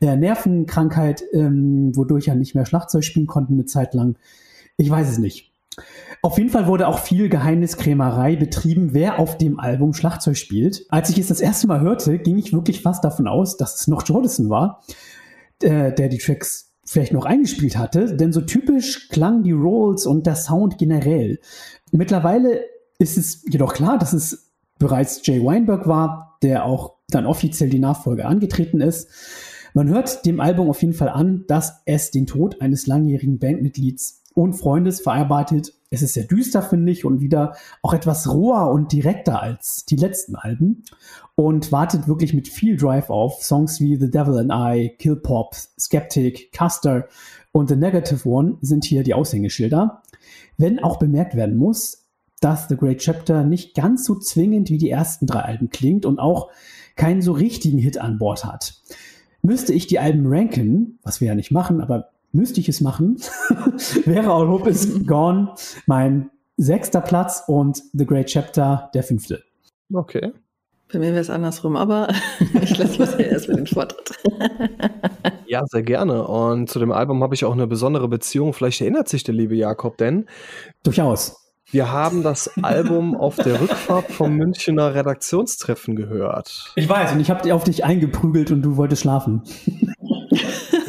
äh, 0.00 0.16
Nervenkrankheit, 0.16 1.22
ähm, 1.32 1.96
wodurch 1.96 2.28
er 2.28 2.34
nicht 2.34 2.54
mehr 2.54 2.66
Schlagzeug 2.66 3.04
spielen 3.04 3.26
konnte 3.26 3.54
eine 3.54 3.64
Zeit 3.64 3.94
lang. 3.94 4.16
Ich 4.76 4.90
weiß 4.90 5.08
es 5.08 5.18
nicht. 5.18 5.52
Auf 6.20 6.36
jeden 6.36 6.50
Fall 6.50 6.66
wurde 6.66 6.88
auch 6.88 6.98
viel 6.98 7.28
Geheimniskrämerei 7.28 8.36
betrieben, 8.36 8.92
wer 8.92 9.18
auf 9.18 9.38
dem 9.38 9.60
Album 9.60 9.94
Schlagzeug 9.94 10.36
spielt. 10.36 10.84
Als 10.90 11.08
ich 11.08 11.18
es 11.18 11.28
das 11.28 11.40
erste 11.40 11.66
Mal 11.68 11.80
hörte, 11.80 12.18
ging 12.18 12.36
ich 12.36 12.52
wirklich 12.52 12.82
fast 12.82 13.04
davon 13.04 13.28
aus, 13.28 13.56
dass 13.56 13.80
es 13.80 13.86
noch 13.86 14.06
Jordison 14.06 14.50
war, 14.50 14.82
der, 15.62 15.90
der 15.90 16.08
die 16.08 16.18
Tracks 16.18 16.65
vielleicht 16.86 17.12
noch 17.12 17.24
eingespielt 17.24 17.76
hatte, 17.76 18.16
denn 18.16 18.32
so 18.32 18.40
typisch 18.40 19.08
klangen 19.08 19.42
die 19.42 19.52
Rolls 19.52 20.06
und 20.06 20.26
der 20.26 20.36
Sound 20.36 20.78
generell. 20.78 21.40
Mittlerweile 21.90 22.64
ist 22.98 23.18
es 23.18 23.44
jedoch 23.50 23.74
klar, 23.74 23.98
dass 23.98 24.12
es 24.12 24.52
bereits 24.78 25.20
Jay 25.26 25.44
Weinberg 25.44 25.86
war, 25.86 26.38
der 26.42 26.64
auch 26.64 26.94
dann 27.08 27.26
offiziell 27.26 27.70
die 27.70 27.78
Nachfolge 27.78 28.26
angetreten 28.26 28.80
ist. 28.80 29.08
Man 29.74 29.88
hört 29.88 30.24
dem 30.24 30.40
Album 30.40 30.70
auf 30.70 30.80
jeden 30.80 30.94
Fall 30.94 31.08
an, 31.08 31.44
dass 31.48 31.82
es 31.84 32.10
den 32.10 32.26
Tod 32.26 32.60
eines 32.60 32.86
langjährigen 32.86 33.38
Bandmitglieds 33.38 34.22
und 34.36 34.52
Freundes 34.52 35.00
verarbeitet. 35.00 35.72
Es 35.88 36.02
ist 36.02 36.12
sehr 36.12 36.24
düster, 36.24 36.60
finde 36.60 36.92
ich, 36.92 37.06
und 37.06 37.22
wieder 37.22 37.56
auch 37.80 37.94
etwas 37.94 38.30
roher 38.30 38.70
und 38.70 38.92
direkter 38.92 39.40
als 39.40 39.86
die 39.86 39.96
letzten 39.96 40.36
Alben 40.36 40.84
und 41.36 41.72
wartet 41.72 42.06
wirklich 42.06 42.34
mit 42.34 42.46
viel 42.46 42.76
Drive 42.76 43.08
auf. 43.08 43.42
Songs 43.42 43.80
wie 43.80 43.96
The 43.96 44.10
Devil 44.10 44.38
and 44.38 44.52
I, 44.52 44.94
Kill 44.98 45.16
Pop, 45.16 45.54
Skeptic, 45.80 46.52
Custer 46.52 47.08
und 47.50 47.70
The 47.70 47.76
Negative 47.76 48.28
One 48.28 48.58
sind 48.60 48.84
hier 48.84 49.02
die 49.04 49.14
Aushängeschilder. 49.14 50.02
Wenn 50.58 50.80
auch 50.80 50.98
bemerkt 50.98 51.34
werden 51.34 51.56
muss, 51.56 52.04
dass 52.42 52.68
The 52.68 52.76
Great 52.76 52.98
Chapter 52.98 53.42
nicht 53.42 53.74
ganz 53.74 54.04
so 54.04 54.16
zwingend 54.16 54.68
wie 54.68 54.76
die 54.76 54.90
ersten 54.90 55.26
drei 55.26 55.40
Alben 55.40 55.70
klingt 55.70 56.04
und 56.04 56.18
auch 56.18 56.50
keinen 56.94 57.22
so 57.22 57.32
richtigen 57.32 57.78
Hit 57.78 57.98
an 57.98 58.18
Bord 58.18 58.44
hat. 58.44 58.82
Müsste 59.40 59.72
ich 59.72 59.86
die 59.86 59.98
Alben 59.98 60.26
ranken, 60.26 60.98
was 61.02 61.22
wir 61.22 61.28
ja 61.28 61.34
nicht 61.34 61.52
machen, 61.52 61.80
aber 61.80 62.10
müsste 62.36 62.60
ich 62.60 62.68
es 62.68 62.80
machen, 62.80 63.16
wäre 64.04 64.30
All 64.30 64.48
Hope 64.48 64.70
is 64.70 65.06
Gone 65.06 65.54
mein 65.86 66.30
sechster 66.56 67.00
Platz 67.00 67.44
und 67.46 67.82
The 67.92 68.06
Great 68.06 68.26
Chapter 68.26 68.90
der 68.94 69.02
fünfte. 69.02 69.42
Okay. 69.92 70.32
Bei 70.92 71.00
mir 71.00 71.10
wäre 71.10 71.20
es 71.20 71.30
andersrum, 71.30 71.76
aber 71.76 72.08
ich 72.62 72.78
lasse 72.78 72.98
was 73.00 73.14
erst 73.14 73.48
mit 73.48 73.58
den 73.58 73.66
Vortritt. 73.66 74.12
ja, 75.46 75.62
sehr 75.66 75.82
gerne. 75.82 76.26
Und 76.26 76.70
zu 76.70 76.78
dem 76.78 76.92
Album 76.92 77.22
habe 77.22 77.34
ich 77.34 77.44
auch 77.44 77.52
eine 77.52 77.66
besondere 77.66 78.08
Beziehung. 78.08 78.52
Vielleicht 78.52 78.80
erinnert 78.80 79.08
sich 79.08 79.24
der 79.24 79.34
liebe 79.34 79.56
Jakob 79.56 79.96
denn. 79.96 80.26
Durchaus. 80.84 81.42
Wir 81.72 81.90
haben 81.90 82.22
das 82.22 82.48
Album 82.62 83.16
auf 83.16 83.34
der 83.34 83.60
Rückfahrt 83.60 84.12
vom 84.12 84.36
Münchner 84.36 84.94
Redaktionstreffen 84.94 85.96
gehört. 85.96 86.72
Ich 86.76 86.88
weiß, 86.88 87.12
und 87.12 87.18
ich 87.18 87.28
habe 87.28 87.52
auf 87.52 87.64
dich 87.64 87.84
eingeprügelt 87.84 88.52
und 88.52 88.62
du 88.62 88.76
wolltest 88.76 89.02
schlafen. 89.02 89.42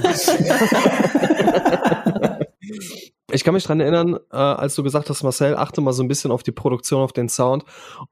Ich 3.33 3.43
kann 3.43 3.53
mich 3.53 3.65
dran 3.65 3.81
erinnern, 3.81 4.17
äh, 4.31 4.37
als 4.37 4.75
du 4.75 4.83
gesagt 4.83 5.09
hast, 5.09 5.21
Marcel, 5.21 5.57
achte 5.57 5.81
mal 5.81 5.91
so 5.91 6.01
ein 6.01 6.07
bisschen 6.07 6.31
auf 6.31 6.43
die 6.43 6.53
Produktion, 6.53 7.01
auf 7.01 7.11
den 7.11 7.27
Sound. 7.27 7.65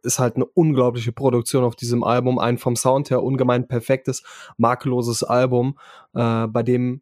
Ist 0.04 0.20
halt 0.20 0.36
eine 0.36 0.46
unglaubliche 0.46 1.14
Produktion 1.14 1.64
auf 1.64 1.78
diesem 1.78 2.04
Album. 2.04 2.38
Ein 2.38 2.58
vom 2.58 2.76
Sound 2.76 3.10
her 3.10 3.24
ungemein 3.24 3.68
perfektes, 3.68 4.24
makelloses 4.58 5.24
Album, 5.24 5.80
äh, 6.14 6.48
bei 6.48 6.64
dem 6.64 7.02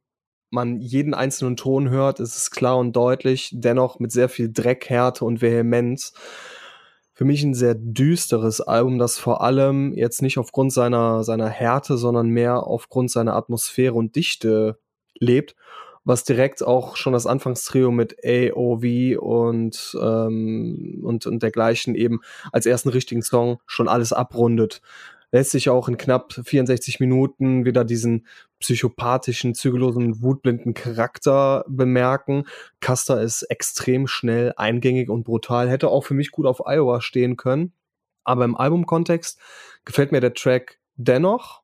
man 0.51 0.79
jeden 0.79 1.15
einzelnen 1.15 1.57
Ton 1.57 1.89
hört. 1.89 2.19
Es 2.19 2.37
ist 2.37 2.51
klar 2.51 2.77
und 2.77 2.95
deutlich, 2.95 3.49
dennoch 3.51 3.99
mit 3.99 4.11
sehr 4.11 4.29
viel 4.29 4.51
Dreck, 4.53 4.89
Härte 4.89 5.25
und 5.25 5.41
Vehemenz. 5.41 6.13
Für 7.13 7.25
mich 7.25 7.43
ein 7.43 7.55
sehr 7.55 7.75
düsteres 7.75 8.61
Album, 8.61 8.99
das 8.99 9.17
vor 9.17 9.41
allem 9.41 9.91
jetzt 9.93 10.21
nicht 10.21 10.37
aufgrund 10.37 10.71
seiner, 10.71 11.23
seiner 11.23 11.49
Härte, 11.49 11.97
sondern 11.97 12.29
mehr 12.29 12.67
aufgrund 12.67 13.09
seiner 13.09 13.35
Atmosphäre 13.35 13.95
und 13.95 14.15
Dichte 14.15 14.77
lebt 15.19 15.55
was 16.05 16.23
direkt 16.23 16.63
auch 16.63 16.95
schon 16.95 17.13
das 17.13 17.25
Anfangstrio 17.25 17.91
mit 17.91 18.17
AOV 18.25 19.17
und, 19.19 19.97
ähm, 20.01 21.01
und, 21.03 21.25
und 21.25 21.43
dergleichen 21.43 21.95
eben 21.95 22.21
als 22.51 22.65
ersten 22.65 22.89
richtigen 22.89 23.21
Song 23.21 23.59
schon 23.65 23.87
alles 23.87 24.11
abrundet. 24.11 24.81
Lässt 25.31 25.51
sich 25.51 25.69
auch 25.69 25.87
in 25.87 25.97
knapp 25.97 26.33
64 26.33 26.99
Minuten 26.99 27.65
wieder 27.65 27.83
diesen 27.85 28.27
psychopathischen, 28.59 29.55
zügellosen, 29.55 30.21
wutblinden 30.21 30.73
Charakter 30.75 31.65
bemerken. 31.67 32.45
Custer 32.81 33.19
ist 33.21 33.43
extrem 33.43 34.05
schnell, 34.05 34.53
eingängig 34.57 35.09
und 35.09 35.23
brutal. 35.23 35.69
Hätte 35.69 35.89
auch 35.89 36.05
für 36.05 36.13
mich 36.13 36.31
gut 36.31 36.45
auf 36.45 36.67
Iowa 36.67 37.01
stehen 37.01 37.35
können. 37.35 37.73
Aber 38.23 38.45
im 38.45 38.55
Albumkontext 38.55 39.39
gefällt 39.85 40.11
mir 40.11 40.21
der 40.21 40.35
Track 40.35 40.79
dennoch 40.97 41.62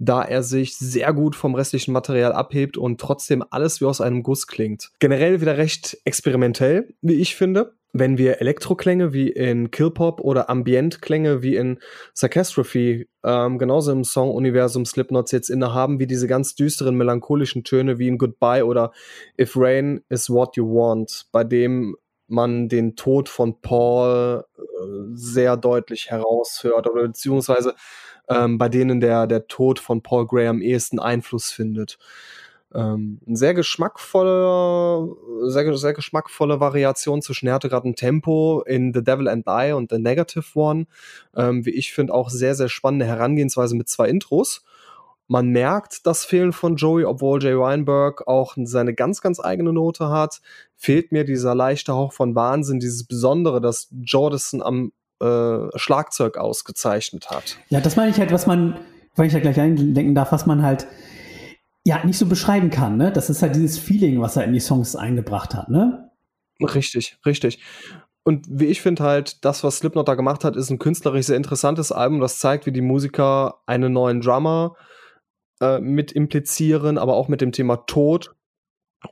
da 0.00 0.22
er 0.22 0.42
sich 0.42 0.76
sehr 0.76 1.12
gut 1.12 1.36
vom 1.36 1.54
restlichen 1.54 1.92
Material 1.92 2.32
abhebt 2.32 2.78
und 2.78 3.00
trotzdem 3.00 3.44
alles 3.50 3.80
wie 3.80 3.84
aus 3.84 4.00
einem 4.00 4.22
Guss 4.22 4.46
klingt. 4.46 4.90
Generell 4.98 5.40
wieder 5.42 5.58
recht 5.58 5.98
experimentell, 6.04 6.94
wie 7.02 7.14
ich 7.14 7.36
finde. 7.36 7.74
Wenn 7.92 8.18
wir 8.18 8.40
Elektroklänge 8.40 9.12
wie 9.12 9.28
in 9.28 9.70
Killpop 9.70 10.20
oder 10.20 10.48
Ambientklänge 10.48 11.42
wie 11.42 11.56
in 11.56 11.80
Sarcastrophe 12.14 13.06
ähm, 13.24 13.58
genauso 13.58 13.92
im 13.92 14.04
Song-Universum 14.04 14.86
Slipknots 14.86 15.32
jetzt 15.32 15.50
innehaben, 15.50 15.98
wie 15.98 16.06
diese 16.06 16.28
ganz 16.28 16.54
düsteren, 16.54 16.94
melancholischen 16.94 17.64
Töne 17.64 17.98
wie 17.98 18.08
in 18.08 18.16
Goodbye 18.16 18.64
oder 18.64 18.92
If 19.38 19.54
Rain 19.56 20.02
is 20.08 20.30
What 20.30 20.56
You 20.56 20.66
Want, 20.66 21.26
bei 21.32 21.44
dem 21.44 21.96
man 22.26 22.68
den 22.68 22.94
Tod 22.96 23.28
von 23.28 23.60
Paul 23.60 24.44
äh, 24.56 24.62
sehr 25.12 25.56
deutlich 25.56 26.10
heraushört 26.10 26.88
oder 26.88 27.02
beziehungsweise 27.02 27.74
ähm, 28.30 28.56
bei 28.58 28.68
denen 28.68 29.00
der, 29.00 29.26
der 29.26 29.46
Tod 29.48 29.78
von 29.78 30.02
Paul 30.02 30.26
Gray 30.26 30.46
am 30.46 30.62
ehesten 30.62 30.98
Einfluss 30.98 31.50
findet. 31.50 31.98
Ähm, 32.72 33.20
ein 33.26 33.34
sehr 33.34 33.52
geschmackvolle, 33.54 35.16
sehr, 35.50 35.76
sehr 35.76 35.92
geschmackvolle 35.92 36.60
Variation 36.60 37.20
zwischen 37.20 37.48
Härtegrad 37.48 37.84
und 37.84 37.96
Tempo 37.96 38.62
in 38.64 38.94
The 38.94 39.02
Devil 39.02 39.28
and 39.28 39.44
I 39.48 39.72
und 39.72 39.90
The 39.90 39.98
Negative 39.98 40.44
One. 40.54 40.86
Ähm, 41.34 41.66
wie 41.66 41.70
ich 41.70 41.92
finde, 41.92 42.14
auch 42.14 42.30
sehr, 42.30 42.54
sehr 42.54 42.68
spannende 42.68 43.06
Herangehensweise 43.06 43.74
mit 43.74 43.88
zwei 43.88 44.08
Intros. 44.08 44.64
Man 45.26 45.48
merkt 45.50 46.06
das 46.06 46.24
Fehlen 46.24 46.52
von 46.52 46.76
Joey, 46.76 47.04
obwohl 47.04 47.42
Jay 47.42 47.56
Weinberg 47.56 48.26
auch 48.26 48.56
seine 48.64 48.94
ganz, 48.94 49.20
ganz 49.20 49.40
eigene 49.40 49.72
Note 49.72 50.08
hat. 50.08 50.40
Fehlt 50.76 51.12
mir 51.12 51.24
dieser 51.24 51.54
leichte 51.54 51.94
Hauch 51.94 52.12
von 52.12 52.34
Wahnsinn, 52.34 52.80
dieses 52.80 53.04
Besondere, 53.04 53.60
das 53.60 53.88
Jordison 53.92 54.62
am 54.62 54.92
äh, 55.20 55.78
Schlagzeug 55.78 56.36
ausgezeichnet 56.36 57.30
hat. 57.30 57.58
Ja, 57.68 57.80
das 57.80 57.96
meine 57.96 58.10
ich 58.10 58.18
halt, 58.18 58.32
was 58.32 58.46
man, 58.46 58.78
wenn 59.16 59.26
ich 59.26 59.32
da 59.32 59.40
gleich 59.40 59.60
eindenken 59.60 60.14
darf, 60.14 60.32
was 60.32 60.46
man 60.46 60.62
halt 60.62 60.86
ja 61.84 62.04
nicht 62.04 62.18
so 62.18 62.26
beschreiben 62.26 62.70
kann, 62.70 62.96
ne? 62.96 63.12
Das 63.12 63.30
ist 63.30 63.42
halt 63.42 63.54
dieses 63.54 63.78
Feeling, 63.78 64.20
was 64.20 64.36
er 64.36 64.44
in 64.44 64.52
die 64.52 64.60
Songs 64.60 64.96
eingebracht 64.96 65.54
hat, 65.54 65.68
ne? 65.68 66.10
Richtig, 66.62 67.18
richtig. 67.24 67.62
Und 68.22 68.46
wie 68.50 68.66
ich 68.66 68.82
finde 68.82 69.02
halt, 69.02 69.44
das, 69.44 69.64
was 69.64 69.78
Slipknot 69.78 70.06
da 70.06 70.14
gemacht 70.14 70.44
hat, 70.44 70.56
ist 70.56 70.70
ein 70.70 70.78
künstlerisch 70.78 71.26
sehr 71.26 71.36
interessantes 71.36 71.90
Album, 71.90 72.20
das 72.20 72.38
zeigt, 72.38 72.66
wie 72.66 72.72
die 72.72 72.82
Musiker 72.82 73.60
einen 73.66 73.92
neuen 73.92 74.20
Drummer 74.20 74.76
äh, 75.60 75.80
mit 75.80 76.12
implizieren, 76.12 76.98
aber 76.98 77.14
auch 77.14 77.28
mit 77.28 77.40
dem 77.40 77.52
Thema 77.52 77.76
Tod 77.86 78.34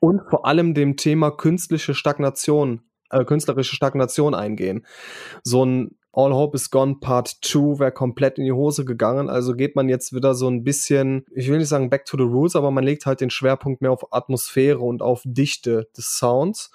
und 0.00 0.20
vor 0.28 0.46
allem 0.46 0.74
dem 0.74 0.96
Thema 0.96 1.30
künstliche 1.30 1.94
Stagnation, 1.94 2.82
äh, 3.10 3.24
künstlerische 3.24 3.74
Stagnation 3.74 4.34
eingehen. 4.34 4.86
So 5.42 5.64
ein 5.64 5.97
All 6.12 6.32
Hope 6.32 6.56
is 6.56 6.70
Gone 6.70 6.96
Part 7.00 7.38
2 7.42 7.78
wäre 7.78 7.92
komplett 7.92 8.38
in 8.38 8.44
die 8.44 8.52
Hose 8.52 8.84
gegangen. 8.84 9.28
Also 9.28 9.54
geht 9.54 9.76
man 9.76 9.88
jetzt 9.88 10.12
wieder 10.12 10.34
so 10.34 10.48
ein 10.48 10.64
bisschen, 10.64 11.24
ich 11.32 11.48
will 11.48 11.58
nicht 11.58 11.68
sagen 11.68 11.90
back 11.90 12.06
to 12.06 12.16
the 12.16 12.24
roots, 12.24 12.56
aber 12.56 12.70
man 12.70 12.84
legt 12.84 13.06
halt 13.06 13.20
den 13.20 13.30
Schwerpunkt 13.30 13.82
mehr 13.82 13.92
auf 13.92 14.12
Atmosphäre 14.12 14.80
und 14.80 15.02
auf 15.02 15.22
Dichte 15.24 15.88
des 15.96 16.18
Sounds. 16.18 16.70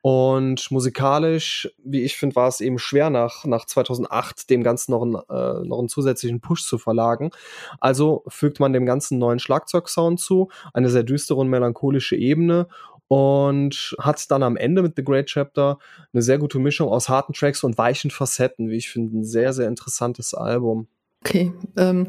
Und 0.00 0.70
musikalisch, 0.70 1.68
wie 1.82 2.02
ich 2.02 2.16
finde, 2.16 2.36
war 2.36 2.46
es 2.46 2.60
eben 2.60 2.78
schwer 2.78 3.10
nach, 3.10 3.44
nach 3.44 3.64
2008 3.64 4.48
dem 4.48 4.62
Ganzen 4.62 4.92
noch, 4.92 5.02
einen, 5.02 5.16
äh, 5.16 5.66
noch 5.66 5.80
einen 5.80 5.88
zusätzlichen 5.88 6.40
Push 6.40 6.64
zu 6.64 6.78
verlagen. 6.78 7.30
Also 7.80 8.22
fügt 8.28 8.60
man 8.60 8.72
dem 8.72 8.86
Ganzen 8.86 9.18
neuen 9.18 9.40
Schlagzeugsound 9.40 10.20
zu, 10.20 10.50
eine 10.72 10.88
sehr 10.88 11.02
düstere 11.02 11.40
und 11.40 11.48
melancholische 11.48 12.14
Ebene 12.14 12.68
und 13.08 13.96
hat 13.98 14.30
dann 14.30 14.42
am 14.42 14.56
Ende 14.56 14.82
mit 14.82 14.94
The 14.96 15.04
Great 15.04 15.26
Chapter 15.26 15.78
eine 16.12 16.22
sehr 16.22 16.38
gute 16.38 16.58
Mischung 16.58 16.88
aus 16.88 17.08
harten 17.08 17.32
Tracks 17.32 17.64
und 17.64 17.78
weichen 17.78 18.10
Facetten, 18.10 18.68
wie 18.68 18.76
ich 18.76 18.90
finde, 18.90 19.18
ein 19.18 19.24
sehr, 19.24 19.52
sehr 19.52 19.66
interessantes 19.66 20.34
Album. 20.34 20.86
Okay, 21.24 21.52
ähm, 21.76 22.08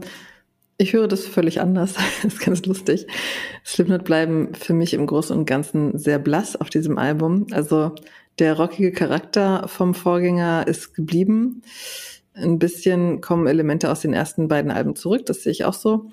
ich 0.78 0.94
höre 0.94 1.08
das 1.08 1.26
völlig 1.26 1.62
anders. 1.62 1.94
das 2.24 2.34
ist 2.34 2.42
ganz 2.42 2.66
lustig. 2.66 3.08
Slipknot 3.66 4.04
bleiben 4.04 4.54
für 4.54 4.74
mich 4.74 4.94
im 4.94 5.08
Großen 5.08 5.36
und 5.36 5.46
Ganzen 5.46 5.98
sehr 5.98 6.20
blass 6.20 6.56
auf 6.56 6.70
diesem 6.70 6.98
Album. 6.98 7.48
Also 7.52 7.96
der 8.40 8.56
rockige 8.56 8.92
Charakter 8.92 9.68
vom 9.68 9.94
Vorgänger 9.94 10.68
ist 10.68 10.94
geblieben. 10.94 11.62
Ein 12.34 12.60
bisschen 12.60 13.20
kommen 13.20 13.48
Elemente 13.48 13.92
aus 13.92 14.02
den 14.02 14.14
ersten 14.14 14.48
beiden 14.48 14.72
Alben 14.72 14.96
zurück, 14.96 15.26
das 15.26 15.44
sehe 15.44 15.52
ich 15.52 15.66
auch 15.66 15.74
so. 15.74 16.10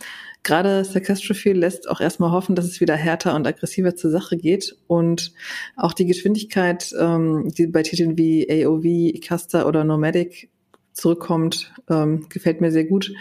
Gerade 0.46 0.84
Sarcastrophe 0.84 1.54
lässt 1.54 1.90
auch 1.90 2.00
erstmal 2.00 2.30
hoffen, 2.30 2.54
dass 2.54 2.66
es 2.66 2.80
wieder 2.80 2.94
härter 2.94 3.34
und 3.34 3.48
aggressiver 3.48 3.96
zur 3.96 4.12
Sache 4.12 4.36
geht. 4.36 4.76
Und 4.86 5.32
auch 5.74 5.92
die 5.92 6.06
Geschwindigkeit, 6.06 6.94
ähm, 7.00 7.48
die 7.48 7.66
bei 7.66 7.82
Titeln 7.82 8.16
wie 8.16 8.46
AOV, 8.48 9.20
Caster 9.20 9.66
oder 9.66 9.82
Nomadic 9.82 10.48
zurückkommt, 10.92 11.74
ähm, 11.90 12.28
gefällt 12.28 12.60
mir 12.60 12.70
sehr 12.70 12.84
gut. 12.84 13.12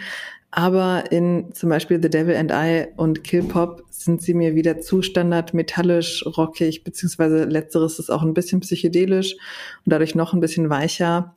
Aber 0.52 1.10
in 1.10 1.52
zum 1.52 1.68
Beispiel 1.68 2.00
The 2.00 2.10
Devil 2.10 2.36
and 2.36 2.52
I 2.54 2.86
und 2.96 3.24
Kill 3.24 3.42
Pop 3.42 3.82
sind 3.90 4.22
sie 4.22 4.32
mir 4.32 4.54
wieder 4.54 4.78
zu 4.78 5.02
standard 5.02 5.52
metallisch, 5.52 6.24
rockig, 6.24 6.84
beziehungsweise 6.84 7.42
letzteres 7.42 7.98
ist 7.98 8.08
auch 8.08 8.22
ein 8.22 8.34
bisschen 8.34 8.60
psychedelisch 8.60 9.32
und 9.32 9.92
dadurch 9.92 10.14
noch 10.14 10.32
ein 10.32 10.40
bisschen 10.40 10.70
weicher. 10.70 11.34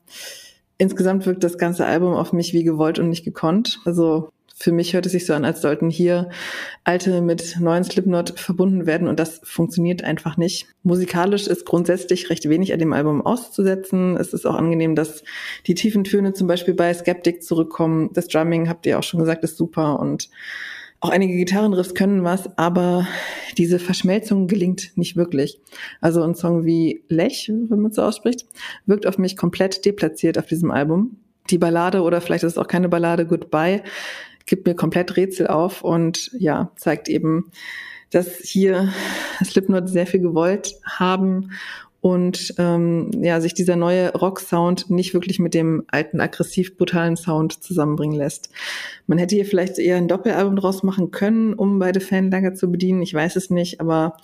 Insgesamt 0.77 1.25
wirkt 1.25 1.43
das 1.43 1.57
ganze 1.57 1.87
Album 1.87 2.13
auf 2.13 2.31
mich 2.31 2.53
wie 2.53 2.63
gewollt 2.63 2.99
und 2.99 3.09
nicht 3.09 3.25
gekonnt. 3.25 3.79
Also 3.85 4.29
für 4.61 4.73
mich 4.73 4.93
hört 4.93 5.05
es 5.05 5.13
sich 5.13 5.25
so 5.25 5.33
an, 5.33 5.45
als 5.45 5.61
sollten 5.61 5.89
hier 5.89 6.29
alte 6.83 7.21
mit 7.21 7.57
neuen 7.61 7.85
Slipknot 7.85 8.37
verbunden 8.37 8.85
werden 8.85 9.07
und 9.07 9.17
das 9.17 9.39
funktioniert 9.43 10.03
einfach 10.03 10.35
nicht. 10.35 10.67
Musikalisch 10.83 11.47
ist 11.47 11.65
grundsätzlich 11.65 12.29
recht 12.29 12.49
wenig 12.49 12.73
an 12.73 12.79
dem 12.79 12.91
Album 12.91 13.25
auszusetzen. 13.25 14.17
Es 14.17 14.33
ist 14.33 14.45
auch 14.45 14.55
angenehm, 14.55 14.95
dass 14.95 15.23
die 15.65 15.75
tiefen 15.75 16.03
Töne 16.03 16.33
zum 16.33 16.47
Beispiel 16.47 16.73
bei 16.73 16.93
Skeptic 16.93 17.41
zurückkommen. 17.41 18.09
Das 18.13 18.27
Drumming, 18.27 18.67
habt 18.67 18.85
ihr 18.85 18.99
auch 18.99 19.03
schon 19.03 19.21
gesagt, 19.21 19.45
ist 19.45 19.55
super 19.55 19.97
und 19.97 20.29
auch 20.99 21.09
einige 21.09 21.37
Gitarrenriffs 21.37 21.95
können 21.95 22.25
was, 22.25 22.57
aber 22.57 23.07
diese 23.57 23.79
Verschmelzung 23.79 24.47
gelingt 24.47 24.91
nicht 24.97 25.15
wirklich. 25.15 25.61
Also 26.01 26.21
ein 26.21 26.35
Song 26.35 26.65
wie 26.65 27.05
Lech, 27.07 27.49
wenn 27.49 27.79
man 27.79 27.93
so 27.93 28.01
ausspricht, 28.01 28.45
wirkt 28.85 29.07
auf 29.07 29.17
mich 29.17 29.37
komplett 29.37 29.85
deplatziert 29.85 30.37
auf 30.37 30.47
diesem 30.47 30.71
Album. 30.71 31.15
Die 31.49 31.57
Ballade 31.57 32.01
oder 32.01 32.19
vielleicht 32.19 32.43
ist 32.43 32.53
es 32.53 32.57
auch 32.57 32.67
keine 32.67 32.89
Ballade 32.89 33.25
Goodbye 33.25 33.81
gibt 34.45 34.67
mir 34.67 34.75
komplett 34.75 35.15
Rätsel 35.17 35.47
auf 35.47 35.83
und 35.83 36.31
ja, 36.37 36.71
zeigt 36.75 37.09
eben, 37.09 37.51
dass 38.11 38.37
hier 38.37 38.91
Slipknot 39.43 39.89
sehr 39.89 40.07
viel 40.07 40.21
gewollt 40.21 40.75
haben 40.83 41.51
und 42.01 42.53
ähm, 42.57 43.11
ja, 43.21 43.41
sich 43.41 43.53
dieser 43.53 43.75
neue 43.75 44.13
Rock-Sound 44.13 44.89
nicht 44.89 45.13
wirklich 45.13 45.39
mit 45.39 45.53
dem 45.53 45.83
alten, 45.87 46.21
aggressiv 46.21 46.77
brutalen 46.77 47.17
Sound 47.17 47.61
zusammenbringen 47.61 48.17
lässt. 48.17 48.49
Man 49.05 49.17
hätte 49.17 49.35
hier 49.35 49.45
vielleicht 49.45 49.79
eher 49.79 49.97
ein 49.97 50.07
Doppelalbum 50.07 50.55
draus 50.55 50.81
machen 50.81 51.11
können, 51.11 51.53
um 51.53 51.77
beide 51.79 51.99
Fanlager 51.99 52.53
zu 52.53 52.71
bedienen. 52.71 53.01
Ich 53.01 53.13
weiß 53.13 53.35
es 53.35 53.49
nicht, 53.49 53.81
aber 53.81 54.15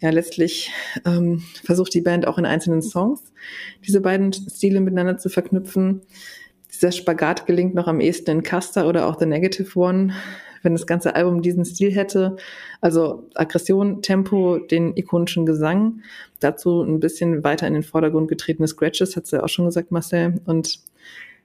ja, 0.00 0.10
letztlich 0.10 0.70
ähm, 1.04 1.42
versucht 1.64 1.94
die 1.94 2.00
Band 2.00 2.28
auch 2.28 2.38
in 2.38 2.46
einzelnen 2.46 2.82
Songs 2.82 3.32
diese 3.84 4.00
beiden 4.00 4.32
Stile 4.32 4.80
miteinander 4.80 5.18
zu 5.18 5.28
verknüpfen 5.28 6.02
dieser 6.76 6.92
Spagat 6.92 7.46
gelingt 7.46 7.74
noch 7.74 7.86
am 7.86 8.00
ehesten 8.00 8.30
in 8.30 8.42
Custer 8.42 8.88
oder 8.88 9.06
auch 9.06 9.18
The 9.18 9.26
Negative 9.26 9.78
One, 9.78 10.14
wenn 10.62 10.72
das 10.72 10.86
ganze 10.86 11.14
Album 11.14 11.42
diesen 11.42 11.64
Stil 11.64 11.92
hätte. 11.94 12.36
Also 12.80 13.28
Aggression, 13.34 14.02
Tempo, 14.02 14.58
den 14.58 14.96
ikonischen 14.96 15.46
Gesang, 15.46 16.02
dazu 16.40 16.82
ein 16.82 17.00
bisschen 17.00 17.44
weiter 17.44 17.66
in 17.66 17.74
den 17.74 17.82
Vordergrund 17.82 18.28
getretene 18.28 18.68
Scratches, 18.68 19.16
hat's 19.16 19.30
ja 19.30 19.42
auch 19.42 19.48
schon 19.48 19.66
gesagt, 19.66 19.92
Marcel, 19.92 20.40
und 20.44 20.80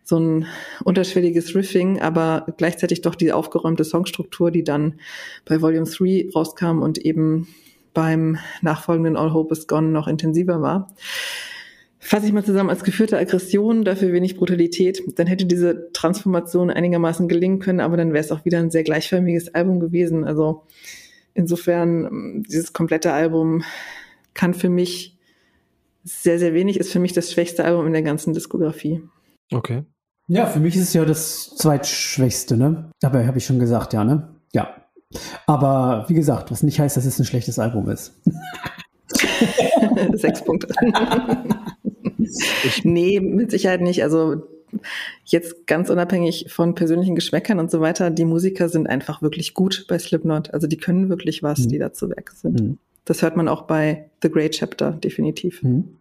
so 0.04 0.18
ein 0.18 0.48
unterschwelliges 0.84 1.56
Riffing, 1.56 2.02
aber 2.02 2.48
gleichzeitig 2.58 3.02
doch 3.02 3.16
die 3.16 3.32
aufgeräumte 3.32 3.84
Songstruktur, 3.84 4.52
die 4.52 4.64
dann 4.64 5.00
bei 5.46 5.62
Volume 5.62 5.86
3 5.86 6.30
rauskam 6.34 6.82
und 6.82 6.98
eben 6.98 7.48
beim 7.94 8.40
nachfolgenden 8.62 9.18
All 9.18 9.34
Hope 9.34 9.54
is 9.54 9.68
Gone 9.68 9.90
noch 9.90 10.08
intensiver 10.08 10.62
war. 10.62 10.90
Fasse 12.04 12.26
ich 12.26 12.34
mal 12.34 12.44
zusammen 12.44 12.72
als 12.72 12.84
geführte 12.84 13.20
Aggression, 13.20 13.86
dafür 13.86 14.12
wenig 14.12 14.36
Brutalität, 14.36 15.04
dann 15.18 15.28
hätte 15.28 15.46
diese 15.46 15.92
Transformation 15.94 16.72
einigermaßen 16.72 17.28
gelingen 17.28 17.60
können, 17.60 17.80
aber 17.80 17.96
dann 17.96 18.12
wäre 18.12 18.24
es 18.24 18.32
auch 18.32 18.44
wieder 18.44 18.58
ein 18.58 18.72
sehr 18.72 18.84
gleichförmiges 18.84 19.54
Album 19.54 19.80
gewesen. 19.80 20.24
Also 20.24 20.64
insofern, 21.36 22.44
dieses 22.50 22.74
komplette 22.74 23.14
Album 23.14 23.64
kann 24.34 24.56
für 24.56 24.70
mich 24.70 25.20
sehr, 26.04 26.40
sehr 26.40 26.56
wenig, 26.56 26.80
ist 26.80 26.92
für 26.92 27.00
mich 27.00 27.14
das 27.14 27.32
schwächste 27.32 27.64
Album 27.66 27.86
in 27.86 27.94
der 27.94 28.02
ganzen 28.02 28.34
Diskografie. 28.34 29.04
Okay. 29.52 29.84
Ja, 30.28 30.48
für 30.48 30.60
mich 30.60 30.76
ist 30.76 30.84
es 30.84 30.94
ja 30.94 31.06
das 31.06 31.56
zweitschwächste, 31.56 32.58
ne? 32.58 32.90
Dabei 33.00 33.28
habe 33.28 33.38
ich 33.38 33.46
schon 33.46 33.60
gesagt, 33.60 33.94
ja, 33.94 34.04
ne? 34.04 34.36
Ja. 34.54 34.76
Aber 35.46 36.06
wie 36.08 36.16
gesagt, 36.16 36.50
was 36.50 36.64
nicht 36.64 36.80
heißt, 36.80 36.98
dass 36.98 37.06
es 37.06 37.20
ein 37.20 37.26
schlechtes 37.26 37.60
Album 37.60 37.90
ist. 37.90 38.20
Sechs 40.14 40.44
Punkte. 40.44 40.74
nee, 42.84 43.20
mit 43.20 43.52
Sicherheit 43.52 43.82
nicht. 43.82 44.04
Also 44.04 44.44
jetzt 45.26 45.68
ganz 45.68 45.90
unabhängig 45.90 46.46
von 46.50 46.76
persönlichen 46.76 47.16
Geschmäckern 47.16 47.60
und 47.60 47.72
so 47.72 47.82
weiter, 47.82 48.10
die 48.10 48.26
Musiker 48.26 48.70
sind 48.70 48.88
einfach 48.88 49.22
wirklich 49.22 49.54
gut 49.54 49.86
bei 49.88 50.00
Slipknot. 50.00 50.54
Also 50.54 50.68
die 50.68 50.78
können 50.78 51.10
wirklich 51.10 51.44
was, 51.44 51.60
mhm. 51.60 51.68
die 51.70 51.78
da 51.78 51.94
zu 51.94 52.10
Werk 52.10 52.32
sind. 52.32 52.62
Mhm. 52.62 52.78
Das 53.06 53.22
hört 53.22 53.36
man 53.36 53.48
auch 53.48 53.64
bei 53.64 54.10
The 54.22 54.30
Great 54.30 54.54
Chapter 54.54 54.92
definitiv. 54.92 55.64
Mhm. 55.64 55.98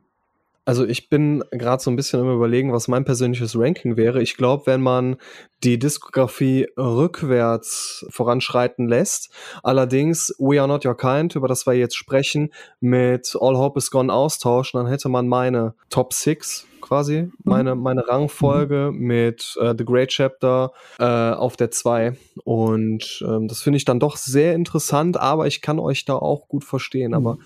Also 0.70 0.86
ich 0.86 1.08
bin 1.08 1.42
gerade 1.50 1.82
so 1.82 1.90
ein 1.90 1.96
bisschen 1.96 2.20
im 2.20 2.32
Überlegen, 2.32 2.72
was 2.72 2.86
mein 2.86 3.04
persönliches 3.04 3.58
Ranking 3.58 3.96
wäre. 3.96 4.22
Ich 4.22 4.36
glaube, 4.36 4.66
wenn 4.66 4.80
man 4.80 5.16
die 5.64 5.80
Diskografie 5.80 6.68
rückwärts 6.76 8.06
voranschreiten 8.08 8.86
lässt, 8.86 9.30
allerdings 9.64 10.32
We 10.38 10.60
Are 10.60 10.68
Not 10.68 10.86
Your 10.86 10.96
Kind, 10.96 11.34
über 11.34 11.48
das 11.48 11.66
wir 11.66 11.72
jetzt 11.72 11.96
sprechen, 11.96 12.52
mit 12.78 13.36
All 13.40 13.56
Hope 13.56 13.80
Is 13.80 13.90
Gone 13.90 14.12
austauschen, 14.12 14.78
dann 14.78 14.86
hätte 14.86 15.08
man 15.08 15.26
meine 15.26 15.74
Top 15.88 16.12
6 16.12 16.68
quasi, 16.80 17.22
mhm. 17.22 17.32
meine, 17.42 17.74
meine 17.74 18.06
Rangfolge 18.06 18.90
mhm. 18.92 18.98
mit 19.00 19.56
äh, 19.60 19.74
The 19.76 19.84
Great 19.84 20.10
Chapter 20.10 20.70
äh, 21.00 21.04
auf 21.04 21.56
der 21.56 21.72
2. 21.72 22.16
Und 22.44 23.24
ähm, 23.26 23.48
das 23.48 23.60
finde 23.60 23.78
ich 23.78 23.84
dann 23.84 23.98
doch 23.98 24.16
sehr 24.16 24.54
interessant, 24.54 25.16
aber 25.16 25.48
ich 25.48 25.62
kann 25.62 25.80
euch 25.80 26.04
da 26.04 26.14
auch 26.14 26.46
gut 26.46 26.62
verstehen. 26.62 27.10
Mhm. 27.10 27.16
Aber 27.16 27.38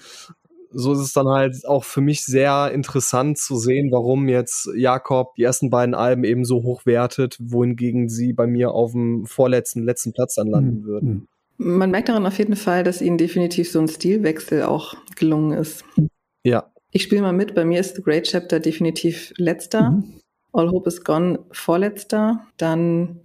so 0.74 0.92
ist 0.92 0.98
es 0.98 1.12
dann 1.12 1.28
halt 1.28 1.66
auch 1.66 1.84
für 1.84 2.00
mich 2.00 2.24
sehr 2.24 2.70
interessant 2.72 3.38
zu 3.38 3.56
sehen, 3.56 3.90
warum 3.90 4.28
jetzt 4.28 4.68
Jakob 4.76 5.34
die 5.36 5.42
ersten 5.44 5.70
beiden 5.70 5.94
Alben 5.94 6.24
eben 6.24 6.44
so 6.44 6.62
hoch 6.62 6.84
wertet, 6.86 7.36
wohingegen 7.40 8.08
sie 8.08 8.32
bei 8.32 8.46
mir 8.46 8.72
auf 8.72 8.92
dem 8.92 9.26
vorletzten, 9.26 9.82
letzten 9.84 10.12
Platz 10.12 10.34
dann 10.34 10.48
landen 10.48 10.80
mhm. 10.80 10.84
würden. 10.84 11.28
Man 11.56 11.90
merkt 11.90 12.08
daran 12.08 12.26
auf 12.26 12.38
jeden 12.38 12.56
Fall, 12.56 12.82
dass 12.82 13.00
ihnen 13.00 13.16
definitiv 13.16 13.70
so 13.70 13.78
ein 13.78 13.88
Stilwechsel 13.88 14.64
auch 14.64 14.94
gelungen 15.16 15.56
ist. 15.56 15.84
Ja. 16.42 16.70
Ich 16.90 17.04
spiele 17.04 17.22
mal 17.22 17.32
mit, 17.32 17.54
bei 17.54 17.64
mir 17.64 17.80
ist 17.80 17.96
The 17.96 18.02
Great 18.02 18.24
Chapter 18.24 18.60
definitiv 18.60 19.32
letzter. 19.36 19.90
Mhm. 19.90 20.20
All 20.52 20.70
Hope 20.70 20.88
is 20.88 21.02
Gone 21.04 21.40
vorletzter. 21.50 22.46
Dann 22.56 23.20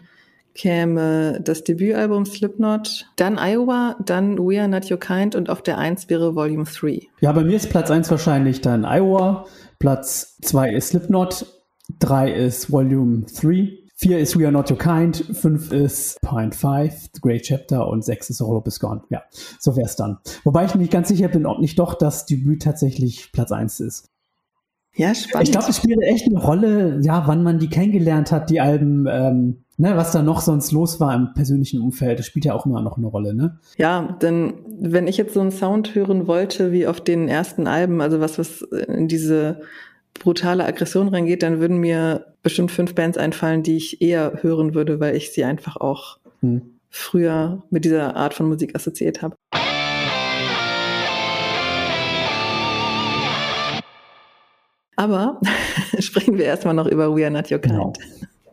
käme 0.54 1.42
das 1.42 1.64
Debütalbum 1.64 2.26
Slipknot, 2.26 3.08
dann 3.16 3.38
Iowa, 3.38 3.96
dann 4.06 4.38
We 4.38 4.60
Are 4.60 4.68
Not 4.68 4.90
Your 4.92 5.00
Kind 5.00 5.36
und 5.36 5.50
auf 5.50 5.62
der 5.62 5.78
1 5.78 6.10
wäre 6.10 6.36
Volume 6.36 6.66
3. 6.66 7.08
Ja, 7.22 7.32
bei 7.32 7.44
mir 7.44 7.56
ist 7.56 7.70
Platz 7.70 7.92
1 7.92 8.10
wahrscheinlich 8.12 8.62
dann 8.62 8.84
Iowa, 8.84 9.46
Platz 9.80 10.38
2 10.42 10.74
ist 10.74 10.90
Slipknot, 10.90 11.46
3 12.00 12.34
ist 12.34 12.72
Volume 12.72 13.26
3, 13.42 13.80
4 13.96 14.20
ist 14.20 14.40
We 14.40 14.44
Are 14.44 14.52
Not 14.52 14.72
Your 14.72 14.78
Kind, 14.78 15.18
5 15.18 15.72
ist 15.72 16.22
Point 16.22 16.56
5, 16.56 17.10
The 17.14 17.22
Great 17.22 17.44
Chapter 17.44 17.88
und 17.88 18.04
6 18.04 18.30
ist 18.30 18.42
All 18.42 18.48
Hope 18.48 18.70
Is 18.70 18.80
Gone. 18.80 19.02
Ja, 19.10 19.24
so 19.60 19.76
wär's 19.76 19.96
dann. 19.96 20.20
Wobei 20.44 20.66
ich 20.66 20.76
nicht 20.76 20.92
ganz 20.92 21.10
sicher 21.10 21.28
bin, 21.28 21.46
ob 21.46 21.60
nicht 21.60 21.80
doch 21.80 21.96
das 21.96 22.26
Debüt 22.26 22.64
tatsächlich 22.64 23.32
Platz 23.34 23.52
1 23.52 23.80
ist. 23.82 24.10
Ja, 25.00 25.16
spannend. 25.16 25.48
Ich 25.48 25.54
glaube, 25.54 25.70
es 25.70 25.78
spielt 25.78 26.02
echt 26.02 26.26
eine 26.26 26.38
Rolle, 26.38 27.00
ja, 27.02 27.24
wann 27.26 27.42
man 27.42 27.58
die 27.58 27.70
kennengelernt 27.70 28.34
hat, 28.34 28.50
die 28.50 28.60
Alben, 28.60 29.08
ähm, 29.10 29.64
ne, 29.78 29.96
was 29.96 30.12
da 30.12 30.22
noch 30.22 30.42
sonst 30.42 30.74
los 30.74 31.00
war 31.00 31.16
im 31.16 31.34
persönlichen 31.34 31.80
Umfeld. 31.80 32.20
Das 32.20 32.26
spielt 32.26 32.44
ja 32.44 32.54
auch 32.54 32.66
immer 32.66 32.82
noch 32.82 32.98
eine 32.98 33.08
Rolle, 33.08 33.34
ne? 33.34 33.60
Ja, 33.78 34.18
denn 34.22 34.56
wenn 34.78 35.08
ich 35.08 35.16
jetzt 35.16 35.34
so 35.34 35.40
einen 35.40 35.52
Sound 35.52 35.96
hören 35.96 36.28
wollte, 36.28 36.74
wie 36.74 36.86
auf 36.86 37.00
den 37.00 37.30
ersten 37.30 37.66
Alben, 37.66 38.02
also 38.02 38.20
was, 38.20 38.38
was 38.38 38.62
in 38.62 39.08
diese 39.08 39.62
brutale 40.16 40.66
Aggression 40.66 41.08
reingeht, 41.08 41.44
dann 41.44 41.62
würden 41.62 41.78
mir 41.78 42.26
bestimmt 42.44 42.70
fünf 42.70 42.94
Bands 42.94 43.18
einfallen, 43.18 43.64
die 43.64 43.78
ich 43.78 44.02
eher 44.02 44.40
hören 44.42 44.74
würde, 44.74 45.00
weil 45.00 45.16
ich 45.16 45.32
sie 45.32 45.46
einfach 45.46 45.78
auch 45.78 46.18
hm. 46.42 46.62
früher 46.90 47.64
mit 47.70 47.86
dieser 47.86 48.18
Art 48.18 48.34
von 48.34 48.50
Musik 48.50 48.76
assoziiert 48.76 49.22
habe. 49.22 49.38
Aber 55.00 55.40
sprechen 56.00 56.38
wir 56.38 56.44
erstmal 56.44 56.74
noch 56.74 56.86
über 56.86 57.16
We 57.16 57.24
Are 57.24 57.32
Not 57.32 57.50
Your 57.50 57.60
Kind, 57.60 57.74
genau. 57.74 57.94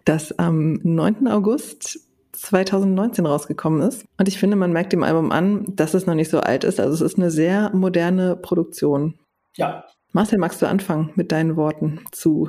das 0.05 0.31
am 0.39 0.75
9. 0.85 1.27
August 1.27 1.99
2019 2.35 3.27
rausgekommen 3.27 3.83
ist. 3.83 4.05
Und 4.17 4.29
ich 4.29 4.39
finde, 4.39 4.55
man 4.55 4.73
merkt 4.73 4.93
dem 4.93 5.03
Album 5.03 5.33
an, 5.33 5.65
dass 5.67 5.93
es 5.95 6.07
noch 6.07 6.15
nicht 6.15 6.31
so 6.31 6.39
alt 6.39 6.63
ist. 6.63 6.79
Also 6.79 6.95
es 6.95 7.01
ist 7.01 7.19
eine 7.19 7.33
sehr 7.33 7.75
moderne 7.75 8.37
Produktion. 8.37 9.15
Ja. 9.57 9.87
Marcel, 10.13 10.39
magst 10.39 10.63
du 10.63 10.69
anfangen 10.69 11.11
mit 11.17 11.33
deinen 11.33 11.57
Worten 11.57 12.03
zu, 12.13 12.49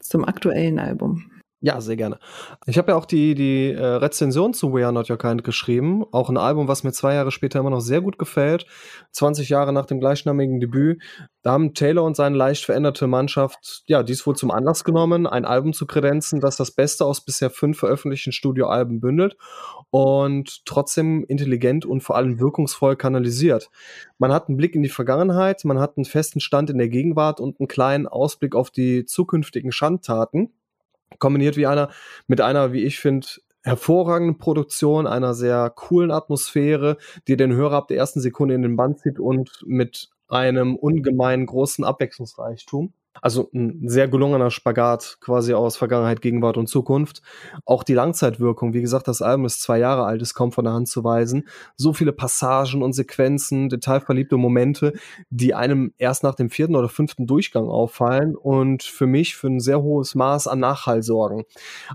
zum 0.00 0.24
aktuellen 0.24 0.78
Album? 0.78 1.30
Ja, 1.64 1.80
sehr 1.80 1.96
gerne. 1.96 2.18
Ich 2.66 2.76
habe 2.76 2.92
ja 2.92 2.98
auch 2.98 3.06
die, 3.06 3.34
die 3.34 3.72
äh, 3.72 3.82
Rezension 3.82 4.52
zu 4.52 4.74
We 4.74 4.84
Are 4.84 4.92
Not 4.92 5.08
Your 5.08 5.16
Kind 5.16 5.44
geschrieben. 5.44 6.04
Auch 6.12 6.28
ein 6.28 6.36
Album, 6.36 6.68
was 6.68 6.84
mir 6.84 6.92
zwei 6.92 7.14
Jahre 7.14 7.30
später 7.30 7.58
immer 7.58 7.70
noch 7.70 7.80
sehr 7.80 8.02
gut 8.02 8.18
gefällt. 8.18 8.66
20 9.12 9.48
Jahre 9.48 9.72
nach 9.72 9.86
dem 9.86 9.98
gleichnamigen 9.98 10.60
Debüt. 10.60 11.02
Da 11.40 11.52
haben 11.52 11.72
Taylor 11.72 12.04
und 12.04 12.16
seine 12.16 12.36
leicht 12.36 12.66
veränderte 12.66 13.06
Mannschaft, 13.06 13.82
ja, 13.86 14.02
dies 14.02 14.26
wohl 14.26 14.36
zum 14.36 14.50
Anlass 14.50 14.84
genommen, 14.84 15.26
ein 15.26 15.46
Album 15.46 15.72
zu 15.72 15.86
kredenzen, 15.86 16.38
das 16.38 16.58
das 16.58 16.70
Beste 16.70 17.06
aus 17.06 17.24
bisher 17.24 17.48
fünf 17.48 17.78
veröffentlichten 17.78 18.32
Studioalben 18.32 19.00
bündelt 19.00 19.38
und 19.88 20.66
trotzdem 20.66 21.24
intelligent 21.24 21.86
und 21.86 22.02
vor 22.02 22.16
allem 22.16 22.40
wirkungsvoll 22.40 22.96
kanalisiert. 22.96 23.70
Man 24.18 24.34
hat 24.34 24.48
einen 24.48 24.58
Blick 24.58 24.74
in 24.74 24.82
die 24.82 24.90
Vergangenheit, 24.90 25.64
man 25.64 25.80
hat 25.80 25.96
einen 25.96 26.04
festen 26.04 26.40
Stand 26.40 26.68
in 26.68 26.76
der 26.76 26.90
Gegenwart 26.90 27.40
und 27.40 27.58
einen 27.58 27.68
kleinen 27.68 28.06
Ausblick 28.06 28.54
auf 28.54 28.70
die 28.70 29.06
zukünftigen 29.06 29.72
Schandtaten 29.72 30.52
kombiniert 31.18 31.56
wie 31.56 31.66
einer 31.66 31.90
mit 32.26 32.40
einer, 32.40 32.72
wie 32.72 32.84
ich 32.84 32.98
finde, 32.98 33.26
hervorragenden 33.62 34.38
Produktion, 34.38 35.06
einer 35.06 35.34
sehr 35.34 35.70
coolen 35.70 36.10
Atmosphäre, 36.10 36.98
die 37.28 37.36
den 37.36 37.54
Hörer 37.54 37.76
ab 37.76 37.88
der 37.88 37.96
ersten 37.96 38.20
Sekunde 38.20 38.54
in 38.54 38.62
den 38.62 38.76
Band 38.76 38.98
zieht 39.00 39.18
und 39.18 39.62
mit 39.66 40.10
einem 40.28 40.76
ungemein 40.76 41.46
großen 41.46 41.84
Abwechslungsreichtum. 41.84 42.92
Also 43.22 43.48
ein 43.54 43.88
sehr 43.88 44.08
gelungener 44.08 44.50
Spagat 44.50 45.18
quasi 45.20 45.54
aus 45.54 45.76
Vergangenheit, 45.76 46.20
Gegenwart 46.20 46.56
und 46.56 46.68
Zukunft. 46.68 47.22
Auch 47.64 47.82
die 47.82 47.94
Langzeitwirkung, 47.94 48.74
wie 48.74 48.80
gesagt, 48.80 49.08
das 49.08 49.22
Album 49.22 49.46
ist 49.46 49.62
zwei 49.62 49.78
Jahre 49.78 50.04
alt, 50.04 50.20
ist 50.20 50.34
kaum 50.34 50.52
von 50.52 50.64
der 50.64 50.74
Hand 50.74 50.88
zu 50.88 51.04
weisen. 51.04 51.48
So 51.76 51.92
viele 51.92 52.12
Passagen 52.12 52.82
und 52.82 52.92
Sequenzen, 52.92 53.68
detailverliebte 53.68 54.36
Momente, 54.36 54.94
die 55.30 55.54
einem 55.54 55.94
erst 55.98 56.22
nach 56.22 56.34
dem 56.34 56.50
vierten 56.50 56.76
oder 56.76 56.88
fünften 56.88 57.26
Durchgang 57.26 57.68
auffallen 57.68 58.36
und 58.36 58.82
für 58.82 59.06
mich 59.06 59.36
für 59.36 59.48
ein 59.48 59.60
sehr 59.60 59.82
hohes 59.82 60.14
Maß 60.14 60.48
an 60.48 60.60
Nachhall 60.60 61.02
sorgen. 61.02 61.44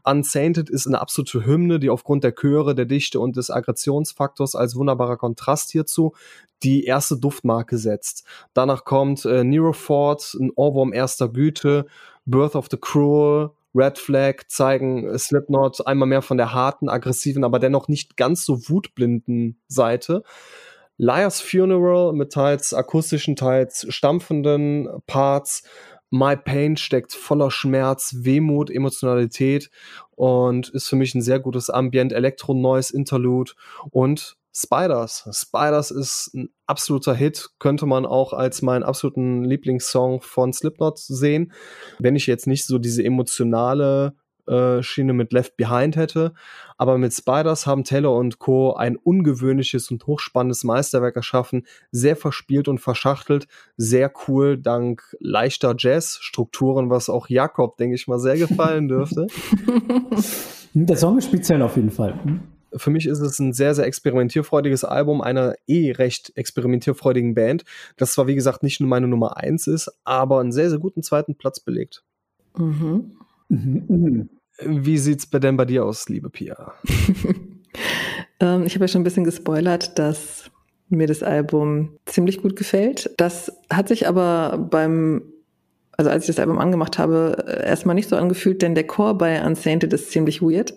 Unsainted 0.03 0.69
ist 0.69 0.87
eine 0.87 1.01
absolute 1.01 1.45
Hymne, 1.45 1.79
die 1.79 1.89
aufgrund 1.89 2.23
der 2.23 2.33
Chöre, 2.33 2.75
der 2.75 2.85
Dichte 2.85 3.19
und 3.19 3.35
des 3.35 3.49
Aggressionsfaktors 3.49 4.55
als 4.55 4.75
wunderbarer 4.75 5.17
Kontrast 5.17 5.71
hierzu 5.71 6.13
die 6.63 6.85
erste 6.85 7.17
Duftmarke 7.17 7.77
setzt. 7.77 8.25
Danach 8.53 8.85
kommt 8.85 9.25
äh, 9.25 9.43
Nero 9.43 9.73
Ford, 9.73 10.35
ein 10.39 10.51
Ohrwurm 10.55 10.93
erster 10.93 11.29
Güte, 11.29 11.85
Birth 12.25 12.55
of 12.55 12.67
the 12.69 12.77
Cruel, 12.77 13.51
Red 13.75 13.97
Flag 13.97 14.43
zeigen 14.47 15.07
äh, 15.07 15.17
Slipknot 15.17 15.85
einmal 15.85 16.07
mehr 16.07 16.21
von 16.21 16.37
der 16.37 16.53
harten, 16.53 16.89
aggressiven, 16.89 17.43
aber 17.43 17.59
dennoch 17.59 17.87
nicht 17.87 18.17
ganz 18.17 18.45
so 18.45 18.69
wutblinden 18.69 19.59
Seite. 19.67 20.23
Liar's 20.97 21.39
Funeral 21.39 22.11
mit 22.13 22.33
teils 22.33 22.73
akustischen, 22.73 23.35
teils 23.35 23.85
stampfenden 23.89 24.89
Parts. 25.07 25.63
My 26.11 26.35
Pain 26.35 26.75
steckt 26.75 27.13
voller 27.13 27.51
Schmerz, 27.51 28.15
Wehmut, 28.17 28.71
Emotionalität 28.71 29.69
und 30.15 30.69
ist 30.69 30.87
für 30.87 30.95
mich 30.95 31.13
ein 31.13 31.21
sehr 31.21 31.39
gutes 31.39 31.69
Ambient, 31.69 32.11
Elektro-Noise 32.11 32.95
Interlude 32.95 33.53
und 33.91 34.38
Spiders. 34.53 35.29
Spiders 35.31 35.91
ist 35.91 36.31
ein 36.33 36.49
absoluter 36.65 37.13
Hit, 37.13 37.49
könnte 37.59 37.85
man 37.85 38.05
auch 38.05 38.33
als 38.33 38.61
meinen 38.61 38.83
absoluten 38.83 39.43
Lieblingssong 39.43 40.21
von 40.21 40.53
Slipknot 40.53 40.97
sehen, 40.99 41.51
wenn 41.99 42.15
ich 42.15 42.27
jetzt 42.27 42.47
nicht 42.47 42.65
so 42.65 42.79
diese 42.79 43.03
emotionale 43.03 44.15
äh, 44.49 44.81
Schiene 44.81 45.13
mit 45.13 45.31
Left 45.31 45.57
Behind 45.57 45.95
hätte. 45.95 46.33
Aber 46.77 46.97
mit 46.97 47.13
Spiders 47.13 47.67
haben 47.67 47.83
Taylor 47.83 48.15
und 48.15 48.39
Co. 48.39 48.73
ein 48.73 48.95
ungewöhnliches 48.95 49.91
und 49.91 50.07
hochspannendes 50.07 50.63
Meisterwerk 50.63 51.15
erschaffen, 51.15 51.67
sehr 51.91 52.15
verspielt 52.15 52.67
und 52.67 52.79
verschachtelt, 52.79 53.47
sehr 53.77 54.11
cool, 54.27 54.57
dank 54.57 55.15
leichter 55.19 55.75
Jazz-Strukturen, 55.77 56.89
was 56.89 57.09
auch 57.09 57.29
Jakob, 57.29 57.77
denke 57.77 57.95
ich 57.95 58.07
mal, 58.07 58.19
sehr 58.19 58.37
gefallen 58.37 58.87
dürfte. 58.87 59.27
Der 60.73 60.97
Song 60.97 61.17
ist 61.17 61.25
speziell 61.25 61.61
auf 61.61 61.75
jeden 61.75 61.91
Fall. 61.91 62.19
Für 62.75 62.89
mich 62.89 63.05
ist 63.05 63.19
es 63.19 63.39
ein 63.39 63.53
sehr, 63.53 63.75
sehr 63.75 63.85
experimentierfreudiges 63.85 64.83
Album 64.83 65.21
einer 65.21 65.55
eh 65.67 65.91
recht 65.91 66.31
experimentierfreudigen 66.35 67.33
Band, 67.33 67.63
das 67.97 68.13
zwar 68.13 68.27
wie 68.27 68.35
gesagt 68.35 68.63
nicht 68.63 68.79
nur 68.79 68.89
meine 68.89 69.07
Nummer 69.07 69.37
eins 69.37 69.67
ist, 69.67 69.91
aber 70.03 70.39
einen 70.39 70.51
sehr, 70.51 70.69
sehr 70.69 70.79
guten 70.79 71.03
zweiten 71.03 71.35
Platz 71.35 71.59
belegt. 71.59 72.03
Mhm. 72.57 73.17
Mhm. 73.49 74.29
Wie 74.61 74.97
sieht's 74.97 75.25
bei 75.25 75.39
denn 75.39 75.57
bei 75.57 75.65
dir 75.65 75.85
aus, 75.85 76.09
liebe 76.09 76.29
Pia? 76.29 76.73
ähm, 78.39 78.63
ich 78.65 78.75
habe 78.75 78.83
ja 78.83 78.87
schon 78.87 79.01
ein 79.01 79.05
bisschen 79.05 79.23
gespoilert, 79.23 79.97
dass 79.97 80.51
mir 80.89 81.07
das 81.07 81.23
Album 81.23 81.97
ziemlich 82.05 82.41
gut 82.41 82.55
gefällt. 82.55 83.11
Das 83.17 83.51
hat 83.71 83.87
sich 83.87 84.07
aber 84.07 84.57
beim 84.57 85.21
also 85.99 86.11
als 86.11 86.23
ich 86.23 86.27
das 86.27 86.39
Album 86.39 86.59
angemacht 86.59 86.97
habe, 86.97 87.43
äh, 87.45 87.67
erstmal 87.67 87.93
nicht 87.93 88.07
so 88.07 88.15
angefühlt, 88.15 88.61
denn 88.61 88.73
der 88.73 88.87
Chor 88.87 89.17
bei 89.17 89.45
Unsainted 89.45 89.91
ist 89.91 90.11
ziemlich 90.11 90.41
weird. 90.41 90.73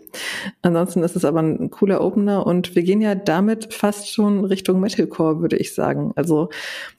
Ansonsten 0.63 1.05
ist 1.05 1.15
es 1.15 1.25
aber 1.25 1.41
ein 1.41 1.71
cooler 1.71 2.01
Opener 2.01 2.45
und 2.45 2.75
wir 2.75 2.83
gehen 2.83 3.01
ja 3.01 3.15
damit 3.15 3.73
fast 3.73 4.11
schon 4.11 4.45
Richtung 4.45 4.81
Metalcore, 4.81 5.41
würde 5.41 5.57
ich 5.59 5.77
sagen. 5.77 6.11
Also 6.17 6.49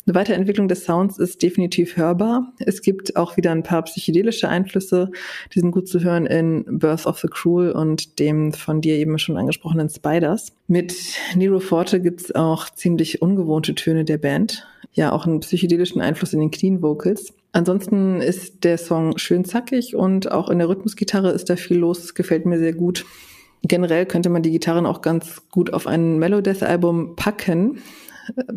eine 0.08 0.16
Weiterentwicklung 0.16 0.70
des 0.70 0.86
Sounds 0.86 1.20
ist 1.20 1.44
definitiv 1.44 1.98
hörbar. 1.98 2.54
Es 2.60 2.82
gibt 2.82 3.18
auch 3.18 3.36
wieder 3.36 3.52
ein 3.52 3.64
paar 3.64 3.82
psychedelische 3.82 4.48
Einflüsse, 4.48 5.12
die 5.54 5.60
sind 5.60 5.72
gut 5.72 5.90
zu 5.90 6.00
hören 6.00 6.26
in 6.26 6.64
Birth 6.80 7.06
of 7.06 7.20
the 7.20 7.28
Cruel 7.28 7.74
und 7.74 8.20
dem 8.20 8.54
von 8.54 8.80
dir 8.80 8.96
eben 8.96 9.20
schon 9.20 9.36
angesprochenen 9.36 9.90
Spiders. 9.90 10.54
Mit 10.68 10.96
Nero 11.36 11.60
Forte 11.60 12.00
gibt's 12.00 12.34
auch 12.34 12.70
ziemlich 12.70 13.22
ungewohnte 13.22 13.76
Töne 13.76 14.06
der 14.06 14.18
Band. 14.18 14.66
Ja, 14.94 15.12
auch 15.12 15.26
einen 15.26 15.42
psychedelischen 15.42 16.00
Einfluss 16.00 16.32
in 16.32 16.40
den 16.40 16.52
Clean 16.52 16.82
Vocals. 16.82 17.34
Ansonsten 17.54 18.20
ist 18.20 18.64
der 18.64 18.80
Song 18.80 19.18
schön 19.20 19.46
zackig 19.46 19.96
und 19.96 20.32
auch 20.32 20.50
in 20.50 20.58
der 20.58 20.68
Rhythmusgitarre 20.68 21.30
ist 21.30 21.50
da 21.50 21.56
viel 21.56 21.78
los. 21.78 22.16
Gefällt 22.16 22.48
mir 22.48 22.58
sehr 22.58 22.74
gut. 22.74 23.06
Generell 23.62 24.08
könnte 24.08 24.30
man 24.30 24.42
die 24.42 24.52
Gitarren 24.52 24.88
auch 24.88 25.02
ganz 25.02 25.44
gut 25.52 25.72
auf 25.72 25.88
ein 25.88 26.18
Melodeath-Album 26.18 27.16
packen. 27.16 27.78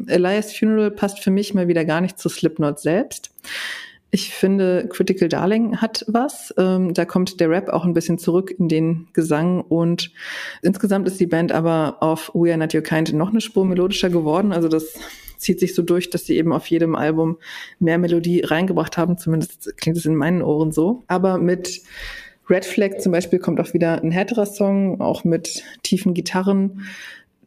Elias 0.06 0.56
Funeral 0.56 0.90
passt 0.90 1.20
für 1.20 1.30
mich 1.30 1.52
mal 1.52 1.68
wieder 1.68 1.84
gar 1.84 2.00
nicht 2.00 2.18
zu 2.18 2.28
Slipknot 2.28 2.80
selbst. 2.80 3.30
Ich 4.10 4.32
finde, 4.32 4.88
Critical 4.88 5.28
Darling 5.28 5.76
hat 5.76 6.04
was. 6.08 6.54
Ähm, 6.56 6.94
da 6.94 7.04
kommt 7.04 7.38
der 7.38 7.50
Rap 7.50 7.68
auch 7.68 7.84
ein 7.84 7.92
bisschen 7.92 8.18
zurück 8.18 8.54
in 8.58 8.68
den 8.68 9.08
Gesang 9.12 9.60
und 9.60 10.10
insgesamt 10.62 11.06
ist 11.06 11.20
die 11.20 11.26
Band 11.26 11.52
aber 11.52 11.98
auf 12.00 12.30
We 12.32 12.50
Are 12.50 12.58
Not 12.58 12.74
Your 12.74 12.80
Kind 12.80 13.12
noch 13.12 13.28
eine 13.28 13.42
Spur 13.42 13.66
melodischer 13.66 14.08
geworden. 14.08 14.52
Also 14.52 14.68
das 14.68 14.94
zieht 15.38 15.60
sich 15.60 15.74
so 15.74 15.82
durch, 15.82 16.10
dass 16.10 16.24
sie 16.24 16.36
eben 16.36 16.52
auf 16.52 16.66
jedem 16.66 16.94
Album 16.94 17.38
mehr 17.78 17.98
Melodie 17.98 18.42
reingebracht 18.42 18.96
haben. 18.96 19.18
Zumindest 19.18 19.76
klingt 19.76 19.96
es 19.96 20.06
in 20.06 20.16
meinen 20.16 20.42
Ohren 20.42 20.72
so. 20.72 21.02
Aber 21.06 21.38
mit 21.38 21.82
Red 22.48 22.64
Flag 22.64 22.98
zum 22.98 23.12
Beispiel 23.12 23.38
kommt 23.38 23.60
auch 23.60 23.74
wieder 23.74 24.02
ein 24.02 24.10
härterer 24.10 24.46
Song, 24.46 25.00
auch 25.00 25.24
mit 25.24 25.62
tiefen 25.82 26.14
Gitarren, 26.14 26.86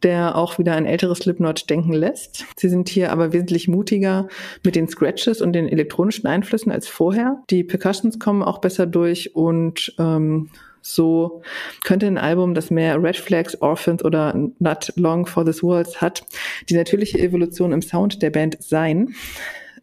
der 0.02 0.36
auch 0.36 0.58
wieder 0.58 0.74
ein 0.74 0.86
älteres 0.86 1.18
Slipknot 1.18 1.68
denken 1.68 1.92
lässt. 1.92 2.44
Sie 2.56 2.68
sind 2.68 2.88
hier 2.88 3.12
aber 3.12 3.32
wesentlich 3.32 3.68
mutiger 3.68 4.28
mit 4.64 4.74
den 4.74 4.88
Scratches 4.88 5.40
und 5.40 5.52
den 5.52 5.68
elektronischen 5.68 6.26
Einflüssen 6.26 6.72
als 6.72 6.88
vorher. 6.88 7.42
Die 7.50 7.64
Percussions 7.64 8.18
kommen 8.18 8.42
auch 8.42 8.58
besser 8.58 8.86
durch 8.86 9.34
und 9.34 9.94
ähm, 9.98 10.50
so 10.82 11.42
könnte 11.84 12.06
ein 12.06 12.18
Album, 12.18 12.54
das 12.54 12.70
mehr 12.70 13.02
Red 13.02 13.16
Flags, 13.16 13.60
Orphans 13.60 14.04
oder 14.04 14.34
Not 14.58 14.92
Long 14.96 15.26
for 15.26 15.44
This 15.44 15.62
World 15.62 16.00
hat, 16.00 16.24
die 16.68 16.74
natürliche 16.74 17.18
Evolution 17.18 17.72
im 17.72 17.82
Sound 17.82 18.22
der 18.22 18.30
Band 18.30 18.56
sein. 18.60 19.14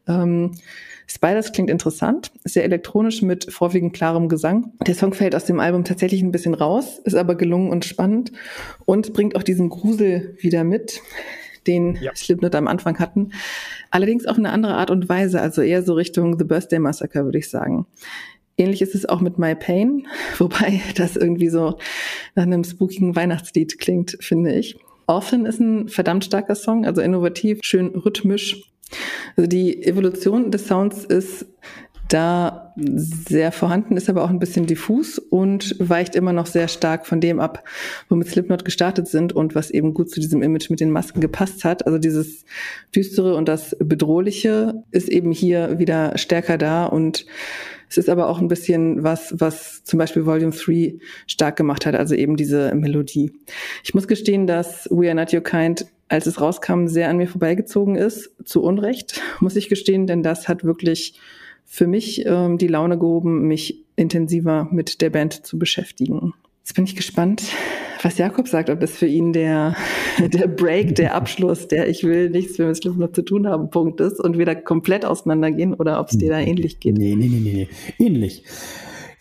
Ähm, 0.08 0.52
Spiders 1.10 1.54
klingt 1.54 1.70
interessant, 1.70 2.32
sehr 2.44 2.66
elektronisch 2.66 3.22
mit 3.22 3.52
vorwiegend 3.52 3.94
klarem 3.94 4.28
Gesang. 4.28 4.74
Der 4.86 4.94
Song 4.94 5.14
fällt 5.14 5.36
aus 5.36 5.46
dem 5.46 5.62
Album 5.62 5.86
tatsächlich 5.86 6.22
ein 6.22 6.34
bisschen 6.34 6.54
raus, 6.54 7.00
ist 7.06 7.16
aber 7.16 7.36
gelungen 7.36 7.72
und 7.72 7.86
spannend 7.86 8.34
und 8.86 9.14
bringt 9.14 9.36
auch 9.38 9.44
diesen 9.44 9.70
Grusel 9.70 10.36
wieder 10.42 10.66
mit, 10.66 11.02
den 11.66 11.96
ja. 12.02 12.14
Slipknot 12.14 12.56
am 12.56 12.68
Anfang 12.68 13.00
hatten. 13.00 13.32
Allerdings 13.90 14.26
auf 14.26 14.38
eine 14.38 14.50
andere 14.50 14.76
Art 14.76 14.92
und 14.92 15.08
Weise, 15.08 15.40
also 15.40 15.62
eher 15.62 15.82
so 15.82 15.94
Richtung 15.94 16.38
The 16.38 16.44
Birthday 16.44 16.80
Massacre, 16.80 17.24
würde 17.24 17.38
ich 17.38 17.50
sagen. 17.50 17.86
Ähnlich 18.58 18.82
ist 18.82 18.96
es 18.96 19.08
auch 19.08 19.22
mit 19.22 19.38
My 19.38 19.56
Pain, 19.56 20.08
wobei 20.38 20.82
das 20.96 21.16
irgendwie 21.16 21.50
so 21.50 21.78
nach 22.36 22.44
einem 22.44 22.64
spookigen 22.64 23.16
Weihnachtslied 23.16 23.80
klingt, 23.80 24.18
finde 24.20 24.54
ich. 24.54 24.78
Orphan 25.06 25.46
ist 25.46 25.60
ein 25.60 25.88
verdammt 25.88 26.26
starker 26.26 26.56
Song, 26.56 26.86
also 26.86 27.02
innovativ, 27.02 27.60
schön 27.64 27.88
rhythmisch. 27.88 28.72
Also 29.36 29.48
die 29.48 29.84
Evolution 29.84 30.52
des 30.52 30.68
Sounds 30.68 31.06
ist 31.06 31.46
da 32.10 32.74
sehr 32.78 33.52
vorhanden, 33.52 33.98
ist 33.98 34.10
aber 34.10 34.24
auch 34.24 34.30
ein 34.30 34.40
bisschen 34.40 34.66
diffus 34.66 35.20
und 35.20 35.76
weicht 35.80 36.16
immer 36.16 36.32
noch 36.32 36.46
sehr 36.46 36.68
stark 36.68 37.06
von 37.06 37.20
dem 37.20 37.40
ab, 37.40 37.64
womit 38.10 38.30
Slipknot 38.30 38.66
gestartet 38.66 39.08
sind 39.08 39.34
und 39.34 39.56
was 39.56 39.72
eben 39.72 39.94
gut 39.94 40.10
zu 40.10 40.20
diesem 40.20 40.42
Image 40.42 40.70
mit 40.70 40.80
den 40.80 40.92
Masken 40.92 41.20
gepasst 41.20 41.64
hat. 41.66 41.86
Also 41.86 41.98
dieses 41.98 42.46
Düstere 42.96 43.36
und 43.36 43.48
das 43.48 43.76
Bedrohliche 43.80 44.84
ist 44.92 45.10
eben 45.10 45.32
hier 45.32 45.80
wieder 45.80 46.18
stärker 46.18 46.58
da 46.58 46.86
und 46.86 47.26
es 47.90 47.98
ist 47.98 48.10
aber 48.10 48.28
auch 48.28 48.40
ein 48.40 48.48
bisschen 48.48 49.04
was, 49.04 49.34
was 49.38 49.84
zum 49.84 50.00
Beispiel 50.00 50.26
Volume 50.26 50.52
3 50.52 51.00
stark 51.26 51.56
gemacht 51.56 51.86
hat, 51.86 51.96
also 51.96 52.16
eben 52.16 52.36
diese 52.36 52.74
Melodie. 52.76 53.32
Ich 53.84 53.94
muss 53.94 54.08
gestehen, 54.08 54.48
dass 54.48 54.88
We 54.92 55.08
Are 55.08 55.16
Not 55.16 55.34
Your 55.34 55.42
Kind, 55.42 55.86
als 56.10 56.26
es 56.26 56.42
rauskam, 56.42 56.88
sehr 56.88 57.10
an 57.10 57.18
mir 57.18 57.28
vorbeigezogen 57.28 57.96
ist. 57.96 58.32
Zu 58.44 58.62
Unrecht, 58.62 59.22
muss 59.40 59.56
ich 59.56 59.70
gestehen, 59.70 60.08
denn 60.08 60.24
das 60.24 60.48
hat 60.48 60.64
wirklich 60.64 61.20
für 61.66 61.88
mich 61.88 62.26
ähm, 62.26 62.58
die 62.58 62.68
Laune 62.68 62.98
gehoben, 62.98 63.48
mich 63.48 63.84
intensiver 63.96 64.68
mit 64.72 65.02
der 65.02 65.10
Band 65.10 65.46
zu 65.46 65.60
beschäftigen. 65.60 66.34
Jetzt 66.68 66.74
bin 66.74 66.84
ich 66.84 66.98
gespannt, 66.98 67.44
was 68.04 68.18
Jakob 68.18 68.46
sagt, 68.50 68.70
ob 68.70 68.82
das 68.82 68.92
für 68.92 69.06
ihn 69.06 69.32
der, 69.32 69.74
der 70.20 70.48
Break, 70.48 70.96
der 70.96 71.16
Abschluss, 71.16 71.70
der 71.70 71.88
ich 71.88 72.04
will 72.04 72.30
nichts 72.30 72.58
mehr 72.58 72.68
mit 72.68 72.76
Slipknot 72.76 73.16
zu 73.16 73.22
tun 73.22 73.48
haben, 73.48 73.70
Punkt 73.70 74.02
ist 74.02 74.20
und 74.20 74.38
wieder 74.38 74.54
komplett 74.54 75.06
auseinandergehen 75.06 75.74
oder 75.74 75.98
ob 75.98 76.10
es 76.10 76.18
dir 76.18 76.30
da 76.30 76.40
ähnlich 76.40 76.82
geht. 76.82 76.98
Nee, 76.98 77.16
nee, 77.16 77.30
nee, 77.30 77.40
nee, 77.40 77.70
nee. 77.98 78.06
ähnlich. 78.06 78.44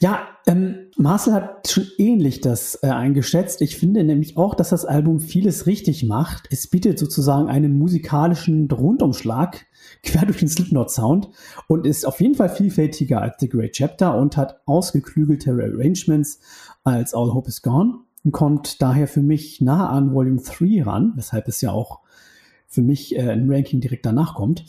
Ja, 0.00 0.26
ähm, 0.46 0.90
Marcel 0.96 1.34
hat 1.34 1.68
schon 1.68 1.88
ähnlich 1.98 2.40
das 2.40 2.78
äh, 2.82 2.86
eingeschätzt. 2.86 3.60
Ich 3.62 3.76
finde 3.76 4.04
nämlich 4.04 4.36
auch, 4.36 4.54
dass 4.54 4.68
das 4.68 4.84
Album 4.84 5.18
vieles 5.18 5.66
richtig 5.66 6.04
macht. 6.04 6.48
Es 6.52 6.68
bietet 6.68 7.00
sozusagen 7.00 7.48
einen 7.48 7.76
musikalischen 7.76 8.70
Rundumschlag 8.70 9.66
quer 10.04 10.24
durch 10.24 10.38
den 10.38 10.48
Slipknot-Sound 10.48 11.30
und 11.66 11.84
ist 11.84 12.06
auf 12.06 12.20
jeden 12.20 12.36
Fall 12.36 12.48
vielfältiger 12.48 13.20
als 13.20 13.36
The 13.40 13.48
Great 13.48 13.72
Chapter 13.72 14.16
und 14.16 14.36
hat 14.36 14.60
ausgeklügelte 14.66 15.50
Arrangements 15.50 16.38
als 16.84 17.12
All 17.12 17.34
Hope 17.34 17.48
Is 17.48 17.62
Gone 17.62 17.98
und 18.24 18.30
kommt 18.30 18.80
daher 18.80 19.08
für 19.08 19.22
mich 19.22 19.60
nah 19.60 19.88
an 19.90 20.14
Volume 20.14 20.40
3 20.40 20.84
ran, 20.84 21.12
weshalb 21.16 21.48
es 21.48 21.60
ja 21.60 21.72
auch 21.72 22.00
für 22.68 22.82
mich 22.82 23.16
äh, 23.16 23.30
ein 23.30 23.50
Ranking 23.50 23.80
direkt 23.80 24.06
danach 24.06 24.36
kommt. 24.36 24.64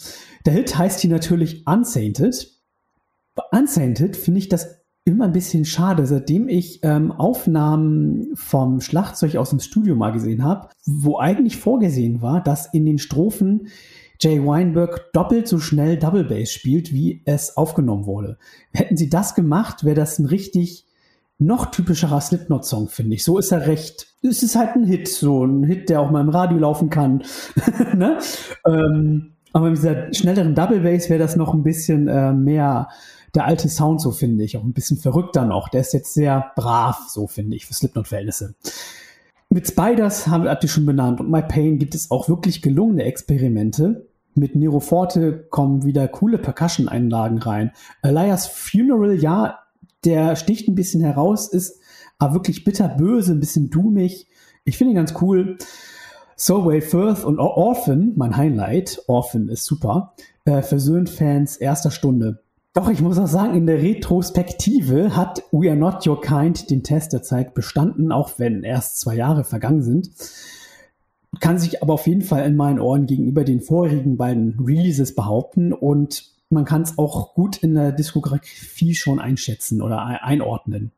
Der 0.45 0.53
Hit 0.53 0.75
heißt 0.75 1.01
hier 1.01 1.11
natürlich 1.11 1.67
Unsainted. 1.67 2.51
Unsainted 3.51 4.17
finde 4.17 4.39
ich 4.39 4.49
das 4.49 4.76
immer 5.07 5.25
ein 5.25 5.31
bisschen 5.31 5.65
schade, 5.65 6.05
seitdem 6.05 6.49
ich 6.49 6.81
ähm, 6.83 7.11
Aufnahmen 7.11 8.35
vom 8.35 8.81
Schlagzeug 8.81 9.37
aus 9.37 9.51
dem 9.51 9.59
Studio 9.59 9.95
mal 9.95 10.11
gesehen 10.11 10.43
habe, 10.43 10.67
wo 10.85 11.17
eigentlich 11.17 11.57
vorgesehen 11.57 12.21
war, 12.21 12.43
dass 12.43 12.71
in 12.73 12.85
den 12.85 12.97
Strophen 12.97 13.67
Jay 14.19 14.43
Weinberg 14.45 15.13
doppelt 15.13 15.47
so 15.47 15.59
schnell 15.59 15.97
Double 15.97 16.25
Bass 16.25 16.51
spielt, 16.51 16.91
wie 16.91 17.21
es 17.25 17.55
aufgenommen 17.55 18.05
wurde. 18.05 18.37
Hätten 18.73 18.97
sie 18.97 19.09
das 19.09 19.33
gemacht, 19.33 19.85
wäre 19.85 19.95
das 19.95 20.19
ein 20.19 20.25
richtig 20.25 20.85
noch 21.39 21.67
typischerer 21.67 22.19
Slipknot-Song, 22.19 22.89
finde 22.89 23.15
ich. 23.15 23.23
So 23.23 23.37
ist 23.37 23.51
er 23.51 23.67
recht. 23.67 24.07
Es 24.23 24.41
ist 24.43 24.55
halt 24.55 24.75
ein 24.75 24.85
Hit, 24.85 25.07
so 25.07 25.45
ein 25.45 25.63
Hit, 25.63 25.89
der 25.89 26.01
auch 26.01 26.09
mal 26.09 26.21
im 26.21 26.29
Radio 26.29 26.57
laufen 26.57 26.89
kann. 26.89 27.23
ne? 27.95 28.17
ähm, 28.65 29.33
aber 29.53 29.69
mit 29.69 29.77
dieser 29.77 30.13
schnelleren 30.13 30.55
Double 30.55 30.79
Bass 30.79 31.09
wäre 31.09 31.19
das 31.19 31.35
noch 31.35 31.53
ein 31.53 31.63
bisschen 31.63 32.07
äh, 32.07 32.33
mehr 32.33 32.89
der 33.35 33.45
alte 33.45 33.69
Sound, 33.69 34.01
so 34.01 34.11
finde 34.11 34.43
ich. 34.43 34.57
Auch 34.57 34.63
ein 34.63 34.73
bisschen 34.73 34.97
verrückter 34.97 35.45
noch. 35.45 35.69
Der 35.69 35.81
ist 35.81 35.93
jetzt 35.93 36.13
sehr 36.13 36.51
brav, 36.55 37.07
so 37.09 37.27
finde 37.27 37.55
ich, 37.55 37.65
für 37.65 37.73
Slipknot-Verhältnisse. 37.73 38.55
Mit 39.49 39.67
Spiders 39.67 40.27
haben 40.27 40.43
wir 40.43 40.67
schon 40.67 40.85
benannt 40.85 41.21
und 41.21 41.31
My 41.31 41.41
Pain 41.41 41.79
gibt 41.79 41.95
es 41.95 42.11
auch 42.11 42.27
wirklich 42.27 42.61
gelungene 42.61 43.03
Experimente. 43.03 44.07
Mit 44.35 44.55
Nero 44.55 44.79
Forte 44.79 45.47
kommen 45.49 45.83
wieder 45.83 46.07
coole 46.07 46.37
Percussion-Einlagen 46.37 47.39
rein. 47.39 47.71
Elias 48.01 48.47
Funeral, 48.47 49.15
ja, 49.15 49.59
der 50.03 50.35
sticht 50.35 50.67
ein 50.67 50.75
bisschen 50.75 51.01
heraus, 51.01 51.47
ist 51.47 51.79
aber 52.19 52.35
wirklich 52.35 52.63
bitterböse, 52.63 53.31
ein 53.31 53.39
bisschen 53.39 53.69
dummig. 53.69 54.27
Ich 54.65 54.77
finde 54.77 54.93
ihn 54.93 54.97
ganz 54.97 55.13
cool. 55.21 55.57
So 56.35 56.65
Way 56.65 56.81
Firth 56.81 57.23
und 57.23 57.39
Orphan, 57.39 58.13
mein 58.15 58.37
Highlight, 58.37 59.01
Orphan 59.07 59.47
ist 59.47 59.65
super, 59.65 60.13
äh, 60.45 60.61
versöhnt 60.61 61.09
Fans 61.09 61.57
erster 61.57 61.89
Stunde. 61.89 62.43
Doch 62.77 62.89
ich 62.89 63.01
muss 63.01 63.17
auch 63.17 63.27
sagen, 63.27 63.55
in 63.55 63.65
der 63.65 63.81
Retrospektive 63.81 65.15
hat 65.15 65.41
We 65.51 65.67
Are 65.67 65.75
Not 65.75 66.05
Your 66.05 66.21
Kind 66.21 66.69
den 66.69 66.83
Test 66.83 67.11
der 67.11 67.23
Zeit 67.23 67.55
bestanden, 67.55 68.11
auch 68.11 68.33
wenn 68.37 68.61
erst 68.61 68.99
zwei 68.99 69.15
Jahre 69.15 69.43
vergangen 69.43 69.81
sind. 69.81 70.11
Kann 71.39 71.57
sich 71.57 71.81
aber 71.81 71.95
auf 71.95 72.05
jeden 72.05 72.21
Fall 72.21 72.45
in 72.45 72.55
meinen 72.55 72.79
Ohren 72.79 73.07
gegenüber 73.07 73.43
den 73.43 73.61
vorherigen 73.61 74.15
beiden 74.15 74.59
Releases 74.59 75.15
behaupten 75.15 75.73
und 75.73 76.25
man 76.51 76.65
kann 76.65 76.83
es 76.83 76.99
auch 76.99 77.33
gut 77.33 77.57
in 77.57 77.73
der 77.73 77.93
Diskografie 77.93 78.93
schon 78.93 79.19
einschätzen 79.19 79.81
oder 79.81 80.05
einordnen. 80.21 80.91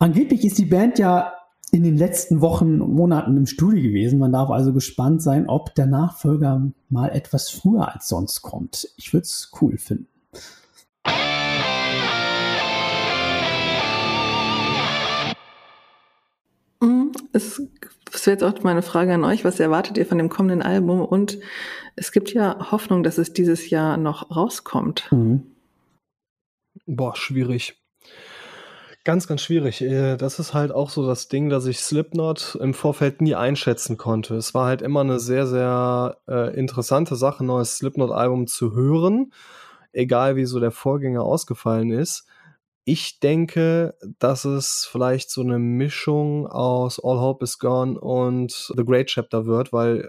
Angeblich 0.00 0.44
ist 0.44 0.58
die 0.58 0.64
Band 0.64 0.98
ja 0.98 1.32
in 1.70 1.84
den 1.84 1.96
letzten 1.96 2.40
Wochen 2.40 2.80
und 2.80 2.92
Monaten 2.92 3.36
im 3.36 3.46
Studio 3.46 3.84
gewesen. 3.84 4.18
Man 4.18 4.32
darf 4.32 4.50
also 4.50 4.72
gespannt 4.72 5.22
sein, 5.22 5.48
ob 5.48 5.76
der 5.76 5.86
Nachfolger 5.86 6.72
mal 6.88 7.10
etwas 7.10 7.50
früher 7.50 7.94
als 7.94 8.08
sonst 8.08 8.42
kommt. 8.42 8.88
Ich 8.96 9.12
würde 9.12 9.26
es 9.26 9.52
cool 9.60 9.78
finden. 9.78 10.08
Mhm. 16.80 17.12
Es, 17.32 17.62
das 18.10 18.26
wäre 18.26 18.36
jetzt 18.36 18.42
auch 18.44 18.62
meine 18.62 18.82
Frage 18.82 19.14
an 19.14 19.24
euch. 19.24 19.44
Was 19.44 19.60
erwartet 19.60 19.98
ihr 19.98 20.06
von 20.06 20.18
dem 20.18 20.28
kommenden 20.28 20.62
Album? 20.62 21.00
Und 21.00 21.38
es 21.96 22.12
gibt 22.12 22.32
ja 22.32 22.70
Hoffnung, 22.70 23.02
dass 23.02 23.18
es 23.18 23.32
dieses 23.32 23.70
Jahr 23.70 23.96
noch 23.96 24.34
rauskommt. 24.34 25.08
Mhm. 25.10 25.42
Boah, 26.86 27.16
schwierig. 27.16 27.76
Ganz, 29.04 29.26
ganz 29.26 29.42
schwierig. 29.42 29.80
Äh, 29.80 30.16
das 30.16 30.38
ist 30.38 30.54
halt 30.54 30.70
auch 30.70 30.90
so 30.90 31.06
das 31.06 31.28
Ding, 31.28 31.48
dass 31.48 31.66
ich 31.66 31.80
Slipknot 31.80 32.58
im 32.60 32.74
Vorfeld 32.74 33.22
nie 33.22 33.34
einschätzen 33.34 33.96
konnte. 33.96 34.36
Es 34.36 34.54
war 34.54 34.66
halt 34.66 34.82
immer 34.82 35.00
eine 35.00 35.18
sehr, 35.18 35.46
sehr 35.46 36.18
äh, 36.28 36.54
interessante 36.54 37.16
Sache, 37.16 37.42
ein 37.42 37.46
neues 37.46 37.78
Slipknot-Album 37.78 38.46
zu 38.46 38.74
hören 38.74 39.32
egal 39.98 40.36
wie 40.36 40.46
so 40.46 40.60
der 40.60 40.70
Vorgänger 40.70 41.22
ausgefallen 41.22 41.90
ist. 41.90 42.24
Ich 42.84 43.20
denke, 43.20 43.94
dass 44.18 44.46
es 44.46 44.88
vielleicht 44.90 45.30
so 45.30 45.42
eine 45.42 45.58
Mischung 45.58 46.46
aus 46.46 47.02
All 47.02 47.18
Hope 47.18 47.44
is 47.44 47.58
Gone 47.58 48.00
und 48.00 48.72
The 48.74 48.84
Great 48.84 49.08
Chapter 49.08 49.44
wird, 49.44 49.72
weil 49.72 50.08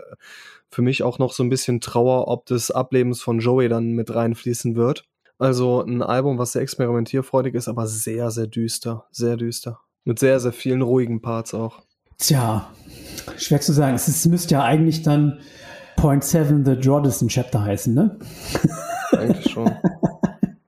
für 0.70 0.82
mich 0.82 1.04
auch 1.04 1.20
noch 1.20 1.34
so 1.34 1.44
ein 1.44 1.50
bisschen 1.50 1.82
Trauer 1.82 2.28
ob 2.28 2.46
des 2.46 2.72
Ablebens 2.72 3.22
von 3.22 3.40
Joey 3.40 3.68
dann 3.68 3.92
mit 3.94 4.14
reinfließen 4.14 4.76
wird. 4.76 5.06
Also 5.40 5.82
ein 5.82 6.02
Album, 6.04 6.38
was 6.38 6.54
sehr 6.54 6.62
experimentierfreudig 6.62 7.56
ist, 7.56 7.68
aber 7.68 7.88
sehr, 7.88 8.30
sehr 8.30 8.48
düster. 8.48 9.08
Sehr 9.12 9.36
düster. 9.36 9.80
Mit 10.06 10.20
sehr, 10.20 10.40
sehr 10.40 10.54
vielen 10.54 10.82
ruhigen 10.82 11.22
Parts 11.22 11.54
auch. 11.54 11.82
Tja, 12.18 12.70
schwer 13.38 13.60
zu 13.60 13.74
sagen. 13.74 13.96
Es, 13.96 14.08
ist, 14.08 14.26
müsste 14.28 14.56
ja 14.56 14.64
eigentlich 14.64 15.02
dann 15.02 15.40
Point 15.96 16.24
7 16.24 16.64
The 16.64 16.74
Jordison 16.74 17.28
Chapter 17.28 17.64
heißen, 17.64 17.94
ne? 17.94 18.20
Eigentlich 19.12 19.52
schon. 19.52 19.72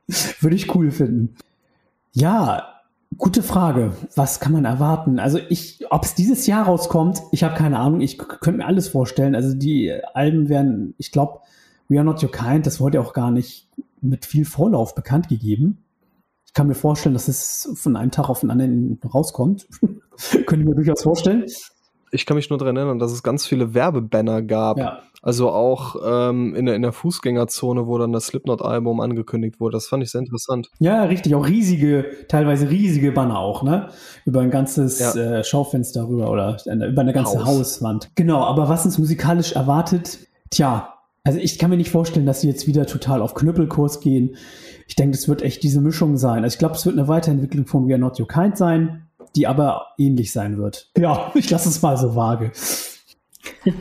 Würde 0.39 0.55
ich 0.55 0.73
cool 0.75 0.91
finden. 0.91 1.35
Ja, 2.11 2.81
gute 3.17 3.43
Frage. 3.43 3.93
Was 4.15 4.39
kann 4.39 4.51
man 4.51 4.65
erwarten? 4.65 5.19
Also 5.19 5.39
ich, 5.49 5.85
ob 5.89 6.03
es 6.03 6.15
dieses 6.15 6.47
Jahr 6.47 6.65
rauskommt, 6.65 7.21
ich 7.31 7.43
habe 7.43 7.55
keine 7.55 7.79
Ahnung. 7.79 8.01
Ich 8.01 8.17
könnte 8.17 8.57
mir 8.59 8.65
alles 8.65 8.89
vorstellen. 8.89 9.35
Also 9.35 9.55
die 9.55 9.93
Alben 10.13 10.49
werden, 10.49 10.95
ich 10.97 11.11
glaube, 11.11 11.39
We 11.87 11.97
Are 11.97 12.05
Not 12.05 12.23
Your 12.23 12.31
Kind, 12.31 12.65
das 12.65 12.79
wurde 12.79 12.97
ja 12.97 13.03
auch 13.03 13.13
gar 13.13 13.31
nicht 13.31 13.69
mit 14.01 14.25
viel 14.25 14.45
Vorlauf 14.45 14.95
bekannt 14.95 15.29
gegeben. 15.29 15.83
Ich 16.45 16.53
kann 16.53 16.67
mir 16.67 16.75
vorstellen, 16.75 17.13
dass 17.13 17.27
es 17.27 17.69
von 17.75 17.95
einem 17.95 18.11
Tag 18.11 18.29
auf 18.29 18.41
den 18.41 18.51
anderen 18.51 18.99
rauskommt. 19.13 19.67
Könnte 20.45 20.59
ich 20.59 20.65
mir 20.65 20.75
durchaus 20.75 21.03
vorstellen 21.03 21.45
ich 22.11 22.25
kann 22.25 22.35
mich 22.35 22.49
nur 22.49 22.59
daran 22.59 22.75
erinnern, 22.75 22.99
dass 22.99 23.11
es 23.11 23.23
ganz 23.23 23.45
viele 23.45 23.73
Werbebanner 23.73 24.41
gab. 24.41 24.77
Ja. 24.77 24.99
Also 25.21 25.49
auch 25.49 25.95
ähm, 26.03 26.55
in, 26.55 26.65
der, 26.65 26.75
in 26.75 26.81
der 26.81 26.91
Fußgängerzone, 26.91 27.87
wo 27.87 27.97
dann 27.97 28.11
das 28.11 28.27
Slipknot-Album 28.27 28.99
angekündigt 28.99 29.59
wurde. 29.59 29.73
Das 29.73 29.87
fand 29.87 30.03
ich 30.03 30.11
sehr 30.11 30.19
interessant. 30.19 30.69
Ja, 30.79 31.03
richtig. 31.03 31.35
Auch 31.35 31.47
riesige, 31.47 32.05
teilweise 32.27 32.69
riesige 32.69 33.11
Banner 33.11 33.39
auch, 33.39 33.63
ne? 33.63 33.89
Über 34.25 34.41
ein 34.41 34.49
ganzes 34.49 34.99
ja. 34.99 35.13
äh, 35.13 35.43
Schaufenster 35.43 36.07
rüber 36.07 36.29
oder 36.31 36.57
über 36.65 37.01
eine 37.01 37.13
ganze 37.13 37.39
Haus. 37.39 37.59
Hauswand. 37.59 38.09
Genau, 38.15 38.43
aber 38.43 38.67
was 38.67 38.85
uns 38.85 38.97
musikalisch 38.97 39.53
erwartet, 39.53 40.19
tja, 40.49 40.95
also 41.23 41.37
ich 41.37 41.59
kann 41.59 41.69
mir 41.69 41.77
nicht 41.77 41.91
vorstellen, 41.91 42.25
dass 42.25 42.41
sie 42.41 42.47
jetzt 42.47 42.65
wieder 42.65 42.87
total 42.87 43.21
auf 43.21 43.35
Knüppelkurs 43.35 43.99
gehen. 43.99 44.35
Ich 44.87 44.95
denke, 44.95 45.15
es 45.15 45.29
wird 45.29 45.43
echt 45.43 45.61
diese 45.61 45.79
Mischung 45.79 46.17
sein. 46.17 46.43
Also 46.43 46.55
ich 46.55 46.59
glaube, 46.59 46.75
es 46.75 46.85
wird 46.85 46.97
eine 46.97 47.07
Weiterentwicklung 47.07 47.67
von 47.67 47.87
We 47.87 47.93
Are 47.93 47.99
Not 47.99 48.19
Your 48.19 48.27
Kind 48.27 48.57
sein 48.57 49.03
die 49.35 49.47
aber 49.47 49.87
ähnlich 49.97 50.31
sein 50.31 50.57
wird. 50.57 50.89
Ja, 50.97 51.31
ich 51.35 51.49
lasse 51.49 51.69
es 51.69 51.81
mal 51.81 51.97
so 51.97 52.15
vage. 52.15 52.51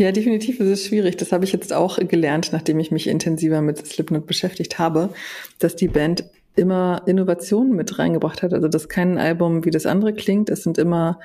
Ja, 0.00 0.12
definitiv 0.12 0.60
ist 0.60 0.68
es 0.68 0.86
schwierig. 0.86 1.18
Das 1.18 1.30
habe 1.30 1.44
ich 1.44 1.52
jetzt 1.52 1.74
auch 1.74 1.98
gelernt, 1.98 2.54
nachdem 2.54 2.80
ich 2.80 2.90
mich 2.90 3.06
intensiver 3.06 3.60
mit 3.60 3.86
Slipknot 3.86 4.26
beschäftigt 4.26 4.78
habe, 4.78 5.10
dass 5.58 5.76
die 5.76 5.88
Band 5.88 6.24
immer 6.56 7.02
Innovationen 7.04 7.76
mit 7.76 7.98
reingebracht 7.98 8.42
hat. 8.42 8.54
Also 8.54 8.66
dass 8.66 8.88
kein 8.88 9.18
Album 9.18 9.62
wie 9.66 9.70
das 9.70 9.84
andere 9.84 10.14
klingt. 10.14 10.48
Es 10.48 10.62
sind 10.62 10.78
immer 10.78 11.20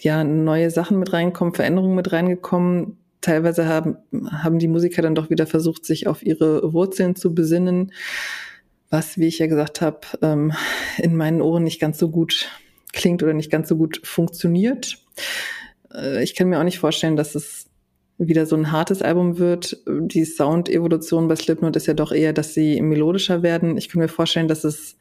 ja 0.00 0.24
neue 0.24 0.70
Sachen 0.70 0.98
mit 0.98 1.12
reingekommen, 1.12 1.52
Veränderungen 1.52 1.94
mit 1.94 2.10
reingekommen. 2.10 2.96
Teilweise 3.20 3.66
haben, 3.66 3.98
haben 4.30 4.58
die 4.58 4.68
Musiker 4.68 5.02
dann 5.02 5.14
doch 5.14 5.28
wieder 5.28 5.46
versucht, 5.46 5.84
sich 5.84 6.06
auf 6.06 6.24
ihre 6.24 6.72
Wurzeln 6.72 7.16
zu 7.16 7.34
besinnen 7.34 7.92
was, 8.90 9.18
wie 9.18 9.28
ich 9.28 9.38
ja 9.38 9.46
gesagt 9.46 9.80
habe, 9.80 10.00
ähm, 10.20 10.52
in 10.98 11.16
meinen 11.16 11.40
Ohren 11.40 11.64
nicht 11.64 11.80
ganz 11.80 11.98
so 11.98 12.10
gut 12.10 12.48
klingt 12.92 13.22
oder 13.22 13.32
nicht 13.32 13.50
ganz 13.50 13.68
so 13.68 13.76
gut 13.76 14.00
funktioniert. 14.04 14.98
Äh, 15.94 16.22
ich 16.22 16.34
kann 16.34 16.48
mir 16.48 16.58
auch 16.58 16.64
nicht 16.64 16.80
vorstellen, 16.80 17.16
dass 17.16 17.34
es 17.34 17.66
wieder 18.18 18.44
so 18.44 18.54
ein 18.54 18.70
hartes 18.70 19.00
Album 19.00 19.38
wird. 19.38 19.82
Die 19.86 20.24
Sound-Evolution 20.24 21.28
bei 21.28 21.36
Slipknot 21.36 21.76
ist 21.76 21.86
ja 21.86 21.94
doch 21.94 22.12
eher, 22.12 22.34
dass 22.34 22.52
sie 22.52 22.80
melodischer 22.82 23.42
werden. 23.42 23.78
Ich 23.78 23.88
kann 23.88 24.00
mir 24.00 24.08
vorstellen, 24.08 24.48
dass 24.48 24.64
es 24.64 24.96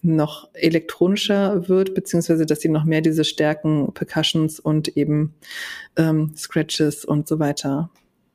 noch 0.00 0.48
elektronischer 0.54 1.68
wird, 1.68 1.94
beziehungsweise 1.94 2.46
dass 2.46 2.60
sie 2.60 2.68
noch 2.68 2.84
mehr 2.84 3.00
diese 3.00 3.24
Stärken, 3.24 3.92
Percussions 3.92 4.60
und 4.60 4.96
eben 4.96 5.34
ähm, 5.96 6.32
Scratches 6.36 7.04
und 7.04 7.26
so 7.28 7.38
weiter 7.38 7.90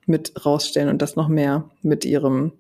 mit 0.06 0.46
rausstellen 0.46 0.90
und 0.90 1.02
das 1.02 1.16
noch 1.16 1.28
mehr 1.28 1.70
mit 1.82 2.06
ihrem 2.06 2.52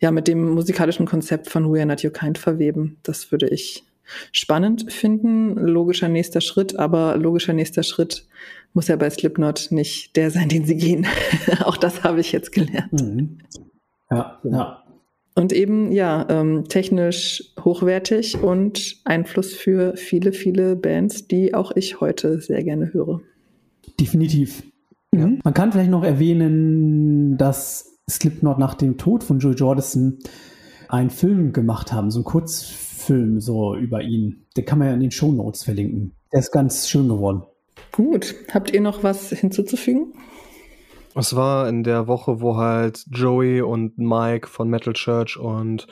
ja, 0.00 0.10
mit 0.10 0.28
dem 0.28 0.50
musikalischen 0.50 1.06
Konzept 1.06 1.48
von 1.48 1.72
We 1.72 1.78
Are 1.78 1.86
Not 1.86 2.04
Your 2.04 2.12
Kind 2.12 2.38
verweben. 2.38 2.98
Das 3.02 3.30
würde 3.32 3.48
ich 3.48 3.84
spannend 4.32 4.92
finden. 4.92 5.54
Logischer 5.56 6.08
nächster 6.08 6.40
Schritt, 6.40 6.78
aber 6.78 7.16
logischer 7.16 7.52
nächster 7.52 7.82
Schritt 7.82 8.26
muss 8.72 8.88
ja 8.88 8.96
bei 8.96 9.10
Slipknot 9.10 9.68
nicht 9.70 10.16
der 10.16 10.30
sein, 10.30 10.48
den 10.48 10.64
sie 10.64 10.76
gehen. 10.76 11.06
Auch 11.64 11.76
das 11.76 12.04
habe 12.04 12.20
ich 12.20 12.32
jetzt 12.32 12.52
gelernt. 12.52 12.92
Mhm. 12.92 13.38
Ja, 14.10 14.40
ja. 14.44 14.84
Und 15.34 15.52
eben, 15.52 15.92
ja, 15.92 16.26
ähm, 16.30 16.64
technisch 16.68 17.52
hochwertig 17.62 18.42
und 18.42 18.96
Einfluss 19.04 19.54
für 19.54 19.96
viele, 19.96 20.32
viele 20.32 20.74
Bands, 20.74 21.28
die 21.28 21.54
auch 21.54 21.70
ich 21.76 22.00
heute 22.00 22.40
sehr 22.40 22.64
gerne 22.64 22.92
höre. 22.92 23.20
Definitiv. 24.00 24.64
Mhm. 25.12 25.38
Man 25.44 25.54
kann 25.54 25.70
vielleicht 25.70 25.92
noch 25.92 26.02
erwähnen, 26.02 27.36
dass 27.36 27.97
Slipknot 28.08 28.58
nach 28.58 28.74
dem 28.74 28.96
Tod 28.96 29.22
von 29.24 29.38
Joe 29.38 29.54
Jordison 29.54 30.18
einen 30.88 31.10
Film 31.10 31.52
gemacht 31.52 31.92
haben, 31.92 32.10
so 32.10 32.18
einen 32.18 32.24
Kurzfilm 32.24 33.40
so 33.40 33.74
über 33.74 34.02
ihn. 34.02 34.46
Den 34.56 34.64
kann 34.64 34.78
man 34.78 34.88
ja 34.88 34.94
in 34.94 35.00
den 35.00 35.10
Show 35.10 35.32
Notes 35.32 35.64
verlinken. 35.64 36.14
der 36.32 36.40
ist 36.40 36.52
ganz 36.52 36.88
schön 36.88 37.08
geworden. 37.08 37.42
Gut. 37.92 38.34
Habt 38.52 38.72
ihr 38.72 38.80
noch 38.80 39.02
was 39.02 39.30
hinzuzufügen? 39.30 40.12
Es 41.14 41.34
war 41.34 41.68
in 41.68 41.82
der 41.82 42.06
Woche, 42.06 42.40
wo 42.40 42.56
halt 42.56 43.04
Joey 43.10 43.60
und 43.60 43.98
Mike 43.98 44.46
von 44.46 44.68
Metal 44.68 44.92
Church 44.92 45.36
und 45.36 45.86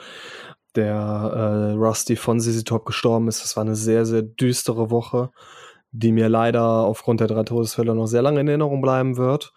der 0.76 0.94
äh, 0.94 1.72
Rusty 1.72 2.16
von 2.16 2.38
ZZ 2.38 2.64
Top 2.64 2.84
gestorben 2.84 3.28
ist. 3.28 3.42
Das 3.42 3.56
war 3.56 3.64
eine 3.64 3.74
sehr, 3.74 4.06
sehr 4.06 4.22
düstere 4.22 4.90
Woche, 4.90 5.30
die 5.90 6.12
mir 6.12 6.28
leider 6.28 6.62
aufgrund 6.62 7.20
der 7.20 7.26
drei 7.26 7.42
Todesfälle 7.42 7.94
noch 7.94 8.06
sehr 8.06 8.22
lange 8.22 8.40
in 8.40 8.48
Erinnerung 8.48 8.82
bleiben 8.82 9.16
wird. 9.16 9.52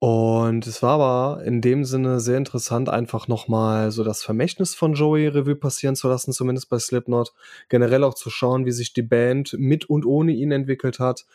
Und 0.00 0.66
es 0.68 0.80
war 0.82 1.00
aber 1.00 1.44
in 1.44 1.60
dem 1.60 1.84
Sinne 1.84 2.20
sehr 2.20 2.36
interessant, 2.36 2.88
einfach 2.88 3.26
nochmal 3.26 3.90
so 3.90 4.04
das 4.04 4.22
Vermächtnis 4.22 4.76
von 4.76 4.94
Joey 4.94 5.26
Revue 5.26 5.56
passieren 5.56 5.96
zu 5.96 6.08
lassen, 6.08 6.32
zumindest 6.32 6.68
bei 6.70 6.78
Slipknot. 6.78 7.32
Generell 7.68 8.04
auch 8.04 8.14
zu 8.14 8.30
schauen, 8.30 8.64
wie 8.64 8.70
sich 8.70 8.92
die 8.92 9.02
Band 9.02 9.56
mit 9.58 9.90
und 9.90 10.06
ohne 10.06 10.32
ihn 10.32 10.52
entwickelt 10.52 11.00
hat. 11.00 11.26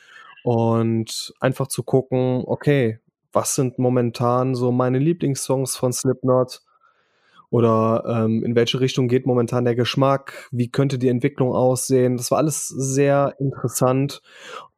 Und 0.43 1.33
einfach 1.41 1.67
zu 1.67 1.83
gucken, 1.83 2.43
okay, 2.45 2.99
was 3.33 3.55
sind 3.55 3.79
momentan 3.79 4.55
so 4.55 4.71
meine 4.71 4.99
Lieblingssongs 4.99 5.75
von 5.75 5.91
Slipknot? 5.91 6.61
Oder 7.49 8.03
ähm, 8.07 8.43
in 8.43 8.55
welche 8.55 8.79
Richtung 8.79 9.07
geht 9.07 9.25
momentan 9.25 9.65
der 9.65 9.75
Geschmack? 9.75 10.47
Wie 10.51 10.69
könnte 10.69 10.97
die 10.97 11.09
Entwicklung 11.09 11.53
aussehen? 11.53 12.17
Das 12.17 12.31
war 12.31 12.39
alles 12.39 12.67
sehr 12.67 13.35
interessant. 13.39 14.21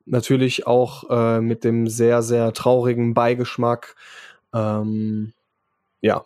Natürlich 0.06 0.68
auch 0.68 1.10
äh, 1.10 1.41
mit 1.41 1.64
dem 1.64 1.88
sehr, 1.88 2.22
sehr 2.22 2.53
traurigen 2.53 3.14
Beigeschmack. 3.14 3.95
Ähm, 4.53 5.34
ja. 6.02 6.23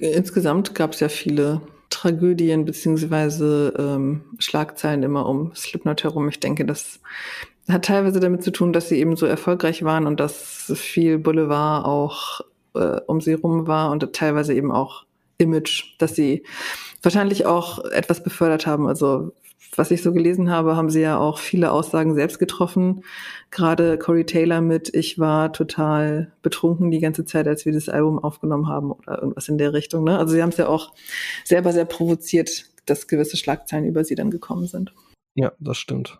Insgesamt 0.00 0.74
gab 0.74 0.94
es 0.94 1.00
ja 1.00 1.08
viele 1.08 1.60
Tragödien 1.90 2.64
beziehungsweise 2.64 3.74
ähm, 3.78 4.22
Schlagzeilen 4.38 5.02
immer 5.02 5.26
um 5.26 5.54
Slipknot 5.54 6.04
herum. 6.04 6.28
Ich 6.28 6.40
denke, 6.40 6.64
das 6.64 7.00
hat 7.68 7.84
teilweise 7.84 8.20
damit 8.20 8.42
zu 8.42 8.50
tun, 8.50 8.72
dass 8.72 8.88
sie 8.88 8.98
eben 8.98 9.16
so 9.16 9.26
erfolgreich 9.26 9.84
waren 9.84 10.06
und 10.06 10.20
dass 10.20 10.72
viel 10.74 11.18
Boulevard 11.18 11.84
auch 11.84 12.40
äh, 12.74 13.00
um 13.06 13.20
sie 13.20 13.34
rum 13.34 13.66
war 13.66 13.90
und 13.90 14.12
teilweise 14.12 14.54
eben 14.54 14.72
auch 14.72 15.04
Image, 15.38 15.94
dass 15.98 16.14
sie 16.14 16.44
wahrscheinlich 17.02 17.46
auch 17.46 17.84
etwas 17.84 18.22
befördert 18.22 18.66
haben. 18.66 18.86
Also 18.86 19.32
was 19.76 19.90
ich 19.90 20.02
so 20.02 20.12
gelesen 20.12 20.50
habe, 20.50 20.76
haben 20.76 20.90
sie 20.90 21.00
ja 21.00 21.18
auch 21.18 21.38
viele 21.38 21.72
Aussagen 21.72 22.14
selbst 22.14 22.38
getroffen. 22.38 23.02
Gerade 23.50 23.98
Corey 23.98 24.24
Taylor 24.24 24.60
mit 24.60 24.94
Ich 24.94 25.18
war 25.18 25.52
total 25.52 26.32
betrunken 26.42 26.90
die 26.90 27.00
ganze 27.00 27.24
Zeit, 27.24 27.46
als 27.46 27.64
wir 27.64 27.72
das 27.72 27.88
Album 27.88 28.18
aufgenommen 28.18 28.68
haben 28.68 28.90
oder 28.90 29.20
irgendwas 29.20 29.48
in 29.48 29.58
der 29.58 29.72
Richtung. 29.72 30.04
Ne? 30.04 30.18
Also 30.18 30.34
sie 30.34 30.42
haben 30.42 30.50
es 30.50 30.56
ja 30.56 30.68
auch 30.68 30.92
selber 31.44 31.72
sehr 31.72 31.84
provoziert, 31.84 32.66
dass 32.86 33.06
gewisse 33.06 33.36
Schlagzeilen 33.36 33.84
über 33.84 34.04
sie 34.04 34.14
dann 34.14 34.30
gekommen 34.30 34.66
sind. 34.66 34.94
Ja, 35.34 35.52
das 35.58 35.76
stimmt. 35.76 36.18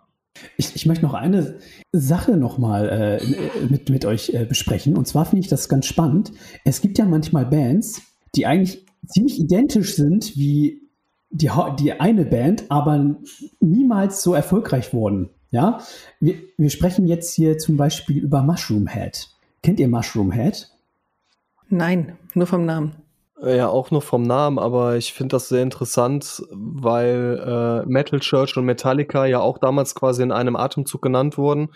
Ich, 0.56 0.76
ich 0.76 0.86
möchte 0.86 1.04
noch 1.04 1.14
eine 1.14 1.58
Sache 1.92 2.36
nochmal 2.36 3.20
äh, 3.20 3.64
mit, 3.68 3.88
mit 3.88 4.04
euch 4.04 4.30
äh, 4.34 4.44
besprechen. 4.44 4.96
Und 4.96 5.06
zwar 5.08 5.24
finde 5.24 5.40
ich 5.40 5.48
das 5.48 5.68
ganz 5.68 5.86
spannend. 5.86 6.32
Es 6.64 6.80
gibt 6.80 6.98
ja 6.98 7.04
manchmal 7.04 7.46
Bands, 7.46 8.02
die 8.36 8.46
eigentlich 8.46 8.84
ziemlich 9.06 9.40
identisch 9.40 9.96
sind 9.96 10.36
wie 10.36 10.87
die, 11.30 11.50
die 11.78 12.00
eine 12.00 12.24
Band, 12.24 12.64
aber 12.68 13.16
niemals 13.60 14.22
so 14.22 14.34
erfolgreich 14.34 14.92
wurden. 14.92 15.30
Ja, 15.50 15.80
wir, 16.20 16.34
wir 16.58 16.70
sprechen 16.70 17.06
jetzt 17.06 17.34
hier 17.34 17.58
zum 17.58 17.76
Beispiel 17.76 18.18
über 18.18 18.42
Mushroom 18.42 18.86
Head. 18.86 19.28
Kennt 19.62 19.80
ihr 19.80 19.88
Mushroom 19.88 20.30
Head? 20.30 20.68
Nein, 21.70 22.18
nur 22.34 22.46
vom 22.46 22.64
Namen. 22.64 22.96
Ja, 23.40 23.68
auch 23.68 23.90
nur 23.90 24.02
vom 24.02 24.22
Namen, 24.22 24.58
aber 24.58 24.96
ich 24.96 25.12
finde 25.12 25.36
das 25.36 25.48
sehr 25.48 25.62
interessant, 25.62 26.42
weil 26.50 27.84
äh, 27.86 27.88
Metal 27.88 28.18
Church 28.18 28.56
und 28.56 28.64
Metallica 28.64 29.26
ja 29.26 29.38
auch 29.38 29.58
damals 29.58 29.94
quasi 29.94 30.22
in 30.22 30.32
einem 30.32 30.56
Atemzug 30.56 31.02
genannt 31.02 31.38
wurden. 31.38 31.68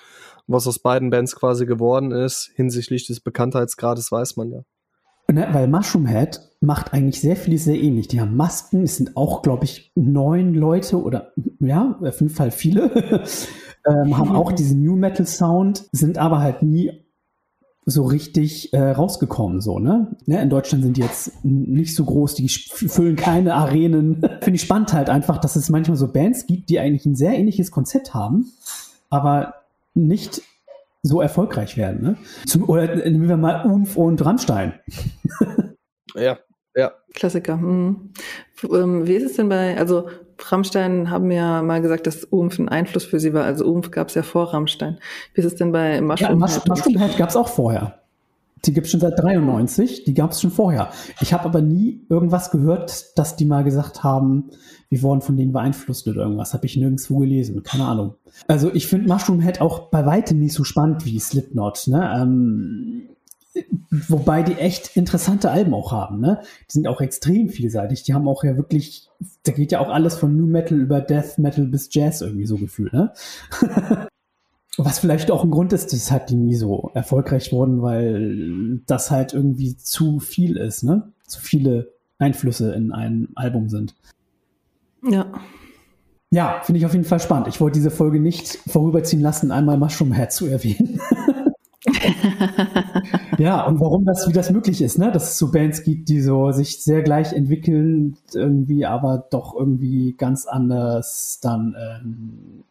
Was 0.48 0.66
aus 0.66 0.80
beiden 0.80 1.10
Bands 1.10 1.36
quasi 1.36 1.66
geworden 1.66 2.10
ist, 2.10 2.50
hinsichtlich 2.56 3.06
des 3.06 3.20
Bekanntheitsgrades, 3.20 4.10
weiß 4.10 4.36
man 4.36 4.50
ja. 4.50 4.60
Ne, 5.32 5.48
weil 5.52 5.66
Mushroom 5.66 6.06
Head 6.06 6.40
macht 6.60 6.92
eigentlich 6.92 7.20
sehr 7.20 7.36
viel 7.36 7.56
sehr 7.56 7.80
ähnlich. 7.80 8.06
Die 8.08 8.20
haben 8.20 8.36
Masken, 8.36 8.82
es 8.82 8.98
sind 8.98 9.16
auch, 9.16 9.40
glaube 9.40 9.64
ich, 9.64 9.90
neun 9.94 10.52
Leute 10.52 11.02
oder 11.02 11.32
ja, 11.58 11.98
auf 12.02 12.20
jeden 12.20 12.32
Fall 12.32 12.50
viele, 12.50 12.90
ähm, 13.88 14.18
haben 14.18 14.32
auch 14.32 14.52
diesen 14.52 14.82
New 14.82 14.94
Metal 14.94 15.26
Sound, 15.26 15.84
sind 15.90 16.18
aber 16.18 16.40
halt 16.40 16.62
nie 16.62 16.92
so 17.86 18.04
richtig 18.04 18.74
äh, 18.74 18.90
rausgekommen, 18.90 19.60
so, 19.60 19.78
ne? 19.78 20.14
Ja, 20.26 20.40
in 20.40 20.50
Deutschland 20.50 20.84
sind 20.84 20.98
die 20.98 21.00
jetzt 21.00 21.44
nicht 21.44 21.96
so 21.96 22.04
groß, 22.04 22.34
die 22.34 22.48
füllen 22.48 23.16
keine 23.16 23.54
Arenen. 23.54 24.20
Finde 24.40 24.56
ich 24.56 24.62
spannend 24.62 24.92
halt 24.92 25.08
einfach, 25.08 25.38
dass 25.38 25.56
es 25.56 25.70
manchmal 25.70 25.96
so 25.96 26.12
Bands 26.12 26.46
gibt, 26.46 26.68
die 26.68 26.78
eigentlich 26.78 27.06
ein 27.06 27.16
sehr 27.16 27.32
ähnliches 27.32 27.70
Konzept 27.70 28.12
haben, 28.12 28.52
aber 29.08 29.54
nicht 29.94 30.42
so 31.02 31.20
erfolgreich 31.20 31.76
werden, 31.76 32.02
ne? 32.02 32.16
Zum, 32.46 32.68
oder 32.68 32.94
nehmen 32.94 33.28
wir 33.28 33.36
mal 33.36 33.64
Umf 33.64 33.96
und 33.96 34.24
Rammstein. 34.24 34.74
ja, 36.14 36.38
ja. 36.74 36.92
Klassiker. 37.14 37.54
Hm. 37.54 38.12
Ähm, 38.64 39.06
wie 39.06 39.14
ist 39.14 39.24
es 39.24 39.36
denn 39.36 39.48
bei, 39.48 39.76
also 39.76 40.08
Rammstein 40.38 41.10
haben 41.10 41.30
ja 41.30 41.62
mal 41.62 41.82
gesagt, 41.82 42.06
dass 42.06 42.24
Umf 42.24 42.58
ein 42.58 42.68
Einfluss 42.68 43.04
für 43.04 43.20
sie 43.20 43.34
war. 43.34 43.44
Also 43.44 43.66
Umf 43.66 43.90
gab 43.90 44.08
es 44.08 44.14
ja 44.14 44.22
vor 44.22 44.52
Rammstein. 44.52 44.98
Wie 45.34 45.40
ist 45.40 45.46
es 45.46 45.54
denn 45.56 45.72
bei 45.72 46.00
Mushroom 46.00 46.40
ja? 46.40 46.58
Mushroom 46.68 46.98
Head 46.98 47.16
gab 47.16 47.28
es 47.28 47.36
auch 47.36 47.48
vorher. 47.48 48.01
Die 48.64 48.72
gibt 48.72 48.86
es 48.86 48.92
schon 48.92 49.00
seit 49.00 49.18
93, 49.18 50.04
die 50.04 50.14
gab 50.14 50.30
es 50.30 50.40
schon 50.40 50.52
vorher. 50.52 50.90
Ich 51.20 51.32
habe 51.32 51.44
aber 51.46 51.60
nie 51.60 52.06
irgendwas 52.08 52.50
gehört, 52.52 53.18
dass 53.18 53.34
die 53.34 53.44
mal 53.44 53.64
gesagt 53.64 54.04
haben, 54.04 54.50
wir 54.88 55.02
wurden 55.02 55.20
von 55.20 55.36
denen 55.36 55.52
beeinflusst 55.52 56.06
oder 56.06 56.22
irgendwas. 56.22 56.54
Habe 56.54 56.66
ich 56.66 56.76
nirgendwo 56.76 57.18
gelesen, 57.18 57.62
keine 57.64 57.86
Ahnung. 57.86 58.14
Also 58.46 58.72
ich 58.72 58.86
finde 58.86 59.08
Mushroom 59.08 59.40
Head 59.40 59.60
auch 59.60 59.90
bei 59.90 60.06
weitem 60.06 60.38
nicht 60.38 60.52
so 60.52 60.62
spannend 60.64 61.04
wie 61.04 61.18
Slipknot. 61.18 61.88
Ne? 61.88 62.12
Ähm, 62.14 63.08
wobei 64.08 64.42
die 64.42 64.54
echt 64.54 64.96
interessante 64.96 65.50
Alben 65.50 65.74
auch 65.74 65.90
haben. 65.90 66.20
Ne? 66.20 66.40
Die 66.68 66.72
sind 66.72 66.86
auch 66.86 67.00
extrem 67.00 67.48
vielseitig. 67.48 68.04
Die 68.04 68.14
haben 68.14 68.28
auch 68.28 68.44
ja 68.44 68.56
wirklich, 68.56 69.08
da 69.42 69.52
geht 69.52 69.72
ja 69.72 69.80
auch 69.80 69.88
alles 69.88 70.14
von 70.14 70.36
New 70.36 70.46
Metal 70.46 70.78
über 70.78 71.00
Death 71.00 71.38
Metal 71.38 71.66
bis 71.66 71.88
Jazz 71.92 72.20
irgendwie 72.20 72.46
so 72.46 72.56
gefühlt. 72.56 72.92
Ne? 72.92 73.12
Was 74.78 74.98
vielleicht 74.98 75.30
auch 75.30 75.44
ein 75.44 75.50
Grund 75.50 75.72
ist, 75.72 75.92
weshalb 75.92 76.28
die 76.28 76.34
nie 76.34 76.54
so 76.54 76.90
erfolgreich 76.94 77.52
wurden, 77.52 77.82
weil 77.82 78.80
das 78.86 79.10
halt 79.10 79.34
irgendwie 79.34 79.76
zu 79.76 80.18
viel 80.18 80.56
ist, 80.56 80.82
ne? 80.82 81.12
Zu 81.26 81.40
viele 81.40 81.92
Einflüsse 82.18 82.72
in 82.72 82.92
einem 82.92 83.28
Album 83.34 83.68
sind. 83.68 83.94
Ja. 85.02 85.26
Ja, 86.30 86.62
finde 86.62 86.78
ich 86.78 86.86
auf 86.86 86.94
jeden 86.94 87.04
Fall 87.04 87.20
spannend. 87.20 87.48
Ich 87.48 87.60
wollte 87.60 87.78
diese 87.78 87.90
Folge 87.90 88.18
nicht 88.18 88.58
vorüberziehen 88.66 89.20
lassen, 89.20 89.50
einmal 89.50 89.76
Mushroom 89.76 90.14
Head 90.14 90.32
zu 90.32 90.46
erwähnen. 90.46 90.98
ja, 93.38 93.66
und 93.66 93.80
warum 93.80 94.06
das, 94.06 94.26
wie 94.28 94.32
das 94.32 94.50
möglich 94.50 94.80
ist, 94.80 94.98
ne? 94.98 95.12
Dass 95.12 95.32
es 95.32 95.38
so 95.38 95.50
Bands 95.50 95.82
gibt, 95.82 96.08
die 96.08 96.22
so 96.22 96.50
sich 96.52 96.82
sehr 96.82 97.02
gleich 97.02 97.34
entwickeln, 97.34 98.16
irgendwie, 98.32 98.86
aber 98.86 99.26
doch 99.30 99.54
irgendwie 99.54 100.14
ganz 100.16 100.46
anders 100.46 101.40
dann 101.42 101.76
ähm, 101.78 102.64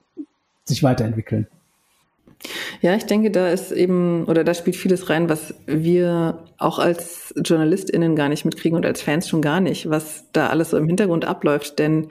sich 0.63 0.81
weiterentwickeln. 0.81 1.45
Ja, 2.81 2.95
ich 2.95 3.05
denke, 3.05 3.29
da 3.29 3.49
ist 3.49 3.71
eben, 3.71 4.25
oder 4.25 4.43
da 4.43 4.53
spielt 4.53 4.75
vieles 4.75 5.09
rein, 5.09 5.29
was 5.29 5.53
wir 5.67 6.39
auch 6.57 6.79
als 6.79 7.33
JournalistInnen 7.43 8.15
gar 8.15 8.29
nicht 8.29 8.45
mitkriegen 8.45 8.75
und 8.75 8.85
als 8.85 9.01
Fans 9.01 9.29
schon 9.29 9.41
gar 9.41 9.59
nicht, 9.59 9.89
was 9.89 10.25
da 10.33 10.47
alles 10.47 10.71
so 10.71 10.77
im 10.77 10.87
Hintergrund 10.87 11.25
abläuft. 11.25 11.77
Denn 11.77 12.07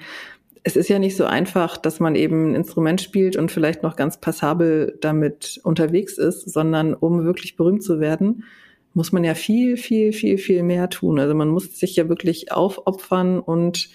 es 0.62 0.77
ist 0.77 0.89
ja 0.89 0.98
nicht 0.98 1.16
so 1.16 1.24
einfach, 1.24 1.77
dass 1.77 2.01
man 2.01 2.15
eben 2.15 2.52
ein 2.52 2.55
Instrument 2.55 3.01
spielt 3.01 3.36
und 3.36 3.51
vielleicht 3.51 3.82
noch 3.82 3.97
ganz 3.97 4.19
passabel 4.20 4.97
damit 5.01 5.61
unterwegs 5.65 6.19
ist, 6.19 6.51
sondern 6.51 6.94
um 6.94 7.24
wirklich 7.24 7.57
berühmt 7.57 7.82
zu 7.82 7.98
werden, 7.98 8.44
muss 8.93 9.12
man 9.12 9.24
ja 9.24 9.35
viel, 9.35 9.77
viel, 9.77 10.12
viel, 10.12 10.39
viel 10.39 10.62
mehr 10.62 10.90
tun. 10.90 11.19
Also 11.19 11.35
man 11.35 11.48
muss 11.48 11.78
sich 11.78 11.97
ja 11.97 12.09
wirklich 12.09 12.52
aufopfern 12.52 13.40
und 13.40 13.89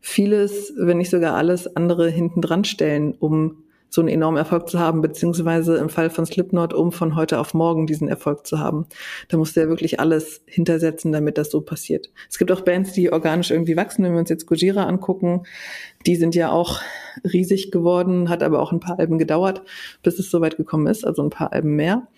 vieles, 0.00 0.74
wenn 0.76 0.98
nicht 0.98 1.10
sogar 1.10 1.34
alles 1.34 1.76
andere 1.76 2.10
hinten 2.10 2.40
dran 2.40 2.64
stellen, 2.64 3.14
um 3.18 3.61
so 3.94 4.00
einen 4.00 4.08
enormen 4.08 4.38
Erfolg 4.38 4.70
zu 4.70 4.78
haben, 4.78 5.02
beziehungsweise 5.02 5.76
im 5.76 5.90
Fall 5.90 6.08
von 6.08 6.24
Slipknot, 6.24 6.72
um 6.72 6.92
von 6.92 7.14
heute 7.14 7.38
auf 7.38 7.52
morgen 7.52 7.86
diesen 7.86 8.08
Erfolg 8.08 8.46
zu 8.46 8.58
haben. 8.58 8.86
Da 9.28 9.36
musst 9.36 9.54
du 9.54 9.60
ja 9.60 9.68
wirklich 9.68 10.00
alles 10.00 10.40
hintersetzen, 10.46 11.12
damit 11.12 11.36
das 11.36 11.50
so 11.50 11.60
passiert. 11.60 12.10
Es 12.30 12.38
gibt 12.38 12.50
auch 12.50 12.62
Bands, 12.62 12.94
die 12.94 13.12
organisch 13.12 13.50
irgendwie 13.50 13.76
wachsen. 13.76 14.02
Wenn 14.02 14.12
wir 14.12 14.20
uns 14.20 14.30
jetzt 14.30 14.46
Gojira 14.46 14.84
angucken, 14.84 15.42
die 16.06 16.16
sind 16.16 16.34
ja 16.34 16.50
auch 16.50 16.80
riesig 17.30 17.70
geworden, 17.70 18.30
hat 18.30 18.42
aber 18.42 18.62
auch 18.62 18.72
ein 18.72 18.80
paar 18.80 18.98
Alben 18.98 19.18
gedauert, 19.18 19.60
bis 20.02 20.18
es 20.18 20.30
soweit 20.30 20.56
gekommen 20.56 20.86
ist, 20.86 21.06
also 21.06 21.22
ein 21.22 21.28
paar 21.28 21.52
Alben 21.52 21.76
mehr. 21.76 22.08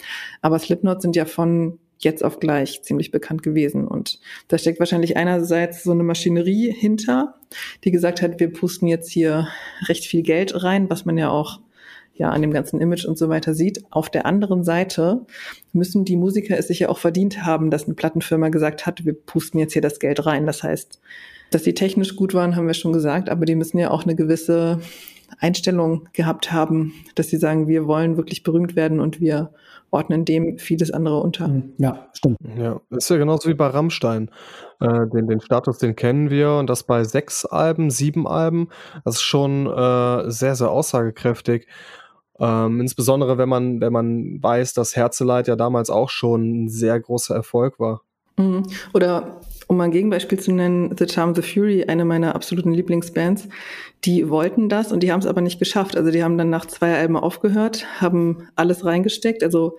Aber 0.43 0.61
Slipknot 0.61 1.03
sind 1.03 1.17
ja 1.17 1.25
von 1.25 1.81
jetzt 2.05 2.25
auf 2.25 2.41
gleich 2.41 2.83
ziemlich 2.83 3.11
bekannt 3.11 3.43
gewesen. 3.43 3.87
Und 3.87 4.21
da 4.49 4.59
steckt 4.59 4.79
wahrscheinlich 4.79 5.17
einerseits 5.17 5.83
so 5.83 5.93
eine 5.93 6.05
Maschinerie 6.05 6.73
hinter, 6.73 7.35
die 7.85 7.91
gesagt 7.91 8.23
hat, 8.23 8.41
wir 8.41 8.53
pusten 8.53 8.89
jetzt 8.89 9.11
hier 9.11 9.49
recht 9.89 10.05
viel 10.05 10.23
Geld 10.23 10.63
rein, 10.63 10.91
was 10.91 11.05
man 11.05 11.19
ja 11.19 11.31
auch 11.31 11.61
ja 12.17 12.31
an 12.31 12.43
dem 12.43 12.53
ganzen 12.53 12.81
Image 12.81 13.05
und 13.05 13.19
so 13.19 13.29
weiter 13.29 13.55
sieht. 13.55 13.85
Auf 13.91 14.09
der 14.09 14.27
anderen 14.27 14.65
Seite 14.65 15.27
müssen 15.73 16.05
die 16.05 16.17
Musiker 16.17 16.57
es 16.57 16.69
sich 16.69 16.81
ja 16.81 16.89
auch 16.89 16.99
verdient 16.99 17.45
haben, 17.45 17.71
dass 17.71 17.85
eine 17.85 17.95
Plattenfirma 17.95 18.49
gesagt 18.49 18.87
hat, 18.87 19.05
wir 19.05 19.15
pusten 19.15 19.59
jetzt 19.59 19.73
hier 19.73 19.83
das 19.83 19.99
Geld 19.99 20.25
rein. 20.25 20.47
Das 20.47 20.63
heißt, 20.63 21.01
dass 21.51 21.63
die 21.63 21.75
technisch 21.75 22.17
gut 22.17 22.35
waren, 22.35 22.57
haben 22.57 22.67
wir 22.67 22.75
schon 22.75 22.93
gesagt, 22.93 23.29
aber 23.29 23.45
die 23.45 23.57
müssen 23.57 23.79
ja 23.79 23.91
auch 23.91 24.05
eine 24.05 24.15
gewisse 24.15 24.81
Einstellung 25.39 26.09
gehabt 26.13 26.53
haben, 26.53 26.93
dass 27.15 27.29
sie 27.29 27.37
sagen, 27.37 27.67
wir 27.67 27.87
wollen 27.87 28.17
wirklich 28.17 28.43
berühmt 28.43 28.77
werden 28.77 29.01
und 29.01 29.21
wir 29.21 29.53
ordnen 29.95 30.25
dem 30.25 30.59
vieles 30.59 30.91
andere 30.91 31.21
unter. 31.21 31.49
Mhm. 31.49 31.73
Ja, 31.79 32.09
stimmt. 32.13 32.37
Ja, 32.57 32.81
das 32.91 33.05
ist 33.05 33.11
ja 33.11 33.17
genauso 33.17 33.49
wie 33.49 33.55
bei 33.55 33.69
Rammstein. 33.69 34.31
Äh, 34.81 35.07
den, 35.15 35.29
den 35.29 35.41
Status, 35.41 35.79
den 35.79 35.97
kennen 35.97 36.31
wir 36.31 36.53
und 36.53 36.69
das 36.69 36.83
bei 36.83 37.05
sechs 37.05 37.45
Alben, 37.47 37.91
sieben 37.91 38.27
Alben, 38.27 38.69
das 39.05 39.17
ist 39.17 39.23
schon 39.23 39.67
äh, 39.67 40.31
sehr, 40.31 40.57
sehr 40.57 40.71
aussagekräftig. 40.71 41.67
Ähm, 42.41 42.81
insbesondere 42.81 43.39
wenn 43.39 43.49
man, 43.49 43.81
wenn 43.81 43.93
man 43.93 44.43
weiß, 44.43 44.75
dass 44.75 44.97
Herzeleid 44.97 45.47
ja 45.47 45.55
damals 45.55 45.89
auch 45.89 46.11
schon 46.11 46.65
ein 46.65 46.69
sehr 46.69 46.99
großer 46.99 47.35
Erfolg 47.35 47.79
war. 47.79 48.03
Mhm. 48.37 48.65
Oder 48.93 49.41
um 49.67 49.77
mal 49.77 49.85
ein 49.85 49.91
Gegenbeispiel 49.91 50.39
zu 50.39 50.53
nennen, 50.53 50.95
The 50.97 51.07
Charm 51.09 51.35
the 51.35 51.43
Fury, 51.43 51.85
eine 51.85 52.05
meiner 52.05 52.35
absoluten 52.35 52.73
Lieblingsbands, 52.73 53.49
die 54.05 54.29
wollten 54.29 54.69
das 54.69 54.93
und 54.93 55.03
die 55.03 55.13
haben 55.13 55.21
es 55.21 55.27
aber 55.27 55.41
nicht 55.41 55.59
geschafft. 55.59 55.97
Also 55.97 56.11
die 56.11 56.23
haben 56.23 56.39
dann 56.39 56.51
nach 56.51 56.67
zwei 56.67 56.95
Alben 56.95 57.17
aufgehört, 57.17 57.87
haben 58.01 58.49
alles 58.55 58.85
reingesteckt, 58.85 59.43
also 59.43 59.79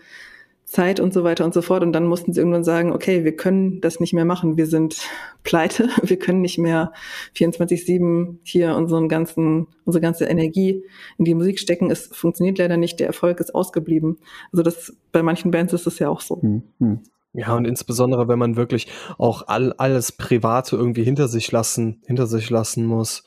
Zeit 0.66 1.00
und 1.00 1.14
so 1.14 1.24
weiter 1.24 1.46
und 1.46 1.54
so 1.54 1.62
fort. 1.62 1.84
Und 1.84 1.94
dann 1.94 2.08
mussten 2.08 2.34
sie 2.34 2.40
irgendwann 2.40 2.64
sagen, 2.64 2.92
okay, 2.92 3.24
wir 3.24 3.36
können 3.36 3.82
das 3.82 4.00
nicht 4.00 4.14
mehr 4.14 4.26
machen. 4.26 4.58
Wir 4.58 4.66
sind 4.66 5.08
pleite. 5.44 5.90
Wir 6.04 6.18
können 6.18 6.42
nicht 6.42 6.58
mehr 6.58 6.92
24-7 7.36 8.38
hier 8.44 8.76
unseren 8.76 9.08
ganzen, 9.08 9.68
unsere 9.86 10.02
ganze 10.02 10.26
Energie 10.26 10.84
in 11.20 11.26
die 11.26 11.36
Musik 11.36 11.60
stecken. 11.60 11.92
Es 11.92 12.08
funktioniert 12.08 12.58
leider 12.58 12.78
nicht. 12.78 13.00
Der 13.00 13.08
Erfolg 13.08 13.40
ist 13.40 13.54
ausgeblieben. 13.54 14.18
Also 14.52 14.64
das, 14.64 14.96
bei 15.12 15.22
manchen 15.22 15.52
Bands 15.52 15.72
ist 15.74 15.86
es 15.86 16.00
ja 16.00 16.10
auch 16.10 16.22
so. 16.22 16.42
Hm, 16.42 16.64
hm. 16.80 17.00
Ja, 17.36 17.56
und 17.56 17.66
insbesondere, 17.66 18.28
wenn 18.28 18.40
man 18.40 18.56
wirklich 18.56 18.88
auch 19.18 19.48
all, 19.48 19.74
alles 19.74 20.12
Private 20.14 20.76
irgendwie 20.76 21.04
hinter 21.04 21.28
sich 21.28 21.52
lassen, 21.52 22.02
hinter 22.06 22.28
sich 22.28 22.50
lassen 22.50 22.86
muss. 22.86 23.24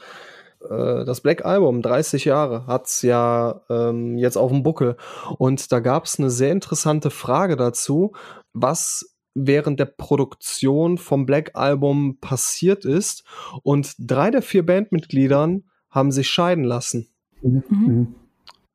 Äh, 0.63 1.05
das 1.05 1.21
Black 1.21 1.45
Album, 1.45 1.83
30 1.83 2.25
Jahre, 2.25 2.67
hat's 2.67 3.03
ja 3.03 3.61
ähm, 3.69 4.17
jetzt 4.17 4.37
auf 4.37 4.51
dem 4.51 4.63
Buckel. 4.63 4.97
Und 5.39 5.71
da 5.73 5.81
gab's 5.81 6.19
eine 6.19 6.31
sehr 6.31 6.53
interessante 6.53 7.11
Frage 7.11 7.57
dazu, 7.57 8.13
was 8.53 9.15
während 9.35 9.79
der 9.79 9.87
Produktion 9.87 10.99
vom 10.99 11.27
Black 11.27 11.51
Album 11.55 12.19
passiert 12.21 12.85
ist. 12.85 13.25
Und 13.63 13.95
drei 13.99 14.31
der 14.31 14.43
vier 14.43 14.65
Bandmitgliedern 14.65 15.65
haben 15.91 16.11
sich 16.13 16.29
scheiden 16.29 16.65
lassen. 16.65 17.09
Mhm. 17.43 18.15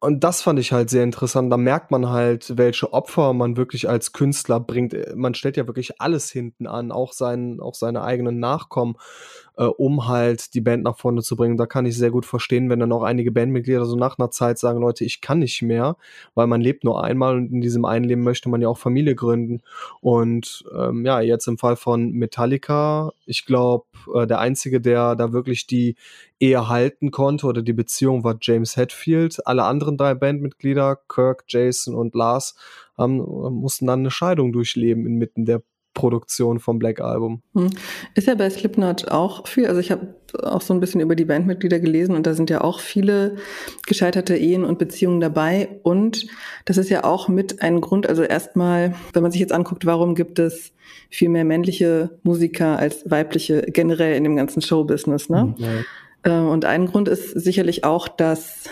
Und 0.04 0.22
das 0.26 0.42
fand 0.42 0.60
ich 0.60 0.74
halt 0.74 0.90
sehr 0.90 1.06
interessant. 1.06 1.50
Da 1.50 1.56
merkt 1.56 1.90
man 1.90 2.10
halt, 2.10 2.58
welche 2.58 2.92
Opfer 2.92 3.32
man 3.32 3.56
wirklich 3.56 3.88
als 3.88 4.12
Künstler 4.12 4.60
bringt. 4.60 4.94
Man 5.16 5.34
stellt 5.34 5.56
ja 5.56 5.66
wirklich 5.66 6.02
alles 6.02 6.30
hinten 6.30 6.68
an, 6.68 6.92
auch, 6.92 7.14
sein, 7.14 7.62
auch 7.62 7.74
seine 7.74 8.04
eigenen 8.04 8.38
Nachkommen, 8.38 8.98
äh, 9.58 9.66
um 9.66 10.08
halt 10.08 10.54
die 10.54 10.62
Band 10.62 10.84
nach 10.84 10.98
vorne 10.98 11.22
zu 11.22 11.36
bringen. 11.36 11.58
Da 11.58 11.66
kann 11.66 11.86
ich 11.86 11.98
sehr 11.98 12.12
gut 12.12 12.26
verstehen, 12.26 12.70
wenn 12.70 12.80
dann 12.80 12.92
auch 12.92 13.04
einige 13.04 13.32
Bandmitglieder 13.32 13.86
so 13.86 13.96
nach 13.96 14.18
einer 14.18 14.32
Zeit 14.32 14.58
sagen, 14.60 14.80
Leute, 14.80 15.06
ich 15.06 15.22
kann 15.22 15.40
nicht 15.40 15.62
mehr, 15.62 15.96
weil 16.36 16.48
man 16.48 16.62
lebt 16.62 16.84
nur 16.84 17.04
einmal 17.04 17.38
und 17.38 17.52
in 17.52 17.62
diesem 17.62 17.86
einen 17.86 18.06
Leben 18.06 18.24
möchte 18.24 18.50
man 18.50 18.62
ja 18.62 18.68
auch 18.68 18.78
Familie 18.78 19.16
gründen. 19.16 19.62
Und 20.02 20.66
ähm, 20.76 21.06
ja, 21.06 21.22
jetzt 21.22 21.48
im 21.48 21.58
Fall 21.58 21.76
von 21.76 22.12
Metallica, 22.12 23.12
ich 23.26 23.46
glaube, 23.46 23.86
äh, 24.14 24.28
der 24.28 24.40
Einzige, 24.40 24.82
der 24.82 25.16
da 25.16 25.34
wirklich 25.34 25.68
die 25.68 25.96
Ehe 26.40 26.68
halten 26.68 27.12
konnte 27.12 27.48
oder 27.48 27.62
die 27.62 27.74
Beziehung 27.74 28.24
war 28.24 28.38
James 28.42 28.76
Hetfield. 28.76 29.46
Alle 29.48 29.64
anderen 29.64 29.98
drei 29.98 30.14
Bandmitglieder, 30.14 31.00
Kirk, 31.08 31.46
Jason 31.48 31.96
und 31.96 32.16
Lars, 32.16 32.56
haben, 32.98 33.18
mussten 33.18 33.88
dann 33.88 34.00
eine 34.00 34.12
Scheidung 34.12 34.52
durchleben 34.52 35.06
inmitten 35.06 35.46
der 35.46 35.62
Produktion 35.94 36.60
vom 36.60 36.80
Black 36.80 37.00
Album. 37.00 37.42
Hm. 37.54 37.70
Ist 38.16 38.28
ja 38.28 38.36
bei 38.36 38.50
Slipknot 38.50 39.10
auch 39.10 39.48
viel, 39.48 39.68
also 39.68 39.80
ich 39.80 39.92
habe 39.92 40.16
auch 40.42 40.62
so 40.62 40.74
ein 40.74 40.80
bisschen 40.80 41.02
über 41.02 41.16
die 41.16 41.26
Bandmitglieder 41.26 41.80
gelesen 41.80 42.16
und 42.16 42.26
da 42.26 42.34
sind 42.34 42.50
ja 42.50 42.62
auch 42.62 42.80
viele 42.80 43.36
gescheiterte 43.86 44.36
Ehen 44.36 44.64
und 44.64 44.80
Beziehungen 44.80 45.20
dabei 45.20 45.80
und 45.84 46.26
das 46.66 46.78
ist 46.78 46.90
ja 46.90 47.04
auch 47.04 47.28
mit 47.28 47.62
ein 47.62 47.82
Grund, 47.82 48.08
also 48.08 48.24
erstmal, 48.24 48.96
wenn 49.14 49.22
man 49.22 49.32
sich 49.32 49.42
jetzt 49.42 49.54
anguckt, 49.54 49.86
warum 49.86 50.16
gibt 50.16 50.40
es 50.40 50.74
viel 51.10 51.30
mehr 51.30 51.46
männliche 51.46 52.18
Musiker 52.24 52.78
als 52.80 53.10
weibliche 53.10 53.62
generell 53.62 54.16
in 54.16 54.24
dem 54.24 54.36
ganzen 54.36 54.62
Showbusiness, 54.62 55.30
ne? 55.30 55.56
Ja. 55.58 55.68
Ähm, 56.26 56.48
und 56.48 56.66
ein 56.66 56.88
Grund 56.88 57.08
ist 57.08 57.30
sicherlich 57.32 57.84
auch, 57.84 58.08
dass 58.08 58.64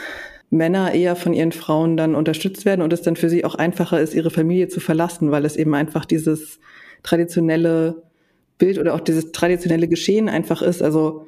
Männer 0.50 0.94
eher 0.94 1.16
von 1.16 1.34
ihren 1.34 1.54
Frauen 1.54 1.96
dann 1.96 2.14
unterstützt 2.14 2.66
werden 2.66 2.82
und 2.82 2.92
es 2.92 3.02
dann 3.02 3.16
für 3.16 3.30
sie 3.30 3.46
auch 3.46 3.56
einfacher 3.56 4.00
ist, 4.02 4.14
ihre 4.14 4.32
Familie 4.32 4.68
zu 4.68 4.80
verlassen, 4.80 5.32
weil 5.32 5.46
es 5.46 5.56
eben 5.56 5.74
einfach 5.74 6.06
dieses 6.06 6.60
traditionelle 7.04 8.04
Bild 8.58 8.78
oder 8.78 8.94
auch 8.94 9.00
dieses 9.00 9.32
traditionelle 9.32 9.88
Geschehen 9.88 10.30
einfach 10.30 10.62
ist. 10.62 10.82
Also 10.82 11.28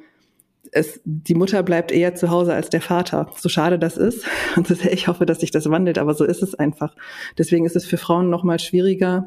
es, 0.72 1.00
die 1.04 1.34
Mutter 1.34 1.62
bleibt 1.62 1.92
eher 1.92 2.14
zu 2.14 2.30
Hause 2.30 2.54
als 2.54 2.70
der 2.70 2.80
Vater. 2.80 3.30
So 3.36 3.48
schade 3.48 3.78
das 3.78 3.96
ist. 3.96 4.24
Und 4.56 4.70
ich 4.70 5.08
hoffe, 5.08 5.26
dass 5.26 5.40
sich 5.40 5.50
das 5.50 5.68
wandelt, 5.70 5.98
aber 5.98 6.14
so 6.14 6.24
ist 6.24 6.42
es 6.42 6.54
einfach. 6.54 6.94
Deswegen 7.38 7.66
ist 7.66 7.76
es 7.76 7.86
für 7.86 7.96
Frauen 7.96 8.30
noch 8.30 8.44
mal 8.44 8.58
schwieriger, 8.58 9.26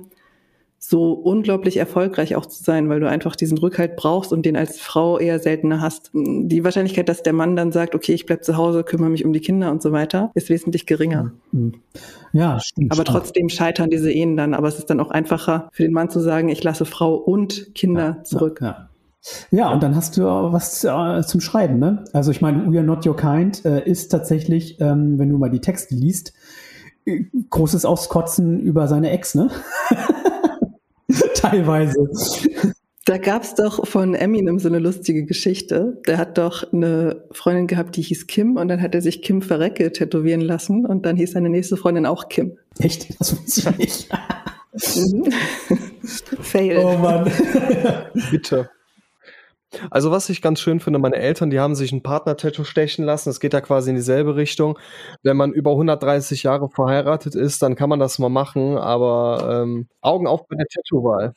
so 0.80 1.14
unglaublich 1.14 1.78
erfolgreich 1.78 2.36
auch 2.36 2.45
zu 2.45 2.64
sein, 2.64 2.88
weil 2.88 2.99
du 2.99 3.10
einfach 3.10 3.36
diesen 3.36 3.58
Rückhalt 3.58 3.95
brauchst 3.95 4.32
und 4.32 4.45
den 4.45 4.56
als 4.56 4.80
Frau 4.80 5.18
eher 5.18 5.40
seltener 5.40 5.82
hast. 5.82 6.12
Die 6.14 6.64
Wahrscheinlichkeit, 6.64 7.10
dass 7.10 7.24
der 7.24 7.34
Mann 7.34 7.56
dann 7.56 7.72
sagt, 7.72 7.95
okay, 7.95 8.14
ich 8.14 8.26
bleib 8.26 8.44
zu 8.44 8.58
Hause, 8.58 8.84
kümmere 8.84 9.10
mich 9.10 9.26
um 9.26 9.34
die 9.34 9.40
Kinder 9.40 9.72
und 9.72 9.82
so 9.82 9.91
weiter, 9.91 10.32
ist 10.36 10.49
wesentlich 10.49 10.86
geringer. 10.86 11.32
Ja, 12.32 12.60
stimmt. 12.60 12.91
Aber 12.91 13.04
trotzdem 13.04 13.49
scheitern 13.49 13.90
diese 13.90 14.12
Ehen 14.12 14.38
dann. 14.38 14.54
Aber 14.54 14.68
es 14.68 14.78
ist 14.78 14.90
dann 14.90 14.99
auch 14.99 15.10
einfacher 15.10 15.70
für 15.72 15.84
den 15.84 15.94
Mann 15.94 16.10
zu 16.10 16.20
sagen, 16.20 16.49
ich 16.49 16.64
lasse 16.64 16.86
Frau 16.86 17.16
und 17.16 17.74
Kinder 17.74 18.18
ja, 18.18 18.24
zurück. 18.24 18.60
Ja, 18.62 18.68
ja. 18.68 18.90
Ja, 19.52 19.74
und 19.74 19.84
dann 19.84 19.95
hast 19.95 20.16
du 20.16 20.24
was 20.24 20.84
äh, 20.84 21.22
zum 21.26 21.41
Schreiben, 21.41 21.80
ne? 21.80 22.06
Also 22.14 22.32
ich 22.32 22.40
meine, 22.40 22.72
We 22.72 22.78
Are 22.78 22.86
Not 22.86 23.06
Your 23.06 23.18
Kind 23.18 23.66
äh, 23.66 23.84
ist 23.84 24.10
tatsächlich, 24.10 24.80
ähm, 24.80 25.20
wenn 25.20 25.30
du 25.30 25.38
mal 25.38 25.49
die 25.49 25.60
Texte 25.60 25.95
liest, 25.95 26.34
äh, 27.06 27.26
großes 27.49 27.84
Auskotzen 27.84 28.60
über 28.60 28.88
seine 28.88 29.10
Ex, 29.12 29.36
ne? 29.36 29.49
Teilweise. 31.36 32.10
Da 33.06 33.18
gab's 33.18 33.56
doch 33.56 33.88
von 33.88 34.16
Eminem 34.16 34.60
so 34.60 34.68
eine 34.68 34.80
lustige 34.80 35.24
Geschichte. 35.26 36.02
Der 36.08 36.18
hat 36.18 36.38
doch 36.38 36.74
eine 36.74 37.24
Freundin 37.32 37.68
gehabt, 37.68 37.96
die 37.96 38.02
hieß 38.02 38.28
Kim 38.28 38.58
und 38.58 38.68
dann 38.68 38.82
hat 38.82 38.94
er 38.96 39.02
sich 39.02 39.22
Kim 39.22 39.42
Verrecke 39.42 39.94
tätowieren 39.94 40.42
lassen 40.42 40.86
und 40.86 41.06
dann 41.06 41.16
hieß 41.16 41.32
seine 41.32 41.50
nächste 41.50 41.78
Freundin 41.78 42.06
auch 42.06 42.28
Kim. 42.28 42.58
Echt? 42.80 43.18
Das 43.20 43.32
wusste 43.32 43.74
ich 43.78 43.78
nicht. 43.78 44.10
Mhm. 44.96 45.32
Fail. 46.42 46.78
Oh 46.80 46.98
Mann. 46.98 47.32
Bitte. 48.30 48.70
Also 49.91 50.11
was 50.11 50.30
ich 50.30 50.41
ganz 50.41 50.60
schön 50.60 50.80
finde, 50.80 50.99
meine 50.99 51.18
Eltern, 51.18 51.49
die 51.49 51.60
haben 51.60 51.76
sich 51.76 51.91
ein 51.91 52.02
Partner-Tattoo 52.02 52.64
stechen 52.64 53.03
lassen. 53.03 53.30
Es 53.30 53.39
geht 53.39 53.53
ja 53.53 53.61
quasi 53.61 53.89
in 53.89 53.95
dieselbe 53.95 54.35
Richtung. 54.35 54.80
Wenn 55.23 55.38
man 55.38 55.52
über 55.52 55.72
130 55.72 56.44
Jahre 56.44 56.69
verheiratet 56.69 57.35
ist, 57.35 57.61
dann 57.61 57.76
kann 57.76 57.89
man 57.89 57.99
das 57.99 58.18
mal 58.19 58.30
machen, 58.30 58.77
aber 58.77 59.64
ähm, 59.64 59.88
Augen 60.02 60.27
auf 60.27 60.48
bei 60.48 60.56
der 60.56 60.68
Tattoo-Wahl. 60.68 61.34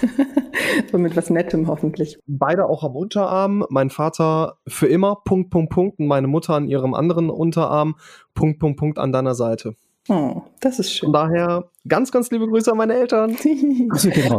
Und 0.92 1.02
mit 1.02 1.16
was 1.16 1.30
Nettem 1.30 1.66
hoffentlich. 1.66 2.18
Beide 2.26 2.66
auch 2.66 2.84
am 2.84 2.94
Unterarm. 2.94 3.66
Mein 3.70 3.90
Vater 3.90 4.58
für 4.68 4.86
immer, 4.86 5.16
Punkt, 5.24 5.50
Punkt, 5.50 5.72
Punkt. 5.72 5.98
Und 5.98 6.06
meine 6.06 6.28
Mutter 6.28 6.54
an 6.54 6.68
ihrem 6.68 6.94
anderen 6.94 7.30
Unterarm, 7.30 7.96
Punkt, 8.34 8.60
Punkt, 8.60 8.78
Punkt 8.78 8.98
an 8.98 9.12
deiner 9.12 9.34
Seite. 9.34 9.74
Oh, 10.08 10.42
das 10.60 10.78
ist 10.78 10.92
schön. 10.92 11.08
Von 11.08 11.12
daher 11.12 11.64
ganz, 11.86 12.10
ganz 12.10 12.30
liebe 12.30 12.48
Grüße 12.48 12.70
an 12.70 12.78
meine 12.78 12.94
Eltern. 12.94 13.36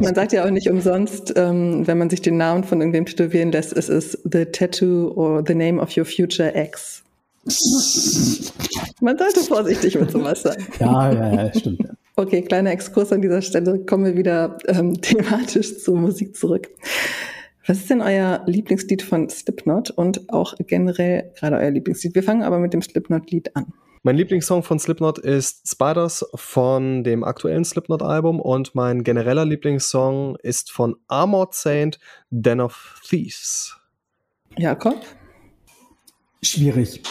man 0.02 0.16
sagt 0.16 0.34
ja 0.34 0.46
auch 0.46 0.50
nicht 0.50 0.70
umsonst, 0.70 1.34
ähm, 1.36 1.86
wenn 1.86 1.98
man 1.98 2.10
sich 2.10 2.22
den 2.22 2.38
Namen 2.38 2.64
von 2.64 2.82
irgendwem 2.82 3.06
tätowieren 3.06 3.52
lässt, 3.52 3.74
es 3.78 3.88
ist 3.88 4.20
The 4.32 4.46
Tattoo 4.46 5.12
or 5.16 5.44
The 5.46 5.54
Name 5.54 5.80
of 5.80 5.96
Your 5.96 6.06
Future 6.06 6.54
Ex. 6.56 7.04
man 9.02 9.18
sollte 9.18 9.40
vorsichtig 9.42 10.00
mit 10.00 10.12
sowas 10.12 10.42
sein. 10.42 10.58
Ja, 10.80 11.12
ja, 11.12 11.34
ja, 11.34 11.54
stimmt. 11.54 11.82
Okay, 12.16 12.42
kleiner 12.42 12.72
Exkurs 12.72 13.14
an 13.14 13.22
dieser 13.22 13.42
Stelle. 13.42 13.80
Kommen 13.86 14.04
wir 14.04 14.18
wieder 14.18 14.58
ähm, 14.68 14.94
thematisch 15.02 15.80
zur 15.80 15.96
Musik 15.96 16.36
zurück. 16.36 16.68
Was 17.66 17.78
ist 17.78 17.90
denn 17.90 18.02
euer 18.02 18.42
Lieblingslied 18.46 19.04
von 19.04 19.30
Slipknot 19.30 19.92
und 19.92 20.30
auch 20.30 20.56
generell 20.68 21.32
gerade 21.38 21.58
euer 21.58 21.70
Lieblingslied? 21.72 22.16
Wir 22.16 22.24
fangen 22.24 22.44
aber 22.44 22.60
mit 22.60 22.74
dem 22.74 22.82
Slipknot-Lied 22.82 23.56
an. 23.56 23.68
Mein 24.02 24.16
Lieblingssong 24.16 24.64
von 24.64 24.80
Slipknot 24.80 25.18
ist 25.18 25.68
Spiders 25.68 26.26
von 26.34 27.04
dem 27.04 27.26
aktuellen 27.26 27.66
Slipknot-Album 27.66 28.40
und 28.40 28.74
mein 28.74 29.04
genereller 29.04 29.44
Lieblingssong 29.44 30.38
ist 30.38 30.72
von 30.72 30.96
Armored 31.10 31.54
Saint, 31.54 32.00
Den 32.30 32.62
of 32.62 33.02
Thieves. 33.06 33.76
Jakob? 34.58 34.96
Schwierig. 36.42 37.04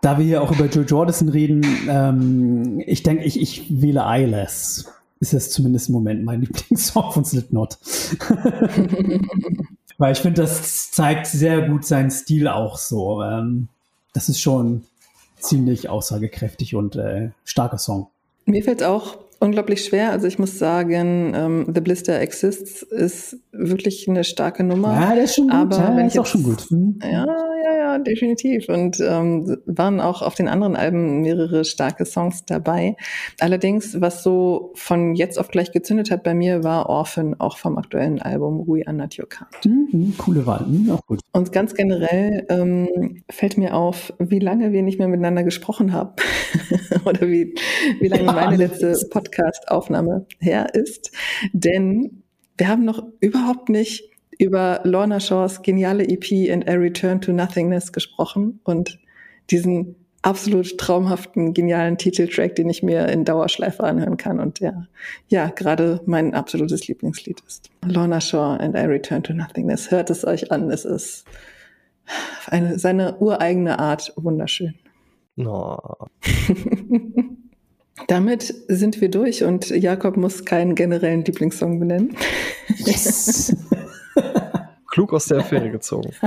Da 0.00 0.16
wir 0.16 0.24
hier 0.24 0.42
auch 0.42 0.50
über 0.50 0.64
Joe 0.64 0.84
Jordison 0.84 1.28
reden, 1.28 1.62
ähm, 1.88 2.82
ich 2.86 3.02
denke, 3.02 3.24
ich, 3.24 3.38
ich 3.38 3.82
wähle 3.82 4.04
Eyeless. 4.06 4.90
Ist 5.20 5.34
das 5.34 5.50
zumindest 5.50 5.88
im 5.88 5.94
Moment 5.94 6.24
mein 6.24 6.40
Lieblingssong 6.42 7.12
von 7.12 7.24
Slipknot. 7.26 7.76
Weil 9.98 10.12
ich 10.12 10.18
finde, 10.18 10.40
das 10.40 10.90
zeigt 10.90 11.26
sehr 11.26 11.68
gut 11.68 11.84
seinen 11.84 12.10
Stil 12.10 12.48
auch 12.48 12.78
so. 12.78 13.22
Ähm, 13.22 13.68
das 14.14 14.30
ist 14.30 14.40
schon 14.40 14.84
ziemlich 15.44 15.88
aussagekräftig 15.88 16.74
und 16.74 16.96
äh, 16.96 17.30
starker 17.44 17.78
Song. 17.78 18.08
Mir 18.46 18.62
fällt 18.62 18.80
es 18.80 18.86
auch 18.86 19.18
unglaublich 19.40 19.84
schwer. 19.84 20.10
Also 20.10 20.26
ich 20.26 20.38
muss 20.38 20.58
sagen, 20.58 21.32
ähm, 21.34 21.66
The 21.72 21.80
Blister 21.80 22.20
Exists 22.20 22.82
ist 22.82 23.36
wirklich 23.52 24.08
eine 24.08 24.24
starke 24.24 24.64
Nummer. 24.64 24.94
Ja, 25.00 25.14
der 25.14 25.24
ist 25.24 25.34
schon 25.36 25.48
gut. 25.48 25.54
Aber 25.54 25.78
ja, 25.78 25.96
wenn 25.96 26.06
ist 26.06 26.12
ich 26.12 26.14
jetzt, 26.14 26.22
auch 26.22 26.26
schon 26.26 26.42
gut. 26.42 26.66
Hm. 26.70 26.98
Ja, 27.02 27.26
ja, 27.64 27.83
ja. 27.98 28.04
Definitiv. 28.04 28.68
Und 28.68 29.00
ähm, 29.00 29.56
waren 29.66 30.00
auch 30.00 30.22
auf 30.22 30.34
den 30.34 30.48
anderen 30.48 30.76
Alben 30.76 31.22
mehrere 31.22 31.64
starke 31.64 32.04
Songs 32.04 32.44
dabei. 32.44 32.96
Allerdings, 33.40 34.00
was 34.00 34.22
so 34.22 34.72
von 34.74 35.14
jetzt 35.14 35.38
auf 35.38 35.48
gleich 35.48 35.72
gezündet 35.72 36.10
hat 36.10 36.22
bei 36.22 36.34
mir, 36.34 36.64
war 36.64 36.88
Orphan, 36.88 37.38
auch 37.40 37.58
vom 37.58 37.78
aktuellen 37.78 38.20
Album 38.20 38.66
Your 39.18 39.28
Kind. 39.28 39.64
Mhm, 39.64 40.14
coole 40.18 40.46
Wahl, 40.46 40.64
mhm, 40.66 40.90
auch 40.90 41.04
gut. 41.06 41.20
Und 41.32 41.52
ganz 41.52 41.74
generell 41.74 42.46
ähm, 42.48 43.22
fällt 43.30 43.58
mir 43.58 43.74
auf, 43.74 44.12
wie 44.18 44.38
lange 44.38 44.72
wir 44.72 44.82
nicht 44.82 44.98
mehr 44.98 45.08
miteinander 45.08 45.44
gesprochen 45.44 45.92
haben. 45.92 46.12
Oder 47.04 47.28
wie, 47.28 47.54
wie 48.00 48.08
lange 48.08 48.24
ja, 48.24 48.32
meine 48.32 48.56
letzte 48.56 48.96
Podcast-Aufnahme 49.10 50.26
her 50.40 50.74
ist. 50.74 51.12
Denn 51.52 52.22
wir 52.56 52.68
haben 52.68 52.84
noch 52.84 53.02
überhaupt 53.20 53.68
nicht 53.68 54.13
über 54.38 54.80
Lorna 54.84 55.20
Shaws 55.20 55.62
geniale 55.62 56.06
EP 56.08 56.50
And 56.52 56.68
A 56.68 56.74
Return 56.74 57.20
to 57.20 57.32
Nothingness 57.32 57.92
gesprochen 57.92 58.60
und 58.64 58.98
diesen 59.50 59.96
absolut 60.24 60.78
traumhaften, 60.78 61.52
genialen 61.52 61.98
Titeltrack, 61.98 62.56
den 62.56 62.70
ich 62.70 62.82
mir 62.82 63.08
in 63.08 63.24
Dauerschleife 63.24 63.84
anhören 63.84 64.16
kann 64.16 64.40
und 64.40 64.60
der, 64.60 64.88
ja, 65.28 65.50
gerade 65.50 66.00
mein 66.06 66.34
absolutes 66.34 66.88
Lieblingslied 66.88 67.42
ist. 67.46 67.70
Lorna 67.84 68.20
Shaw 68.20 68.56
and 68.58 68.74
I 68.74 68.80
Return 68.80 69.22
to 69.22 69.34
Nothingness. 69.34 69.90
Hört 69.90 70.08
es 70.08 70.26
euch 70.26 70.50
an. 70.50 70.70
Es 70.70 70.86
ist 70.86 71.24
eine, 72.46 72.78
seine 72.78 73.18
ureigene 73.18 73.78
Art 73.78 74.12
wunderschön. 74.16 74.74
Oh. 75.36 75.76
Damit 78.08 78.54
sind 78.68 79.00
wir 79.00 79.10
durch 79.10 79.44
und 79.44 79.70
Jakob 79.70 80.16
muss 80.16 80.44
keinen 80.44 80.74
generellen 80.74 81.24
Lieblingssong 81.24 81.78
benennen. 81.78 82.16
Yes. 82.78 83.54
Klug 84.90 85.12
aus 85.12 85.26
der 85.26 85.38
Affäre 85.38 85.70
gezogen. 85.70 86.10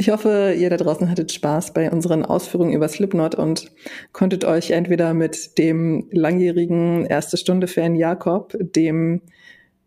Ich 0.00 0.08
hoffe, 0.08 0.54
ihr 0.58 0.70
da 0.70 0.78
draußen 0.78 1.10
hattet 1.10 1.30
Spaß 1.30 1.74
bei 1.74 1.90
unseren 1.90 2.24
Ausführungen 2.24 2.72
über 2.72 2.88
Slipknot 2.88 3.34
und 3.34 3.70
konntet 4.14 4.46
euch 4.46 4.70
entweder 4.70 5.12
mit 5.12 5.58
dem 5.58 6.08
langjährigen 6.10 7.04
erste 7.04 7.36
Stunde 7.36 7.66
Fan 7.66 7.94
Jakob, 7.94 8.56
dem 8.58 9.20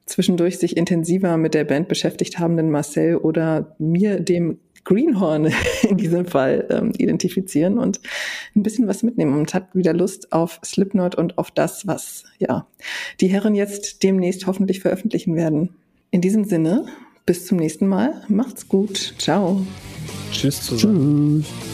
zwischendurch 0.06 0.60
sich 0.60 0.78
intensiver 0.78 1.36
mit 1.38 1.56
der 1.56 1.64
Band 1.64 1.88
beschäftigt 1.88 2.38
habenden 2.38 2.70
Marcel 2.70 3.18
oder 3.18 3.76
mir, 3.80 4.20
dem 4.20 4.60
Greenhorn 4.84 5.52
in 5.90 5.98
diesem 5.98 6.26
Fall 6.26 6.68
ähm, 6.70 6.92
identifizieren 6.96 7.80
und 7.80 8.00
ein 8.56 8.62
bisschen 8.62 8.88
was 8.88 9.02
mitnehmen 9.02 9.36
und 9.36 9.56
hat 9.56 9.74
wieder 9.74 9.94
Lust 9.94 10.32
auf 10.32 10.60
Slipknot 10.64 11.16
und 11.16 11.40
auf 11.40 11.50
das, 11.50 11.88
was 11.88 12.26
ja 12.38 12.68
die 13.20 13.30
Herren 13.30 13.56
jetzt 13.56 14.04
demnächst 14.04 14.46
hoffentlich 14.46 14.82
veröffentlichen 14.82 15.36
werden. 15.36 15.70
In 16.14 16.22
diesem 16.22 16.44
Sinne 16.44 16.86
bis 17.26 17.48
zum 17.48 17.58
nächsten 17.58 17.88
Mal. 17.88 18.22
Macht's 18.28 18.68
gut. 18.68 19.16
Ciao. 19.18 19.66
Tschüss 20.32 20.62
zusammen. 20.62 21.44
Tschüss. 21.44 21.73